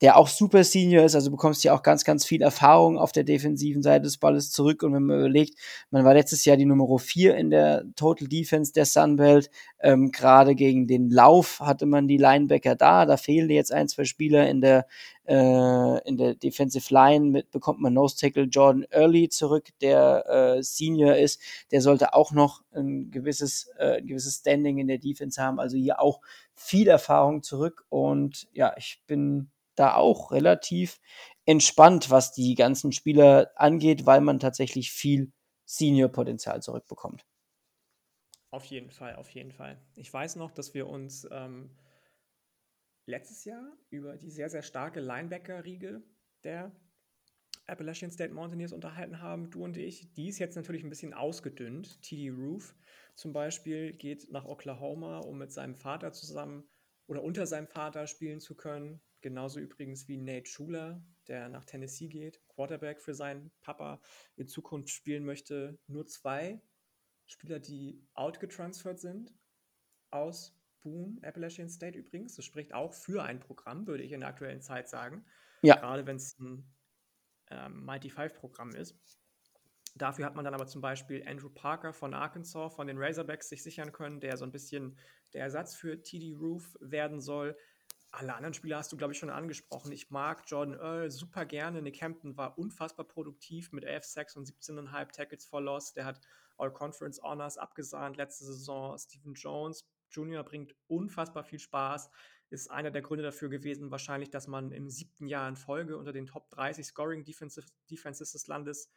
der 0.01 0.17
auch 0.17 0.27
super 0.27 0.63
Senior 0.63 1.05
ist, 1.05 1.13
also 1.13 1.29
bekommst 1.29 1.63
ja 1.63 1.75
auch 1.75 1.83
ganz, 1.83 2.03
ganz 2.03 2.25
viel 2.25 2.41
Erfahrung 2.41 2.97
auf 2.97 3.11
der 3.11 3.23
defensiven 3.23 3.83
Seite 3.83 4.03
des 4.03 4.17
Balles 4.17 4.51
zurück. 4.51 4.81
Und 4.81 4.93
wenn 4.93 5.03
man 5.03 5.19
überlegt, 5.19 5.59
man 5.91 6.03
war 6.03 6.15
letztes 6.15 6.43
Jahr 6.43 6.57
die 6.57 6.65
Nummer 6.65 6.97
4 6.97 7.35
in 7.35 7.51
der 7.51 7.85
Total 7.95 8.27
Defense 8.27 8.73
der 8.73 8.85
Sunbelt. 8.85 9.51
Ähm, 9.79 10.11
Gerade 10.11 10.55
gegen 10.55 10.87
den 10.87 11.11
Lauf 11.11 11.59
hatte 11.59 11.85
man 11.85 12.07
die 12.07 12.17
Linebacker 12.17 12.75
da. 12.75 13.05
Da 13.05 13.15
fehlen 13.15 13.51
jetzt 13.51 13.71
ein, 13.71 13.87
zwei 13.87 14.05
Spieler 14.05 14.49
in 14.49 14.61
der, 14.61 14.87
äh, 15.27 16.07
in 16.09 16.17
der 16.17 16.33
Defensive 16.33 16.91
Line. 16.91 17.27
Mit 17.27 17.51
bekommt 17.51 17.79
man 17.79 17.93
Nose 17.93 18.17
Tackle 18.17 18.45
Jordan 18.45 18.85
Early 18.89 19.29
zurück, 19.29 19.69
der 19.81 20.25
äh, 20.57 20.63
Senior 20.63 21.15
ist. 21.15 21.39
Der 21.71 21.81
sollte 21.81 22.15
auch 22.15 22.31
noch 22.31 22.63
ein 22.73 23.11
gewisses, 23.11 23.69
äh, 23.77 23.97
ein 23.97 24.07
gewisses 24.07 24.37
Standing 24.37 24.79
in 24.79 24.87
der 24.87 24.97
Defense 24.97 25.39
haben. 25.39 25.59
Also 25.59 25.77
hier 25.77 26.01
auch 26.01 26.21
viel 26.55 26.87
Erfahrung 26.87 27.43
zurück. 27.43 27.85
Und 27.89 28.47
ja, 28.51 28.73
ich 28.77 29.03
bin 29.05 29.51
da 29.81 29.95
auch 29.95 30.31
relativ 30.31 30.99
entspannt, 31.45 32.09
was 32.09 32.31
die 32.31 32.55
ganzen 32.55 32.91
Spieler 32.91 33.51
angeht, 33.55 34.05
weil 34.05 34.21
man 34.21 34.39
tatsächlich 34.39 34.91
viel 34.91 35.33
Senior-Potenzial 35.65 36.61
zurückbekommt. 36.61 37.25
Auf 38.51 38.65
jeden 38.65 38.91
Fall, 38.91 39.15
auf 39.15 39.29
jeden 39.29 39.51
Fall. 39.51 39.81
Ich 39.95 40.13
weiß 40.13 40.35
noch, 40.35 40.51
dass 40.51 40.73
wir 40.73 40.87
uns 40.87 41.27
ähm, 41.31 41.75
letztes 43.05 43.45
Jahr 43.45 43.77
über 43.89 44.17
die 44.17 44.29
sehr, 44.29 44.49
sehr 44.49 44.61
starke 44.61 44.99
Linebacker-Riege 44.99 46.03
der 46.43 46.71
Appalachian 47.67 48.11
State 48.11 48.33
Mountaineers 48.33 48.73
unterhalten 48.73 49.21
haben, 49.21 49.49
du 49.49 49.63
und 49.63 49.77
ich. 49.77 50.13
Die 50.13 50.27
ist 50.27 50.39
jetzt 50.39 50.55
natürlich 50.55 50.83
ein 50.83 50.89
bisschen 50.89 51.13
ausgedünnt. 51.13 52.01
TD 52.01 52.29
Roof 52.29 52.75
zum 53.15 53.33
Beispiel 53.33 53.93
geht 53.93 54.29
nach 54.31 54.45
Oklahoma, 54.45 55.19
um 55.19 55.37
mit 55.37 55.51
seinem 55.53 55.75
Vater 55.75 56.11
zusammen 56.11 56.67
oder 57.07 57.23
unter 57.23 57.45
seinem 57.45 57.67
Vater 57.67 58.07
spielen 58.07 58.41
zu 58.41 58.55
können. 58.55 59.01
Genauso 59.21 59.59
übrigens 59.59 60.07
wie 60.07 60.17
Nate 60.17 60.49
Schuler, 60.49 61.03
der 61.27 61.47
nach 61.49 61.65
Tennessee 61.65 62.07
geht, 62.07 62.41
Quarterback 62.47 62.99
für 62.99 63.13
seinen 63.13 63.51
Papa 63.61 64.01
in 64.35 64.47
Zukunft 64.47 64.89
spielen 64.89 65.23
möchte. 65.23 65.79
Nur 65.87 66.07
zwei 66.07 66.61
Spieler, 67.27 67.59
die 67.59 68.03
outgetransfert 68.13 68.99
sind 68.99 69.33
aus 70.09 70.57
Boone, 70.81 71.19
Appalachian 71.21 71.69
State 71.69 71.97
übrigens. 71.97 72.35
Das 72.35 72.45
spricht 72.45 72.73
auch 72.73 72.93
für 72.93 73.23
ein 73.23 73.39
Programm, 73.39 73.87
würde 73.87 74.03
ich 74.03 74.11
in 74.11 74.21
der 74.21 74.29
aktuellen 74.29 74.61
Zeit 74.61 74.89
sagen. 74.89 75.25
Ja. 75.61 75.75
Gerade 75.75 76.05
wenn 76.07 76.15
es 76.15 76.37
ein 76.39 76.65
ähm, 77.51 77.85
Mighty 77.85 78.09
Five-Programm 78.09 78.71
ist. 78.71 78.97
Dafür 79.95 80.25
hat 80.25 80.35
man 80.35 80.45
dann 80.45 80.53
aber 80.53 80.67
zum 80.67 80.81
Beispiel 80.81 81.23
Andrew 81.27 81.49
Parker 81.49 81.93
von 81.93 82.13
Arkansas, 82.13 82.73
von 82.73 82.87
den 82.87 82.97
Razorbacks 82.97 83.49
sich 83.49 83.61
sichern 83.61 83.91
können, 83.91 84.19
der 84.19 84.37
so 84.37 84.45
ein 84.45 84.51
bisschen 84.51 84.97
der 85.33 85.43
Ersatz 85.43 85.75
für 85.75 86.01
TD 86.01 86.33
Roof 86.33 86.77
werden 86.79 87.19
soll 87.19 87.57
alle 88.11 88.35
anderen 88.35 88.53
Spieler 88.53 88.77
hast 88.77 88.91
du, 88.91 88.97
glaube 88.97 89.13
ich, 89.13 89.19
schon 89.19 89.29
angesprochen. 89.29 89.91
Ich 89.91 90.11
mag 90.11 90.43
Jordan 90.45 90.77
Earl 90.77 91.09
super 91.11 91.45
gerne. 91.45 91.81
Nick 91.81 92.01
Hampton 92.01 92.35
war 92.35 92.57
unfassbar 92.57 93.07
produktiv 93.07 93.71
mit 93.71 93.85
11 93.85 94.03
Sacks 94.03 94.35
und 94.35 94.47
17,5 94.47 95.11
Tackles 95.11 95.45
for 95.45 95.61
Loss. 95.61 95.93
Der 95.93 96.05
hat 96.05 96.19
All-Conference 96.57 97.21
Honors 97.23 97.57
abgesahnt 97.57 98.17
letzte 98.17 98.45
Saison. 98.45 98.97
Stephen 98.97 99.33
Jones 99.33 99.87
Jr. 100.11 100.43
bringt 100.43 100.75
unfassbar 100.87 101.43
viel 101.43 101.59
Spaß. 101.59 102.09
Ist 102.49 102.69
einer 102.69 102.91
der 102.91 103.01
Gründe 103.01 103.23
dafür 103.23 103.47
gewesen, 103.47 103.91
wahrscheinlich, 103.91 104.29
dass 104.29 104.47
man 104.47 104.73
im 104.73 104.89
siebten 104.89 105.27
Jahr 105.27 105.47
in 105.47 105.55
Folge 105.55 105.97
unter 105.97 106.11
den 106.11 106.25
Top 106.25 106.49
30 106.49 106.85
Scoring 106.85 107.23
Defenses 107.23 108.31
des 108.33 108.47
Landes 108.47 108.91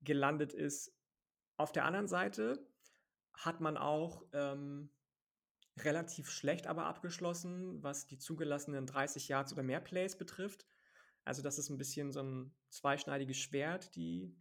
gelandet 0.00 0.54
ist. 0.54 0.90
Auf 1.58 1.70
der 1.70 1.84
anderen 1.84 2.08
Seite 2.08 2.66
hat 3.34 3.60
man 3.60 3.76
auch 3.76 4.24
ähm, 4.32 4.90
relativ 5.78 6.30
schlecht 6.30 6.66
aber 6.66 6.86
abgeschlossen, 6.86 7.82
was 7.82 8.06
die 8.06 8.18
zugelassenen 8.18 8.86
30 8.86 9.28
Yards 9.28 9.52
oder 9.52 9.62
mehr 9.62 9.80
Plays 9.80 10.16
betrifft. 10.16 10.66
Also 11.24 11.42
das 11.42 11.58
ist 11.58 11.70
ein 11.70 11.78
bisschen 11.78 12.12
so 12.12 12.22
ein 12.22 12.54
zweischneidiges 12.70 13.36
Schwert, 13.36 13.94
die, 13.96 14.36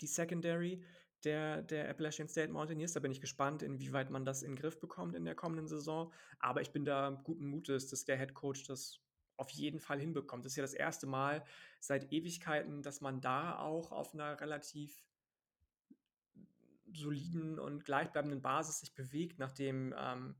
die 0.00 0.06
Secondary 0.06 0.84
der, 1.22 1.62
der 1.62 1.88
Appalachian 1.88 2.28
State 2.28 2.52
Mountaineers. 2.52 2.92
Da 2.92 3.00
bin 3.00 3.12
ich 3.12 3.20
gespannt, 3.20 3.62
inwieweit 3.62 4.10
man 4.10 4.24
das 4.24 4.42
in 4.42 4.52
den 4.52 4.56
Griff 4.56 4.78
bekommt 4.80 5.14
in 5.14 5.24
der 5.24 5.34
kommenden 5.34 5.68
Saison. 5.68 6.12
Aber 6.38 6.60
ich 6.60 6.72
bin 6.72 6.84
da 6.84 7.10
guten 7.24 7.46
Mutes, 7.46 7.88
dass 7.88 8.04
der 8.04 8.18
Head 8.18 8.34
Coach 8.34 8.66
das 8.66 9.00
auf 9.36 9.50
jeden 9.50 9.80
Fall 9.80 9.98
hinbekommt. 9.98 10.44
Das 10.44 10.52
ist 10.52 10.56
ja 10.56 10.62
das 10.62 10.74
erste 10.74 11.06
Mal 11.06 11.44
seit 11.80 12.12
Ewigkeiten, 12.12 12.82
dass 12.82 13.00
man 13.00 13.20
da 13.20 13.58
auch 13.58 13.90
auf 13.92 14.14
einer 14.14 14.40
relativ 14.40 15.04
soliden 16.96 17.58
und 17.58 17.84
gleichbleibenden 17.84 18.42
Basis 18.42 18.80
sich 18.80 18.94
bewegt, 18.94 19.38
nachdem 19.38 19.94
ähm, 19.98 20.34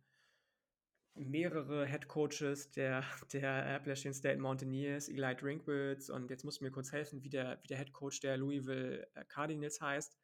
mehrere 1.14 1.86
Head 1.86 2.08
Coaches 2.08 2.70
der, 2.72 3.04
der 3.32 3.76
Appalachian 3.76 4.14
State 4.14 4.40
Mountaineers, 4.40 5.08
Eli 5.08 5.34
Drinkwitz 5.36 6.08
und 6.08 6.30
jetzt 6.30 6.44
muss 6.44 6.60
mir 6.60 6.70
kurz 6.70 6.92
helfen, 6.92 7.22
wie 7.22 7.30
der, 7.30 7.60
wie 7.62 7.68
der 7.68 7.78
Head 7.78 7.92
Coach 7.92 8.20
der 8.20 8.36
Louisville 8.36 9.06
äh, 9.14 9.24
Cardinals 9.26 9.80
heißt, 9.80 10.18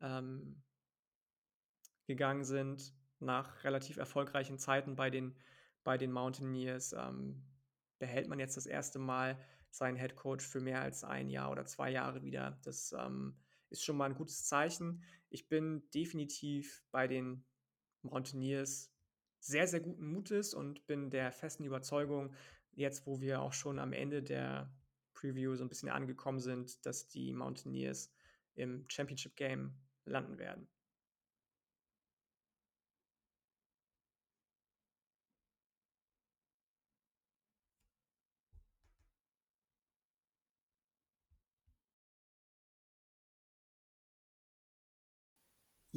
ähm, 0.00 0.62
gegangen 2.06 2.44
sind 2.44 2.94
nach 3.18 3.64
relativ 3.64 3.96
erfolgreichen 3.96 4.58
Zeiten 4.58 4.94
bei 4.94 5.10
den, 5.10 5.34
bei 5.84 5.96
den 5.96 6.12
Mountaineers. 6.12 6.92
Ähm, 6.92 7.42
behält 7.98 8.28
man 8.28 8.38
jetzt 8.38 8.56
das 8.56 8.66
erste 8.66 8.98
Mal 8.98 9.38
seinen 9.70 9.96
Head 9.96 10.16
Coach 10.16 10.46
für 10.46 10.60
mehr 10.60 10.82
als 10.82 11.02
ein 11.04 11.30
Jahr 11.30 11.50
oder 11.50 11.64
zwei 11.64 11.90
Jahre 11.90 12.22
wieder. 12.22 12.58
Das 12.62 12.92
ähm, 12.92 13.36
ist 13.70 13.84
schon 13.84 13.96
mal 13.96 14.06
ein 14.06 14.14
gutes 14.16 14.44
Zeichen. 14.44 15.02
Ich 15.28 15.48
bin 15.48 15.88
definitiv 15.94 16.82
bei 16.90 17.06
den 17.06 17.44
Mountaineers 18.02 18.92
sehr, 19.40 19.66
sehr 19.66 19.80
guten 19.80 20.06
Mutes 20.06 20.54
und 20.54 20.86
bin 20.86 21.10
der 21.10 21.32
festen 21.32 21.64
Überzeugung, 21.64 22.34
jetzt 22.72 23.06
wo 23.06 23.20
wir 23.20 23.42
auch 23.42 23.52
schon 23.52 23.78
am 23.78 23.92
Ende 23.92 24.22
der 24.22 24.72
Preview 25.14 25.54
so 25.54 25.64
ein 25.64 25.68
bisschen 25.68 25.88
angekommen 25.88 26.40
sind, 26.40 26.84
dass 26.84 27.08
die 27.08 27.32
Mountaineers 27.32 28.12
im 28.54 28.84
Championship 28.88 29.36
Game 29.36 29.74
landen 30.04 30.38
werden. 30.38 30.68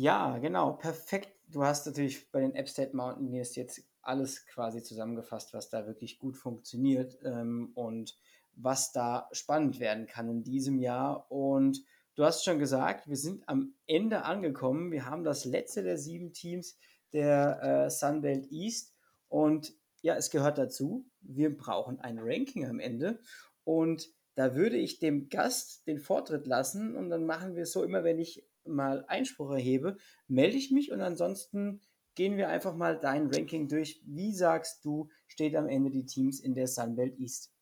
Ja, 0.01 0.37
genau, 0.37 0.71
perfekt. 0.71 1.29
Du 1.49 1.61
hast 1.61 1.85
natürlich 1.85 2.31
bei 2.31 2.39
den 2.39 2.55
App 2.55 2.69
State 2.69 2.95
Mountaineers 2.95 3.57
jetzt 3.57 3.83
alles 4.01 4.45
quasi 4.45 4.81
zusammengefasst, 4.81 5.53
was 5.53 5.69
da 5.69 5.87
wirklich 5.87 6.19
gut 6.19 6.37
funktioniert 6.37 7.19
ähm, 7.25 7.73
und 7.75 8.17
was 8.53 8.93
da 8.93 9.27
spannend 9.33 9.81
werden 9.81 10.07
kann 10.07 10.29
in 10.29 10.41
diesem 10.45 10.79
Jahr. 10.79 11.29
Und 11.29 11.83
du 12.15 12.23
hast 12.23 12.45
schon 12.45 12.59
gesagt, 12.59 13.09
wir 13.09 13.17
sind 13.17 13.43
am 13.49 13.73
Ende 13.87 14.23
angekommen. 14.23 14.89
Wir 14.93 15.05
haben 15.05 15.25
das 15.25 15.43
letzte 15.43 15.83
der 15.83 15.97
sieben 15.97 16.31
Teams 16.31 16.77
der 17.11 17.61
äh, 17.61 17.89
Sunbelt 17.89 18.49
East. 18.53 18.95
Und 19.27 19.73
ja, 20.01 20.15
es 20.15 20.29
gehört 20.29 20.57
dazu. 20.57 21.09
Wir 21.19 21.53
brauchen 21.57 21.99
ein 21.99 22.19
Ranking 22.19 22.65
am 22.65 22.79
Ende. 22.79 23.19
Und 23.65 24.07
da 24.35 24.55
würde 24.55 24.77
ich 24.77 24.99
dem 24.99 25.27
Gast 25.27 25.85
den 25.87 25.99
Vortritt 25.99 26.47
lassen 26.47 26.95
und 26.95 27.09
dann 27.09 27.25
machen 27.25 27.55
wir 27.55 27.63
es 27.63 27.73
so 27.73 27.83
immer, 27.83 28.05
wenn 28.05 28.19
ich 28.19 28.48
mal 28.69 29.05
Einspruch 29.07 29.51
erhebe, 29.51 29.97
melde 30.27 30.57
ich 30.57 30.71
mich 30.71 30.91
und 30.91 31.01
ansonsten 31.01 31.81
gehen 32.15 32.37
wir 32.37 32.49
einfach 32.49 32.75
mal 32.75 32.99
dein 32.99 33.27
Ranking 33.27 33.67
durch. 33.67 34.01
Wie 34.05 34.33
sagst 34.33 34.83
du, 34.83 35.09
steht 35.27 35.55
am 35.55 35.67
Ende 35.67 35.89
die 35.89 36.05
Teams 36.05 36.39
in 36.39 36.53
der 36.53 36.67
Sunbelt 36.67 37.17
East? 37.17 37.53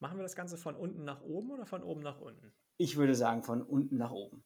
Machen 0.00 0.18
wir 0.18 0.22
das 0.22 0.36
Ganze 0.36 0.56
von 0.56 0.76
unten 0.76 1.04
nach 1.04 1.22
oben 1.22 1.50
oder 1.50 1.66
von 1.66 1.82
oben 1.82 2.02
nach 2.02 2.20
unten? 2.20 2.52
Ich 2.76 2.96
würde 2.96 3.14
sagen 3.14 3.42
von 3.42 3.62
unten 3.62 3.96
nach 3.96 4.12
oben. 4.12 4.44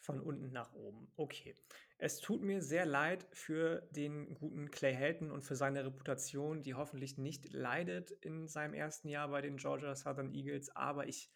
Von 0.00 0.20
unten 0.20 0.50
nach 0.50 0.74
oben. 0.74 1.12
Okay. 1.16 1.54
Es 1.98 2.18
tut 2.18 2.42
mir 2.42 2.62
sehr 2.62 2.86
leid 2.86 3.26
für 3.32 3.86
den 3.90 4.34
guten 4.34 4.70
Clay 4.70 4.94
Helton 4.94 5.30
und 5.30 5.42
für 5.42 5.54
seine 5.54 5.84
Reputation, 5.84 6.62
die 6.62 6.74
hoffentlich 6.74 7.18
nicht 7.18 7.52
leidet 7.52 8.10
in 8.10 8.48
seinem 8.48 8.74
ersten 8.74 9.08
Jahr 9.08 9.28
bei 9.28 9.42
den 9.42 9.58
Georgia 9.58 9.94
Southern 9.94 10.34
Eagles, 10.34 10.74
aber 10.74 11.06
ich 11.06 11.30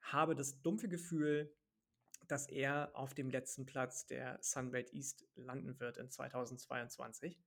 habe 0.00 0.34
das 0.34 0.60
dumpfe 0.60 0.88
Gefühl, 0.88 1.54
dass 2.28 2.46
er 2.46 2.90
auf 2.94 3.14
dem 3.14 3.30
letzten 3.30 3.66
Platz 3.66 4.06
der 4.06 4.38
Sunbelt 4.40 4.92
East 4.92 5.26
landen 5.34 5.80
wird 5.80 5.96
in 5.96 6.10
2022. 6.10 7.38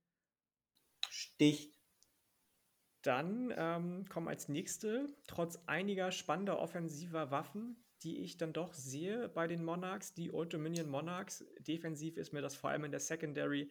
Sticht. 1.08 1.78
Dann 3.02 3.52
ähm, 3.56 4.06
kommen 4.08 4.28
als 4.28 4.48
nächste, 4.48 5.08
trotz 5.26 5.58
einiger 5.66 6.12
spannender 6.12 6.60
offensiver 6.60 7.30
Waffen, 7.30 7.84
die 8.02 8.18
ich 8.18 8.36
dann 8.36 8.52
doch 8.52 8.74
sehe 8.74 9.28
bei 9.28 9.46
den 9.46 9.64
Monarchs, 9.64 10.14
die 10.14 10.32
Old 10.32 10.52
Dominion 10.52 10.88
Monarchs. 10.88 11.44
Defensiv 11.60 12.16
ist 12.16 12.32
mir 12.32 12.42
das 12.42 12.54
vor 12.54 12.70
allem 12.70 12.84
in 12.84 12.90
der 12.90 13.00
Secondary 13.00 13.70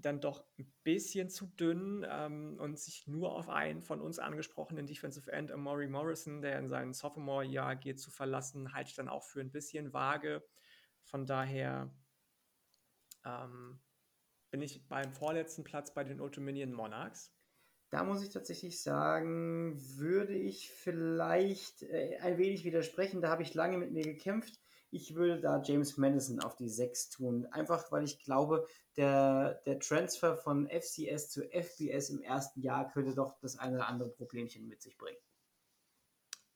dann 0.00 0.20
doch 0.20 0.44
ein 0.58 0.72
bisschen 0.82 1.28
zu 1.30 1.46
dünn 1.46 2.06
ähm, 2.08 2.58
und 2.58 2.78
sich 2.78 3.06
nur 3.06 3.34
auf 3.34 3.48
einen 3.48 3.82
von 3.82 4.00
uns 4.00 4.18
angesprochenen 4.18 4.86
Defensive 4.86 5.30
End, 5.30 5.50
Amori 5.50 5.88
Morrison, 5.88 6.42
der 6.42 6.58
in 6.58 6.68
seinem 6.68 6.92
Sophomore-Jahr 6.92 7.76
geht, 7.76 8.00
zu 8.00 8.10
verlassen, 8.10 8.72
halte 8.72 8.90
ich 8.90 8.96
dann 8.96 9.08
auch 9.08 9.24
für 9.24 9.40
ein 9.40 9.52
bisschen 9.52 9.92
vage. 9.92 10.42
Von 11.04 11.26
daher 11.26 11.94
ähm, 13.24 13.80
bin 14.50 14.62
ich 14.62 14.86
beim 14.88 15.12
vorletzten 15.12 15.64
Platz 15.64 15.94
bei 15.94 16.04
den 16.04 16.20
Old 16.20 16.36
Dominion 16.36 16.72
Monarchs. 16.72 17.32
Da 17.90 18.04
muss 18.04 18.22
ich 18.22 18.30
tatsächlich 18.30 18.82
sagen, 18.82 19.76
würde 19.98 20.34
ich 20.34 20.70
vielleicht 20.70 21.82
äh, 21.82 22.18
ein 22.20 22.38
wenig 22.38 22.64
widersprechen. 22.64 23.20
Da 23.20 23.28
habe 23.28 23.42
ich 23.42 23.54
lange 23.54 23.78
mit 23.78 23.90
mir 23.90 24.04
gekämpft. 24.04 24.60
Ich 24.92 25.14
würde 25.14 25.40
da 25.40 25.62
James 25.62 25.96
Madison 25.96 26.40
auf 26.40 26.56
die 26.56 26.68
6 26.68 27.10
tun. 27.10 27.46
Einfach 27.46 27.92
weil 27.92 28.04
ich 28.04 28.18
glaube, 28.18 28.66
der, 28.96 29.54
der 29.66 29.78
Transfer 29.78 30.36
von 30.36 30.68
FCS 30.68 31.30
zu 31.30 31.44
FBS 31.44 32.10
im 32.10 32.22
ersten 32.22 32.60
Jahr 32.60 32.90
könnte 32.90 33.14
doch 33.14 33.38
das 33.40 33.56
eine 33.56 33.76
oder 33.76 33.86
andere 33.86 34.10
Problemchen 34.10 34.66
mit 34.66 34.82
sich 34.82 34.98
bringen. 34.98 35.18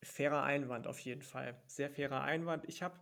Fairer 0.03 0.43
Einwand 0.43 0.87
auf 0.87 0.99
jeden 0.99 1.23
Fall. 1.23 1.63
Sehr 1.67 1.91
fairer 1.91 2.23
Einwand. 2.23 2.65
Ich 2.67 2.83
habe 2.83 2.99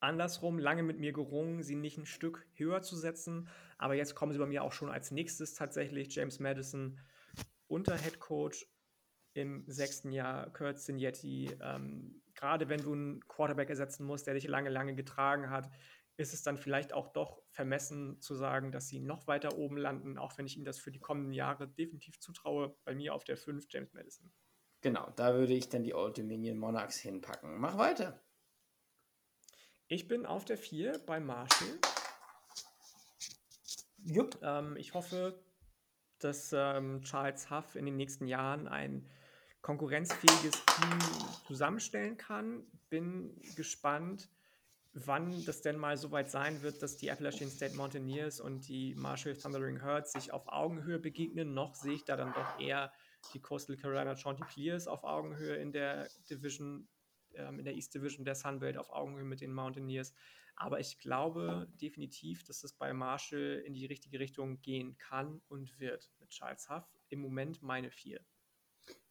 andersrum 0.00 0.58
lange 0.58 0.82
mit 0.82 0.98
mir 0.98 1.12
gerungen, 1.12 1.62
sie 1.62 1.74
nicht 1.74 1.98
ein 1.98 2.06
Stück 2.06 2.46
höher 2.54 2.82
zu 2.82 2.96
setzen. 2.96 3.48
Aber 3.78 3.94
jetzt 3.94 4.14
kommen 4.14 4.32
sie 4.32 4.38
bei 4.38 4.46
mir 4.46 4.62
auch 4.62 4.72
schon 4.72 4.90
als 4.90 5.10
nächstes 5.10 5.54
tatsächlich. 5.54 6.14
James 6.14 6.38
Madison 6.38 7.00
unter 7.66 7.96
Head 7.96 8.20
Coach 8.20 8.66
im 9.38 9.64
sechsten 9.68 10.10
Jahr, 10.10 10.52
Kurt 10.52 10.80
Signetti. 10.80 11.56
Ähm, 11.60 12.20
gerade 12.34 12.68
wenn 12.68 12.82
du 12.82 12.92
einen 12.92 13.26
Quarterback 13.28 13.70
ersetzen 13.70 14.04
musst, 14.04 14.26
der 14.26 14.34
dich 14.34 14.48
lange, 14.48 14.68
lange 14.68 14.94
getragen 14.94 15.50
hat, 15.50 15.70
ist 16.16 16.34
es 16.34 16.42
dann 16.42 16.58
vielleicht 16.58 16.92
auch 16.92 17.12
doch 17.12 17.42
vermessen 17.50 18.20
zu 18.20 18.34
sagen, 18.34 18.72
dass 18.72 18.88
sie 18.88 18.98
noch 18.98 19.28
weiter 19.28 19.56
oben 19.56 19.76
landen, 19.76 20.18
auch 20.18 20.36
wenn 20.36 20.46
ich 20.46 20.56
ihnen 20.56 20.64
das 20.64 20.78
für 20.78 20.90
die 20.90 20.98
kommenden 20.98 21.32
Jahre 21.32 21.68
definitiv 21.68 22.18
zutraue. 22.18 22.76
Bei 22.84 22.94
mir 22.94 23.14
auf 23.14 23.22
der 23.22 23.36
5 23.36 23.66
James 23.70 23.92
Madison. 23.94 24.32
Genau, 24.80 25.10
da 25.16 25.34
würde 25.34 25.54
ich 25.54 25.68
dann 25.68 25.84
die 25.84 25.94
Old 25.94 26.18
Dominion 26.18 26.58
Monarchs 26.58 26.98
hinpacken. 26.98 27.58
Mach 27.58 27.78
weiter. 27.78 28.20
Ich 29.86 30.08
bin 30.08 30.26
auf 30.26 30.44
der 30.44 30.58
4 30.58 30.98
bei 31.06 31.20
Marshall. 31.20 31.78
Jupp. 33.98 34.38
Ähm, 34.42 34.76
ich 34.76 34.94
hoffe, 34.94 35.40
dass 36.18 36.52
ähm, 36.52 37.02
Charles 37.02 37.50
Huff 37.50 37.76
in 37.76 37.86
den 37.86 37.96
nächsten 37.96 38.26
Jahren 38.26 38.66
ein 38.66 39.08
konkurrenzfähiges 39.62 40.52
Team 40.52 40.98
zusammenstellen 41.46 42.16
kann. 42.16 42.64
Bin 42.90 43.40
gespannt, 43.56 44.28
wann 44.92 45.44
das 45.44 45.62
denn 45.62 45.76
mal 45.76 45.96
so 45.96 46.10
weit 46.10 46.30
sein 46.30 46.62
wird, 46.62 46.82
dass 46.82 46.96
die 46.96 47.10
Appalachian 47.10 47.50
State 47.50 47.76
Mountaineers 47.76 48.40
und 48.40 48.68
die 48.68 48.94
Marshall 48.94 49.36
Thundering 49.36 49.80
Herds 49.80 50.12
sich 50.12 50.32
auf 50.32 50.48
Augenhöhe 50.48 50.98
begegnen. 50.98 51.54
Noch 51.54 51.74
sehe 51.74 51.94
ich 51.94 52.04
da 52.04 52.16
dann 52.16 52.32
doch 52.32 52.58
eher 52.60 52.92
die 53.34 53.40
Coastal 53.40 53.76
Carolina 53.76 54.16
Chanticleers 54.16 54.86
auf 54.86 55.04
Augenhöhe 55.04 55.56
in 55.56 55.72
der 55.72 56.08
Division 56.30 56.88
ähm, 57.34 57.58
in 57.58 57.64
der 57.64 57.74
East 57.74 57.94
Division 57.94 58.24
der 58.24 58.34
Sunbelt 58.34 58.76
auf 58.76 58.90
Augenhöhe 58.90 59.24
mit 59.24 59.40
den 59.40 59.52
Mountaineers. 59.52 60.14
Aber 60.56 60.80
ich 60.80 60.98
glaube 60.98 61.68
definitiv, 61.80 62.42
dass 62.42 62.64
es 62.64 62.72
bei 62.72 62.92
Marshall 62.92 63.62
in 63.64 63.74
die 63.74 63.86
richtige 63.86 64.18
Richtung 64.18 64.60
gehen 64.60 64.98
kann 64.98 65.40
und 65.48 65.78
wird 65.78 66.10
mit 66.18 66.30
Charles 66.30 66.68
Huff. 66.68 66.84
Im 67.08 67.20
Moment 67.20 67.62
meine 67.62 67.90
vier. 67.90 68.20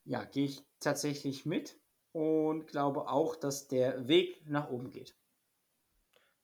Ja, 0.07 0.23
gehe 0.23 0.45
ich 0.45 0.63
tatsächlich 0.79 1.45
mit 1.45 1.77
und 2.13 2.67
glaube 2.67 3.09
auch, 3.09 3.35
dass 3.35 3.67
der 3.67 4.07
Weg 4.07 4.41
nach 4.47 4.69
oben 4.69 4.89
geht. 4.89 5.17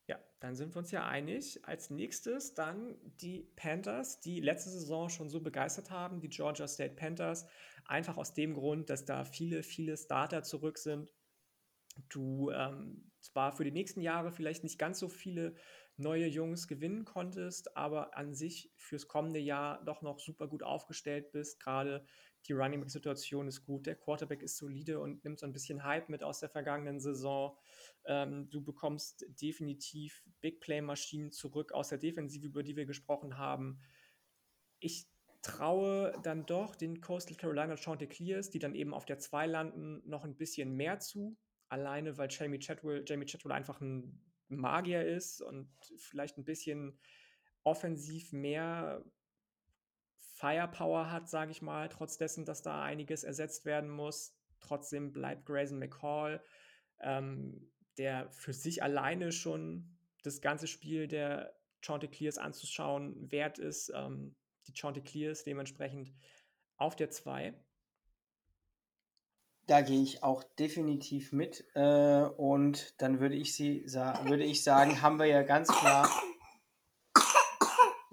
Ja, 0.07 0.19
dann 0.41 0.55
sind 0.55 0.75
wir 0.75 0.79
uns 0.79 0.91
ja 0.91 1.07
einig. 1.07 1.65
Als 1.65 1.89
nächstes 1.89 2.53
dann 2.55 2.97
die 3.21 3.49
Panthers, 3.55 4.19
die 4.19 4.41
letzte 4.41 4.69
Saison 4.69 5.07
schon 5.07 5.29
so 5.29 5.39
begeistert 5.39 5.91
haben, 5.91 6.19
die 6.19 6.27
Georgia 6.27 6.67
State 6.67 6.95
Panthers. 6.95 7.47
Einfach 7.85 8.17
aus 8.17 8.33
dem 8.33 8.53
Grund, 8.53 8.89
dass 8.89 9.05
da 9.05 9.23
viele, 9.23 9.63
viele 9.63 9.95
Starter 9.95 10.43
zurück 10.43 10.77
sind 10.77 11.13
du 12.09 12.51
ähm, 12.51 13.11
zwar 13.21 13.51
für 13.51 13.63
die 13.63 13.71
nächsten 13.71 14.01
Jahre 14.01 14.31
vielleicht 14.31 14.63
nicht 14.63 14.79
ganz 14.79 14.99
so 14.99 15.09
viele 15.09 15.55
neue 15.95 16.27
Jungs 16.27 16.67
gewinnen 16.67 17.05
konntest, 17.05 17.77
aber 17.77 18.17
an 18.17 18.33
sich 18.33 18.71
fürs 18.75 19.07
kommende 19.07 19.39
Jahr 19.39 19.83
doch 19.85 20.01
noch 20.01 20.19
super 20.19 20.47
gut 20.47 20.63
aufgestellt 20.63 21.31
bist. 21.31 21.59
Gerade 21.59 22.05
die 22.47 22.53
Running 22.53 22.81
Back 22.81 22.89
Situation 22.89 23.47
ist 23.47 23.65
gut, 23.65 23.85
der 23.85 23.95
Quarterback 23.95 24.41
ist 24.41 24.57
solide 24.57 24.99
und 24.99 25.23
nimmt 25.23 25.39
so 25.39 25.45
ein 25.45 25.53
bisschen 25.53 25.83
Hype 25.83 26.09
mit 26.09 26.23
aus 26.23 26.39
der 26.39 26.49
vergangenen 26.49 26.99
Saison. 26.99 27.57
Ähm, 28.05 28.49
du 28.49 28.61
bekommst 28.61 29.25
definitiv 29.41 30.23
Big 30.41 30.59
Play 30.59 30.81
Maschinen 30.81 31.31
zurück 31.31 31.71
aus 31.71 31.89
der 31.89 31.97
Defensive, 31.97 32.45
über 32.45 32.63
die 32.63 32.75
wir 32.75 32.85
gesprochen 32.85 33.37
haben. 33.37 33.79
Ich 34.79 35.07
traue 35.41 36.13
dann 36.23 36.45
doch 36.45 36.75
den 36.75 37.01
Coastal 37.01 37.35
Carolina 37.35 37.75
Chanticleers, 37.75 38.49
die 38.49 38.59
dann 38.59 38.75
eben 38.75 38.93
auf 38.93 39.05
der 39.05 39.19
2 39.19 39.47
landen, 39.47 40.01
noch 40.05 40.23
ein 40.23 40.35
bisschen 40.35 40.73
mehr 40.75 40.99
zu 40.99 41.37
alleine 41.73 42.17
weil 42.17 42.29
Jamie 42.29 42.59
Chatwell, 42.59 43.03
Jamie 43.05 43.25
Chatwell 43.25 43.51
einfach 43.51 43.81
ein 43.81 44.21
Magier 44.47 45.05
ist 45.05 45.41
und 45.41 45.67
vielleicht 45.97 46.37
ein 46.37 46.45
bisschen 46.45 46.99
offensiv 47.63 48.31
mehr 48.31 49.03
Firepower 50.43 51.09
hat, 51.09 51.29
sage 51.29 51.51
ich 51.51 51.61
mal, 51.61 51.87
trotz 51.87 52.17
dessen, 52.17 52.43
dass 52.43 52.61
da 52.61 52.83
einiges 52.83 53.23
ersetzt 53.23 53.63
werden 53.63 53.89
muss. 53.89 54.35
Trotzdem 54.59 55.13
bleibt 55.13 55.45
Grayson 55.45 55.79
McCall, 55.79 56.43
ähm, 56.99 57.71
der 57.97 58.29
für 58.29 58.51
sich 58.51 58.83
alleine 58.83 59.31
schon 59.31 59.95
das 60.21 60.41
ganze 60.41 60.67
Spiel 60.67 61.07
der 61.07 61.55
Chanticleers 61.79 62.37
anzuschauen 62.37 63.31
wert 63.31 63.57
ist. 63.57 63.89
Ähm, 63.95 64.35
die 64.67 64.73
Chanticleers 64.73 65.45
dementsprechend 65.45 66.13
auf 66.75 66.97
der 66.97 67.09
2. 67.09 67.53
Da 69.67 69.79
gehe 69.79 70.03
ich 70.03 70.23
auch 70.23 70.43
definitiv 70.43 71.31
mit. 71.31 71.63
Äh, 71.73 72.25
und 72.35 73.01
dann 73.01 73.21
würde 73.21 73.35
ich 73.35 73.55
sie 73.55 73.85
würde 73.85 74.43
ich 74.43 74.61
sagen, 74.61 75.01
haben 75.01 75.19
wir 75.19 75.25
ja 75.25 75.43
ganz 75.43 75.69
klar 75.69 76.09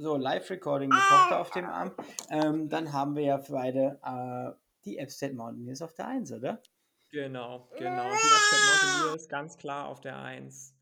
so 0.01 0.17
Live-Recording, 0.17 0.91
die 0.91 0.97
Tochter 0.97 1.41
auf 1.41 1.51
dem 1.51 1.67
Arm. 1.67 1.93
Ähm, 2.31 2.69
dann 2.69 2.93
haben 2.93 3.15
wir 3.15 3.23
ja 3.23 3.39
für 3.39 3.53
beide 3.53 4.01
äh, 4.03 4.53
die 4.85 4.99
Epstead 4.99 5.35
Mountaineers 5.35 5.83
auf 5.83 5.95
der 5.95 6.09
1, 6.09 6.33
oder? 6.33 6.63
Genau, 7.11 7.69
genau. 7.77 8.05
Die 8.05 8.13
Epstead 8.13 8.61
Mountaineers 8.67 9.29
ganz 9.29 9.59
klar 9.59 9.89
auf 9.89 10.01
der 10.01 10.19
1. 10.19 10.75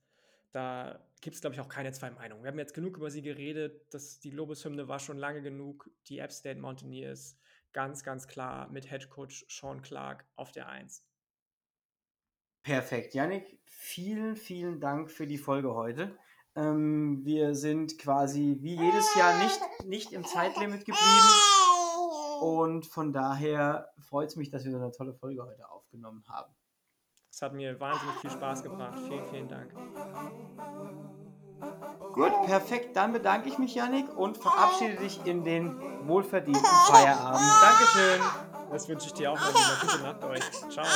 Da 0.52 1.00
gibt 1.20 1.34
es, 1.34 1.40
glaube 1.40 1.54
ich, 1.54 1.60
auch 1.60 1.68
keine 1.68 1.92
zwei 1.92 2.10
Meinungen. 2.10 2.44
Wir 2.44 2.50
haben 2.50 2.58
jetzt 2.58 2.74
genug 2.74 2.96
über 2.96 3.10
sie 3.10 3.22
geredet. 3.22 3.92
Das, 3.92 4.20
die 4.20 4.30
Lobeshymne 4.30 4.88
war 4.88 4.98
schon 4.98 5.18
lange 5.18 5.42
genug. 5.42 5.90
Die 6.06 6.18
App 6.18 6.32
State 6.32 6.60
Mountaineers 6.60 7.36
ganz, 7.72 8.04
ganz 8.04 8.26
klar 8.28 8.68
mit 8.70 8.88
Head 8.88 9.10
Coach 9.10 9.44
Sean 9.48 9.82
Clark 9.82 10.26
auf 10.36 10.52
der 10.52 10.68
1. 10.68 11.04
Perfekt. 12.62 13.14
Yannick, 13.14 13.60
vielen, 13.64 14.36
vielen 14.36 14.80
Dank 14.80 15.10
für 15.10 15.26
die 15.26 15.38
Folge 15.38 15.74
heute. 15.74 16.16
Ähm, 16.58 17.24
wir 17.24 17.54
sind 17.54 17.98
quasi 17.98 18.56
wie 18.60 18.74
jedes 18.74 19.14
Jahr 19.14 19.38
nicht, 19.38 19.60
nicht 19.84 20.12
im 20.12 20.24
Zeitlimit 20.24 20.84
geblieben. 20.84 21.28
Und 22.40 22.84
von 22.86 23.12
daher 23.12 23.92
freut 24.00 24.30
es 24.30 24.36
mich, 24.36 24.50
dass 24.50 24.64
wir 24.64 24.72
so 24.72 24.78
eine 24.78 24.90
tolle 24.90 25.14
Folge 25.14 25.44
heute 25.44 25.70
aufgenommen 25.70 26.24
haben. 26.28 26.52
Es 27.30 27.42
hat 27.42 27.52
mir 27.54 27.78
wahnsinnig 27.78 28.16
viel 28.16 28.30
Spaß 28.30 28.64
gebracht. 28.64 28.98
Vielen, 29.06 29.26
vielen 29.26 29.48
Dank. 29.48 29.72
Gut, 32.12 32.32
perfekt. 32.46 32.96
Dann 32.96 33.12
bedanke 33.12 33.48
ich 33.48 33.58
mich, 33.58 33.76
Yannick, 33.76 34.16
und 34.16 34.38
verabschiede 34.38 34.96
dich 34.96 35.24
in 35.24 35.44
den 35.44 35.80
wohlverdienten 36.08 36.64
Feierabend. 36.64 37.40
Dankeschön. 37.62 38.20
Das 38.70 38.88
wünsche 38.88 39.06
ich 39.06 39.12
dir 39.12 39.30
auch. 39.32 39.38
Gute 39.80 40.02
Nacht 40.02 40.24
euch. 40.24 40.42
Ciao. 40.70 40.86